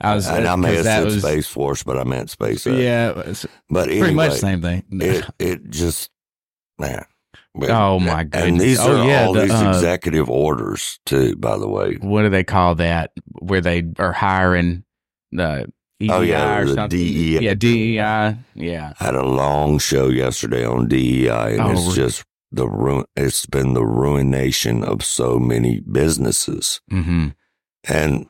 I 0.01 0.15
was. 0.15 0.29
and 0.29 0.47
I 0.47 0.53
uh, 0.53 0.57
may 0.57 0.75
have 0.75 0.85
said 0.85 1.05
was- 1.05 1.23
Space 1.23 1.47
Force, 1.47 1.83
but 1.83 1.99
I 1.99 2.05
meant 2.05 2.29
SpaceX. 2.29 2.83
Yeah, 2.83 3.13
it's 3.27 3.47
but 3.69 3.87
pretty 3.87 4.15
much 4.15 4.33
the 4.33 4.39
same 4.39 4.63
thing. 4.63 4.85
It 4.91 5.25
it 5.39 5.71
just 5.71 6.11
man. 6.79 7.05
Oh, 7.55 8.01
my 8.01 8.25
god. 8.25 8.49
And 8.49 8.61
these. 8.61 8.81
Oh, 8.81 9.01
are 9.01 9.07
yeah, 9.07 9.27
all 9.27 9.35
the, 9.35 9.43
these 9.43 9.53
uh, 9.53 9.69
executive 9.69 10.31
orders 10.31 10.99
too. 11.05 11.37
By 11.37 11.59
the 11.59 11.69
way, 11.69 11.95
what 12.01 12.23
do 12.23 12.31
they 12.31 12.45
call 12.45 12.77
that? 12.77 13.13
Where 13.41 13.61
they 13.61 13.85
are 13.99 14.13
hiring 14.13 14.85
the 15.33 15.71
Oh, 16.11 16.21
yeah, 16.21 16.65
the? 16.65 16.87
DEI. 16.89 17.39
Yeah, 17.41 17.55
DEI. 17.55 18.37
Yeah. 18.55 18.93
I 19.01 19.05
had 19.05 19.15
a 19.15 19.25
long 19.27 19.79
show 19.79 20.09
yesterday 20.09 20.65
on 20.65 20.89
DEI, 20.89 21.53
and 21.55 21.61
Oh, 21.63 21.71
it's 21.73 21.95
just 21.95 22.25
the 22.51 22.69
ruin. 22.69 23.05
It's 23.17 23.47
been 23.47 23.75
the 23.75 23.85
ruination 23.87 24.83
of 24.85 25.05
so 25.05 25.39
many 25.39 25.81
businesses. 25.81 26.81
Mm-hmm. 26.91 27.29
And 27.89 28.27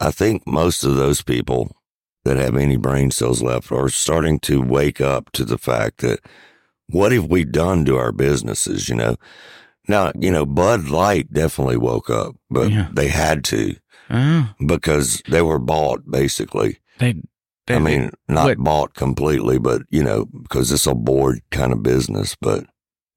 I 0.00 0.10
think 0.10 0.46
most 0.46 0.84
of 0.84 0.96
those 0.96 1.22
people 1.22 1.76
that 2.24 2.36
have 2.36 2.56
any 2.56 2.76
brain 2.76 3.10
cells 3.10 3.42
left 3.42 3.70
are 3.72 3.88
starting 3.88 4.38
to 4.40 4.60
wake 4.60 5.00
up 5.00 5.30
to 5.32 5.44
the 5.44 5.58
fact 5.58 5.98
that 5.98 6.20
what 6.88 7.12
have 7.12 7.26
we 7.26 7.44
done 7.44 7.84
to 7.86 7.96
our 7.96 8.12
businesses, 8.12 8.88
you 8.88 8.94
know? 8.94 9.16
Now, 9.88 10.12
you 10.18 10.30
know, 10.30 10.44
Bud 10.44 10.88
Light 10.88 11.32
definitely 11.32 11.76
woke 11.78 12.10
up, 12.10 12.34
but 12.50 12.70
Yeah. 12.70 12.88
they 12.92 13.08
had 13.08 13.44
to 13.44 13.76
Oh, 14.12 14.48
because 14.66 15.22
they 15.28 15.40
were 15.40 15.60
bought 15.60 16.10
basically. 16.10 16.78
They. 17.00 17.14
they 17.66 17.74
I 17.74 17.78
mean, 17.80 18.10
not 18.28 18.44
what- 18.44 18.58
bought 18.58 18.94
completely, 18.94 19.58
but 19.58 19.82
you 19.90 20.02
know, 20.04 20.26
because 20.26 20.70
it's 20.70 20.86
a 20.86 20.94
board 20.94 21.40
kind 21.50 21.72
of 21.72 21.82
business, 21.82 22.36
but 22.40 22.64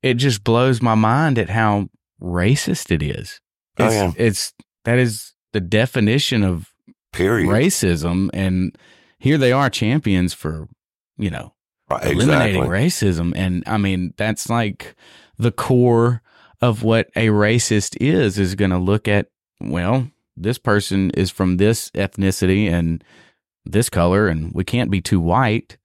it 0.02 0.16
just 0.16 0.44
blows 0.44 0.82
my 0.82 0.96
mind 0.96 1.38
at 1.38 1.50
how 1.50 1.90
racist 2.22 2.92
it 2.92 3.04
is. 3.04 3.40
Oh, 3.80 3.86
It's, 3.86 3.94
yeah. 3.96 4.12
it's 4.18 4.54
that 4.86 4.98
is 5.00 5.34
the 5.54 5.62
definition 5.62 6.44
of 6.44 6.74
period. 7.12 7.48
racism, 7.48 8.30
and 8.34 8.76
here 9.20 9.38
they 9.38 9.52
are 9.52 9.70
champions 9.70 10.34
for 10.34 10.68
you 11.18 11.30
know 11.30 11.54
Right, 11.90 12.06
eliminating 12.12 12.64
exactly. 12.64 12.68
racism, 12.80 13.34
and 13.36 13.64
I 13.68 13.78
mean 13.78 14.14
that's 14.18 14.50
like 14.50 14.96
the 15.38 15.52
core 15.52 16.22
of 16.62 16.84
what 16.84 17.10
a 17.16 17.28
racist 17.28 17.98
is 18.00 18.40
is 18.40 18.56
going 18.56 18.72
to 18.72 18.78
look 18.78 19.08
at. 19.08 19.28
Well, 19.62 20.10
this 20.36 20.58
person 20.58 21.10
is 21.12 21.30
from 21.32 21.58
this 21.58 21.90
ethnicity 21.92 22.70
and 22.72 23.04
this 23.66 23.90
color, 23.90 24.28
and 24.28 24.54
we 24.54 24.64
can't 24.64 24.92
be 24.92 25.02
too 25.02 25.20
white, 25.20 25.78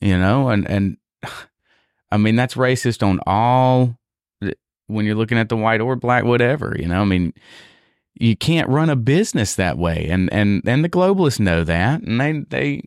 you 0.00 0.18
know, 0.18 0.48
and 0.48 0.68
and 0.68 0.96
I 2.10 2.18
mean 2.18 2.36
that's 2.36 2.54
racist 2.54 3.06
on 3.06 3.20
all 3.26 3.96
when 4.88 5.06
you're 5.06 5.14
looking 5.14 5.38
at 5.38 5.48
the 5.48 5.56
white 5.56 5.80
or 5.80 5.96
black 5.96 6.24
whatever 6.24 6.76
you 6.78 6.86
know 6.86 7.00
i 7.00 7.04
mean 7.04 7.32
you 8.14 8.36
can't 8.36 8.68
run 8.68 8.90
a 8.90 8.96
business 8.96 9.54
that 9.54 9.78
way 9.78 10.06
and 10.10 10.30
and 10.30 10.62
and 10.66 10.84
the 10.84 10.88
globalists 10.88 11.40
know 11.40 11.64
that 11.64 12.02
and 12.02 12.20
they 12.20 12.44
they 12.50 12.82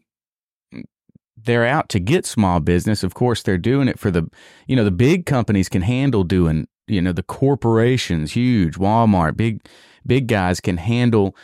they're 1.45 1.65
out 1.65 1.89
to 1.89 1.99
get 1.99 2.25
small 2.25 2.59
business. 2.59 3.03
Of 3.03 3.13
course 3.13 3.43
they're 3.43 3.57
doing 3.57 3.87
it 3.87 3.99
for 3.99 4.11
the 4.11 4.29
you 4.67 4.75
know 4.75 4.83
the 4.83 4.91
big 4.91 5.25
companies 5.25 5.69
can 5.69 5.83
handle 5.83 6.23
doing 6.23 6.67
you 6.87 7.01
know 7.01 7.11
the 7.11 7.23
corporations 7.23 8.33
huge 8.33 8.75
walmart 8.75 9.35
big 9.35 9.65
big 10.05 10.27
guys 10.27 10.59
can 10.59 10.77
handle 10.77 11.35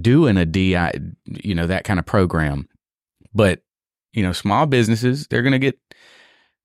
doing 0.00 0.36
a 0.36 0.44
di 0.44 0.90
you 1.26 1.54
know 1.54 1.66
that 1.66 1.84
kind 1.84 1.98
of 1.98 2.06
program 2.06 2.68
but 3.34 3.62
you 4.12 4.22
know 4.22 4.32
small 4.32 4.66
businesses 4.66 5.26
they're 5.28 5.42
going 5.42 5.52
to 5.52 5.58
get 5.58 5.78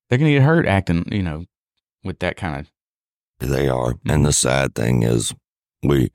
they're 0.09 0.17
going 0.19 0.31
to 0.31 0.39
get 0.39 0.45
hurt 0.45 0.67
acting 0.67 1.05
you 1.11 1.23
know 1.23 1.45
with 2.03 2.19
that 2.19 2.37
kind 2.37 2.59
of 2.59 2.71
They 3.39 3.67
are. 3.67 3.95
And 4.05 4.25
the 4.25 4.33
sad 4.33 4.75
thing 4.75 5.03
is, 5.03 5.33
we 5.81 6.11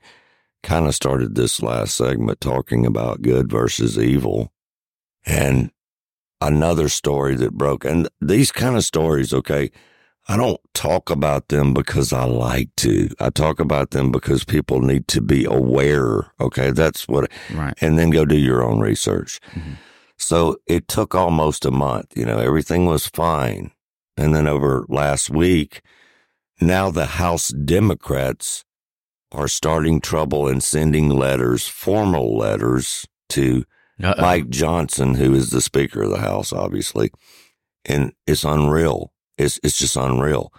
kind 0.63 0.87
of 0.87 0.95
started 0.95 1.35
this 1.35 1.61
last 1.61 1.95
segment 1.95 2.41
talking 2.41 2.85
about 2.85 3.21
good 3.21 3.49
versus 3.49 3.97
evil. 3.97 4.51
And 5.25 5.71
another 6.41 6.89
story 6.89 7.35
that 7.35 7.53
broke, 7.53 7.85
and 7.85 8.07
these 8.21 8.51
kind 8.51 8.75
of 8.75 8.83
stories, 8.83 9.33
okay, 9.33 9.71
I 10.29 10.37
don't 10.37 10.61
talk 10.75 11.09
about 11.09 11.47
them 11.47 11.73
because 11.73 12.13
I 12.13 12.23
like 12.23 12.69
to. 12.77 13.09
I 13.19 13.31
talk 13.31 13.59
about 13.59 13.89
them 13.89 14.11
because 14.11 14.43
people 14.43 14.79
need 14.79 15.07
to 15.07 15.21
be 15.21 15.43
aware. 15.43 16.31
Okay. 16.39 16.69
That's 16.69 17.07
what, 17.07 17.31
right. 17.51 17.73
and 17.81 17.97
then 17.97 18.11
go 18.11 18.25
do 18.25 18.37
your 18.37 18.63
own 18.63 18.79
research. 18.79 19.39
Mm-hmm. 19.55 19.73
So 20.17 20.57
it 20.67 20.87
took 20.87 21.15
almost 21.15 21.65
a 21.65 21.71
month. 21.71 22.15
You 22.15 22.25
know, 22.25 22.37
everything 22.37 22.85
was 22.85 23.07
fine. 23.07 23.71
And 24.17 24.35
then 24.35 24.47
over 24.47 24.85
last 24.87 25.31
week, 25.31 25.81
now 26.61 26.91
the 26.91 27.07
House 27.07 27.49
Democrats 27.49 28.65
are 29.31 29.47
starting 29.47 29.99
trouble 29.99 30.47
and 30.47 30.61
sending 30.61 31.09
letters, 31.09 31.67
formal 31.67 32.37
letters 32.37 33.07
to 33.29 33.63
Uh-oh. 34.03 34.21
Mike 34.21 34.49
Johnson, 34.49 35.15
who 35.15 35.33
is 35.33 35.49
the 35.49 35.61
Speaker 35.61 36.03
of 36.03 36.11
the 36.11 36.19
House, 36.19 36.53
obviously, 36.53 37.09
and 37.85 38.13
it's 38.27 38.43
unreal. 38.43 39.11
It's 39.39 39.59
it's 39.63 39.77
just 39.77 39.95
unreal 39.95 40.53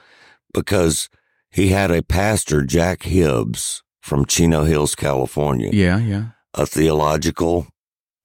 because 0.54 1.08
he 1.50 1.68
had 1.68 1.90
a 1.90 2.02
pastor, 2.02 2.62
Jack 2.64 3.02
Hibbs 3.04 3.82
from 4.00 4.24
Chino 4.26 4.64
Hills, 4.64 4.94
California. 4.94 5.70
Yeah, 5.72 5.98
yeah. 5.98 6.24
A 6.54 6.66
theological 6.66 7.68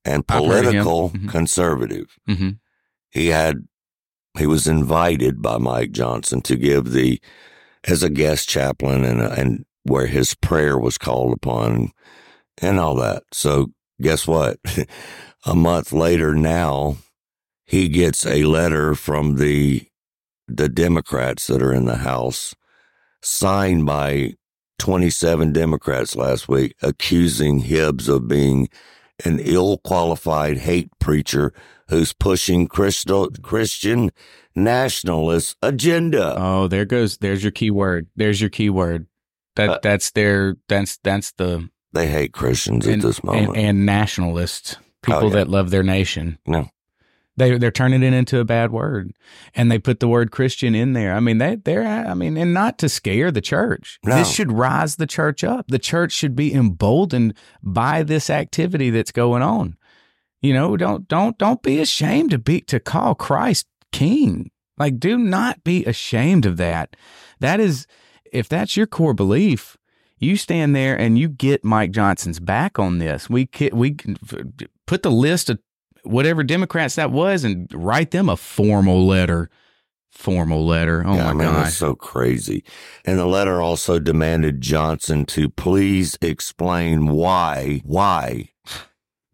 and 0.03 0.23
I've 0.29 0.45
heard 0.45 0.65
of 0.65 0.73
him. 0.73 0.83
political 0.83 1.09
Mhm. 1.11 1.29
conservative. 1.29 2.07
Mm-hmm. 2.29 2.49
He 3.11 3.27
had 3.27 3.67
he 4.37 4.45
was 4.47 4.67
invited 4.67 5.41
by 5.41 5.57
Mike 5.57 5.91
Johnson 5.91 6.41
to 6.41 6.55
give 6.55 6.91
the 6.91 7.19
as 7.85 8.03
a 8.03 8.09
guest 8.09 8.47
chaplain 8.49 9.03
and 9.05 9.21
and 9.21 9.65
where 9.83 10.07
his 10.07 10.33
prayer 10.35 10.77
was 10.79 10.97
called 10.97 11.33
upon 11.33 11.91
and 12.61 12.79
all 12.79 12.95
that. 12.95 13.23
So 13.31 13.67
guess 14.01 14.25
what? 14.27 14.57
a 15.45 15.53
month 15.55 15.91
later 15.93 16.33
now 16.33 16.97
he 17.65 17.87
gets 17.87 18.25
a 18.25 18.43
letter 18.43 18.95
from 18.95 19.35
the 19.35 19.87
the 20.47 20.69
Democrats 20.69 21.47
that 21.47 21.61
are 21.61 21.73
in 21.73 21.85
the 21.85 21.97
House 21.97 22.53
signed 23.21 23.85
by 23.85 24.33
27 24.79 25.51
Democrats 25.53 26.15
last 26.15 26.47
week 26.47 26.75
accusing 26.81 27.59
Hibbs 27.59 28.07
of 28.09 28.27
being 28.27 28.67
an 29.23 29.39
ill 29.39 29.77
qualified 29.79 30.57
hate 30.57 30.89
preacher 30.99 31.53
who's 31.87 32.13
pushing 32.13 32.67
Christo- 32.67 33.29
Christian 33.41 34.11
nationalist 34.55 35.55
agenda. 35.61 36.35
Oh, 36.37 36.67
there 36.67 36.85
goes. 36.85 37.17
There's 37.17 37.43
your 37.43 37.51
key 37.51 37.71
word. 37.71 38.07
There's 38.15 38.41
your 38.41 38.49
key 38.49 38.69
word. 38.69 39.07
That 39.55 39.69
Uh, 39.69 39.79
that's 39.81 40.11
their. 40.11 40.57
That's 40.67 40.97
that's 41.03 41.31
the 41.33 41.69
They 41.93 42.07
hate 42.07 42.33
Christians 42.33 42.85
and, 42.85 43.01
at 43.01 43.07
this 43.07 43.23
moment. 43.23 43.49
and, 43.49 43.57
and 43.57 43.85
nationalists, 43.85 44.75
people 45.01 45.19
Oh, 45.25 45.27
yeah. 45.27 45.33
that 45.35 45.49
love 45.49 45.69
their 45.69 45.83
nation. 45.83 46.37
no. 46.45 46.67
They 47.37 47.57
they're 47.57 47.71
turning 47.71 48.01
it 48.01 48.13
into 48.13 48.39
a 48.39 48.45
bad 48.45 48.71
word, 48.71 49.13
and 49.53 49.69
they 49.69 49.79
put 49.79 49.99
the 49.99 50.07
word 50.07 50.31
Christian 50.31 50.73
in 50.73 50.93
there. 50.93 51.13
I 51.13 51.19
mean, 51.19 51.37
they 51.37 51.55
they're 51.55 51.85
I 51.85 52.13
mean, 52.13 52.37
and 52.37 52.53
not 52.53 52.77
to 52.79 52.89
scare 52.89 53.31
the 53.31 53.41
church. 53.41 53.99
No. 54.05 54.15
This 54.15 54.31
should 54.31 54.51
rise 54.51 54.95
the 54.95 55.07
church 55.07 55.43
up. 55.43 55.67
The 55.67 55.79
church 55.79 56.13
should 56.13 56.35
be 56.35 56.53
emboldened 56.53 57.33
by 57.61 58.03
this 58.03 58.29
activity 58.29 58.89
that's 58.89 59.11
going 59.11 59.41
on. 59.41 59.77
You 60.41 60.53
know, 60.53 60.77
don't 60.77 61.07
don't 61.07 61.37
don't 61.37 61.61
be 61.61 61.79
ashamed 61.79 62.31
to 62.31 62.37
be 62.37 62.61
to 62.61 62.79
call 62.79 63.15
Christ 63.15 63.67
King. 63.91 64.51
Like, 64.77 64.99
do 64.99 65.17
not 65.17 65.63
be 65.63 65.85
ashamed 65.85 66.45
of 66.45 66.57
that. 66.57 66.95
That 67.39 67.59
is, 67.59 67.87
if 68.31 68.49
that's 68.49 68.75
your 68.75 68.87
core 68.87 69.13
belief, 69.13 69.77
you 70.17 70.37
stand 70.37 70.75
there 70.75 70.97
and 70.97 71.17
you 71.17 71.29
get 71.29 71.63
Mike 71.63 71.91
Johnson's 71.91 72.39
back 72.39 72.77
on 72.79 72.99
this. 72.99 73.29
We 73.29 73.49
we 73.71 73.91
can 73.91 74.17
put 74.85 75.03
the 75.03 75.11
list 75.11 75.49
of 75.49 75.59
whatever 76.05 76.43
Democrats 76.43 76.95
that 76.95 77.11
was 77.11 77.43
and 77.43 77.67
write 77.73 78.11
them 78.11 78.29
a 78.29 78.37
formal 78.37 79.05
letter. 79.05 79.49
Formal 80.11 80.65
letter. 80.65 81.03
Oh 81.05 81.15
yeah, 81.15 81.23
my 81.25 81.29
I 81.29 81.33
mean, 81.33 81.47
gosh. 81.47 81.67
it's 81.67 81.77
so 81.77 81.93
crazy. 81.93 82.63
And 83.03 83.19
the 83.19 83.25
letter 83.25 83.61
also 83.61 83.99
demanded 83.99 84.61
Johnson 84.61 85.25
to 85.25 85.49
please 85.49 86.17
explain 86.21 87.07
why, 87.07 87.81
why 87.83 88.51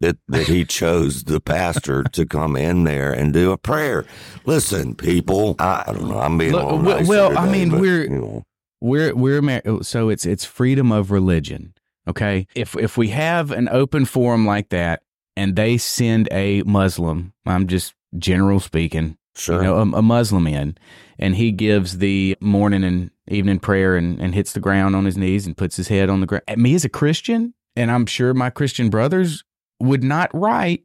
that, 0.02 0.18
that 0.28 0.48
he 0.48 0.64
chose 0.64 1.24
the 1.24 1.40
pastor 1.40 2.02
to 2.12 2.26
come 2.26 2.56
in 2.56 2.84
there 2.84 3.12
and 3.12 3.32
do 3.32 3.52
a 3.52 3.56
prayer. 3.56 4.04
Listen, 4.44 4.94
people, 4.94 5.54
I, 5.58 5.84
I 5.86 5.92
don't 5.92 6.08
know. 6.08 6.18
I'm 6.18 6.36
being 6.36 6.52
Look, 6.52 6.62
a 6.62 6.74
little 6.74 7.06
well, 7.06 7.30
well, 7.30 7.38
I 7.38 7.50
mean, 7.50 7.70
but, 7.70 7.80
we're 7.80 8.02
you 8.02 8.08
know, 8.10 8.44
we're 8.80 9.14
we're 9.14 9.38
Amer- 9.38 9.62
oh, 9.64 9.80
so 9.80 10.08
it's 10.08 10.26
it's 10.26 10.44
freedom 10.44 10.92
of 10.92 11.10
religion. 11.10 11.74
Okay, 12.06 12.48
if 12.54 12.76
if 12.76 12.98
we 12.98 13.08
have 13.08 13.52
an 13.52 13.68
open 13.70 14.04
forum 14.04 14.44
like 14.44 14.68
that, 14.70 15.02
and 15.36 15.56
they 15.56 15.78
send 15.78 16.28
a 16.30 16.62
Muslim, 16.62 17.32
I'm 17.46 17.66
just 17.66 17.94
general 18.18 18.60
speaking, 18.60 19.16
sure. 19.34 19.56
you 19.56 19.62
know, 19.62 19.78
a, 19.78 19.98
a 19.98 20.02
Muslim 20.02 20.46
in, 20.46 20.76
and 21.18 21.36
he 21.36 21.52
gives 21.52 21.98
the 21.98 22.36
morning 22.40 22.84
and 22.84 23.10
evening 23.28 23.60
prayer 23.60 23.96
and, 23.96 24.20
and 24.20 24.34
hits 24.34 24.52
the 24.52 24.60
ground 24.60 24.96
on 24.96 25.04
his 25.04 25.16
knees 25.16 25.46
and 25.46 25.56
puts 25.56 25.76
his 25.76 25.88
head 25.88 26.10
on 26.10 26.20
the 26.20 26.26
ground. 26.26 26.44
Me 26.56 26.74
as 26.74 26.84
a 26.84 26.88
Christian, 26.88 27.54
and 27.76 27.90
I'm 27.90 28.06
sure 28.06 28.34
my 28.34 28.50
Christian 28.50 28.90
brothers 28.90 29.44
would 29.80 30.04
not 30.04 30.30
write 30.34 30.84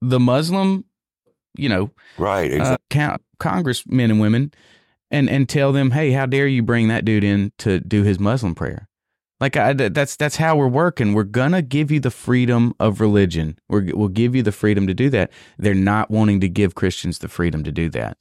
the 0.00 0.20
Muslim, 0.20 0.84
you 1.56 1.68
know, 1.68 1.90
right. 2.18 2.50
uh, 2.50 2.56
Exactly. 2.56 2.86
count, 2.90 3.22
congressmen 3.38 4.10
and 4.10 4.20
women 4.20 4.52
and 5.10 5.28
and 5.28 5.48
tell 5.48 5.72
them, 5.72 5.92
hey, 5.92 6.12
how 6.12 6.26
dare 6.26 6.46
you 6.46 6.62
bring 6.62 6.88
that 6.88 7.04
dude 7.04 7.24
in 7.24 7.52
to 7.58 7.80
do 7.80 8.02
his 8.02 8.18
Muslim 8.18 8.54
prayer? 8.54 8.87
Like 9.40 9.56
I, 9.56 9.72
that's 9.72 10.16
that's 10.16 10.36
how 10.36 10.56
we're 10.56 10.66
working. 10.68 11.14
We're 11.14 11.22
gonna 11.22 11.62
give 11.62 11.90
you 11.90 12.00
the 12.00 12.10
freedom 12.10 12.74
of 12.80 13.00
religion. 13.00 13.58
We're, 13.68 13.90
we'll 13.94 14.08
give 14.08 14.34
you 14.34 14.42
the 14.42 14.50
freedom 14.52 14.86
to 14.88 14.94
do 14.94 15.08
that. 15.10 15.30
They're 15.58 15.74
not 15.74 16.10
wanting 16.10 16.40
to 16.40 16.48
give 16.48 16.74
Christians 16.74 17.18
the 17.18 17.28
freedom 17.28 17.62
to 17.64 17.70
do 17.70 17.88
that. 17.90 18.18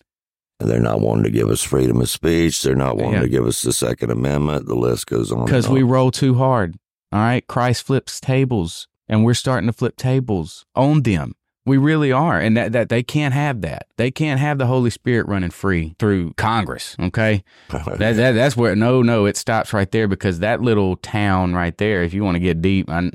They're 0.59 0.79
not 0.79 1.01
wanting 1.01 1.23
to 1.23 1.29
give 1.31 1.49
us 1.49 1.61
freedom 1.63 2.01
of 2.01 2.09
speech. 2.09 2.61
They're 2.61 2.75
not 2.75 2.97
wanting 2.97 3.13
Yeah. 3.13 3.19
to 3.21 3.29
give 3.29 3.45
us 3.47 3.61
the 3.61 3.73
Second 3.73 4.11
Amendment. 4.11 4.67
The 4.67 4.75
list 4.75 5.07
goes 5.07 5.31
on. 5.31 5.45
because 5.45 5.69
we 5.69 5.83
roll 5.83 6.11
too 6.11 6.35
hard. 6.35 6.75
All 7.11 7.19
right, 7.19 7.45
Christ 7.47 7.83
flips 7.83 8.19
tables, 8.19 8.87
and 9.07 9.23
we're 9.23 9.33
starting 9.33 9.67
to 9.67 9.73
flip 9.73 9.95
tables 9.95 10.65
on 10.75 11.03
them. 11.03 11.33
We 11.67 11.75
really 11.77 12.13
are, 12.13 12.39
and 12.39 12.55
that 12.55 12.71
that 12.71 12.87
they 12.87 13.03
can't 13.03 13.33
have 13.33 13.59
that. 13.61 13.87
They 13.97 14.09
can't 14.09 14.39
have 14.39 14.57
the 14.57 14.67
Holy 14.67 14.89
Spirit 14.89 15.27
running 15.27 15.49
free 15.49 15.95
through 15.99 16.31
Congress. 16.35 16.95
Okay, 16.97 17.43
that, 17.69 18.15
that 18.15 18.31
that's 18.31 18.55
where 18.55 18.73
no 18.73 19.01
no 19.01 19.25
it 19.25 19.35
stops 19.35 19.73
right 19.73 19.91
there 19.91 20.07
because 20.07 20.39
that 20.39 20.61
little 20.61 20.95
town 20.95 21.53
right 21.53 21.77
there. 21.77 22.03
If 22.03 22.13
you 22.13 22.23
want 22.23 22.35
to 22.35 22.39
get 22.39 22.61
deep, 22.61 22.89
I 22.89 23.11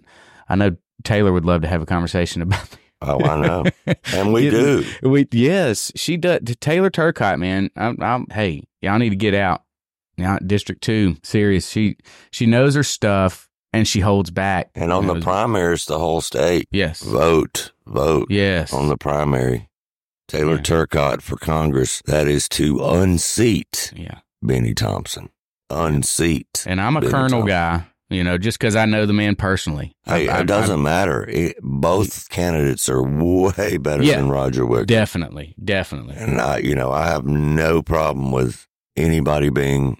I 0.50 0.56
know 0.56 0.76
Taylor 1.02 1.32
would 1.32 1.46
love 1.46 1.62
to 1.62 1.68
have 1.68 1.80
a 1.80 1.86
conversation 1.86 2.42
about. 2.42 2.68
Oh, 3.00 3.18
I 3.24 3.40
know, 3.40 3.64
and 4.12 4.34
we 4.34 4.50
do. 4.50 4.84
We 5.02 5.26
yes, 5.32 5.90
she 5.96 6.18
does. 6.18 6.40
Taylor 6.60 6.90
Turcott, 6.90 7.38
man. 7.38 7.70
I'm, 7.74 7.96
I'm, 8.00 8.26
hey, 8.30 8.64
y'all 8.82 8.98
need 8.98 9.10
to 9.10 9.16
get 9.16 9.34
out. 9.34 9.62
Now, 10.18 10.38
District 10.38 10.82
Two, 10.82 11.16
serious. 11.22 11.68
She 11.70 11.96
she 12.30 12.44
knows 12.44 12.74
her 12.74 12.84
stuff 12.84 13.48
and 13.72 13.88
she 13.88 14.00
holds 14.00 14.30
back. 14.30 14.70
And 14.74 14.92
on 14.92 15.06
the 15.06 15.20
primaries, 15.20 15.86
the 15.86 15.98
whole 15.98 16.20
state. 16.20 16.68
Yes. 16.70 17.02
Vote, 17.02 17.71
vote. 17.86 18.26
Yes. 18.30 18.72
On 18.72 18.88
the 18.88 18.96
primary. 18.96 19.68
Taylor 20.28 20.58
Turcott 20.58 21.20
for 21.22 21.36
Congress. 21.36 22.00
That 22.06 22.26
is 22.28 22.48
to 22.50 22.82
unseat 22.84 23.92
yeah. 23.94 24.20
Bennie 24.42 24.74
Thompson. 24.74 25.28
Unseat. 25.68 26.64
And 26.66 26.80
I'm 26.80 26.96
a 26.96 27.00
Bennie 27.00 27.10
Colonel 27.12 27.28
Thompson. 27.40 27.46
guy, 27.48 27.86
you 28.10 28.22
know, 28.24 28.38
just 28.38 28.58
because 28.58 28.76
I 28.76 28.84
know 28.86 29.04
the 29.04 29.12
man 29.12 29.36
personally. 29.36 29.94
Hey, 30.04 30.28
I- 30.28 30.38
I- 30.38 30.40
it 30.40 30.46
doesn't 30.46 30.82
matter. 30.82 31.26
It, 31.28 31.56
both 31.62 32.28
candidates 32.30 32.88
are 32.88 33.02
way 33.02 33.76
better 33.78 34.02
Yeah. 34.04 34.16
than 34.16 34.30
Roger 34.30 34.64
Wicker. 34.64 34.84
Definitely, 34.86 35.54
definitely. 35.62 36.14
And 36.16 36.40
I, 36.40 36.58
you 36.58 36.74
know, 36.74 36.90
I 36.92 37.06
have 37.06 37.24
no 37.26 37.82
problem 37.82 38.32
with 38.32 38.66
anybody 38.96 39.50
being 39.50 39.98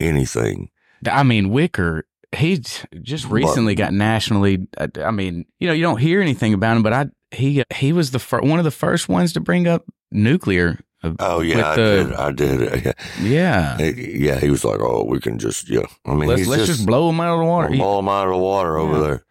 anything. 0.00 0.70
I 1.10 1.22
mean, 1.22 1.50
Wicker, 1.50 2.04
he 2.36 2.58
just 3.02 3.26
recently 3.28 3.74
got 3.74 3.92
nationally. 3.92 4.66
uh, 4.76 4.88
I 5.04 5.10
mean, 5.10 5.44
you 5.60 5.68
know, 5.68 5.74
you 5.74 5.82
don't 5.82 6.00
hear 6.00 6.20
anything 6.20 6.54
about 6.54 6.76
him, 6.76 6.82
but 6.82 6.92
I 6.92 7.06
he 7.30 7.62
he 7.74 7.92
was 7.92 8.10
the 8.10 8.18
fir- 8.18 8.40
one 8.42 8.58
of 8.58 8.64
the 8.64 8.70
first 8.70 9.08
ones 9.08 9.32
to 9.34 9.40
bring 9.40 9.66
up 9.66 9.84
nuclear. 10.10 10.78
uh, 11.02 11.12
Oh 11.18 11.40
yeah, 11.40 11.70
I 11.70 11.76
the- 11.76 12.04
did. 12.04 12.12
I 12.12 12.32
did. 12.32 12.94
Yeah. 13.20 13.76
He- 13.78 14.24
yeah. 14.26 14.38
He 14.40 14.50
was 14.50 14.64
like, 14.64 14.80
"Oh, 14.80 15.04
we 15.04 15.20
can 15.20 15.38
just 15.38 15.68
yeah." 15.68 15.86
I 16.06 16.14
mean, 16.14 16.28
let's 16.28 16.40
he's 16.40 16.48
let's 16.48 16.66
just, 16.66 16.86
blow 16.86 17.08
him 17.10 17.20
out 17.20 17.34
of 17.34 17.40
the 17.40 17.44
water. 17.46 17.68
Blow 17.70 17.98
him 17.98 18.08
out 18.08 18.26
of 18.26 18.32
the 18.34 18.38
water 18.38 18.76
over 18.78 18.94
Yeah. 18.94 19.06
there. 19.06 19.24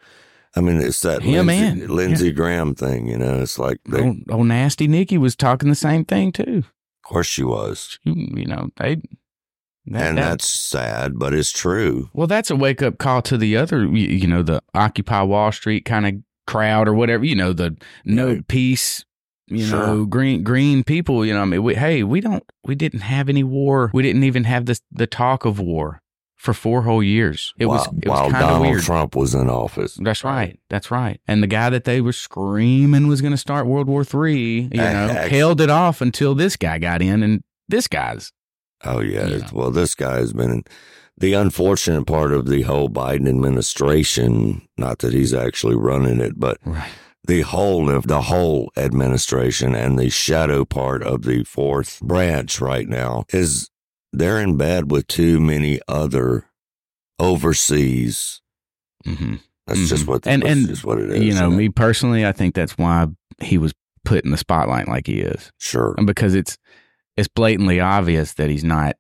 I 0.56 0.62
mean, 0.62 0.78
it's 0.82 1.00
that 1.02 1.24
Him 1.24 1.48
Lindsey, 1.48 1.88
Lindsey 1.88 2.32
Graham 2.32 2.76
thing. 2.76 3.08
You 3.08 3.18
know, 3.18 3.42
it's 3.42 3.58
like, 3.58 3.80
they, 3.90 4.02
oh, 4.04 4.16
oh, 4.30 4.44
nasty 4.44 4.88
Nikki 4.88 5.18
was 5.18 5.36
talking 5.36 5.68
the 5.70 5.74
same 5.76 6.06
thing 6.06 6.32
too. 6.32 6.58
of 6.60 7.10
course 7.10 7.26
she 7.26 7.44
was, 7.44 7.98
You, 8.04 8.14
you 8.36 8.46
know, 8.46 8.70
they. 8.78 9.02
That- 9.88 10.10
and 10.10 10.18
that- 10.18 10.30
that's 10.30 10.48
sad, 10.48 11.18
but 11.20 11.34
it's 11.34 11.52
true. 11.52 12.10
Well, 12.14 12.28
that's 12.28 12.50
a 12.50 12.56
wake 12.56 12.82
up 12.82 12.98
call 12.98 13.22
to 13.24 13.38
the 13.38 13.58
other, 13.58 13.84
you, 13.86 14.08
you 14.08 14.28
know, 14.28 14.44
the 14.44 14.62
Occupy 14.74 15.22
Wall 15.24 15.52
Street 15.52 15.86
kind 15.86 16.06
of 16.08 16.14
crowd 16.48 16.88
or 16.88 16.94
whatever, 16.94 17.24
you 17.26 17.36
know, 17.36 17.54
the 17.54 17.76
no 18.06 18.42
peace, 18.48 19.06
you 19.48 19.66
Sure. 19.66 19.86
know, 19.88 20.06
green 20.06 20.44
green 20.44 20.84
people. 20.84 21.26
You 21.26 21.34
know, 21.34 21.42
I 21.42 21.46
mean, 21.46 21.64
we, 21.64 21.76
hey, 21.76 22.04
we 22.04 22.22
don't, 22.22 22.44
we 22.66 22.76
didn't 22.76 23.02
have 23.02 23.30
any 23.30 23.44
war. 23.44 23.92
We 23.94 24.04
didn't 24.04 24.24
even 24.24 24.44
have 24.46 24.66
the 24.66 24.80
the 24.92 25.08
talk 25.08 25.46
of 25.46 25.60
war 25.60 26.00
for 26.36 26.54
four 26.54 26.82
whole 26.82 27.02
years. 27.04 27.54
It 27.58 27.68
was 27.68 27.88
while 27.88 27.98
it 28.02 28.10
while 28.10 28.26
of 28.28 28.32
Donald 28.34 28.62
weird. 28.62 28.84
Trump 28.84 29.16
was 29.16 29.34
in 29.34 29.50
office, 29.50 29.98
That's 30.02 30.24
right. 30.26 30.60
That's 30.70 30.92
right. 30.92 31.22
And 31.28 31.42
the 31.42 31.48
guy 31.48 31.70
that 31.70 31.86
they 31.86 32.02
were 32.02 32.12
screaming 32.12 33.08
was 33.08 33.22
going 33.22 33.32
to 33.32 33.38
start 33.38 33.66
World 33.68 33.88
War 33.88 34.04
Three, 34.04 34.70
you 34.72 34.78
know, 34.82 35.08
held 35.30 35.62
it 35.62 35.70
off 35.70 36.02
until 36.02 36.36
this 36.36 36.58
guy 36.58 36.80
got 36.80 37.02
in, 37.02 37.24
and 37.24 37.42
this 37.70 37.88
guy's 37.88 38.32
Oh 38.86 39.00
yeah. 39.02 39.28
it's- 39.28 39.54
Well, 39.54 39.72
this 39.72 39.96
guy 39.96 40.18
has 40.18 40.34
been 40.34 40.64
the 41.18 41.34
unfortunate 41.34 42.06
part 42.06 42.32
of 42.34 42.48
the 42.48 42.64
whole 42.64 42.90
Biden 42.90 43.30
administration. 43.30 44.62
Not 44.78 45.00
that 45.00 45.14
he's 45.14 45.34
actually 45.34 45.76
running 45.76 46.20
it, 46.20 46.40
but 46.40 46.58
the 47.26 47.42
whole 47.42 47.90
of 47.90 48.08
the 48.08 48.24
whole 48.24 48.72
administration 48.76 49.76
and 49.76 49.98
the 49.98 50.10
shadow 50.10 50.66
part 50.66 51.04
of 51.04 51.22
the 51.24 51.44
fourth 51.44 52.00
branch 52.02 52.60
right 52.60 52.88
now 52.90 53.26
is 53.32 53.70
they're 54.12 54.40
in 54.42 54.58
bed 54.58 54.92
with 54.92 55.08
too 55.08 55.40
many 55.40 55.80
other 55.88 56.46
overseas. 57.20 58.42
Mm-hmm. 59.06 59.36
That's 59.68 59.88
just 59.90 60.04
Mhm. 60.06 60.08
what 60.08 60.28
and 60.28 60.44
and 60.44 60.68
just 60.68 60.84
what 60.84 61.00
it 61.00 61.10
is. 61.10 61.24
You 61.24 61.32
know, 61.34 61.48
isn't 61.48 61.54
it? 61.54 61.58
me 61.58 61.70
personally, 61.70 62.26
I 62.26 62.32
think 62.34 62.54
that's 62.54 62.78
why 62.78 63.08
he 63.42 63.58
was 63.58 63.74
put 64.04 64.26
in 64.26 64.32
the 64.32 64.38
spotlight 64.38 64.88
like 64.90 65.08
he 65.08 65.20
is. 65.22 65.52
Sure. 65.60 65.96
And 65.98 66.06
because 66.06 66.36
it's 66.36 66.58
it's 67.18 67.28
blatantly 67.28 67.80
obvious 67.80 68.34
that 68.34 68.50
he's 68.50 68.64
not 68.64 68.96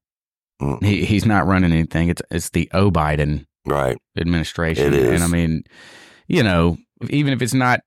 Mm. 0.62 0.84
he, 0.84 1.04
he's 1.04 1.26
not 1.26 1.48
running 1.48 1.72
anything. 1.72 2.10
It's 2.10 2.22
it's 2.30 2.52
the 2.52 2.70
O 2.74 2.92
Biden 2.92 3.48
right 3.66 3.98
administration. 4.16 4.86
It 4.86 4.94
is. 4.94 5.10
And 5.10 5.24
I 5.24 5.28
mean, 5.28 5.64
you 6.28 6.44
know, 6.44 6.78
even 7.10 7.34
if 7.34 7.42
it's 7.42 7.56
not 7.56 7.80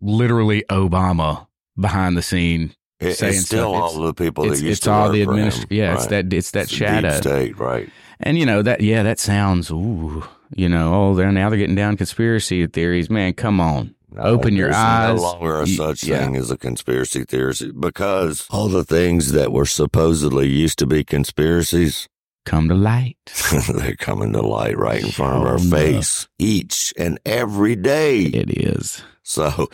literally 0.00 0.64
Obama 0.70 1.46
behind 1.78 2.16
the 2.16 2.22
scene 2.22 2.74
It- 2.98 3.14
saying 3.14 3.34
it's 3.34 3.46
still 3.46 3.72
stuff, 3.74 3.82
all 3.96 4.02
the 4.02 4.12
people 4.14 4.44
that 4.44 4.52
it's, 4.52 4.60
used 4.60 4.70
it's 4.72 4.80
to 4.80 4.90
all 4.90 5.10
the 5.10 5.22
administration. 5.22 5.68
Yeah, 5.70 5.94
it's 5.94 6.06
that 6.06 6.32
it's 6.32 6.50
that 6.50 6.64
It's 6.64 6.72
shadow. 6.72 7.20
state, 7.20 7.56
right? 7.58 7.88
And 8.18 8.36
you 8.36 8.44
know 8.44 8.60
that 8.62 8.80
yeah, 8.80 9.02
that 9.04 9.18
sounds 9.18 9.70
ooh, 9.70 10.24
you 10.54 10.68
know, 10.68 10.92
oh, 10.92 11.14
they're 11.14 11.30
now 11.32 11.48
they're 11.48 11.58
getting 11.58 11.76
down 11.76 11.96
conspiracy 11.96 12.66
theories. 12.66 13.08
Man, 13.08 13.32
come 13.34 13.60
on. 13.60 13.94
Open 14.18 14.54
your 14.56 14.72
eyes. 14.74 15.16
No 15.16 15.22
longer 15.22 15.60
a 15.60 15.66
You- 15.66 15.76
such 15.76 16.04
yeah. 16.04 16.24
thing 16.24 16.36
as 16.36 16.50
a 16.50 16.56
conspiracy 16.58 17.24
theory 17.24 17.54
because 17.78 18.46
all 18.50 18.68
the 18.68 18.84
things 18.84 19.32
that 19.32 19.52
were 19.52 19.66
supposedly 19.66 20.48
used 20.48 20.78
to 20.80 20.86
be 20.86 21.04
conspiracies 21.04 22.08
come 22.46 22.68
to 22.68 22.74
light. 22.74 23.16
they're 23.74 23.96
coming 23.96 24.32
to 24.32 24.40
light 24.42 24.76
right 24.78 25.02
in 25.02 25.10
front 25.10 25.36
of 25.36 25.42
our 25.46 25.56
enough. 25.58 25.70
face 25.70 26.28
each 26.38 26.92
and 26.98 27.20
every 27.26 27.76
day. 27.76 28.22
It 28.22 28.50
is. 28.50 29.02
So 29.22 29.68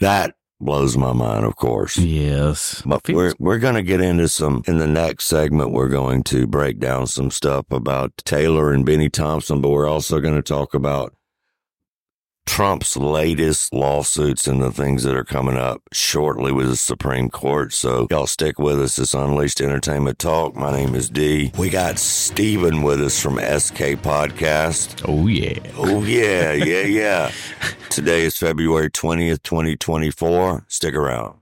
that 0.00 0.34
blows 0.60 0.96
my 0.96 1.12
mind, 1.12 1.44
of 1.46 1.56
course. 1.56 1.96
Yes. 1.96 2.82
But 2.84 3.08
we're 3.08 3.32
we're 3.38 3.58
going 3.58 3.76
to 3.76 3.82
get 3.82 4.00
into 4.02 4.28
some 4.28 4.62
in 4.66 4.78
the 4.78 4.86
next 4.86 5.24
segment. 5.26 5.72
We're 5.72 5.88
going 5.88 6.22
to 6.24 6.46
break 6.46 6.78
down 6.80 7.06
some 7.06 7.30
stuff 7.30 7.64
about 7.70 8.12
Taylor 8.24 8.72
and 8.72 8.84
Bennie 8.84 9.08
Thompson, 9.08 9.60
but 9.62 9.70
we're 9.70 9.88
also 9.88 10.20
going 10.20 10.34
to 10.34 10.42
talk 10.42 10.74
about 10.74 11.14
Trump's 12.50 12.96
latest 12.96 13.72
lawsuits 13.72 14.48
and 14.48 14.60
the 14.60 14.72
things 14.72 15.04
that 15.04 15.14
are 15.14 15.22
coming 15.22 15.56
up 15.56 15.82
shortly 15.92 16.50
with 16.50 16.66
the 16.68 16.76
Supreme 16.76 17.30
Court. 17.30 17.72
So 17.72 18.08
y'all 18.10 18.26
stick 18.26 18.58
with 18.58 18.80
us. 18.80 18.98
It's 18.98 19.14
Unleashed 19.14 19.60
Entertainment 19.60 20.18
Talk. 20.18 20.56
My 20.56 20.72
name 20.72 20.96
is 20.96 21.08
D. 21.08 21.52
We 21.56 21.70
got 21.70 22.00
Steven 22.00 22.82
with 22.82 23.00
us 23.00 23.22
from 23.22 23.36
SK 23.36 24.02
Podcast. 24.02 25.04
Oh 25.06 25.28
yeah. 25.28 25.60
Oh 25.76 26.02
yeah, 26.02 26.52
yeah, 26.52 26.82
yeah. 26.82 27.32
Today 27.88 28.22
is 28.22 28.36
February 28.36 28.90
20th, 28.90 29.44
2024. 29.44 30.64
Stick 30.66 30.94
around. 30.96 31.38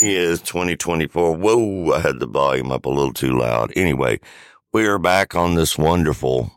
20th, 0.00 0.44
2024. 0.44 1.36
Whoa, 1.36 1.92
I 1.92 2.00
had 2.00 2.18
the 2.18 2.26
volume 2.26 2.72
up 2.72 2.86
a 2.86 2.90
little 2.90 3.12
too 3.12 3.38
loud. 3.38 3.72
Anyway, 3.76 4.20
we 4.72 4.86
are 4.86 4.98
back 4.98 5.34
on 5.34 5.54
this 5.54 5.78
wonderful 5.78 6.52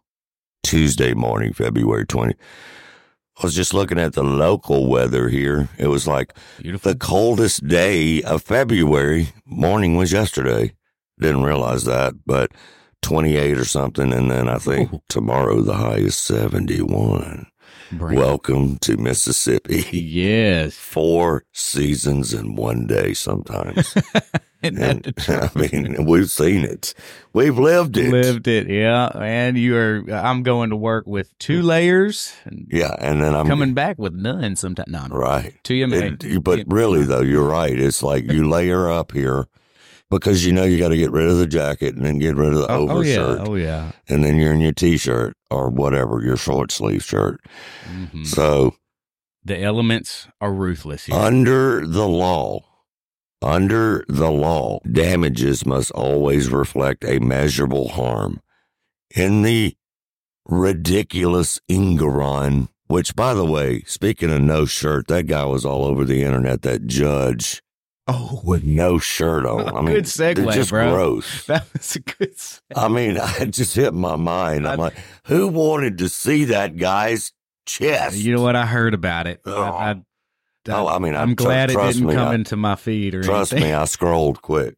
Tuesday 0.64 1.14
morning, 1.14 1.53
February 1.53 2.05
20. 2.05 2.34
I 2.34 3.43
was 3.43 3.55
just 3.55 3.73
looking 3.73 3.99
at 3.99 4.14
the 4.14 4.23
local 4.23 4.88
weather 4.89 5.30
here. 5.30 5.69
It 5.77 5.88
was 5.88 6.07
like 6.07 6.34
Beautiful. 6.59 6.91
the 6.91 6.97
coldest 6.97 7.68
day 7.68 8.23
of 8.23 8.41
February. 8.41 9.30
Morning 9.45 9.95
was 9.95 10.11
yesterday. 10.11 10.73
Didn't 11.19 11.43
realize 11.43 11.84
that, 11.85 12.14
but 12.26 12.51
28 13.03 13.57
or 13.59 13.65
something. 13.65 14.11
And 14.11 14.31
then 14.31 14.49
I 14.49 14.57
think 14.57 14.89
tomorrow 15.07 15.61
the 15.61 15.76
high 15.76 15.97
is 15.97 16.18
71. 16.18 17.45
Bring 17.91 18.18
it. 18.18 18.19
Welcome 18.19 18.77
to 18.80 18.97
Mississippi. 18.97 19.85
Yes. 19.91 20.76
Four 20.77 21.45
seasons 21.53 22.34
in 22.34 22.55
one 22.55 22.88
day 22.88 23.14
sometimes. 23.14 23.95
And, 24.64 25.14
I 25.27 25.49
mean, 25.55 26.05
we've 26.05 26.31
seen 26.31 26.64
it. 26.64 26.93
We've 27.31 27.57
lived 27.57 27.95
it. 27.95 28.11
Lived 28.11 28.47
it, 28.47 28.68
yeah. 28.68 29.07
And 29.15 29.55
you 29.57 29.77
are. 29.77 30.03
I'm 30.11 30.41
going 30.41 30.72
to 30.72 30.76
work 30.76 31.05
with 31.05 31.38
two 31.38 31.61
layers 31.61 32.34
and 32.43 32.68
Yeah, 32.69 32.95
and 32.97 33.22
then 33.22 33.35
I'm 33.35 33.47
coming 33.47 33.76
back 33.76 33.99
with 33.99 34.14
none. 34.14 34.55
Sometimes, 34.55 34.89
no, 34.91 35.05
no. 35.05 35.15
right. 35.15 35.53
To 35.65 35.76
you. 35.76 35.88
It- 35.93 36.43
but 36.43 36.64
really, 36.68 37.03
though, 37.03 37.22
you're 37.22 37.47
right. 37.47 37.77
It's 37.80 38.01
like 38.01 38.31
you 38.31 38.49
layer 38.49 38.89
up 38.89 39.11
here 39.11 39.47
because 40.09 40.45
you 40.45 40.51
know 40.53 40.63
you 40.63 40.77
got 40.77 40.89
to 40.89 40.97
get 40.97 41.11
rid 41.11 41.27
of 41.27 41.38
the 41.38 41.47
jacket 41.47 41.95
and 41.95 42.05
then 42.05 42.19
get 42.19 42.35
rid 42.35 42.49
of 42.53 42.59
the 42.59 42.71
Oh, 42.71 42.88
oh 42.89 43.01
yeah, 43.01 43.17
overshirt, 43.19 43.47
oh 43.47 43.55
yeah. 43.55 43.91
and 44.07 44.23
then 44.23 44.38
you're 44.38 44.53
in 44.53 44.61
your 44.61 44.71
t-shirt 44.73 45.35
or 45.51 45.69
whatever, 45.69 46.21
your 46.23 46.38
short 46.38 46.71
sleeve 46.71 47.03
shirt. 47.03 47.41
Mhm. 47.89 48.25
So 48.25 48.75
The 49.43 49.61
elements 49.61 50.27
are 50.41 50.53
ruthless 50.53 51.05
here. 51.05 51.15
under 51.15 51.85
the 51.85 52.07
law, 52.07 52.61
under 53.41 54.03
the 54.07 54.31
law, 54.31 54.79
damages 54.91 55.65
must 55.65 55.91
always 55.91 56.49
reflect 56.49 57.03
a 57.05 57.19
measurable 57.19 57.89
harm. 57.89 58.39
In 59.15 59.41
the 59.43 59.75
ridiculous 60.47 61.59
Engoron, 61.69 62.69
which, 62.88 63.15
by 63.15 63.34
the 63.34 63.45
way, 63.45 63.84
speaking 63.85 64.31
of 64.31 64.41
no 64.41 64.65
shirt, 64.65 65.07
that 65.07 65.27
guy 65.27 65.45
was 65.45 65.65
all 65.65 65.84
over 65.85 66.05
the 66.05 66.23
internet. 66.23 66.61
That 66.61 66.88
judge, 66.88 67.61
oh, 68.07 68.41
with 68.43 68.63
no 68.63 68.97
shirt 68.99 69.45
on. 69.45 69.67
I 69.75 69.81
mean, 69.81 69.95
good 69.95 70.05
segue, 70.05 70.45
it's 70.47 70.55
just 70.55 70.69
bro. 70.69 70.91
gross. 70.93 71.45
That 71.47 71.65
was 71.73 71.95
a 71.95 71.99
good. 71.99 72.35
segue. 72.35 72.59
I 72.75 72.88
mean, 72.88 73.17
it 73.39 73.51
just 73.51 73.75
hit 73.75 73.93
my 73.93 74.15
mind. 74.15 74.67
I'm 74.67 74.79
like, 74.79 74.95
who 75.25 75.47
wanted 75.47 75.97
to 75.99 76.09
see 76.09 76.45
that 76.45 76.77
guy's 76.77 77.31
chest? 77.65 78.17
You 78.17 78.35
know 78.35 78.41
what? 78.41 78.55
I 78.55 78.65
heard 78.65 78.93
about 78.93 79.27
it. 79.27 79.41
Oh. 79.45 79.61
I, 79.61 79.91
I, 79.91 79.95
Oh, 80.69 80.85
I 80.88 80.95
oh, 80.95 80.99
mean, 80.99 81.15
I'm 81.15 81.29
I- 81.29 81.34
tr- 81.35 81.43
glad 81.43 81.71
it 81.71 81.77
didn't 81.77 82.05
me, 82.07 82.13
come 82.13 82.27
I- 82.27 82.35
into 82.35 82.57
my 82.57 82.75
feed 82.75 83.15
or 83.15 83.23
Trust 83.23 83.53
anything. 83.53 83.69
me, 83.69 83.73
I 83.73 83.85
scrolled 83.85 84.41
quick. 84.41 84.75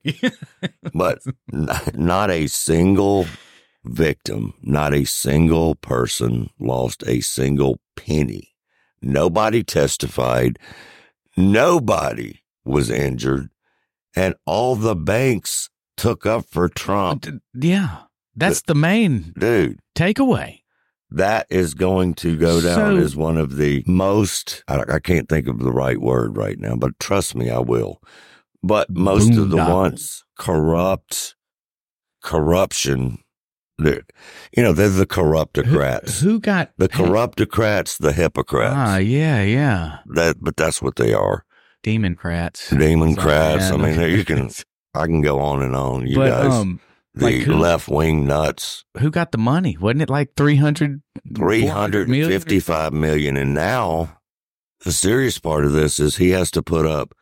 but 0.94 1.18
n- 1.52 1.68
not 1.96 2.30
a 2.30 2.46
single 2.46 3.26
victim, 3.84 4.54
not 4.62 4.94
a 4.94 5.04
single 5.06 5.74
person 5.74 6.52
lost 6.60 7.04
a 7.08 7.22
single 7.22 7.80
penny. 7.96 8.54
Nobody 9.02 9.64
testified. 9.64 10.60
Nobody 11.38 12.42
was 12.70 12.90
injured. 12.90 13.50
And 14.16 14.36
all 14.46 14.76
the 14.76 14.96
banks 14.96 15.70
took 15.98 16.26
up 16.26 16.46
for 16.50 16.70
Trump. 16.70 17.26
yeah, 17.54 18.04
that's 18.36 18.62
the 18.62 18.76
main 18.76 19.34
Dude, 19.38 19.80
takeaway. 19.96 20.62
that 21.12 21.46
is 21.50 21.74
going 21.74 22.14
to 22.16 22.38
go 22.38 22.62
down 22.62 22.76
So- 22.76 22.98
as 22.98 23.16
one 23.16 23.38
of 23.38 23.58
the 23.58 23.84
most, 23.86 24.64
I, 24.68 24.84
I 24.94 25.00
can't 25.00 25.28
think 25.30 25.48
of 25.48 25.60
the 25.60 25.72
right 25.72 26.00
word 26.00 26.38
right 26.38 26.58
now, 26.60 26.76
but 26.76 27.00
trust 27.00 27.36
me, 27.36 27.50
I 27.50 27.60
will. 27.60 28.02
But 28.64 28.90
most 28.90 29.36
of 29.38 29.50
the 29.52 29.58
ones 29.58 30.24
corrupt, 30.38 31.36
corruption, 32.24 33.20
they're, 33.78 34.02
you 34.56 34.64
know, 34.64 34.74
they're 34.74 34.90
the 34.90 35.06
corruptocrats. 35.06 36.22
Who 36.22 36.40
got 36.40 36.72
The 36.78 36.90
corruptocrats, 36.90 37.98
the 37.98 38.12
hypocrites. 38.14 38.74
Ah, 38.76 38.98
yeah, 38.98 39.42
yeah. 39.44 40.00
That, 40.08 40.38
but 40.42 40.58
that's 40.58 40.82
what 40.82 40.98
they 40.98 41.14
are. 41.14 41.46
Democrats. 41.98 42.70
Demon 42.70 43.14
Sorry, 43.16 43.26
crats. 43.26 43.72
I 43.72 43.78
mean, 43.78 44.00
you 44.18 44.24
can, 44.26 44.50
I 44.94 45.06
can 45.06 45.22
go 45.22 45.40
on 45.40 45.62
and 45.62 45.76
on. 45.76 46.08
You 46.08 46.16
but 46.18 46.30
guys, 46.30 46.54
um, 46.54 46.80
the 47.14 47.26
like 47.26 47.36
who- 47.42 47.56
left 47.58 47.88
wing 47.88 48.26
nuts. 48.26 48.86
who 49.00 49.10
got 49.10 49.32
the 49.32 49.38
money? 49.38 49.78
Wasn't 49.78 50.02
it 50.02 50.10
like 50.10 50.36
300 50.36 51.02
Three 51.36 51.66
hundred 51.66 52.08
and 52.08 52.28
fifty-five 52.28 52.94
million, 52.94 53.36
and 53.38 53.54
now 53.54 54.20
the 54.86 54.92
serious 54.92 55.38
part 55.38 55.66
of 55.66 55.74
this 55.74 56.00
is 56.00 56.16
he 56.18 56.30
has 56.30 56.50
to 56.52 56.64
put 56.64 56.86
up 56.86 57.14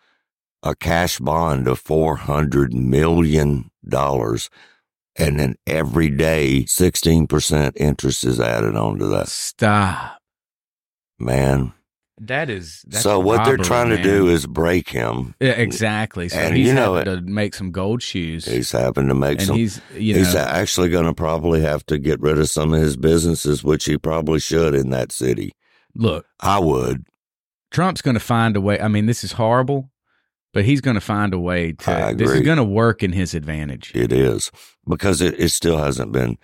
a 0.64 0.76
cash 0.76 1.20
bond 1.20 1.68
of 1.68 1.80
four 1.80 2.16
hundred 2.18 2.74
million 2.74 3.70
dollars, 3.88 4.50
and 5.16 5.40
then 5.40 5.56
every 5.66 6.10
day 6.10 6.64
sixteen 6.66 7.28
percent 7.28 7.76
interest 7.80 8.24
is 8.24 8.40
added 8.40 8.76
onto 8.76 9.10
that. 9.10 9.28
Stop. 9.30 10.20
Man, 11.20 11.74
That 12.20 12.50
is 12.50 12.84
that's 12.88 13.04
so 13.04 13.20
what 13.20 13.46
they're 13.46 13.54
robbery, 13.54 13.66
trying 13.66 13.90
to 13.90 14.02
do 14.02 14.28
is 14.28 14.48
break 14.48 14.90
him. 14.90 15.36
Yeah, 15.40 15.52
exactly. 15.52 16.30
So 16.30 16.40
and 16.40 16.56
he's 16.58 16.68
you 16.68 16.74
know 16.74 16.96
it. 16.96 17.06
to 17.06 17.22
make 17.22 17.54
some 17.54 17.72
gold 17.72 18.02
shoes. 18.02 18.46
He's 18.46 18.72
having 18.72 19.08
to 19.08 19.14
make 19.14 19.38
And 19.40 19.48
some. 19.48 19.56
he's, 19.56 19.80
you 19.94 20.16
he's 20.16 20.34
actually 20.34 20.90
going 20.90 21.06
to 21.06 21.14
probably 21.14 21.62
have 21.62 21.86
to 21.88 22.00
get 22.00 22.20
rid 22.20 22.40
of 22.40 22.50
some 22.50 22.74
of 22.74 22.82
his 22.82 22.98
businesses, 22.98 23.64
which 23.64 23.86
he 23.86 23.98
probably 24.00 24.40
should 24.40 24.74
in 24.74 24.90
that 24.90 25.12
city. 25.12 25.54
Look, 25.94 26.26
I 26.40 26.58
would. 26.60 27.06
Trump's 27.70 28.02
going 28.02 28.16
to 28.16 28.20
find 28.20 28.56
a 28.56 28.62
way. 28.62 28.80
I 28.80 28.88
mean, 28.88 29.06
this 29.06 29.24
is 29.24 29.34
horrible, 29.34 29.92
but 30.54 30.66
he's 30.66 30.82
going 30.82 30.96
to 30.96 31.02
find 31.02 31.34
a 31.36 31.40
way 31.40 31.74
to. 31.74 32.14
This 32.18 32.32
is 32.32 32.42
going 32.42 32.58
to 32.58 32.64
work 32.64 33.04
in 33.04 33.12
his 33.12 33.36
advantage. 33.36 33.92
It 33.94 34.12
is 34.12 34.52
because 34.88 35.22
it, 35.22 35.40
it 35.40 35.50
still 35.50 35.78
hasn't 35.78 36.12
been 36.14 36.38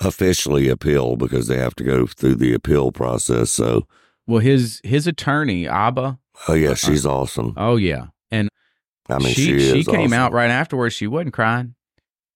officially 0.00 0.68
appealed 0.68 1.20
because 1.20 1.46
they 1.46 1.58
have 1.58 1.76
to 1.76 1.84
go 1.84 2.06
through 2.06 2.34
the 2.34 2.52
appeal 2.52 2.90
process. 2.90 3.50
So, 3.52 3.86
Well, 4.26 4.40
his 4.40 4.80
his 4.84 5.06
attorney 5.06 5.64
Habba. 5.64 6.18
oh 6.48 6.54
yeah, 6.54 6.68
uh-huh. 6.68 6.74
she's 6.76 7.04
awesome. 7.06 7.54
Oh 7.56 7.76
yeah, 7.76 8.06
and 8.30 8.48
I 9.08 9.18
mean, 9.18 9.34
she 9.34 9.58
she, 9.58 9.82
she 9.82 9.84
came 9.84 10.06
awesome. 10.06 10.12
out 10.14 10.32
right 10.32 10.50
afterwards. 10.50 10.94
She 10.94 11.06
wasn't 11.06 11.34
crying. 11.34 11.74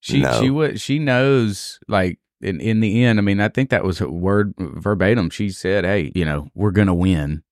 She 0.01 0.21
No. 0.23 0.41
she 0.41 0.51
was 0.51 0.81
she 0.81 0.99
knows 0.99 1.79
like 1.89 2.19
in 2.41 2.61
in 2.61 2.81
the 2.81 3.03
end. 3.05 3.19
I 3.19 3.23
mean, 3.23 3.41
I 3.41 3.49
think 3.49 3.71
that 3.71 3.85
was 3.85 4.01
word 4.01 4.55
verbatim. 4.59 5.31
She 5.31 5.51
said, 5.51 5.85
"Hey, 5.85 6.13
you 6.15 6.25
know, 6.25 6.49
we're 6.55 6.71
gonna 6.73 6.95
win 6.95 7.43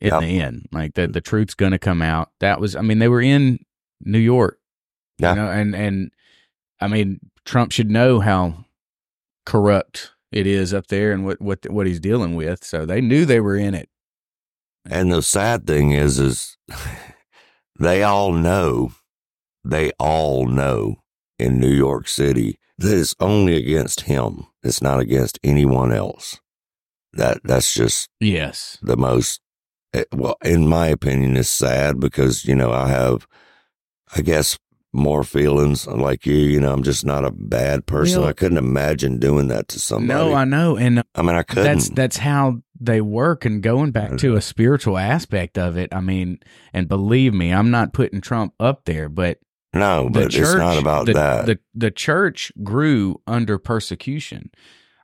in 0.00 0.08
Yep. 0.08 0.20
the 0.20 0.40
end. 0.40 0.68
Like 0.72 0.94
the 0.94 1.06
the 1.06 1.20
truth's 1.20 1.54
gonna 1.54 1.78
come 1.78 2.02
out." 2.02 2.30
That 2.40 2.60
was. 2.60 2.74
I 2.74 2.80
mean, 2.80 2.98
they 2.98 3.08
were 3.08 3.22
in 3.22 3.60
New 4.00 4.18
York. 4.18 4.58
Yeah. 5.18 5.30
You 5.30 5.36
know, 5.36 5.50
and 5.50 5.76
and 5.76 6.10
I 6.80 6.88
mean, 6.88 7.20
Trump 7.44 7.70
should 7.72 7.90
know 7.90 8.18
how 8.20 8.64
corrupt 9.46 10.12
it 10.32 10.46
is 10.46 10.72
up 10.74 10.86
there 10.88 11.12
and 11.12 11.24
what 11.24 11.40
what 11.40 11.68
what 11.70 11.86
he's 11.86 12.00
dealing 12.00 12.34
with. 12.34 12.64
So 12.64 12.84
they 12.86 13.00
knew 13.00 13.24
they 13.24 13.40
were 13.40 13.56
in 13.56 13.74
it. 13.74 13.88
And 14.88 15.12
the 15.12 15.22
sad 15.22 15.66
thing 15.66 15.92
is, 15.92 16.18
is 16.18 16.56
they 17.78 18.02
all 18.02 18.32
know, 18.32 18.92
they 19.64 19.92
all 19.98 20.46
know 20.46 20.96
in 21.38 21.60
New 21.60 21.70
York 21.72 22.08
City 22.08 22.58
that 22.78 22.96
it's 22.98 23.14
only 23.20 23.56
against 23.56 24.02
him. 24.02 24.46
It's 24.62 24.82
not 24.82 24.98
against 25.00 25.38
anyone 25.44 25.92
else. 25.92 26.40
That 27.12 27.40
that's 27.44 27.74
just 27.74 28.08
Yes. 28.20 28.78
the 28.82 28.96
most. 28.96 29.40
eh, 29.94 30.04
Well, 30.12 30.36
in 30.44 30.66
my 30.66 30.88
opinion, 30.88 31.36
is 31.36 31.48
sad 31.50 32.00
because 32.00 32.44
you 32.44 32.54
know 32.54 32.72
I 32.72 32.88
have, 32.88 33.26
I 34.16 34.22
guess, 34.22 34.58
more 34.92 35.24
feelings 35.24 35.86
like 35.86 36.26
you. 36.26 36.34
You 36.34 36.60
know, 36.60 36.72
I'm 36.72 36.82
just 36.82 37.04
not 37.04 37.24
a 37.24 37.30
bad 37.30 37.86
person. 37.86 38.22
I 38.22 38.32
couldn't 38.32 38.58
imagine 38.58 39.18
doing 39.18 39.48
that 39.48 39.68
to 39.68 39.80
somebody. 39.80 40.18
No, 40.18 40.34
I 40.34 40.44
know, 40.44 40.76
and 40.76 41.00
uh, 41.00 41.02
I 41.14 41.22
mean, 41.22 41.36
I 41.36 41.42
couldn't. 41.42 41.64
That's 41.64 41.88
that's 41.90 42.16
how 42.18 42.62
they 42.78 43.00
work. 43.00 43.44
And 43.44 43.62
going 43.62 43.90
back 43.90 44.16
to 44.18 44.30
uh-huh. 44.30 44.38
a 44.38 44.42
spiritual 44.42 44.98
aspect 44.98 45.56
of 45.58 45.76
it, 45.76 45.94
I 45.94 46.00
mean, 46.00 46.40
and 46.72 46.88
believe 46.88 47.32
me, 47.32 47.52
I'm 47.52 47.70
not 47.70 47.92
putting 47.92 48.20
Trump 48.20 48.54
up 48.60 48.84
there, 48.84 49.08
but 49.08 49.38
no, 49.74 50.08
but 50.10 50.34
it's 50.34 50.54
not 50.54 50.78
about 50.78 51.06
the, 51.06 51.14
that. 51.14 51.46
The 51.46 51.58
the 51.74 51.90
church 51.90 52.52
grew 52.62 53.20
under 53.26 53.58
persecution. 53.58 54.50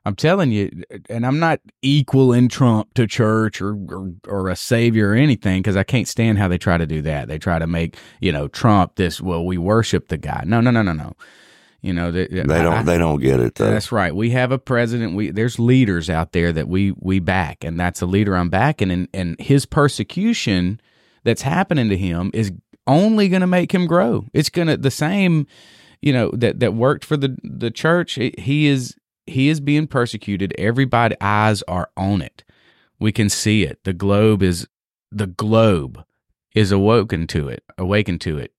I'm 0.09 0.15
telling 0.15 0.51
you, 0.51 0.71
and 1.07 1.23
I'm 1.23 1.37
not 1.37 1.59
equaling 1.83 2.47
Trump 2.47 2.91
to 2.95 3.05
church 3.05 3.61
or 3.61 3.75
or, 3.75 4.11
or 4.27 4.49
a 4.49 4.55
savior 4.55 5.11
or 5.11 5.15
anything 5.15 5.61
because 5.61 5.77
I 5.77 5.83
can't 5.83 6.07
stand 6.07 6.39
how 6.39 6.47
they 6.47 6.57
try 6.57 6.79
to 6.79 6.87
do 6.87 7.03
that. 7.03 7.27
They 7.27 7.37
try 7.37 7.59
to 7.59 7.67
make 7.67 7.95
you 8.19 8.31
know 8.31 8.47
Trump 8.47 8.95
this. 8.95 9.21
Well, 9.21 9.45
we 9.45 9.59
worship 9.59 10.07
the 10.07 10.17
guy. 10.17 10.43
No, 10.47 10.61
no, 10.61 10.71
no, 10.71 10.81
no, 10.81 10.93
no. 10.93 11.13
You 11.83 11.93
know 11.93 12.11
they, 12.11 12.25
they 12.25 12.41
don't. 12.43 12.85
they 12.85 12.97
don't 12.97 13.21
get 13.21 13.39
it 13.39 13.53
though. 13.53 13.69
that's 13.69 13.91
right. 13.91 14.13
We 14.13 14.31
have 14.31 14.51
a 14.51 14.57
president. 14.57 15.15
We 15.15 15.29
there's 15.29 15.59
leaders 15.59 16.09
out 16.09 16.31
there 16.31 16.51
that 16.53 16.67
we 16.67 16.93
we 16.97 17.19
back, 17.19 17.63
and 17.63 17.79
that's 17.79 18.01
a 18.01 18.07
leader 18.07 18.35
I'm 18.35 18.49
backing. 18.49 18.89
And 18.89 19.07
and 19.13 19.39
his 19.39 19.67
persecution 19.67 20.81
that's 21.23 21.43
happening 21.43 21.87
to 21.89 21.97
him 21.97 22.31
is 22.33 22.51
only 22.87 23.29
going 23.29 23.41
to 23.41 23.47
make 23.47 23.71
him 23.71 23.85
grow. 23.85 24.25
It's 24.33 24.49
gonna 24.49 24.75
the 24.75 24.89
same, 24.89 25.45
you 26.01 26.11
know 26.11 26.31
that 26.31 26.59
that 26.61 26.73
worked 26.73 27.05
for 27.05 27.15
the 27.15 27.37
the 27.43 27.69
church. 27.69 28.15
He 28.15 28.65
is 28.65 28.95
he 29.29 29.49
is 29.49 29.59
being 29.59 29.87
persecuted. 29.87 30.53
Everybody 30.57 31.15
eyes 31.21 31.63
are 31.63 31.89
on 31.95 32.21
it. 32.21 32.43
We 32.99 33.11
can 33.11 33.29
see 33.29 33.63
it. 33.63 33.83
The 33.83 33.93
globe 33.93 34.43
is 34.43 34.67
the 35.11 35.27
globe 35.27 36.03
is 36.53 36.71
awoken 36.71 37.27
to 37.27 37.47
it, 37.47 37.63
awakened 37.77 38.21
to 38.21 38.37
it. 38.37 38.53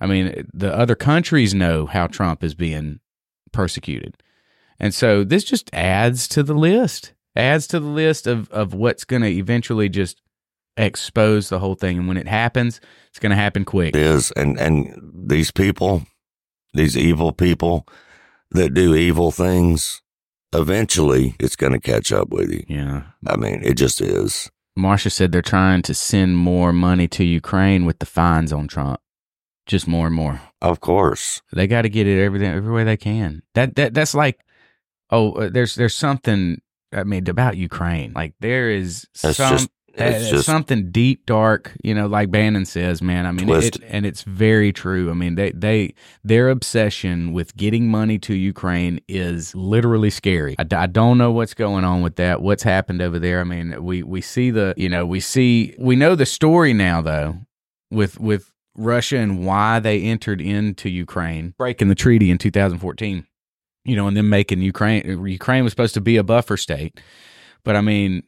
I 0.00 0.06
mean, 0.06 0.48
the 0.52 0.74
other 0.74 0.94
countries 0.94 1.54
know 1.54 1.86
how 1.86 2.06
Trump 2.06 2.44
is 2.44 2.54
being 2.54 3.00
persecuted. 3.52 4.22
And 4.78 4.92
so 4.92 5.24
this 5.24 5.44
just 5.44 5.70
adds 5.72 6.28
to 6.28 6.42
the 6.42 6.54
list, 6.54 7.14
adds 7.34 7.66
to 7.68 7.80
the 7.80 7.86
list 7.86 8.26
of, 8.26 8.50
of 8.50 8.74
what's 8.74 9.04
going 9.04 9.22
to 9.22 9.30
eventually 9.30 9.88
just 9.88 10.20
expose 10.76 11.48
the 11.48 11.58
whole 11.58 11.74
thing. 11.74 11.98
And 11.98 12.08
when 12.08 12.18
it 12.18 12.28
happens, 12.28 12.80
it's 13.08 13.18
going 13.18 13.30
to 13.30 13.36
happen 13.36 13.64
quick. 13.64 13.96
It 13.96 14.02
is, 14.02 14.30
and 14.32 14.58
and 14.58 15.12
these 15.14 15.50
people, 15.50 16.06
these 16.74 16.96
evil 16.96 17.32
people 17.32 17.86
that 18.50 18.74
do 18.74 18.94
evil 18.94 19.30
things, 19.30 20.02
eventually 20.52 21.34
it's 21.38 21.56
going 21.56 21.72
to 21.72 21.80
catch 21.80 22.12
up 22.12 22.28
with 22.30 22.50
you. 22.50 22.64
Yeah. 22.68 23.02
I 23.26 23.36
mean, 23.36 23.60
it 23.62 23.74
just 23.74 24.00
is. 24.00 24.50
Marsha 24.78 25.10
said 25.10 25.32
they're 25.32 25.42
trying 25.42 25.82
to 25.82 25.94
send 25.94 26.36
more 26.36 26.72
money 26.72 27.08
to 27.08 27.24
Ukraine 27.24 27.86
with 27.86 27.98
the 27.98 28.06
fines 28.06 28.52
on 28.52 28.68
Trump. 28.68 29.00
Just 29.66 29.88
more 29.88 30.06
and 30.06 30.14
more. 30.14 30.40
Of 30.62 30.80
course. 30.80 31.42
They 31.52 31.66
got 31.66 31.82
to 31.82 31.88
get 31.88 32.06
it 32.06 32.22
every 32.22 32.46
every 32.46 32.72
way 32.72 32.84
they 32.84 32.96
can. 32.96 33.42
That 33.54 33.74
that 33.76 33.94
that's 33.94 34.14
like 34.14 34.38
oh, 35.10 35.32
uh, 35.32 35.48
there's 35.50 35.74
there's 35.74 35.96
something 35.96 36.60
I 36.92 37.02
mean 37.04 37.28
about 37.28 37.56
Ukraine. 37.56 38.12
Like 38.14 38.34
there 38.40 38.70
is 38.70 39.06
It's 39.24 39.36
some 39.38 39.52
just- 39.56 39.68
it's 39.98 40.30
just- 40.30 40.46
something 40.46 40.90
deep 40.90 41.26
dark, 41.26 41.72
you 41.82 41.94
know, 41.94 42.06
like 42.06 42.30
Bannon 42.30 42.64
says, 42.64 43.00
man. 43.00 43.26
I 43.26 43.32
mean, 43.32 43.46
it, 43.76 43.84
and 43.88 44.04
it's 44.06 44.22
very 44.22 44.72
true. 44.72 45.10
I 45.10 45.14
mean, 45.14 45.34
they 45.34 45.52
they 45.52 45.94
their 46.24 46.48
obsession 46.50 47.32
with 47.32 47.56
getting 47.56 47.88
money 47.88 48.18
to 48.20 48.34
Ukraine 48.34 49.00
is 49.08 49.54
literally 49.54 50.10
scary. 50.10 50.54
I 50.58 50.86
don't 50.86 51.18
know 51.18 51.32
what's 51.32 51.54
going 51.54 51.84
on 51.84 52.02
with 52.02 52.16
that. 52.16 52.42
What's 52.42 52.62
happened 52.62 53.00
over 53.02 53.18
there? 53.18 53.40
I 53.40 53.44
mean, 53.44 53.82
we 53.82 54.02
we 54.02 54.20
see 54.20 54.50
the 54.50 54.74
you 54.76 54.88
know 54.88 55.06
we 55.06 55.20
see 55.20 55.74
we 55.78 55.96
know 55.96 56.14
the 56.14 56.26
story 56.26 56.72
now 56.72 57.00
though 57.02 57.38
with 57.90 58.20
with 58.20 58.52
Russia 58.76 59.16
and 59.16 59.46
why 59.46 59.80
they 59.80 60.02
entered 60.02 60.40
into 60.40 60.90
Ukraine, 60.90 61.54
breaking 61.56 61.88
the 61.88 61.94
treaty 61.94 62.30
in 62.30 62.38
2014. 62.38 63.26
You 63.86 63.94
know, 63.94 64.08
and 64.08 64.16
then 64.16 64.28
making 64.28 64.60
Ukraine 64.62 65.24
Ukraine 65.26 65.62
was 65.64 65.72
supposed 65.72 65.94
to 65.94 66.00
be 66.00 66.16
a 66.16 66.24
buffer 66.24 66.56
state, 66.56 67.00
but 67.64 67.76
I 67.76 67.80
mean, 67.80 68.24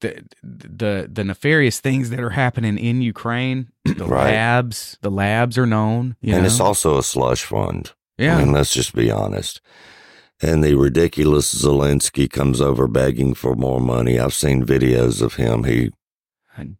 the 0.00 0.22
the 0.42 1.08
the 1.12 1.24
nefarious 1.24 1.80
things 1.80 2.10
that 2.10 2.20
are 2.20 2.30
happening 2.30 2.78
in 2.78 3.00
Ukraine, 3.02 3.68
the 3.84 4.04
Right. 4.04 4.32
labs, 4.34 4.98
the 5.00 5.10
labs 5.10 5.56
are 5.58 5.66
known. 5.66 6.16
You 6.20 6.34
and 6.34 6.42
know? 6.42 6.46
it's 6.46 6.60
also 6.60 6.98
a 6.98 7.02
slush 7.02 7.44
fund. 7.44 7.92
Yeah. 8.18 8.36
I 8.36 8.44
mean, 8.44 8.52
let's 8.52 8.72
just 8.72 8.94
be 8.94 9.10
honest. 9.10 9.60
And 10.42 10.62
the 10.62 10.74
ridiculous 10.74 11.54
Zelensky 11.54 12.30
comes 12.30 12.60
over 12.60 12.86
begging 12.86 13.32
for 13.34 13.54
more 13.54 13.80
money. 13.80 14.18
I've 14.18 14.34
seen 14.34 14.64
videos 14.66 15.22
of 15.22 15.34
him. 15.36 15.64
He 15.64 15.92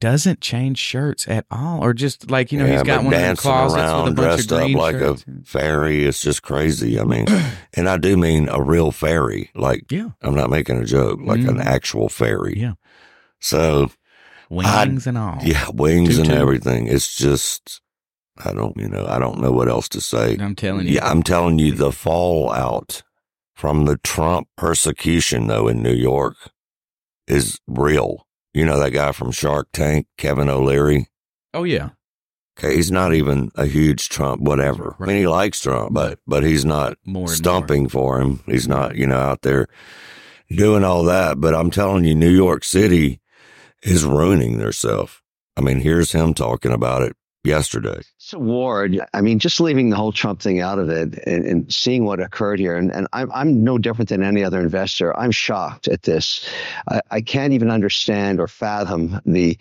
doesn't 0.01 0.40
change 0.40 0.78
shirts 0.78 1.28
at 1.28 1.44
all, 1.51 1.82
or 1.84 1.93
just 1.93 2.30
like 2.30 2.51
you 2.51 2.59
know 2.59 2.66
he's 2.66 2.82
got 2.82 3.02
one 3.05 3.12
dancing 3.12 3.43
closets 3.51 3.76
around, 3.78 4.05
with 4.05 4.12
a 4.12 4.16
bunch 4.16 4.40
of 4.40 4.47
dressed 4.48 4.52
up 4.52 4.70
like 4.78 4.97
shirts. 4.98 5.24
a 5.28 5.44
fairy. 5.44 6.05
It's 6.06 6.22
just 6.22 6.43
crazy. 6.43 6.98
I 6.98 7.05
mean, 7.05 7.26
and 7.74 7.86
I 7.88 7.98
do 7.98 8.16
mean 8.16 8.48
a 8.48 8.62
real 8.62 8.90
fairy. 8.90 9.51
Like, 9.55 9.90
Yeah. 9.90 10.10
I'm 10.22 10.34
not 10.34 10.48
making 10.48 10.78
a 10.78 10.84
joke. 10.86 11.20
Like 11.22 11.40
an 11.40 11.56
Mhm. 11.59 11.64
actual 11.64 12.09
fairy. 12.09 12.59
Yeah. 12.59 12.72
So 13.40 13.90
Wings 14.48 15.06
I- 15.06 15.10
and 15.10 15.18
all. 15.18 15.38
Yeah, 15.42 15.68
wings 15.72 16.18
and 16.18 16.30
everything. 16.30 16.86
It's 16.86 17.16
just, 17.16 17.80
I 18.38 18.52
don't, 18.52 18.76
you 18.76 18.88
know, 18.88 19.06
I 19.08 19.18
don't 19.18 19.40
know 19.40 19.52
what 19.52 19.68
else 19.68 19.88
to 19.90 20.00
say. 20.00 20.36
I'm 20.38 20.54
telling 20.54 20.86
you. 20.86 20.94
Yeah, 20.94 21.08
I'm 21.08 21.22
telling 21.22 21.58
you, 21.58 21.72
the 21.72 21.92
fallout 21.92 23.02
from 23.54 23.86
the 23.86 23.96
Trump 23.98 24.48
persecution, 24.56 25.46
though, 25.48 25.68
in 25.68 25.82
New 25.82 25.94
York 25.94 26.36
is 27.26 27.58
real. 27.66 28.26
You 28.54 28.64
know, 28.64 28.78
that 28.78 28.92
guy 28.92 29.12
from 29.12 29.32
Shark 29.32 29.68
Tank, 29.72 30.06
Kevin 30.16 30.48
O'Leary. 30.48 31.08
Oh 31.52 31.64
yeah. 31.64 31.90
Okay, 32.58 32.76
he's 32.76 32.90
not 32.90 33.12
even 33.12 33.50
a 33.54 33.66
huge 33.66 34.08
Trump, 34.08 34.40
whatever. 34.40 34.96
I 34.98 35.04
mean, 35.06 35.18
he 35.18 35.26
likes 35.26 35.60
Trump, 35.60 35.92
but 35.92 36.20
but 36.26 36.42
he's 36.42 36.64
not 36.64 36.96
More 37.04 37.28
stumping 37.28 37.88
for 37.88 38.18
him. 38.18 38.42
He's 38.46 38.66
not, 38.66 38.96
you 38.96 39.06
know, 39.06 39.18
out 39.18 39.42
there 39.42 39.66
doing 40.48 40.84
all 40.84 41.04
that. 41.04 41.38
But 41.38 41.54
I'm 41.54 41.70
telling 41.70 42.04
you, 42.04 42.14
New 42.14 42.30
York 42.30 42.64
City 42.64 43.20
is 43.82 44.05
ruining 44.05 44.59
themselves. 44.59 45.20
I 45.57 45.61
mean, 45.62 45.81
here's 45.81 46.12
him 46.12 46.35
talking 46.35 46.73
about 46.73 47.03
it 47.03 47.16
yesterday. 47.47 48.01
So 48.19 48.39
Ward, 48.39 49.01
I 49.15 49.20
mean, 49.20 49.39
just 49.39 49.61
leaving 49.61 49.89
the 49.89 49.97
whole 49.97 50.12
Trump 50.12 50.40
thing 50.40 50.61
out 50.61 50.78
of 50.78 50.90
it 50.90 51.19
and, 51.27 51.47
and 51.47 51.73
seeing 51.73 52.05
what 52.05 52.20
occurred 52.20 52.59
here, 52.59 52.77
and, 52.77 52.93
and 52.93 53.07
I'm, 53.12 53.31
I'm 53.32 53.65
no 53.65 53.78
different 53.78 54.09
than 54.09 54.23
any 54.23 54.43
other 54.44 54.61
investor. 54.61 55.16
I'm 55.16 55.31
shocked 55.31 55.89
at 55.89 56.03
this. 56.03 56.47
I, 56.90 57.01
I 57.11 57.20
can't 57.20 57.53
even 57.53 57.70
understand 57.70 58.40
or 58.40 58.48
fathom 58.48 59.20
the 59.24 59.57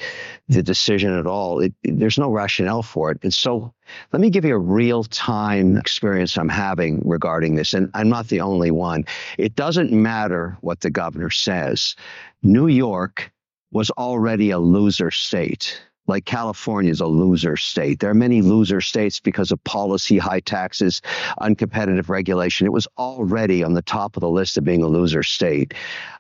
the 0.47 0.63
decision 0.63 1.17
at 1.17 1.27
all. 1.27 1.59
It, 1.59 1.73
there's 1.83 2.17
no 2.17 2.29
rationale 2.29 2.83
for 2.83 3.11
it. 3.11 3.19
And 3.23 3.33
so 3.33 3.73
let 4.11 4.21
me 4.21 4.29
give 4.29 4.45
you 4.45 4.55
a 4.55 4.59
real 4.59 5.03
time 5.03 5.77
experience 5.77 6.37
I'm 6.37 6.49
having 6.49 7.01
regarding 7.07 7.55
this. 7.55 7.73
And 7.73 7.89
I'm 7.93 8.09
not 8.09 8.27
the 8.27 8.41
only 8.41 8.71
one. 8.71 9.05
It 9.37 9.55
doesn't 9.55 9.91
matter 9.91 10.57
what 10.61 10.81
the 10.81 10.91
governor 10.91 11.29
says. 11.29 11.95
New 12.43 12.67
York 12.67 13.31
was 13.71 13.89
already 13.91 14.51
a 14.51 14.59
loser 14.59 15.11
state. 15.11 15.81
Like 16.07 16.25
California 16.25 16.91
is 16.91 17.01
a 17.01 17.07
loser 17.07 17.57
state. 17.57 17.99
There 17.99 18.11
are 18.11 18.15
many 18.15 18.41
loser 18.41 18.79
states 18.79 19.19
because 19.19 19.51
of 19.51 19.63
policy, 19.63 20.17
high 20.19 20.39
taxes, 20.39 21.01
uncompetitive 21.41 22.09
regulation. 22.09 22.67
It 22.67 22.73
was 22.73 22.87
already 22.97 23.63
on 23.63 23.73
the 23.73 23.81
top 23.81 24.15
of 24.15 24.21
the 24.21 24.29
list 24.29 24.57
of 24.57 24.63
being 24.63 24.83
a 24.83 24.87
loser 24.87 25.23
state. 25.23 25.73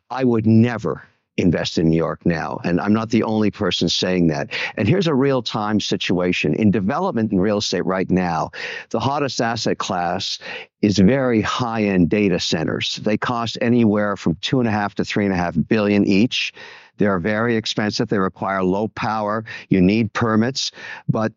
I 0.09 0.23
would 0.23 0.47
never 0.47 1.03
invest 1.37 1.77
in 1.77 1.89
New 1.89 1.97
York 1.97 2.25
now. 2.25 2.59
And 2.63 2.79
I'm 2.79 2.93
not 2.93 3.09
the 3.09 3.23
only 3.23 3.51
person 3.51 3.89
saying 3.89 4.27
that. 4.27 4.53
And 4.77 4.87
here's 4.87 5.07
a 5.07 5.13
real 5.13 5.41
time 5.41 5.79
situation. 5.79 6.53
In 6.55 6.71
development 6.71 7.31
in 7.31 7.39
real 7.39 7.57
estate 7.57 7.85
right 7.85 8.09
now, 8.09 8.51
the 8.89 8.99
hottest 8.99 9.41
asset 9.41 9.77
class 9.77 10.39
is 10.81 10.97
very 10.97 11.41
high 11.41 11.83
end 11.83 12.09
data 12.09 12.39
centers. 12.39 12.97
They 13.03 13.17
cost 13.17 13.57
anywhere 13.61 14.15
from 14.15 14.35
two 14.35 14.59
and 14.59 14.67
a 14.67 14.71
half 14.71 14.95
to 14.95 15.05
three 15.05 15.25
and 15.25 15.33
a 15.33 15.37
half 15.37 15.55
billion 15.67 16.05
each. 16.05 16.53
They're 16.97 17.19
very 17.19 17.55
expensive. 17.55 18.09
They 18.09 18.19
require 18.19 18.63
low 18.63 18.87
power. 18.89 19.45
You 19.69 19.81
need 19.81 20.13
permits, 20.13 20.71
but 21.07 21.33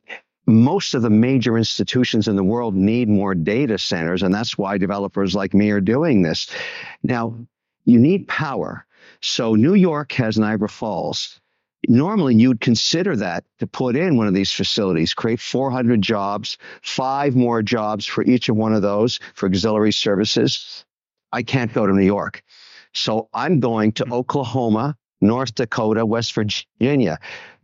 most 0.47 0.95
of 0.95 1.03
the 1.03 1.11
major 1.11 1.59
institutions 1.59 2.27
in 2.27 2.37
the 2.37 2.45
world 2.45 2.75
need 2.75 3.09
more 3.09 3.35
data 3.35 3.79
centers, 3.79 4.23
and 4.23 4.35
that's 4.35 4.57
why 4.57 4.79
developers 4.79 5.35
like 5.35 5.53
me 5.53 5.71
are 5.71 5.81
doing 5.81 6.23
this. 6.23 6.51
Now, 7.03 7.35
you 7.85 7.99
need 7.99 8.29
power. 8.29 8.87
So 9.21 9.55
New 9.55 9.75
York 9.75 10.13
has 10.13 10.39
Niagara 10.39 10.69
Falls. 10.69 11.41
Normally, 11.87 12.35
you'd 12.35 12.61
consider 12.61 13.15
that 13.17 13.45
to 13.59 13.67
put 13.67 13.95
in 13.95 14.17
one 14.17 14.27
of 14.27 14.35
these 14.35 14.53
facilities, 14.53 15.15
create 15.15 15.41
400 15.41 16.03
jobs, 16.03 16.59
five 16.83 17.37
more 17.37 17.63
jobs 17.63 18.05
for 18.05 18.25
each 18.25 18.49
of 18.49 18.57
one 18.57 18.75
of 18.75 18.83
those 18.83 19.21
for 19.35 19.47
auxiliary 19.47 19.93
services. 19.93 20.85
I 21.33 21.43
can't 21.43 21.73
go 21.73 21.87
to 21.87 21.93
New 21.93 22.05
York. 22.05 22.43
So 22.95 23.29
I'm 23.33 23.61
going 23.61 23.93
to 23.93 24.05
hmm. 24.05 24.13
Oklahoma, 24.13 24.97
North 25.21 25.55
Dakota, 25.55 26.07
West 26.07 26.33
Virginia. 26.33 27.19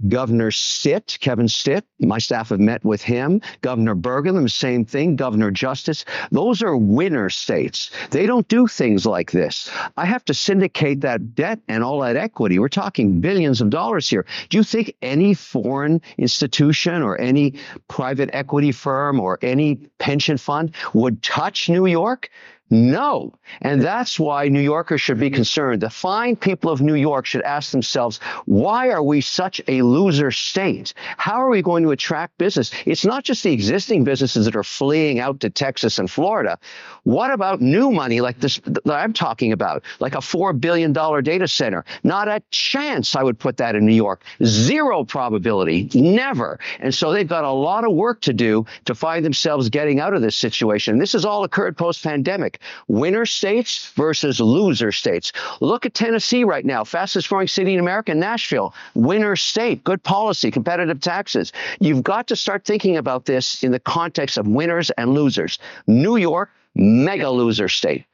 Governor 0.08 0.50
Stitt, 0.50 1.18
Kevin 1.20 1.48
Stitt, 1.48 1.84
my 2.00 2.18
staff 2.18 2.48
have 2.50 2.60
met 2.60 2.84
with 2.84 3.00
him. 3.00 3.40
Governor 3.62 3.94
Burgum, 3.94 4.50
same 4.50 4.84
thing. 4.84 5.16
Governor 5.16 5.50
Justice. 5.50 6.04
Those 6.30 6.62
are 6.62 6.76
winner 6.76 7.30
states. 7.30 7.90
They 8.10 8.26
don't 8.26 8.46
do 8.48 8.66
things 8.66 9.06
like 9.06 9.30
this. 9.30 9.70
I 9.96 10.04
have 10.04 10.24
to 10.26 10.34
syndicate 10.34 11.00
that 11.02 11.34
debt 11.34 11.60
and 11.68 11.84
all 11.84 12.00
that 12.00 12.16
equity. 12.16 12.58
We're 12.58 12.68
talking 12.68 13.20
billions 13.20 13.60
of 13.60 13.70
dollars 13.70 14.08
here. 14.08 14.26
Do 14.48 14.56
you 14.58 14.64
think 14.64 14.94
any 15.00 15.32
foreign 15.32 16.02
institution 16.18 17.02
or 17.02 17.18
any 17.20 17.54
private 17.88 18.30
equity 18.32 18.72
firm 18.72 19.20
or 19.20 19.38
any 19.42 19.76
pension 19.98 20.36
fund 20.36 20.74
would 20.92 21.22
touch 21.22 21.68
New 21.68 21.86
York? 21.86 22.30
No. 22.70 23.34
And 23.60 23.82
that's 23.82 24.18
why 24.18 24.48
New 24.48 24.60
Yorkers 24.60 25.00
should 25.00 25.20
be 25.20 25.30
concerned. 25.30 25.82
The 25.82 25.90
fine 25.90 26.34
people 26.34 26.70
of 26.70 26.80
New 26.80 26.94
York 26.94 27.26
should 27.26 27.42
ask 27.42 27.70
themselves, 27.70 28.20
why 28.46 28.90
are 28.90 29.02
we 29.02 29.20
such 29.20 29.60
a 29.68 29.82
loser 29.82 30.30
state? 30.30 30.94
How 31.18 31.34
are 31.34 31.50
we 31.50 31.60
going 31.60 31.82
to 31.84 31.90
attract 31.90 32.38
business? 32.38 32.70
It's 32.86 33.04
not 33.04 33.22
just 33.22 33.42
the 33.42 33.52
existing 33.52 34.04
businesses 34.04 34.46
that 34.46 34.56
are 34.56 34.64
fleeing 34.64 35.20
out 35.20 35.40
to 35.40 35.50
Texas 35.50 35.98
and 35.98 36.10
Florida. 36.10 36.58
What 37.02 37.30
about 37.30 37.60
new 37.60 37.90
money 37.90 38.22
like 38.22 38.40
this 38.40 38.60
that 38.64 38.94
I'm 38.94 39.12
talking 39.12 39.52
about, 39.52 39.84
like 40.00 40.14
a 40.14 40.18
$4 40.18 40.58
billion 40.58 40.92
data 40.92 41.46
center? 41.46 41.84
Not 42.02 42.28
a 42.28 42.42
chance 42.50 43.14
I 43.14 43.22
would 43.22 43.38
put 43.38 43.58
that 43.58 43.76
in 43.76 43.84
New 43.84 43.94
York. 43.94 44.22
Zero 44.42 45.04
probability. 45.04 45.90
Never. 45.94 46.58
And 46.80 46.94
so 46.94 47.12
they've 47.12 47.28
got 47.28 47.44
a 47.44 47.50
lot 47.50 47.84
of 47.84 47.92
work 47.92 48.22
to 48.22 48.32
do 48.32 48.64
to 48.86 48.94
find 48.94 49.22
themselves 49.24 49.68
getting 49.68 50.00
out 50.00 50.14
of 50.14 50.22
this 50.22 50.34
situation. 50.34 50.98
This 50.98 51.12
has 51.12 51.26
all 51.26 51.44
occurred 51.44 51.76
post 51.76 52.02
pandemic. 52.02 52.53
Winner 52.88 53.26
states 53.26 53.92
versus 53.96 54.40
loser 54.40 54.92
states. 54.92 55.32
Look 55.60 55.86
at 55.86 55.94
Tennessee 55.94 56.44
right 56.44 56.64
now, 56.64 56.84
fastest 56.84 57.28
growing 57.28 57.48
city 57.48 57.74
in 57.74 57.80
America, 57.80 58.14
Nashville. 58.14 58.74
Winner 58.94 59.36
state, 59.36 59.84
good 59.84 60.02
policy, 60.02 60.50
competitive 60.50 61.00
taxes. 61.00 61.52
You've 61.80 62.02
got 62.02 62.26
to 62.28 62.36
start 62.36 62.64
thinking 62.64 62.96
about 62.96 63.24
this 63.26 63.62
in 63.62 63.72
the 63.72 63.80
context 63.80 64.38
of 64.38 64.46
winners 64.46 64.90
and 64.90 65.14
losers. 65.14 65.58
New 65.86 66.16
York, 66.16 66.50
mega 66.74 67.30
loser 67.30 67.68
state. 67.68 68.04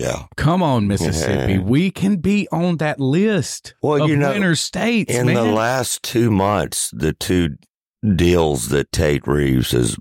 Yeah. 0.00 0.24
Come 0.36 0.62
on, 0.62 0.88
Mississippi. 0.88 1.52
Yeah. 1.54 1.58
We 1.60 1.90
can 1.90 2.16
be 2.16 2.48
on 2.50 2.78
that 2.78 2.98
list 2.98 3.74
Well, 3.82 4.04
of 4.04 4.08
you 4.08 4.16
know, 4.16 4.30
winner 4.32 4.54
states, 4.54 5.14
In 5.14 5.26
man. 5.26 5.34
the 5.34 5.42
last 5.44 6.02
two 6.02 6.30
months, 6.30 6.90
the 6.90 7.12
two 7.12 7.56
deals 8.16 8.68
that 8.70 8.92
Tate 8.92 9.26
Reeves 9.26 9.72
has 9.72 9.96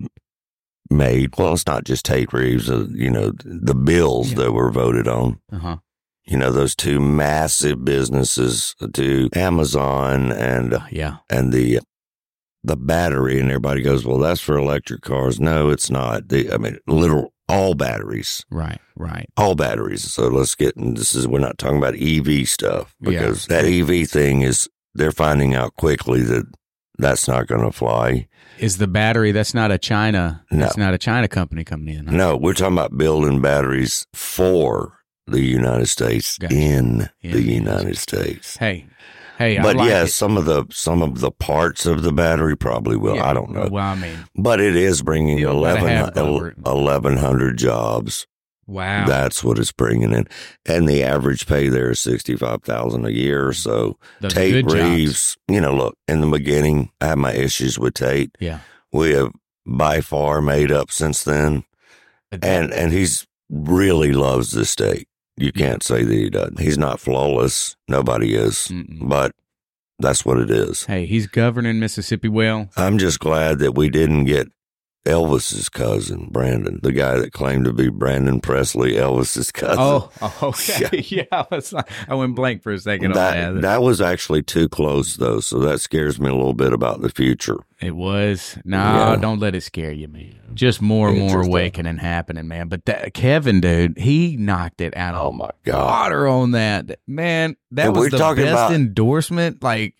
made, 0.93 1.37
well, 1.37 1.53
it's 1.53 1.67
not 1.67 1.83
just 1.85 2.05
Tate 2.05 2.31
Reeves, 2.33 2.69
uh, 2.69 2.87
you 2.91 3.09
know, 3.11 3.31
the 3.43 3.75
bills 3.75 4.35
that 4.35 4.53
were 4.53 4.71
voted 4.71 5.07
on. 5.07 5.39
uh-huh. 5.51 5.77
You 6.25 6.37
know, 6.37 6.53
those 6.53 6.73
two 6.73 7.01
massive 7.01 7.83
businesses 7.83 8.75
to 8.93 9.29
Amazon 9.35 10.31
and 10.31 10.77
Yeah. 10.89 11.17
and 11.29 11.51
the 11.51 11.79
the 12.63 12.77
battery 12.77 13.41
and 13.41 13.49
everybody 13.49 13.81
goes, 13.81 14.05
"Well, 14.05 14.19
that's 14.19 14.39
for 14.39 14.57
electric 14.57 15.01
cars." 15.01 15.37
No, 15.41 15.69
it's 15.69 15.89
not. 15.89 16.29
The, 16.29 16.49
I 16.53 16.57
mean, 16.57 16.77
literal 16.87 17.33
all 17.49 17.73
batteries. 17.75 18.45
Right, 18.49 18.79
right. 18.95 19.27
All 19.35 19.53
batteries. 19.55 20.13
So 20.13 20.29
let's 20.29 20.55
get 20.55 20.77
and 20.77 20.95
this 20.95 21.13
is 21.13 21.27
we're 21.27 21.39
not 21.39 21.57
talking 21.57 21.77
about 21.77 21.95
EV 21.99 22.47
stuff 22.47 22.95
Yeah. 23.01 23.09
because 23.09 23.47
that 23.47 23.65
EV 23.65 24.05
thing 24.09 24.43
is 24.43 24.69
they're 24.95 25.11
finding 25.11 25.53
out 25.55 25.75
quickly 25.75 26.21
that 26.21 26.45
that's 26.97 27.27
not 27.27 27.47
going 27.47 27.61
to 27.63 27.71
fly. 27.71 28.27
Is 28.59 28.77
the 28.77 28.87
battery 28.87 29.31
that's 29.31 29.53
not 29.53 29.71
a 29.71 29.77
China 29.77 30.43
No. 30.51 30.59
that's 30.59 30.77
not 30.77 30.93
a 30.93 30.97
China 30.97 31.27
company 31.27 31.63
coming 31.63 31.93
in. 31.95 32.05
huh? 32.07 32.11
No, 32.15 32.37
we're 32.37 32.53
talking 32.53 32.77
about 32.77 32.97
building 32.97 33.41
batteries 33.41 34.05
for 34.13 34.99
the 35.25 35.41
United 35.41 35.87
States 35.87 36.37
Gotcha. 36.37 36.53
in 36.55 37.09
In 37.21 37.31
the 37.31 37.41
United 37.41 37.97
States. 37.97 38.57
Hey. 38.57 38.85
Hey, 39.39 39.57
I 39.57 39.63
but 39.63 39.75
like 39.77 39.89
yeah, 39.89 40.03
it. 40.03 40.07
some 40.09 40.37
of 40.37 40.45
the 40.45 40.65
some 40.69 41.01
of 41.01 41.19
the 41.19 41.31
parts 41.31 41.87
of 41.87 42.03
the 42.03 42.13
battery 42.13 42.55
probably 42.55 42.95
will. 42.95 43.15
Yeah, 43.15 43.29
I 43.31 43.33
don't 43.33 43.49
know. 43.49 43.67
Well, 43.71 43.83
I 43.83 43.95
mean, 43.95 44.25
But 44.35 44.59
it 44.61 44.75
is 44.75 45.01
bringing 45.01 45.39
You 45.39 45.49
11, 45.49 45.83
1,100 46.61 47.57
jobs. 47.57 48.27
Wow. 48.67 49.05
That's 49.05 49.43
what 49.43 49.59
it's 49.59 49.71
bringing 49.71 50.11
in. 50.11 50.27
And 50.65 50.87
the 50.87 51.03
average 51.03 51.47
pay 51.47 51.69
there 51.69 51.91
is 51.91 51.99
65000 52.01 53.05
a 53.05 53.11
year. 53.11 53.49
Mm-hmm. 53.49 53.51
So 53.53 53.97
Those 54.21 54.33
Tate 54.33 54.53
good 54.53 54.69
jobs. 54.69 54.73
Reeves, 54.75 55.37
you 55.47 55.61
know, 55.61 55.75
look, 55.75 55.97
in 56.07 56.21
the 56.21 56.27
beginning, 56.27 56.91
I 57.01 57.07
had 57.07 57.17
my 57.17 57.33
issues 57.33 57.77
with 57.79 57.93
Tate. 57.93 58.35
Yeah. 58.39 58.59
We 58.91 59.11
have 59.11 59.31
by 59.65 60.01
far 60.01 60.41
made 60.41 60.71
up 60.71 60.91
since 60.91 61.23
then. 61.23 61.63
And, 62.31 62.73
and 62.73 62.91
he's 62.91 63.27
really 63.49 64.11
loves 64.11 64.51
the 64.51 64.65
state. 64.65 65.07
You 65.37 65.51
can't 65.51 65.83
say 65.83 66.03
that 66.03 66.13
he 66.13 66.29
doesn't. 66.29 66.59
He's 66.59 66.77
not 66.77 66.99
flawless. 66.99 67.75
Nobody 67.87 68.35
is. 68.35 68.71
But 69.01 69.33
that's 69.99 70.25
what 70.25 70.39
it 70.39 70.51
is. 70.51 70.85
Hey, 70.85 71.05
he's 71.05 71.27
governing 71.27 71.79
Mississippi 71.79 72.27
well. 72.27 72.69
I'm 72.75 72.97
just 72.97 73.19
glad 73.19 73.59
that 73.59 73.73
we 73.73 73.89
didn't 73.89 74.25
get 74.25 74.51
Elvis's 75.05 75.67
cousin, 75.67 76.29
Brandon, 76.31 76.79
the 76.81 76.93
guy 76.93 77.17
that 77.17 77.33
claimed 77.33 77.65
to 77.65 77.73
be 77.73 77.89
Brandon 77.89 78.39
Presley, 78.39 78.93
Elvis's 78.93 79.51
cousin. 79.51 79.77
Oh, 79.79 80.09
okay. 80.43 80.99
yeah, 81.09 81.23
I, 81.31 81.45
was 81.51 81.73
like, 81.73 81.89
I 82.07 82.15
went 82.15 82.35
blank 82.35 82.63
for 82.63 82.71
a 82.71 82.79
second 82.79 83.07
on 83.07 83.13
that, 83.15 83.53
that. 83.55 83.61
that 83.63 83.81
was 83.81 83.99
actually 83.99 84.43
too 84.43 84.69
close, 84.69 85.17
though. 85.17 85.41
So 85.41 85.59
that 85.59 85.81
scares 85.81 86.21
me 86.21 86.29
a 86.29 86.33
little 86.33 86.53
bit 86.53 86.71
about 86.71 87.01
the 87.01 87.09
future. 87.09 87.57
It 87.81 87.97
was. 87.97 88.57
No, 88.63 88.77
Yeah. 88.77 89.15
don't 89.17 89.39
let 89.39 89.55
it 89.55 89.61
scare 89.61 89.91
you, 89.91 90.07
man. 90.07 90.35
Just 90.53 90.81
more 90.81 91.09
and 91.09 91.19
more 91.19 91.41
awakening 91.41 91.97
happening, 91.97 92.47
man. 92.47 92.69
But 92.69 92.85
that, 92.85 93.13
Kevin, 93.13 93.59
dude, 93.59 93.97
he 93.97 94.37
knocked 94.37 94.79
it 94.79 94.95
out 94.95 95.15
of 95.15 95.25
Oh, 95.25 95.31
my 95.33 95.49
God. 95.65 95.85
water 95.85 96.27
on 96.27 96.51
that. 96.51 96.99
Man, 97.07 97.57
that 97.71 97.87
And 97.87 97.95
was 97.97 98.09
the 98.11 98.17
talking 98.17 98.43
best 98.45 98.53
about- 98.53 98.73
endorsement. 98.73 99.61
Like, 99.61 99.95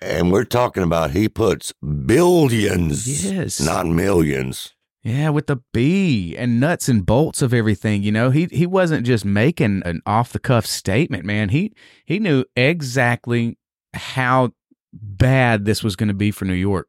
And 0.00 0.30
we're 0.30 0.44
talking 0.44 0.82
about 0.82 1.10
he 1.10 1.28
puts 1.28 1.72
billions, 1.82 3.24
Yes. 3.30 3.60
not 3.60 3.86
millions. 3.86 4.74
yeah, 5.02 5.28
with 5.30 5.46
the 5.46 5.58
B 5.72 6.36
and 6.36 6.60
nuts 6.60 6.88
and 6.88 7.04
bolts 7.06 7.42
of 7.42 7.52
everything, 7.54 8.02
you 8.02 8.12
know, 8.12 8.30
he 8.30 8.48
he 8.50 8.66
wasn't 8.66 9.06
just 9.06 9.24
making 9.24 9.82
an 9.84 10.00
off 10.06 10.32
the 10.32 10.38
cuff 10.38 10.66
statement, 10.66 11.24
man. 11.24 11.48
He 11.50 11.72
he 12.04 12.18
knew 12.18 12.44
exactly 12.56 13.58
how 13.94 14.52
bad 14.92 15.64
this 15.64 15.82
was 15.82 15.96
going 15.96 16.08
to 16.08 16.14
be 16.14 16.30
for 16.30 16.44
New 16.44 16.54
York. 16.54 16.88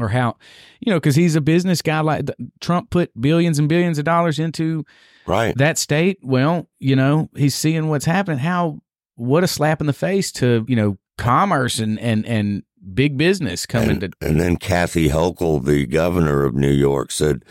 Or 0.00 0.08
how, 0.08 0.36
you 0.80 0.90
know, 0.90 0.96
because 0.98 1.14
he's 1.14 1.36
a 1.36 1.40
business 1.40 1.80
guy. 1.80 2.00
Like 2.00 2.28
Trump 2.60 2.90
put 2.90 3.12
billions 3.20 3.60
and 3.60 3.68
billions 3.68 3.96
of 3.98 4.04
dollars 4.04 4.40
into 4.40 4.84
Right. 5.24 5.56
that 5.56 5.78
state, 5.78 6.18
well, 6.20 6.68
you 6.80 6.96
know, 6.96 7.30
he's 7.36 7.54
seeing 7.54 7.88
what's 7.88 8.04
happening. 8.04 8.38
How 8.38 8.80
what 9.14 9.44
a 9.44 9.46
slap 9.46 9.80
in 9.80 9.86
the 9.86 9.92
face 9.92 10.32
to, 10.32 10.64
you 10.68 10.74
know, 10.74 10.98
commerce 11.18 11.78
and 11.78 11.98
and 11.98 12.24
and 12.26 12.62
big 12.94 13.16
business 13.16 13.66
coming 13.66 13.90
And, 13.90 14.00
to 14.00 14.10
and 14.20 14.40
then 14.40 14.56
Kathy 14.56 15.08
Hochul, 15.08 15.64
the 15.64 15.86
governor 15.86 16.44
of 16.44 16.54
New 16.54 16.70
York, 16.72 17.10
said, 17.10 17.44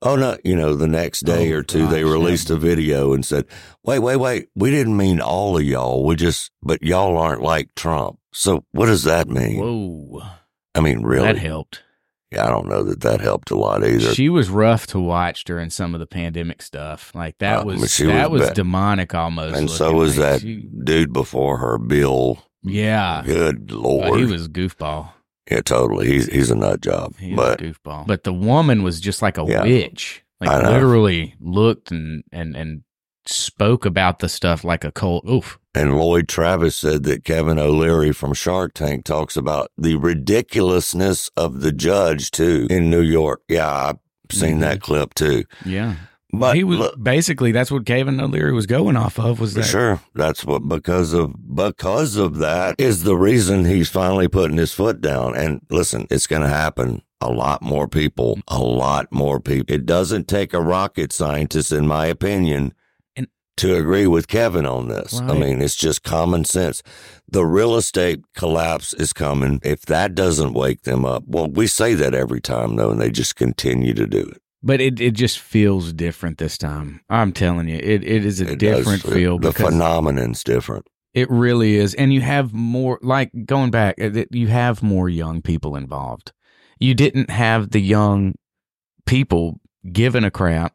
Oh, 0.00 0.14
no, 0.14 0.36
you 0.44 0.54
know, 0.54 0.76
the 0.76 0.86
next 0.86 1.24
day 1.24 1.52
Oh, 1.52 1.56
or 1.56 1.62
two, 1.64 1.88
they 1.88 2.02
gosh, 2.02 2.12
released 2.12 2.50
a 2.50 2.56
video 2.56 3.12
and 3.12 3.26
said, 3.26 3.46
Wait, 3.82 3.98
wait, 3.98 4.14
wait. 4.16 4.48
We 4.54 4.70
didn't 4.70 4.96
mean 4.96 5.20
all 5.20 5.56
of 5.58 5.64
y'all. 5.64 6.04
We 6.06 6.14
just, 6.14 6.52
but 6.62 6.80
y'all 6.82 7.18
aren't 7.18 7.42
like 7.42 7.74
Trump. 7.74 8.18
So 8.32 8.64
what 8.70 8.86
does 8.86 9.02
that 9.02 9.26
mean? 9.28 9.58
Whoa. 9.58 10.22
I 10.76 10.80
mean, 10.80 11.02
really? 11.02 11.26
That 11.26 11.38
helped. 11.38 11.82
Yeah, 12.30 12.46
I 12.46 12.50
don't 12.50 12.68
know 12.68 12.84
that 12.84 13.00
that 13.00 13.20
helped 13.20 13.50
a 13.50 13.56
lot 13.56 13.82
either. 13.82 14.14
She 14.14 14.28
was 14.28 14.50
rough 14.50 14.86
to 14.88 15.00
watch 15.00 15.42
during 15.44 15.70
some 15.70 15.94
of 15.94 15.98
the 15.98 16.06
pandemic 16.06 16.62
stuff. 16.62 17.10
Like 17.14 17.38
that 17.38 17.62
Uh, 17.62 17.64
was 17.64 17.92
she 17.92 18.04
that 18.04 18.30
was 18.30 18.42
was 18.42 18.50
demonic 18.50 19.14
almost. 19.16 19.56
and 19.56 19.68
so 19.68 19.92
was 19.94 20.16
Like, 20.18 20.34
that 20.34 20.40
she- 20.42 20.68
dude 20.84 21.12
before 21.12 21.58
her, 21.58 21.78
Bill. 21.78 22.44
Yeah. 22.68 23.22
Good 23.24 23.70
lord. 23.70 24.18
He 24.18 24.26
was 24.26 24.48
goofball. 24.48 25.12
Yeah, 25.50 25.62
totally. 25.62 26.08
He's 26.08 26.26
he's 26.26 26.50
a 26.50 26.54
nut 26.54 26.80
job. 26.80 27.16
He 27.18 27.34
but 27.34 27.60
goofball. 27.60 28.06
But 28.06 28.24
the 28.24 28.32
woman 28.32 28.82
was 28.82 29.00
just 29.00 29.22
like 29.22 29.38
a 29.38 29.44
Yeah. 29.46 29.62
witch. 29.62 30.24
Like 30.40 30.62
literally 30.62 31.34
looked 31.40 31.90
and 31.90 32.22
and 32.30 32.56
and 32.56 32.82
spoke 33.26 33.84
about 33.84 34.20
the 34.20 34.28
stuff 34.28 34.64
like 34.64 34.84
a 34.84 34.92
cold. 34.92 35.24
Oof. 35.28 35.58
And 35.74 35.96
Lloyd 35.96 36.28
Travis 36.28 36.76
said 36.76 37.04
that 37.04 37.24
Kevin 37.24 37.58
O'Leary 37.58 38.12
from 38.12 38.34
Shark 38.34 38.74
Tank 38.74 39.04
talks 39.04 39.36
about 39.36 39.70
the 39.76 39.96
ridiculousness 39.96 41.30
of 41.36 41.60
the 41.60 41.72
judge 41.72 42.30
too 42.30 42.66
in 42.70 42.90
New 42.90 43.02
York. 43.02 43.42
Yeah, 43.48 43.68
I've 43.70 43.98
seen 44.30 44.60
that 44.60 44.78
mm-hmm. 44.78 44.92
clip 44.92 45.14
too. 45.14 45.44
Yeah. 45.64 45.96
But 46.32 46.56
he 46.56 46.64
was 46.64 46.78
look- 46.78 47.02
basically 47.02 47.52
that's 47.52 47.70
what 47.70 47.86
Kevin 47.86 48.20
O'Leary 48.20 48.52
was 48.52 48.66
going 48.66 48.96
off 48.96 49.18
of 49.18 49.40
was 49.40 49.54
that 49.54 49.64
Sure, 49.64 50.00
that's 50.14 50.44
what 50.44 50.68
because 50.68 51.12
of 51.14 51.32
because 51.54 52.16
of 52.16 52.36
that 52.38 52.74
is 52.78 53.04
the 53.04 53.16
reason 53.16 53.64
he's 53.64 53.88
finally 53.88 54.28
putting 54.28 54.58
his 54.58 54.74
foot 54.74 55.00
down. 55.00 55.34
And 55.34 55.62
listen, 55.70 56.06
it's 56.10 56.26
going 56.26 56.42
to 56.42 56.48
happen. 56.48 57.02
A 57.20 57.30
lot 57.30 57.62
more 57.62 57.88
people, 57.88 58.38
a 58.46 58.60
lot 58.60 59.10
more 59.10 59.40
people. 59.40 59.74
It 59.74 59.86
doesn't 59.86 60.28
take 60.28 60.52
a 60.52 60.60
rocket 60.60 61.12
scientist, 61.12 61.72
in 61.72 61.86
my 61.86 62.06
opinion, 62.06 62.74
to 63.56 63.74
agree 63.74 64.06
with 64.06 64.28
Kevin 64.28 64.64
on 64.66 64.86
this. 64.86 65.20
I 65.20 65.34
mean, 65.34 65.60
it's 65.60 65.74
just 65.74 66.04
common 66.04 66.44
sense. 66.44 66.80
The 67.28 67.44
real 67.44 67.74
estate 67.74 68.20
collapse 68.36 68.94
is 68.94 69.12
coming. 69.12 69.60
If 69.64 69.82
that 69.86 70.14
doesn't 70.14 70.52
wake 70.52 70.82
them 70.82 71.04
up, 71.04 71.24
well, 71.26 71.48
we 71.48 71.66
say 71.66 71.94
that 71.94 72.14
every 72.14 72.40
time 72.40 72.76
though, 72.76 72.90
and 72.90 73.00
they 73.00 73.10
just 73.10 73.34
continue 73.34 73.94
to 73.94 74.06
do 74.06 74.20
it. 74.20 74.40
But 74.68 74.80
it, 74.82 75.00
it 75.00 75.12
just 75.12 75.38
feels 75.38 75.92
different 75.94 76.36
this 76.38 76.58
time. 76.58 77.00
I'm 77.08 77.32
telling 77.32 77.68
you, 77.68 77.76
it, 77.76 78.04
it 78.04 78.24
is 78.26 78.40
a 78.40 78.52
It 78.52 78.58
does 78.58 78.78
different 78.78 79.02
feel- 79.02 79.12
feel 79.12 79.38
The 79.38 79.52
phenomenon's 79.52 80.44
different. 80.44 80.86
it 81.14 81.28
really 81.30 81.76
is. 81.76 81.94
And 81.94 82.12
you 82.12 82.20
have 82.20 82.52
more, 82.52 82.98
like 83.02 83.30
going 83.46 83.70
back, 83.70 83.94
uh, 84.00 84.24
you 84.30 84.46
have 84.48 84.82
more 84.82 85.08
young 85.08 85.40
people 85.42 85.74
involved. 85.74 86.32
You 86.78 86.94
didn't 86.94 87.30
have 87.30 87.70
the 87.70 87.80
young 87.80 88.34
people 89.06 89.58
giving 89.90 90.22
a 90.24 90.30
crap 90.30 90.74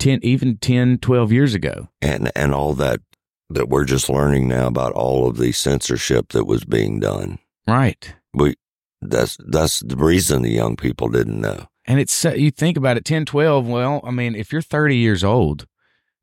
10, 0.00 0.20
even 0.22 0.58
10, 0.58 0.98
12 0.98 1.32
years 1.32 1.54
ago. 1.54 1.88
and 2.02 2.30
and 2.36 2.52
all 2.54 2.74
that 2.74 3.00
that 3.48 3.68
we're 3.68 3.84
just 3.84 4.08
learning 4.08 4.46
now 4.48 4.66
about 4.68 4.92
all 4.92 5.26
of 5.28 5.36
the 5.38 5.50
censorship 5.52 6.28
that 6.28 6.44
was 6.44 6.64
being 6.64 7.00
done. 7.00 7.38
Right. 7.66 8.14
We 8.34 8.54
that's 9.00 9.36
that's 9.48 9.80
the 9.80 9.96
reason 9.96 10.42
the 10.42 10.50
young 10.50 10.76
people 10.76 11.08
didn't 11.08 11.40
know. 11.40 11.66
And 11.90 11.98
it's, 11.98 12.24
you 12.24 12.52
think 12.52 12.76
about 12.76 12.96
it, 12.96 13.04
10, 13.04 13.24
12, 13.24 13.66
well, 13.66 14.00
I 14.04 14.12
mean, 14.12 14.36
if 14.36 14.52
you're 14.52 14.62
30 14.62 14.96
years 14.96 15.24
old, 15.24 15.66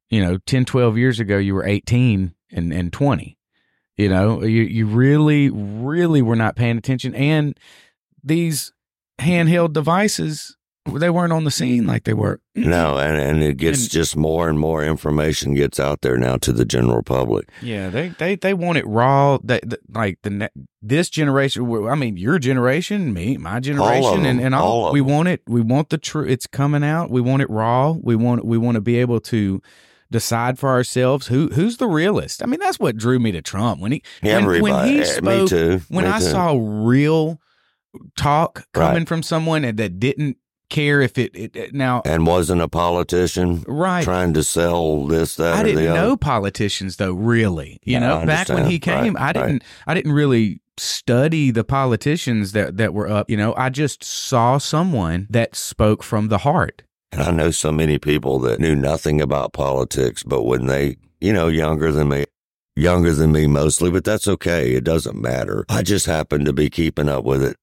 you 0.09 0.23
know, 0.23 0.37
10, 0.45 0.63
12 0.63 0.97
years 0.97 1.19
ago, 1.19 1.37
you 1.37 1.53
were 1.53 1.65
18 1.65 2.33
and, 2.53 2.71
and 2.71 2.93
20. 2.93 3.37
You 3.97 4.07
know, 4.07 4.43
you, 4.43 4.61
you 4.61 4.85
really, 4.85 5.49
really 5.49 6.21
were 6.21 6.37
not 6.37 6.55
paying 6.55 6.77
attention. 6.77 7.13
And 7.15 7.59
these 8.23 8.71
handheld 9.19 9.73
devices, 9.73 10.55
they 10.95 11.09
weren't 11.09 11.33
on 11.33 11.43
the 11.43 11.51
scene 11.51 11.85
like 11.85 12.03
they 12.03 12.13
were. 12.13 12.39
No, 12.55 12.97
and 12.97 13.17
and 13.19 13.43
it 13.43 13.57
gets 13.57 13.83
And- 13.83 13.91
just 13.91 14.15
more 14.15 14.49
and 14.49 14.59
more 14.59 14.83
information 14.83 15.53
gets 15.53 15.79
out 15.79 16.01
there 16.01 16.17
now 16.17 16.37
to 16.37 16.51
the 16.51 16.65
general 16.65 17.03
public. 17.03 17.49
Yeah, 17.61 17.89
they 17.89 18.09
they 18.09 18.35
they 18.35 18.53
want 18.53 18.77
it 18.77 18.85
raw. 18.87 19.37
They, 19.43 19.59
the 19.63 19.79
like 19.93 20.19
the 20.23 20.49
this 20.81 21.09
generation. 21.09 21.69
I 21.87 21.95
mean, 21.95 22.17
your 22.17 22.39
generation, 22.39 23.13
me, 23.13 23.37
my 23.37 23.59
generation, 23.59 24.25
and 24.25 24.39
them, 24.39 24.45
and 24.45 24.55
all. 24.55 24.67
all 24.83 24.87
of 24.87 24.93
we 24.93 25.01
want 25.01 25.27
it. 25.27 25.41
We 25.47 25.61
want 25.61 25.89
the 25.89 25.97
truth. 25.97 26.29
It's 26.29 26.47
coming 26.47 26.83
out. 26.83 27.09
We 27.11 27.21
want 27.21 27.41
it 27.41 27.49
raw. 27.49 27.91
We 27.91 28.15
want 28.15 28.45
we 28.45 28.57
want 28.57 28.75
to 28.75 28.81
be 28.81 28.97
able 28.97 29.19
to 29.21 29.61
decide 30.09 30.57
for 30.57 30.69
ourselves 30.69 31.27
who 31.27 31.47
who's 31.49 31.77
the 31.77 31.87
realist. 31.87 32.41
I 32.41 32.45
mean, 32.45 32.59
that's 32.61 32.79
what 32.79 32.95
drew 32.95 33.19
me 33.19 33.31
to 33.33 33.41
Trump 33.41 33.81
when 33.81 33.91
he 33.91 34.03
when, 34.21 34.45
when 34.61 34.87
he 34.87 34.99
Eh, 35.01 35.03
spoke. 35.03 35.23
me 35.23 35.47
too. 35.47 35.81
When 35.89 36.05
Me 36.05 36.11
I 36.11 36.19
too. 36.19 36.25
saw 36.25 36.55
real 36.57 37.39
talk 38.15 38.65
coming 38.73 38.99
Right. 38.99 39.07
from 39.07 39.23
someone 39.23 39.63
that 39.63 39.99
didn't 39.99 40.37
care 40.69 41.01
if 41.01 41.17
it, 41.17 41.35
it, 41.35 41.55
it 41.55 41.73
now. 41.73 42.01
and 42.05 42.27
wasn't 42.27 42.61
a 42.61 42.67
politician 42.67 43.63
Right. 43.67 44.03
trying 44.03 44.33
to 44.33 44.43
sell 44.43 45.05
this 45.07 45.35
that 45.35 45.53
I 45.55 45.61
or 45.61 45.63
didn't 45.63 45.83
the 45.85 45.93
know 45.93 46.07
other. 46.13 46.17
politicians 46.17 46.97
though, 46.97 47.13
really. 47.13 47.79
You 47.83 47.93
Yeah, 47.93 47.99
know, 47.99 48.25
back 48.25 48.49
when 48.49 48.65
he 48.65 48.79
came, 48.79 49.13
Right, 49.15 49.35
I 49.35 49.39
didn't 49.39 49.63
I 49.85 49.93
didn't 49.93 50.11
really 50.13 50.61
study 50.77 51.49
the 51.51 51.63
politicians 51.63 52.51
that 52.51 52.77
that 52.77 52.93
were 52.93 53.09
up, 53.09 53.29
you 53.29 53.37
know. 53.37 53.53
I 53.55 53.69
just 53.69 54.03
saw 54.03 54.57
someone 54.57 55.27
that 55.29 55.55
spoke 55.55 56.03
from 56.03 56.27
the 56.27 56.39
heart. 56.39 56.83
And 57.11 57.21
I 57.21 57.31
know 57.31 57.51
so 57.51 57.71
many 57.71 57.97
people 57.97 58.37
that 58.39 58.59
knew 58.59 58.75
nothing 58.75 59.21
about 59.21 59.53
politics, 59.53 60.23
but 60.23 60.43
when 60.43 60.65
they, 60.67 60.97
you 61.21 61.31
know, 61.31 61.47
younger 61.47 61.91
than 61.91 62.09
me, 62.09 62.25
younger 62.75 63.13
than 63.13 63.31
me 63.31 63.47
mostly, 63.47 63.89
but 63.89 64.03
that's 64.03 64.27
okay. 64.27 64.73
It 64.75 64.83
doesn't 64.83 65.19
matter. 65.19 65.65
I 65.69 65.81
just 65.83 66.05
happened 66.05 66.45
to 66.45 66.53
be 66.53 66.69
keeping 66.69 67.07
up 67.07 67.23
with 67.23 67.41
it 67.41 67.55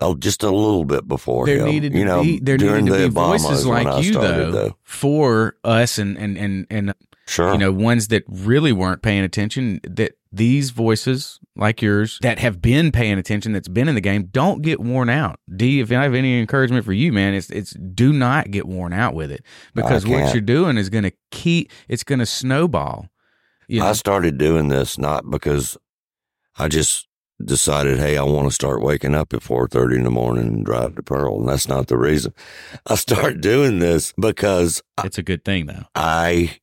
oh, 0.00 0.14
just 0.14 0.42
a 0.42 0.50
little 0.50 0.84
bit 0.84 1.06
before 1.06 1.46
There 1.46 1.58
him. 1.58 1.66
needed 1.66 1.92
to 1.92 1.98
you 1.98 2.04
know, 2.04 2.22
be 2.22 2.40
there 2.40 2.58
needed 2.58 2.86
to 2.86 2.92
the 2.92 3.08
be 3.08 3.14
Obamas 3.14 3.42
voices 3.42 3.66
like 3.66 4.04
you 4.04 4.12
started, 4.12 4.52
though, 4.52 4.76
for 4.82 5.56
us 5.64 5.98
and 5.98 6.16
and 6.16 6.36
and 6.36 6.66
and 6.70 6.94
Sure. 7.26 7.52
you 7.52 7.58
know 7.58 7.70
ones 7.70 8.08
that 8.08 8.24
really 8.26 8.72
weren't 8.72 9.02
paying 9.02 9.22
attention 9.22 9.80
that 9.84 10.18
these 10.32 10.70
voices 10.70 11.38
like 11.54 11.80
yours 11.80 12.18
that 12.22 12.40
have 12.40 12.60
been 12.60 12.90
paying 12.90 13.18
attention 13.18 13.52
that's 13.52 13.68
been 13.68 13.86
in 13.88 13.94
the 13.94 14.00
game 14.00 14.24
don't 14.32 14.62
get 14.62 14.80
worn 14.80 15.08
out 15.08 15.38
d 15.54 15.78
if 15.78 15.92
i 15.92 16.02
have 16.02 16.14
any 16.14 16.40
encouragement 16.40 16.84
for 16.84 16.92
you 16.92 17.12
man 17.12 17.32
it's 17.32 17.48
it's 17.50 17.70
do 17.94 18.12
not 18.12 18.50
get 18.50 18.66
worn 18.66 18.92
out 18.92 19.14
with 19.14 19.30
it 19.30 19.44
because 19.76 20.04
what 20.04 20.32
you're 20.34 20.40
doing 20.40 20.76
is 20.76 20.88
going 20.88 21.04
to 21.04 21.12
keep 21.30 21.70
it's 21.88 22.02
going 22.02 22.18
to 22.18 22.26
snowball 22.26 23.06
you 23.68 23.78
know? 23.78 23.86
I 23.86 23.92
started 23.92 24.36
doing 24.36 24.66
this 24.66 24.98
not 24.98 25.30
because 25.30 25.78
I 26.58 26.66
just 26.66 27.06
decided, 27.44 27.98
hey, 27.98 28.16
I 28.16 28.22
want 28.22 28.48
to 28.48 28.54
start 28.54 28.82
waking 28.82 29.14
up 29.14 29.32
at 29.32 29.42
four 29.42 29.68
thirty 29.68 29.96
in 29.96 30.04
the 30.04 30.10
morning 30.10 30.48
and 30.48 30.64
drive 30.64 30.96
to 30.96 31.02
Pearl, 31.02 31.40
and 31.40 31.48
that's 31.48 31.68
not 31.68 31.88
the 31.88 31.98
reason. 31.98 32.34
I 32.86 32.94
start 32.94 33.40
doing 33.40 33.78
this 33.78 34.12
because 34.18 34.82
it's 35.04 35.18
a 35.18 35.22
good 35.22 35.44
thing 35.44 35.66
though. 35.66 35.84
I 35.94 36.58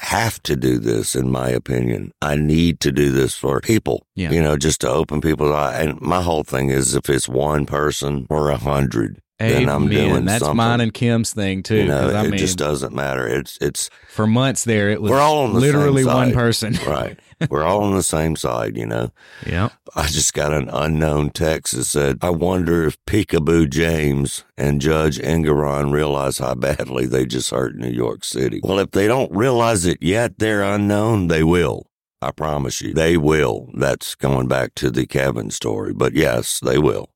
have 0.00 0.42
to 0.42 0.56
do 0.56 0.78
this, 0.78 1.14
in 1.14 1.30
my 1.30 1.48
opinion. 1.48 2.12
I 2.20 2.36
need 2.36 2.80
to 2.80 2.92
do 2.92 3.10
this 3.10 3.34
for 3.34 3.60
people. 3.60 4.06
Yeah. 4.14 4.30
You 4.32 4.42
know, 4.42 4.56
just 4.56 4.80
to 4.80 4.88
open 4.88 5.20
people's 5.20 5.52
eyes. 5.52 5.86
And 5.86 6.00
my 6.00 6.22
whole 6.22 6.42
thing 6.42 6.70
is 6.70 6.94
if 6.94 7.08
it's 7.08 7.28
one 7.28 7.66
person 7.66 8.26
or 8.28 8.50
a 8.50 8.56
hundred, 8.56 9.20
then 9.38 9.68
I'm 9.68 9.84
Amen. 9.84 9.88
doing 10.10 10.24
that's 10.26 10.40
something. 10.44 10.56
mine 10.56 10.80
and 10.80 10.94
kim's 10.94 11.32
thing 11.32 11.62
too 11.62 11.86
'cause, 11.88 12.14
I 12.14 12.24
it 12.24 12.30
mean, 12.30 12.38
just 12.38 12.56
doesn't 12.58 12.94
matter. 12.94 13.26
It's 13.26 13.58
it's 13.60 13.90
for 14.08 14.26
months 14.26 14.64
there 14.64 14.90
it 14.90 15.02
was 15.02 15.10
we're 15.10 15.20
all 15.20 15.38
on 15.44 15.52
the 15.54 15.60
literally 15.60 16.04
one 16.04 16.32
person 16.32 16.74
right? 16.86 17.18
We're 17.50 17.64
all 17.64 17.82
on 17.82 17.94
the 17.96 18.02
same 18.04 18.36
side, 18.36 18.76
you 18.76 18.86
know. 18.86 19.10
yeah 19.44 19.70
I 19.96 20.06
just 20.06 20.34
got 20.34 20.52
an 20.52 20.68
unknown 20.68 21.30
text 21.30 21.74
that 21.76 21.84
said, 21.84 22.18
"I 22.22 22.30
wonder 22.30 22.86
if 22.86 22.96
Peekaboo 23.06 23.70
James 23.70 24.44
and 24.56 24.80
Judge 24.80 25.18
Engoron 25.18 25.92
realize 25.92 26.38
how 26.38 26.54
badly 26.54 27.06
they 27.06 27.26
just 27.26 27.50
hurt 27.50 27.76
New 27.76 27.90
York 27.90 28.24
City." 28.24 28.60
Well, 28.62 28.78
if 28.78 28.92
they 28.92 29.06
don't 29.08 29.30
realize 29.34 29.84
it 29.84 29.98
yet, 30.00 30.38
they're 30.38 30.62
unknown. 30.62 31.26
They 31.28 31.42
will. 31.42 31.86
I 32.22 32.30
promise 32.30 32.80
you, 32.80 32.94
they 32.94 33.16
will. 33.18 33.68
That's 33.74 34.14
going 34.14 34.48
back 34.48 34.74
to 34.76 34.90
the 34.90 35.04
cabin 35.06 35.50
story, 35.50 35.92
but 35.92 36.14
yes, 36.14 36.58
they 36.64 36.78
will. 36.78 37.10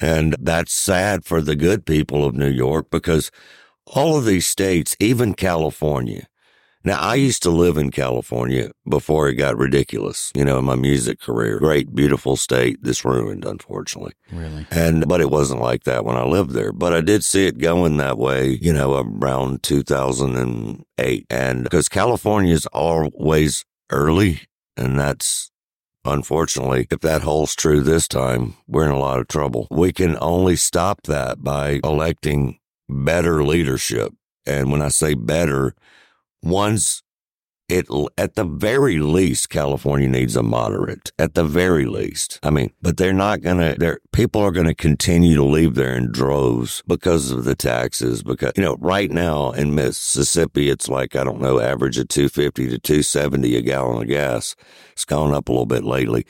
And 0.00 0.34
that's 0.38 0.72
sad 0.72 1.24
for 1.24 1.40
the 1.40 1.56
good 1.56 1.84
people 1.84 2.24
of 2.24 2.34
New 2.34 2.50
York 2.50 2.90
because 2.90 3.30
all 3.86 4.16
of 4.16 4.24
these 4.24 4.46
states, 4.46 4.96
even 4.98 5.34
California. 5.34 6.26
Now, 6.82 6.98
I 6.98 7.16
used 7.16 7.42
to 7.42 7.50
live 7.50 7.76
in 7.76 7.90
California 7.90 8.70
before 8.88 9.28
it 9.28 9.34
got 9.34 9.58
ridiculous, 9.58 10.32
you 10.34 10.46
know, 10.46 10.60
in 10.60 10.64
my 10.64 10.76
music 10.76 11.20
career. 11.20 11.58
Great, 11.58 11.94
beautiful 11.94 12.36
state 12.36 12.78
that's 12.80 13.04
ruined, 13.04 13.44
unfortunately. 13.44 14.14
really 14.32 14.66
And, 14.70 15.06
but 15.06 15.20
it 15.20 15.30
wasn't 15.30 15.60
like 15.60 15.84
that 15.84 16.06
when 16.06 16.16
I 16.16 16.24
lived 16.24 16.52
there. 16.52 16.72
But 16.72 16.94
I 16.94 17.02
did 17.02 17.22
see 17.22 17.46
it 17.46 17.58
going 17.58 17.98
that 17.98 18.16
way, 18.16 18.58
you 18.62 18.72
know, 18.72 18.94
around 18.94 19.62
2008. 19.62 21.26
And 21.28 21.64
because 21.64 21.88
California 21.90 22.54
is 22.54 22.64
always 22.66 23.66
early, 23.90 24.40
and 24.74 24.98
that's 24.98 25.49
unfortunately, 26.04 26.86
if 26.90 27.00
that 27.00 27.22
holds 27.22 27.54
true 27.54 27.80
this 27.80 28.08
time, 28.08 28.54
we're 28.66 28.86
in 28.86 28.90
a 28.90 28.98
lot 28.98 29.20
of 29.20 29.28
trouble. 29.28 29.68
We 29.70 29.92
can 29.92 30.16
only 30.20 30.56
stop 30.56 31.02
that 31.04 31.42
by 31.42 31.80
electing 31.84 32.58
better 32.88 33.44
leadership. 33.44 34.12
And 34.46 34.72
when 34.72 34.82
I 34.82 34.88
say 34.88 35.14
better, 35.14 35.74
one's 36.42 37.02
it 37.70 37.86
at 38.18 38.34
the 38.34 38.44
very 38.44 38.98
least 38.98 39.50
California 39.50 40.08
needs 40.08 40.36
a 40.36 40.42
moderate 40.42 41.12
at 41.18 41.34
the 41.34 41.44
very 41.44 41.86
least. 41.86 42.38
I 42.42 42.50
mean, 42.50 42.72
but 42.82 42.96
they're 42.96 43.12
not 43.12 43.42
to 43.58 43.76
they're 43.78 44.00
people 44.12 44.42
are 44.42 44.50
to 44.66 44.74
continue 44.74 45.36
to 45.36 45.44
leave 45.44 45.74
there 45.74 45.94
in 45.94 46.12
droves 46.12 46.82
because 46.86 47.30
of 47.30 47.44
the 47.44 47.54
taxes 47.54 48.22
because 48.22 48.52
you 48.56 48.62
know, 48.62 48.76
right 48.80 49.10
now 49.10 49.52
in 49.52 49.74
Mississippi 49.74 50.70
it's 50.70 50.88
like 50.88 51.16
I 51.16 51.24
don't 51.24 51.40
know 51.40 51.60
average 51.60 51.98
of 51.98 52.08
250 52.08 52.68
to 52.70 52.78
270 52.78 53.56
a 53.56 53.62
gallon 53.62 54.02
of 54.02 54.08
gas. 54.08 54.56
It's 54.92 55.04
gone 55.04 55.32
up 55.32 55.48
a 55.48 55.52
little 55.52 55.66
bit 55.66 55.84
lately. 55.84 56.26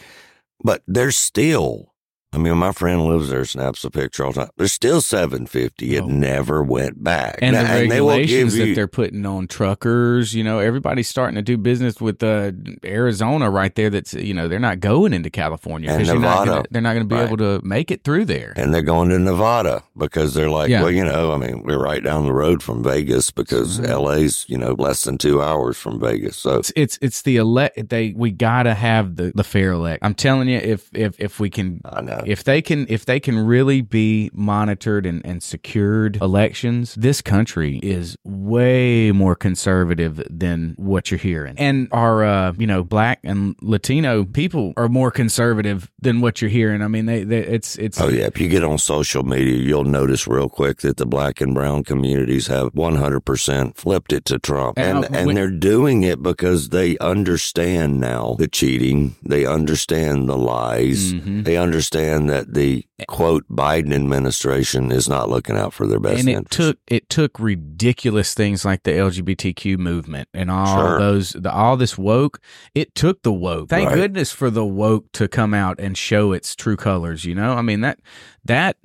But 0.63 0.83
there's 0.87 1.17
still 1.17 1.90
I 2.33 2.39
mean, 2.39 2.57
my 2.59 2.71
friend 2.71 3.07
lives 3.07 3.29
there, 3.29 3.45
snaps 3.45 3.83
a 3.85 3.91
picture 3.91 4.25
all 4.25 4.31
the 4.33 4.43
time. 4.43 4.51
There's 4.57 4.73
still 4.73 5.01
750. 5.01 5.97
It 5.97 6.07
never 6.07 6.63
went 6.63 7.03
back. 7.03 7.41
and 7.43 7.55
Now, 7.57 7.63
the 7.63 7.89
they 7.89 8.01
will 8.01 8.11
regulations 8.11 8.55
give 8.55 8.69
that 8.69 8.75
they're 8.77 8.87
putting 8.87 9.27
on 9.27 9.49
truckers, 9.49 10.33
you 10.33 10.45
know, 10.45 10.61
everybody's 10.61 11.09
starting 11.09 11.35
to 11.35 11.43
do 11.43 11.57
business 11.59 12.01
with 12.01 12.23
uh, 12.23 12.53
Arizona 12.85 13.51
right 13.51 13.75
there. 13.75 13.91
That's 13.91 14.15
you 14.15 14.33
know 14.35 14.47
they're 14.47 14.59
not 14.61 14.79
going 14.81 15.13
into 15.13 15.29
California 15.31 15.91
because 15.91 16.07
Nevada. 16.13 16.65
they're 16.71 16.81
not 16.83 16.93
going 16.95 17.03
to 17.03 17.09
be 17.09 17.17
Right. 17.17 17.27
able 17.27 17.37
to 17.39 17.61
make 17.65 17.91
it 17.91 18.05
through 18.05 18.27
there. 18.27 18.53
and 18.57 18.73
they're 18.73 18.83
going 18.83 19.09
to 19.09 19.19
Nevada 19.19 19.83
because 19.97 20.35
they're 20.35 20.49
like, 20.51 20.71
Yeah. 20.71 20.83
well, 20.83 20.91
you 20.93 21.05
know, 21.05 21.33
I 21.33 21.37
mean, 21.37 21.65
we're 21.65 21.83
right 21.83 22.03
down 22.03 22.25
the 22.27 22.33
road 22.33 22.63
from 22.63 22.85
Vegas 22.85 23.31
because 23.33 23.81
LA's, 23.81 24.45
you 24.49 24.57
know, 24.57 24.73
less 24.79 25.03
than 25.03 25.19
two 25.19 25.43
hours 25.43 25.77
from 25.77 25.99
Vegas. 25.99 26.37
So 26.37 26.59
It's 26.59 26.73
it's 26.77 26.99
it's 27.03 27.23
the 27.23 27.37
elect. 27.39 27.89
They 27.89 28.13
we 28.17 28.31
gotta 28.31 28.75
have 28.75 29.17
the 29.17 29.33
the 29.35 29.45
fair 29.45 29.73
elect. 29.73 30.05
I'm 30.05 30.15
telling 30.15 30.49
you, 30.49 30.59
if 30.59 30.89
if 30.95 31.19
if 31.19 31.41
we 31.41 31.51
can, 31.51 31.81
I 31.85 32.01
know. 32.03 32.20
If 32.27 32.45
they 32.45 32.63
can 32.63 32.87
if 32.89 33.05
they 33.05 33.21
can 33.21 33.39
really 33.39 33.81
be 33.81 34.31
monitored 34.33 35.07
and 35.07 35.25
and 35.25 35.43
secured 35.43 36.17
elections, 36.23 36.95
this 36.95 37.21
country 37.23 37.79
is 37.83 38.17
way 38.25 39.13
more 39.13 39.35
conservative 39.35 40.23
than 40.31 40.75
what 40.77 41.11
you're 41.11 41.19
hearing. 41.19 41.55
And 41.59 41.89
our 41.93 42.25
uh 42.25 42.53
you 42.59 42.67
know 42.67 42.83
black 42.85 43.21
and 43.25 43.55
Latino 43.63 44.25
people 44.25 44.73
are 44.77 44.89
more 44.89 45.11
conservative 45.11 45.91
than 46.01 46.21
what 46.21 46.41
you're 46.41 46.51
hearing. 46.51 46.83
I 46.83 46.89
mean, 46.89 47.07
they, 47.07 47.25
they 47.25 47.39
it's 47.41 47.77
it's 47.77 48.01
Oh 48.01 48.09
yeah, 48.09 48.25
if 48.27 48.41
you 48.41 48.49
get 48.49 48.65
on 48.65 48.79
social 48.79 49.23
media, 49.23 49.57
you'll 49.57 49.85
notice 49.85 50.27
real 50.27 50.49
quick 50.49 50.79
that 50.79 50.97
the 50.97 51.07
black 51.07 51.41
and 51.41 51.55
brown 51.55 51.85
communities 51.85 52.47
have 52.47 52.73
100% 52.73 53.77
flipped 53.77 54.13
it 54.13 54.25
to 54.27 54.39
Trump. 54.39 54.79
And, 54.79 55.05
And 55.05 55.17
and, 55.17 55.37
they're 55.37 55.51
doing 55.51 56.03
it 56.03 56.23
because 56.23 56.71
they 56.71 56.99
understand 56.99 58.01
now 58.01 58.37
the 58.39 58.49
cheating, 58.49 59.17
they 59.23 59.47
understand 59.47 60.29
the 60.29 60.37
lies. 60.37 61.13
Mhm. 61.15 61.45
They 61.45 61.57
understand 61.57 62.10
that 62.29 62.55
the 62.55 62.85
quote 63.09 63.45
Biden 63.51 63.93
administration 63.95 64.93
is 64.93 65.09
not 65.09 65.29
looking 65.29 65.57
out 65.57 65.73
for 65.73 65.87
their 65.87 66.01
best 66.01 66.21
and 66.21 66.29
it 66.29 66.33
interest. 66.33 66.53
took 66.53 66.79
it 66.87 67.09
took 67.09 67.39
ridiculous 67.39 68.35
things 68.35 68.65
like 68.65 68.83
the 68.83 68.91
LGBTQ 68.93 69.79
movement 69.79 70.29
and 70.35 70.51
all 70.51 70.77
Sure. 70.77 70.99
those 70.99 71.31
the, 71.31 71.51
all 71.53 71.77
this 71.77 71.97
woke. 71.99 72.41
It 72.75 72.95
took 72.95 73.23
the 73.23 73.33
woke. 73.33 73.69
Thank 73.69 73.89
Right. 73.89 73.95
goodness 73.97 74.33
for 74.33 74.51
the 74.51 74.65
woke 74.67 75.11
to 75.13 75.29
come 75.29 75.55
out 75.55 75.79
and 75.81 75.97
show 75.97 76.33
its 76.33 76.55
true 76.55 76.77
colors. 76.77 77.25
You 77.25 77.35
know, 77.35 77.55
I 77.55 77.63
mean 77.63 77.81
that 77.81 77.99
that 78.45 78.77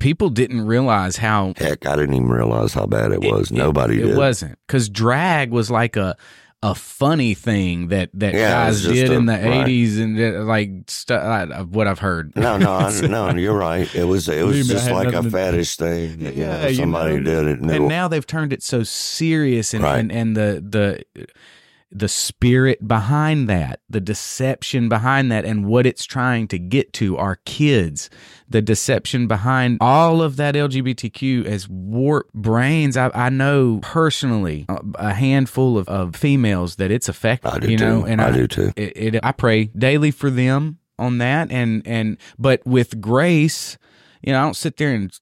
people 0.00 0.28
didn't 0.28 0.62
realize 0.66 1.16
how 1.16 1.54
Heck, 1.56 1.86
I 1.86 1.96
didn't 1.96 2.14
even 2.14 2.28
realize 2.28 2.74
how 2.74 2.86
bad 2.86 3.12
it 3.12 3.20
was. 3.22 3.50
Nobody 3.50 4.00
it 4.00 4.06
did. 4.08 4.16
wasn't 4.16 4.58
because 4.66 4.88
drag 4.88 5.50
was 5.50 5.70
like 5.70 5.96
a 5.96 6.16
a 6.66 6.74
funny 6.74 7.34
thing 7.34 7.88
that 7.88 8.08
that 8.14 8.32
Yeah, 8.32 8.62
it 8.62 8.66
guys 8.70 8.82
did 8.84 9.10
a- 9.10 9.12
in 9.14 9.26
the 9.26 9.34
right. 9.34 9.44
eighties 9.64 9.98
and 9.98 10.46
like 10.46 10.70
stuff. 10.88 11.66
What 11.68 11.86
I've 11.86 11.98
heard. 11.98 12.34
No, 12.36 12.56
no, 12.56 12.72
I, 12.72 13.00
no. 13.06 13.30
You're 13.34 13.56
right. 13.56 13.92
It 13.94 14.04
was 14.04 14.28
it 14.30 14.44
was 14.46 14.66
Believe 14.66 14.68
me, 14.68 14.74
I 14.74 14.78
just 14.78 14.90
like 14.90 15.08
a 15.08 15.10
nothing 15.12 15.30
to- 15.30 15.36
fetish 15.36 15.76
thing. 15.76 16.18
that, 16.20 16.34
you 16.34 16.46
know, 16.46 16.52
Yeah, 16.60 16.66
you 16.68 16.74
somebody 16.76 17.16
know. 17.18 17.22
did 17.22 17.46
it. 17.48 17.60
And, 17.60 17.70
and 17.70 17.84
it- 17.84 17.88
now 17.88 18.08
they've 18.08 18.26
turned 18.26 18.52
it 18.54 18.62
so 18.62 18.82
serious 18.82 19.74
and, 19.74 19.84
Right. 19.84 19.98
and 19.98 20.10
and 20.10 20.36
the 20.36 20.64
the 21.16 21.26
the 21.90 22.08
spirit 22.08 22.86
behind 22.86 23.48
that 23.48 23.80
the 23.88 24.00
deception 24.00 24.88
behind 24.88 25.30
that 25.30 25.44
and 25.44 25.64
what 25.64 25.86
it's 25.86 26.04
trying 26.04 26.48
to 26.48 26.58
get 26.58 26.92
to 26.92 27.16
our 27.16 27.36
kids 27.44 28.10
the 28.48 28.60
deception 28.60 29.26
behind 29.26 29.78
all 29.80 30.20
of 30.20 30.36
that 30.36 30.54
lgbtq 30.54 31.44
as 31.44 31.68
warped 31.68 32.32
brains 32.34 32.96
i, 32.96 33.10
I 33.14 33.28
know 33.28 33.78
personally 33.82 34.66
a, 34.68 34.80
a 34.96 35.14
handful 35.14 35.78
of, 35.78 35.88
of 35.88 36.16
females 36.16 36.76
that 36.76 36.90
it's 36.90 37.08
affected 37.08 37.52
I 37.52 37.58
do 37.60 37.70
you 37.70 37.76
know 37.76 38.00
too. 38.00 38.06
and 38.06 38.20
I 38.20 38.32
do 38.32 38.46
too. 38.48 38.72
it, 38.76 39.14
it, 39.14 39.20
i 39.24 39.32
pray 39.32 39.66
daily 39.66 40.10
for 40.10 40.30
them 40.30 40.78
on 40.98 41.18
that 41.18 41.50
and 41.52 41.86
and 41.86 42.16
but 42.38 42.64
with 42.66 43.00
grace 43.00 43.78
you 44.22 44.32
know 44.32 44.40
i 44.40 44.42
don't 44.42 44.56
sit 44.56 44.78
there 44.78 44.92
and 44.92 45.16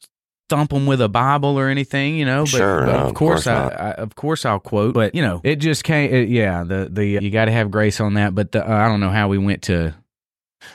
thump 0.53 0.71
them 0.71 0.85
with 0.85 1.01
a 1.01 1.09
Bible 1.09 1.59
or 1.59 1.69
anything, 1.69 2.17
you 2.17 2.27
know. 2.27 2.43
But, 2.43 2.49
Sure, 2.51 2.81
but 2.85 2.93
no, 2.93 2.99
of 2.99 3.09
of 3.09 3.15
course, 3.15 3.45
course 3.45 3.47
I. 3.47 3.69
I, 3.69 3.91
of 3.93 4.15
course, 4.15 4.45
I'll 4.45 4.61
quote. 4.61 4.93
But 4.93 5.15
you 5.15 5.23
know, 5.23 5.41
it 5.43 5.57
just 5.57 5.83
can't. 5.83 6.13
It, 6.13 6.29
yeah, 6.29 6.63
the 6.63 6.89
the 6.91 7.07
you 7.07 7.31
got 7.31 7.47
to 7.47 7.53
have 7.53 7.71
grace 7.71 8.01
on 8.01 8.15
that. 8.15 8.35
But 8.35 8.53
the, 8.53 8.69
uh, 8.69 8.75
I 8.75 8.89
don't 8.89 9.01
know 9.01 9.11
how 9.11 9.29
we 9.29 9.39
went 9.39 9.63
to. 9.63 9.95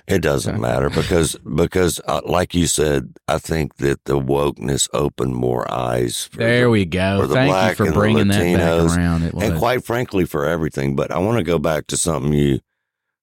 It 0.07 0.19
doesn't 0.19 0.59
matter 0.59 0.89
because 0.89 1.35
because 1.35 2.01
uh, 2.07 2.21
like 2.25 2.53
you 2.55 2.65
said, 2.67 3.13
I 3.27 3.37
think 3.37 3.77
that 3.77 4.03
the 4.05 4.19
wokeness 4.19 4.89
opened 4.93 5.35
more 5.35 5.71
eyes. 5.71 6.25
For 6.25 6.37
There 6.39 6.63
the, 6.63 6.69
we 6.71 6.85
go. 6.85 7.27
Thank 7.27 7.79
you 7.79 7.85
for 7.85 7.91
bringing 7.93 8.27
that 8.29 8.57
back 8.57 8.97
around. 8.97 9.23
It 9.23 9.33
and 9.35 9.57
quite 9.57 9.85
frankly, 9.85 10.25
for 10.25 10.45
everything. 10.45 10.95
But 10.95 11.11
I 11.11 11.19
want 11.19 11.37
to 11.37 11.43
go 11.43 11.59
back 11.59 11.87
to 11.87 11.97
something 11.97 12.33
you 12.33 12.59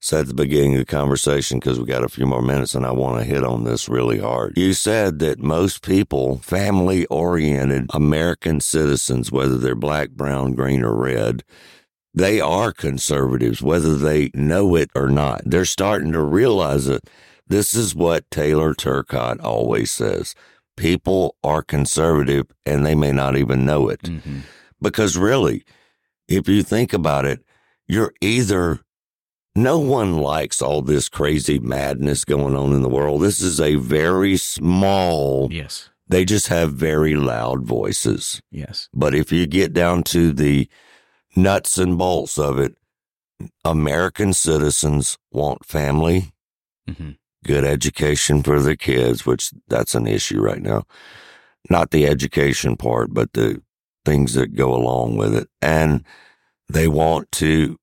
said 0.04 0.20
at 0.20 0.26
the 0.26 0.34
beginning 0.34 0.74
of 0.74 0.80
the 0.80 0.84
conversation 0.84 1.58
because 1.58 1.80
we 1.80 1.86
got 1.86 2.04
a 2.04 2.10
few 2.10 2.26
more 2.26 2.42
minutes, 2.42 2.74
and 2.74 2.84
I 2.84 2.90
want 2.90 3.18
to 3.18 3.24
hit 3.24 3.42
on 3.42 3.64
this 3.64 3.88
really 3.88 4.18
hard. 4.18 4.52
You 4.54 4.74
said 4.74 5.18
that 5.20 5.38
most 5.38 5.82
people, 5.82 6.36
family 6.40 7.06
oriented 7.06 7.86
American 7.94 8.60
citizens, 8.60 9.32
whether 9.32 9.56
they're 9.56 9.74
black, 9.74 10.10
brown, 10.10 10.52
green, 10.52 10.84
or 10.84 10.94
red, 10.94 11.42
they 12.12 12.38
are 12.38 12.70
conservatives, 12.70 13.62
whether 13.62 13.96
they 13.96 14.30
know 14.34 14.76
it 14.76 14.90
or 14.94 15.08
not. 15.08 15.40
They're 15.46 15.64
starting 15.64 16.12
to 16.12 16.20
realize 16.20 16.86
it. 16.86 17.08
This 17.46 17.74
is 17.74 17.94
what 17.94 18.30
Taylor 18.30 18.74
Turcott 18.74 19.40
always 19.40 19.90
says. 19.90 20.34
People 20.76 21.36
are 21.42 21.62
conservative 21.62 22.44
and 22.66 22.84
they 22.84 22.94
may 22.94 23.12
not 23.12 23.38
even 23.38 23.64
know 23.64 23.88
it. 23.88 24.02
Mm-hmm. 24.02 24.40
Because 24.82 25.16
really, 25.16 25.64
if 26.28 26.46
you 26.46 26.62
think 26.62 26.92
about 26.92 27.24
it, 27.24 27.40
you're 27.88 28.12
either 28.20 28.83
no 29.56 29.78
one 29.78 30.18
likes 30.18 30.60
all 30.60 30.82
this 30.82 31.08
crazy 31.08 31.58
madness 31.58 32.24
going 32.24 32.56
on 32.56 32.72
in 32.72 32.82
the 32.82 32.88
world. 32.88 33.22
This 33.22 33.40
is 33.40 33.60
a 33.60 33.76
very 33.76 34.36
small, 34.36 35.48
Yes. 35.52 35.90
they 36.08 36.24
just 36.24 36.48
have 36.48 36.72
very 36.74 37.14
loud 37.14 37.64
voices. 37.64 38.40
Yes. 38.50 38.88
But 38.92 39.14
if 39.14 39.30
you 39.32 39.46
get 39.46 39.72
down 39.72 40.02
to 40.04 40.32
the 40.32 40.68
nuts 41.36 41.78
and 41.78 41.96
bolts 41.96 42.38
of 42.38 42.58
it, 42.58 42.74
American 43.64 44.32
citizens 44.32 45.18
want 45.32 45.64
family, 45.64 46.32
Mhm. 46.88 47.16
good 47.44 47.64
education 47.64 48.42
for 48.42 48.60
their 48.60 48.76
kids, 48.76 49.26
which 49.26 49.52
that's 49.68 49.94
an 49.94 50.06
issue 50.06 50.40
right 50.40 50.62
now. 50.62 50.84
Not 51.70 51.90
the 51.90 52.06
education 52.06 52.76
part, 52.76 53.12
but 53.12 53.32
the 53.32 53.62
things 54.04 54.34
that 54.34 54.54
go 54.54 54.74
along 54.74 55.16
with 55.16 55.34
it. 55.34 55.48
And 55.62 56.04
they 56.68 56.88
want 56.88 57.30
to 57.32 57.76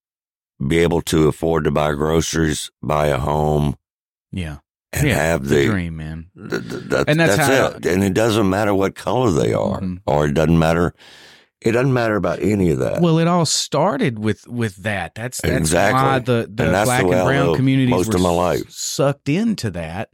be 0.68 0.80
able 0.80 1.02
to 1.04 1.28
afford 1.28 1.64
to 1.66 1.72
buy 1.72 1.94
groceries, 1.94 2.70
buy 2.82 3.08
a 3.08 3.18
home, 3.18 3.76
Yeah. 4.32 4.58
and 4.94 5.08
Yeah, 5.08 5.16
have 5.16 5.48
the 5.48 5.56
the, 5.56 5.66
dream, 5.68 5.98
man. 5.98 6.28
th- 6.38 6.50
th- 6.70 6.84
that- 6.90 7.10
And 7.10 7.20
that's 7.20 7.38
that's, 7.38 7.48
how- 7.74 7.78
it. 7.78 7.86
And 7.86 8.04
it 8.04 8.14
doesn't 8.14 8.50
matter 8.50 8.74
what 8.74 8.96
color 8.96 9.32
they 9.32 9.54
are, 9.54 9.80
Mhm. 9.82 10.02
or 10.06 10.28
it 10.28 10.34
doesn't 10.34 10.60
matter. 10.60 10.94
It 11.62 11.74
doesn't 11.74 11.94
matter 11.94 12.16
about 12.16 12.42
any 12.42 12.72
of 12.72 12.80
that. 12.80 13.02
Well, 13.02 13.20
it 13.20 13.28
all 13.28 13.46
started 13.46 14.18
with 14.18 14.48
with 14.48 14.78
that. 14.78 15.14
That's 15.16 15.40
that's 15.42 15.56
Exactly. 15.58 16.02
why 16.02 16.20
the 16.20 16.50
the 16.52 16.64
And 16.64 16.86
black 16.86 17.02
the 17.04 17.10
and 17.12 17.26
brown 17.28 17.56
communities 17.56 17.92
most 17.92 18.08
were 18.10 18.16
of 18.16 18.22
my 18.22 18.30
life. 18.32 18.70
sucked 18.70 19.30
into 19.30 19.70
that. 19.72 20.10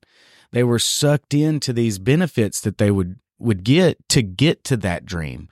They 0.51 0.63
were 0.63 0.79
sucked 0.79 1.33
into 1.33 1.71
these 1.73 1.99
benefits 1.99 2.59
that 2.61 2.77
they 2.77 2.91
would 2.91 3.15
would 3.39 3.63
get 3.63 3.97
to 4.09 4.21
get 4.21 4.63
to 4.65 4.75
that 4.77 5.05
dream, 5.05 5.47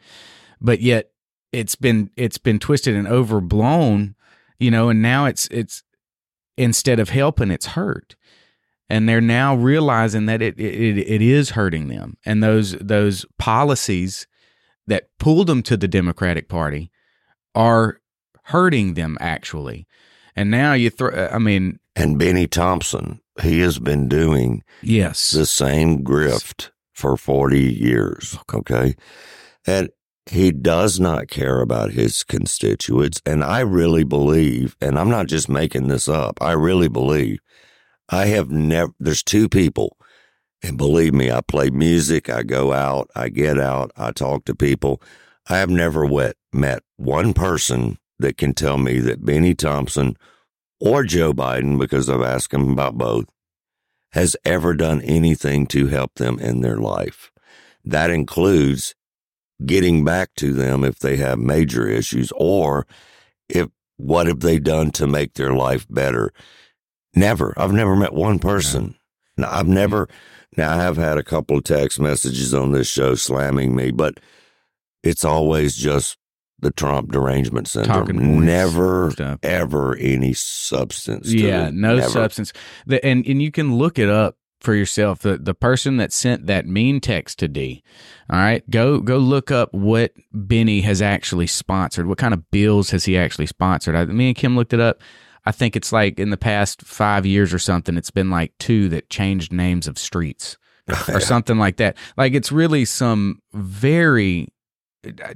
but 0.59 0.81
yet 0.81 1.11
it's 1.53 1.75
been 1.75 2.09
it's 2.17 2.37
been 2.37 2.59
twisted 2.59 2.93
and 2.95 3.07
overblown, 3.07 4.15
you 4.59 4.71
know. 4.71 4.89
And 4.89 5.01
now 5.01 5.25
it's 5.25 5.47
it's 5.51 5.83
instead 6.57 6.99
of 6.99 7.09
helping, 7.09 7.51
it's 7.51 7.67
hurt. 7.67 8.15
And 8.89 9.09
they're 9.09 9.21
now 9.21 9.55
realizing 9.55 10.27
that 10.27 10.41
it, 10.41 10.59
it 10.59 10.97
it 10.97 11.21
is 11.21 11.51
hurting 11.51 11.87
them, 11.87 12.17
and 12.25 12.43
those 12.43 12.73
those 12.73 13.25
policies 13.39 14.27
that 14.87 15.09
pulled 15.19 15.47
them 15.47 15.63
to 15.63 15.75
the 15.75 15.87
Democratic 15.87 16.47
Party 16.47 16.91
are 17.55 17.99
hurting 18.43 18.93
them 18.93 19.17
actually. 19.19 19.87
And 20.35 20.51
now 20.51 20.73
you 20.73 20.89
throw, 20.89 21.09
uh, 21.09 21.29
I 21.31 21.39
mean, 21.39 21.79
and 21.95 22.19
Bennie 22.19 22.47
Thompson, 22.47 23.21
he 23.41 23.61
has 23.61 23.79
been 23.79 24.07
doing 24.07 24.63
yes 24.83 25.31
the 25.31 25.45
same 25.45 26.03
grift 26.03 26.71
for 26.93 27.17
40 27.17 27.59
years. 27.59 28.37
Okay. 28.53 28.95
And 29.65 29.89
he 30.27 30.51
does 30.51 30.99
not 30.99 31.27
care 31.27 31.61
about 31.61 31.91
his 31.91 32.23
constituents. 32.23 33.21
And 33.25 33.43
I 33.43 33.59
really 33.59 34.03
believe, 34.03 34.75
and 34.81 34.97
I'm 34.97 35.09
not 35.09 35.27
just 35.27 35.49
making 35.49 35.87
this 35.87 36.07
up, 36.07 36.37
I 36.41 36.53
really 36.53 36.87
believe 36.87 37.39
I 38.09 38.27
have 38.27 38.49
never, 38.49 38.91
there's 38.99 39.23
two 39.23 39.49
people. 39.49 39.97
And 40.63 40.77
believe 40.77 41.13
me, 41.13 41.31
I 41.31 41.41
play 41.41 41.69
music, 41.69 42.29
I 42.29 42.41
go 42.41 42.73
out, 42.73 43.09
I 43.15 43.29
get 43.29 43.59
out, 43.59 43.91
I 43.97 44.11
talk 44.11 44.45
to 44.45 44.55
people. 44.55 45.01
I 45.47 45.57
have 45.57 45.69
never 45.69 46.05
wet, 46.05 46.37
met 46.51 46.81
one 46.97 47.33
person 47.33 47.99
that 48.17 48.37
can 48.37 48.53
tell 48.53 48.77
me 48.77 48.99
that 48.99 49.25
Bennie 49.25 49.53
Thompson 49.53 50.17
or 50.79 51.03
Joe 51.03 51.33
Biden, 51.33 51.77
because 51.77 52.09
I've 52.09 52.21
asked 52.21 52.53
him 52.53 52.69
about 52.69 52.97
both, 52.97 53.25
has 54.13 54.35
ever 54.43 54.73
done 54.73 55.01
anything 55.01 55.67
to 55.67 55.87
help 55.87 56.15
them 56.15 56.39
in 56.39 56.61
their 56.61 56.77
life. 56.77 57.31
That 57.83 58.09
includes 58.09 58.95
getting 59.65 60.03
back 60.03 60.33
to 60.35 60.53
them 60.53 60.83
if 60.83 60.99
they 60.99 61.17
have 61.17 61.39
major 61.39 61.87
issues 61.87 62.31
or 62.35 62.85
if 63.47 63.67
what 63.97 64.27
have 64.27 64.41
they 64.41 64.59
done 64.59 64.91
to 64.91 65.07
make 65.07 65.33
their 65.35 65.53
life 65.53 65.85
better? 65.89 66.33
Never. 67.15 67.53
I've 67.57 67.71
never 67.71 67.95
met 67.95 68.13
one 68.13 68.39
person. 68.39 68.95
Now, 69.37 69.49
I've 69.51 69.67
never, 69.67 70.09
now 70.57 70.71
I 70.71 70.81
have 70.81 70.97
had 70.97 71.17
a 71.17 71.23
couple 71.23 71.57
of 71.57 71.63
text 71.63 71.99
messages 71.99 72.53
on 72.53 72.71
this 72.71 72.87
show 72.87 73.15
slamming 73.15 73.75
me, 73.75 73.91
but 73.91 74.19
it's 75.03 75.23
always 75.23 75.75
just 75.75 76.17
the 76.59 76.71
Trump 76.71 77.11
derangement 77.11 77.67
syndrome. 77.67 78.07
Talking 78.07 78.45
Never, 78.45 79.11
ever 79.43 79.95
any 79.97 80.33
substance. 80.33 81.29
to 81.29 81.37
yeah, 81.37 81.69
no 81.71 81.95
Never. 81.95 82.09
substance. 82.09 82.53
The, 82.85 83.05
and 83.05 83.25
and 83.25 83.41
you 83.41 83.51
can 83.51 83.77
look 83.77 83.99
it 83.99 84.09
up 84.09 84.37
for 84.59 84.73
yourself. 84.73 85.19
The 85.19 85.37
the 85.37 85.53
person 85.53 85.97
that 85.97 86.11
sent 86.11 86.47
that 86.47 86.67
mean 86.67 86.99
text 86.99 87.39
to 87.39 87.47
D. 87.47 87.83
All 88.29 88.39
right, 88.39 88.67
go 88.69 88.99
go 88.99 89.17
look 89.17 89.51
up 89.51 89.73
what 89.73 90.13
Bennie 90.31 90.81
has 90.81 91.01
actually 91.01 91.47
sponsored. 91.47 92.07
What 92.07 92.17
kind 92.17 92.33
of 92.33 92.49
bills 92.51 92.89
has 92.91 93.05
he 93.05 93.17
actually 93.17 93.47
sponsored? 93.47 93.95
I, 93.95 94.05
me 94.05 94.27
and 94.27 94.35
Kim 94.35 94.55
looked 94.55 94.73
it 94.73 94.79
up. 94.79 95.01
I 95.45 95.51
think 95.51 95.75
it's 95.75 95.91
like 95.91 96.19
in 96.19 96.31
the 96.31 96.37
past 96.37 96.81
five 96.81 97.25
years 97.25 97.53
or 97.53 97.59
something. 97.59 97.97
It's 97.97 98.11
been 98.11 98.31
like 98.31 98.53
two 98.59 98.89
that 98.89 99.09
changed 99.09 99.53
names 99.53 99.87
of 99.87 99.99
streets 99.99 100.57
or 101.07 101.19
something 101.19 101.57
like 101.57 101.77
that. 101.77 101.97
Like 102.17 102.33
it's 102.33 102.51
really 102.51 102.85
some 102.85 103.41
very 103.53 104.47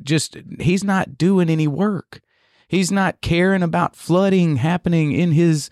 just 0.02 0.38
he's 0.60 0.84
not 0.84 1.18
doing 1.18 1.50
any 1.50 1.68
work. 1.68 2.22
He's 2.68 2.92
not 2.92 3.22
caring 3.22 3.64
about 3.64 3.96
flooding 3.96 4.58
happening 4.58 5.12
in 5.12 5.32
his 5.32 5.70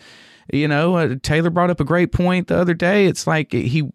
you 0.53 0.68
know, 0.68 0.95
uh, 0.95 1.15
Taylor 1.22 1.49
brought 1.49 1.69
up 1.69 1.80
a 1.80 1.86
great 1.86 2.11
point 2.11 2.48
the 2.48 2.57
other 2.57 2.74
day. 2.74 3.06
It's 3.06 3.28
like 3.28 3.52
he 3.52 3.90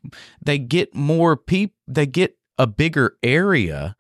they 0.45 0.59
get 0.59 0.95
more 0.95 1.37
people 1.37 1.75
they 1.89 2.07
get 2.07 2.37
a 2.59 2.67
bigger 2.67 3.17
area 3.23 3.97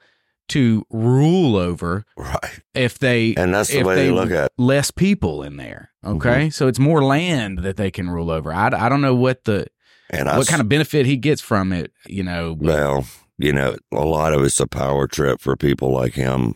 to 0.48 0.84
rule 0.90 1.56
over 1.56 2.04
right 2.16 2.60
if 2.74 2.98
they 2.98 3.34
And 3.36 3.54
that's 3.54 3.70
the 3.70 3.82
way 3.84 3.94
they 3.94 4.10
look 4.10 4.30
at 4.30 4.46
it. 4.46 4.52
less 4.58 4.90
people 4.90 5.42
in 5.42 5.56
there 5.56 5.90
okay 6.04 6.50
so 6.50 6.66
it's 6.68 6.78
more 6.80 7.02
land 7.02 7.60
that 7.60 7.76
they 7.76 7.90
can 7.90 8.10
rule 8.10 8.30
over 8.30 8.52
i, 8.52 8.66
I 8.66 8.88
don't 8.88 9.00
know 9.00 9.14
what 9.14 9.44
the 9.44 9.66
And 10.10 10.26
what 10.26 10.38
s- 10.40 10.48
kind 10.50 10.60
of 10.60 10.68
benefit 10.68 11.06
he 11.06 11.16
gets 11.16 11.40
from 11.40 11.72
it 11.72 11.92
you 12.06 12.22
know 12.22 12.56
but- 12.56 12.66
Well, 12.66 13.06
you 13.38 13.52
know, 13.52 13.76
a 13.92 14.04
lot 14.04 14.34
of 14.34 14.44
it's 14.44 14.60
a 14.60 14.66
power 14.66 15.06
trip 15.08 15.40
for 15.40 15.56
people 15.56 15.90
like 15.90 16.14
him. 16.14 16.54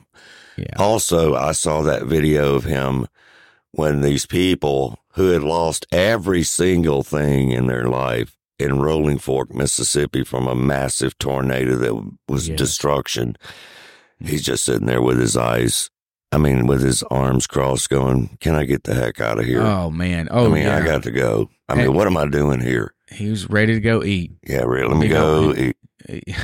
Yeah. 0.56 0.66
Also, 0.78 1.34
I 1.34 1.52
saw 1.52 1.82
that 1.82 2.04
video 2.04 2.54
of 2.54 2.64
him 2.64 3.06
when 3.76 4.00
these 4.00 4.26
people 4.26 4.98
who 5.12 5.28
had 5.28 5.42
lost 5.42 5.86
every 5.92 6.42
single 6.42 7.02
thing 7.02 7.50
in 7.52 7.66
their 7.66 7.86
life 7.88 8.36
in 8.58 8.80
Rolling 8.80 9.18
Fork, 9.18 9.54
Mississippi 9.54 10.24
from 10.24 10.46
a 10.46 10.54
massive 10.54 11.16
tornado 11.18 11.76
that 11.76 11.94
was 12.28 12.48
Yes. 12.48 12.58
destruction. 12.58 13.36
Mm-hmm. 14.22 14.28
He's 14.28 14.42
just 14.42 14.64
sitting 14.64 14.86
there 14.86 15.02
with 15.02 15.18
his 15.18 15.36
eyes, 15.36 15.90
I 16.32 16.38
mean, 16.38 16.66
with 16.66 16.82
his 16.82 17.02
arms 17.04 17.46
crossed 17.46 17.90
going, 17.90 18.36
Can 18.40 18.54
I 18.54 18.64
get 18.64 18.84
the 18.84 18.94
heck 18.94 19.20
out 19.20 19.38
of 19.38 19.44
here? 19.44 19.60
oh 19.62 19.90
man 19.90 20.28
oh 20.30 20.46
I 20.46 20.48
mean, 20.54 20.62
yeah. 20.64 20.78
I 20.78 20.84
got 20.84 21.02
to 21.04 21.10
go. 21.10 21.50
I 21.68 21.74
mean, 21.74 21.92
what 21.94 22.06
am 22.06 22.16
I 22.16 22.26
doing 22.26 22.60
here? 22.60 22.92
he 23.10 23.30
was 23.30 23.48
ready 23.48 23.72
to 23.74 23.80
go 23.80 24.02
eat 24.02 24.32
Yeah, 24.42 24.62
really, 24.62 24.88
let 24.88 24.96
me 24.98 25.08
go 25.08 25.52
know, 25.52 25.54
eat. 25.54 25.76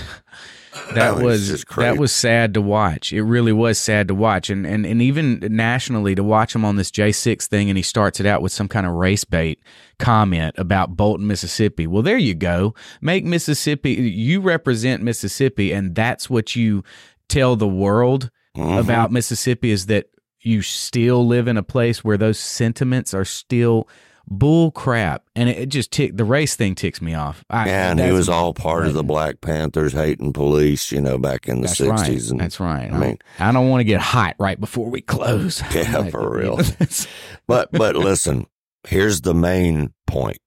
that 0.94 1.16
was 1.16 1.64
that 1.76 1.98
was 1.98 2.12
sad 2.12 2.54
to 2.54 2.60
watch. 2.62 3.12
It 3.12 3.22
really 3.22 3.52
was 3.52 3.78
sad 3.78 4.08
to 4.08 4.14
watch, 4.14 4.48
and 4.50 4.66
and 4.66 4.86
and 4.86 5.02
even 5.02 5.38
nationally 5.50 6.14
to 6.14 6.22
watch 6.22 6.54
him 6.54 6.64
on 6.64 6.76
this 6.76 6.90
J 6.90 7.12
six 7.12 7.46
thing, 7.46 7.68
and 7.68 7.76
he 7.76 7.82
starts 7.82 8.20
it 8.20 8.26
out 8.26 8.42
with 8.42 8.52
some 8.52 8.68
kind 8.68 8.86
of 8.86 8.92
race 8.92 9.24
bait 9.24 9.60
comment 9.98 10.54
about 10.58 10.96
Bolton, 10.96 11.26
Mississippi. 11.26 11.86
Well, 11.86 12.02
there 12.02 12.18
you 12.18 12.34
go. 12.34 12.74
Make 13.00 13.24
Mississippi. 13.24 13.92
You 13.92 14.40
represent 14.40 15.02
Mississippi, 15.02 15.72
and 15.72 15.94
that's 15.94 16.30
what 16.30 16.56
you 16.56 16.82
tell 17.28 17.56
the 17.56 17.68
world 17.68 18.30
Mhm. 18.56 18.78
about 18.80 19.12
Mississippi 19.12 19.70
is 19.70 19.86
that 19.86 20.06
you 20.40 20.60
still 20.60 21.26
live 21.26 21.48
in 21.48 21.56
a 21.56 21.62
place 21.62 22.02
where 22.02 22.16
those 22.16 22.38
sentiments 22.38 23.14
are 23.14 23.24
still 23.24 23.88
bull 24.28 24.70
crap, 24.70 25.24
and 25.34 25.48
it, 25.48 25.58
it 25.58 25.66
just 25.68 25.90
tick 25.90 26.16
the 26.16 26.24
race 26.24 26.56
thing 26.56 26.74
ticks 26.74 27.02
me 27.02 27.14
off. 27.14 27.44
I, 27.50 27.68
and 27.68 28.00
he 28.00 28.12
was 28.12 28.28
all 28.28 28.54
part 28.54 28.86
of 28.86 28.94
the 28.94 29.02
Black 29.02 29.40
Panthers 29.40 29.92
hating 29.92 30.32
police, 30.32 30.92
you 30.92 31.00
know, 31.00 31.18
back 31.18 31.48
in 31.48 31.60
the 31.60 31.68
That's 31.68 31.80
60s. 31.80 31.88
right. 31.90 32.30
And 32.30 32.40
That's 32.40 32.60
right. 32.60 32.92
I 32.92 32.98
mean, 32.98 33.18
I 33.38 33.52
don't 33.52 33.68
want 33.68 33.80
to 33.80 33.84
get 33.84 34.00
hot 34.00 34.36
right 34.38 34.58
before 34.58 34.88
we 34.90 35.00
close. 35.00 35.62
yeah, 35.74 35.98
Like, 35.98 36.12
for 36.12 36.36
real. 36.36 36.60
but 37.46 37.70
but 37.72 37.96
listen, 37.96 38.46
here's 38.86 39.22
the 39.22 39.34
main 39.34 39.92
point. 40.06 40.38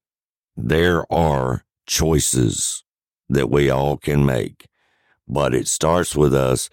There 0.56 1.10
are 1.12 1.64
choices 1.86 2.84
that 3.28 3.50
we 3.50 3.70
all 3.70 3.96
can 3.96 4.24
make, 4.24 4.66
but 5.28 5.54
it 5.54 5.68
starts 5.68 6.14
with 6.16 6.34
us 6.34 6.70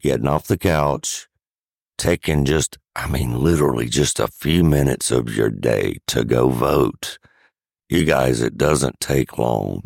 getting 0.00 0.26
off 0.28 0.46
the 0.46 0.58
couch, 0.58 1.28
taking 1.98 2.44
just, 2.44 2.78
I 2.96 3.08
mean, 3.08 3.42
literally 3.42 3.88
just 3.88 4.20
a 4.20 4.28
few 4.28 4.64
minutes 4.64 5.10
of 5.10 5.34
your 5.34 5.50
day 5.50 5.98
to 6.08 6.24
go 6.24 6.48
vote. 6.48 7.18
You 7.88 8.04
guys, 8.04 8.40
it 8.40 8.56
doesn't 8.56 9.00
take 9.00 9.38
long. 9.38 9.82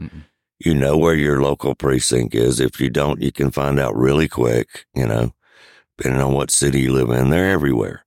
You 0.58 0.74
know 0.74 0.96
where 0.96 1.14
your 1.14 1.42
local 1.42 1.74
precinct 1.74 2.34
is. 2.34 2.60
If 2.60 2.80
you 2.80 2.88
don't, 2.88 3.20
you 3.20 3.32
can 3.32 3.50
find 3.50 3.78
out 3.78 3.96
really 3.96 4.28
quick, 4.28 4.86
you 4.94 5.06
know, 5.06 5.34
depending 5.98 6.22
on 6.22 6.32
what 6.32 6.50
city 6.50 6.82
you 6.82 6.92
live 6.92 7.10
in. 7.10 7.30
They're 7.30 7.50
everywhere. 7.50 8.04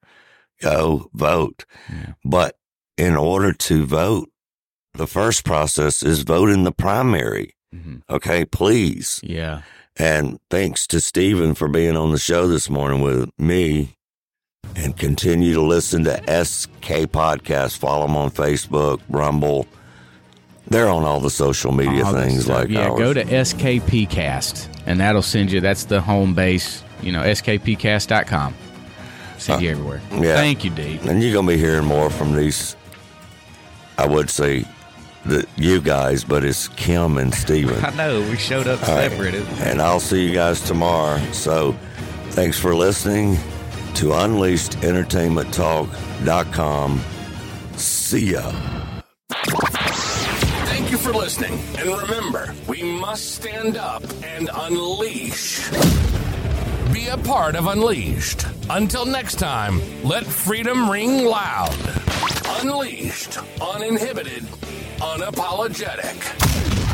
Go 0.61 1.09
vote. 1.13 1.65
But 2.25 2.55
in 2.97 3.15
order 3.15 3.53
to 3.53 3.85
vote, 3.85 4.29
the 4.93 5.07
first 5.07 5.45
process 5.45 6.01
is 6.01 6.23
vote 6.23 6.49
in 6.49 6.63
the 6.63 6.71
primary. 6.71 7.55
Mm-hmm. 7.73 7.97
Okay, 8.09 8.45
please. 8.45 9.19
Yeah. 9.21 9.61
And 9.99 10.39
thanks 10.49 10.87
to 10.87 11.01
Steven 11.01 11.53
for 11.53 11.67
being 11.67 11.97
on 11.97 12.11
the 12.11 12.17
show 12.17 12.47
this 12.47 12.69
morning 12.69 13.01
with 13.01 13.29
me. 13.37 13.95
And 14.75 14.95
continue 14.95 15.53
to 15.55 15.61
listen 15.61 16.05
to 16.05 16.15
SK 16.45 17.09
Podcast. 17.11 17.77
Follow 17.77 18.07
them 18.07 18.15
on 18.15 18.31
Facebook, 18.31 19.01
Rumble. 19.09 19.67
They're 20.67 20.87
on 20.87 21.03
all 21.03 21.19
the 21.19 21.29
social 21.31 21.71
media 21.73 22.05
all 22.05 22.13
things 22.13 22.47
like 22.47 22.69
yeah, 22.69 22.89
ours. 22.89 22.99
go 22.99 23.13
to 23.13 23.25
SKPcast, 23.25 24.67
and 24.85 24.99
that'll 24.99 25.23
send 25.23 25.51
you. 25.51 25.59
That's 25.59 25.85
the 25.85 25.99
home 25.99 26.35
base. 26.35 26.83
You 27.01 27.11
know, 27.11 27.23
skpcast.com. 27.23 28.53
Send 29.37 29.61
you 29.61 29.71
everywhere. 29.71 30.01
Uh, 30.11 30.21
Yeah. 30.21 30.35
Thank 30.35 30.63
you, 30.63 30.69
D. 30.69 30.99
And 31.03 31.23
you're 31.23 31.33
going 31.33 31.47
to 31.47 31.53
be 31.53 31.57
hearing 31.57 31.85
more 31.85 32.09
from 32.09 32.35
these, 32.35 32.75
I 33.97 34.05
would 34.05 34.29
say, 34.29 34.65
the, 35.25 35.45
you 35.57 35.81
guys, 35.81 36.23
but 36.23 36.43
it's 36.43 36.67
Kim 36.69 37.17
and 37.17 37.33
Steven. 37.33 37.83
I 37.85 37.93
know 37.95 38.19
we 38.21 38.37
showed 38.37 38.67
up 38.67 38.87
All 38.87 38.95
right. 38.95 39.09
separate. 39.11 39.35
And 39.61 39.81
I'll 39.81 39.99
see 39.99 40.25
you 40.27 40.33
guys 40.33 40.61
tomorrow. 40.61 41.19
So 41.31 41.73
thanks 42.31 42.57
for 42.59 42.75
listening 42.75 43.35
to 43.95 44.07
UnleashedEntertainmentTalk.com. 44.07 47.01
See 47.75 48.31
ya. 48.31 48.51
Thank 50.67 50.91
you 50.91 50.97
for 50.97 51.13
listening. 51.13 51.59
And 51.77 51.89
remember, 52.01 52.53
we 52.67 52.81
must 52.83 53.35
stand 53.35 53.77
up 53.77 54.03
and 54.23 54.49
unleash. 54.53 55.69
Be 56.93 57.07
a 57.07 57.17
part 57.17 57.55
of 57.55 57.67
Unleashed. 57.67 58.47
Until 58.71 59.05
next 59.05 59.35
time, 59.35 59.79
let 60.03 60.25
freedom 60.25 60.89
ring 60.89 61.23
loud. 61.23 61.77
Unleashed, 62.61 63.37
uninhibited, 63.61 64.43
unapologetic. 64.99 66.88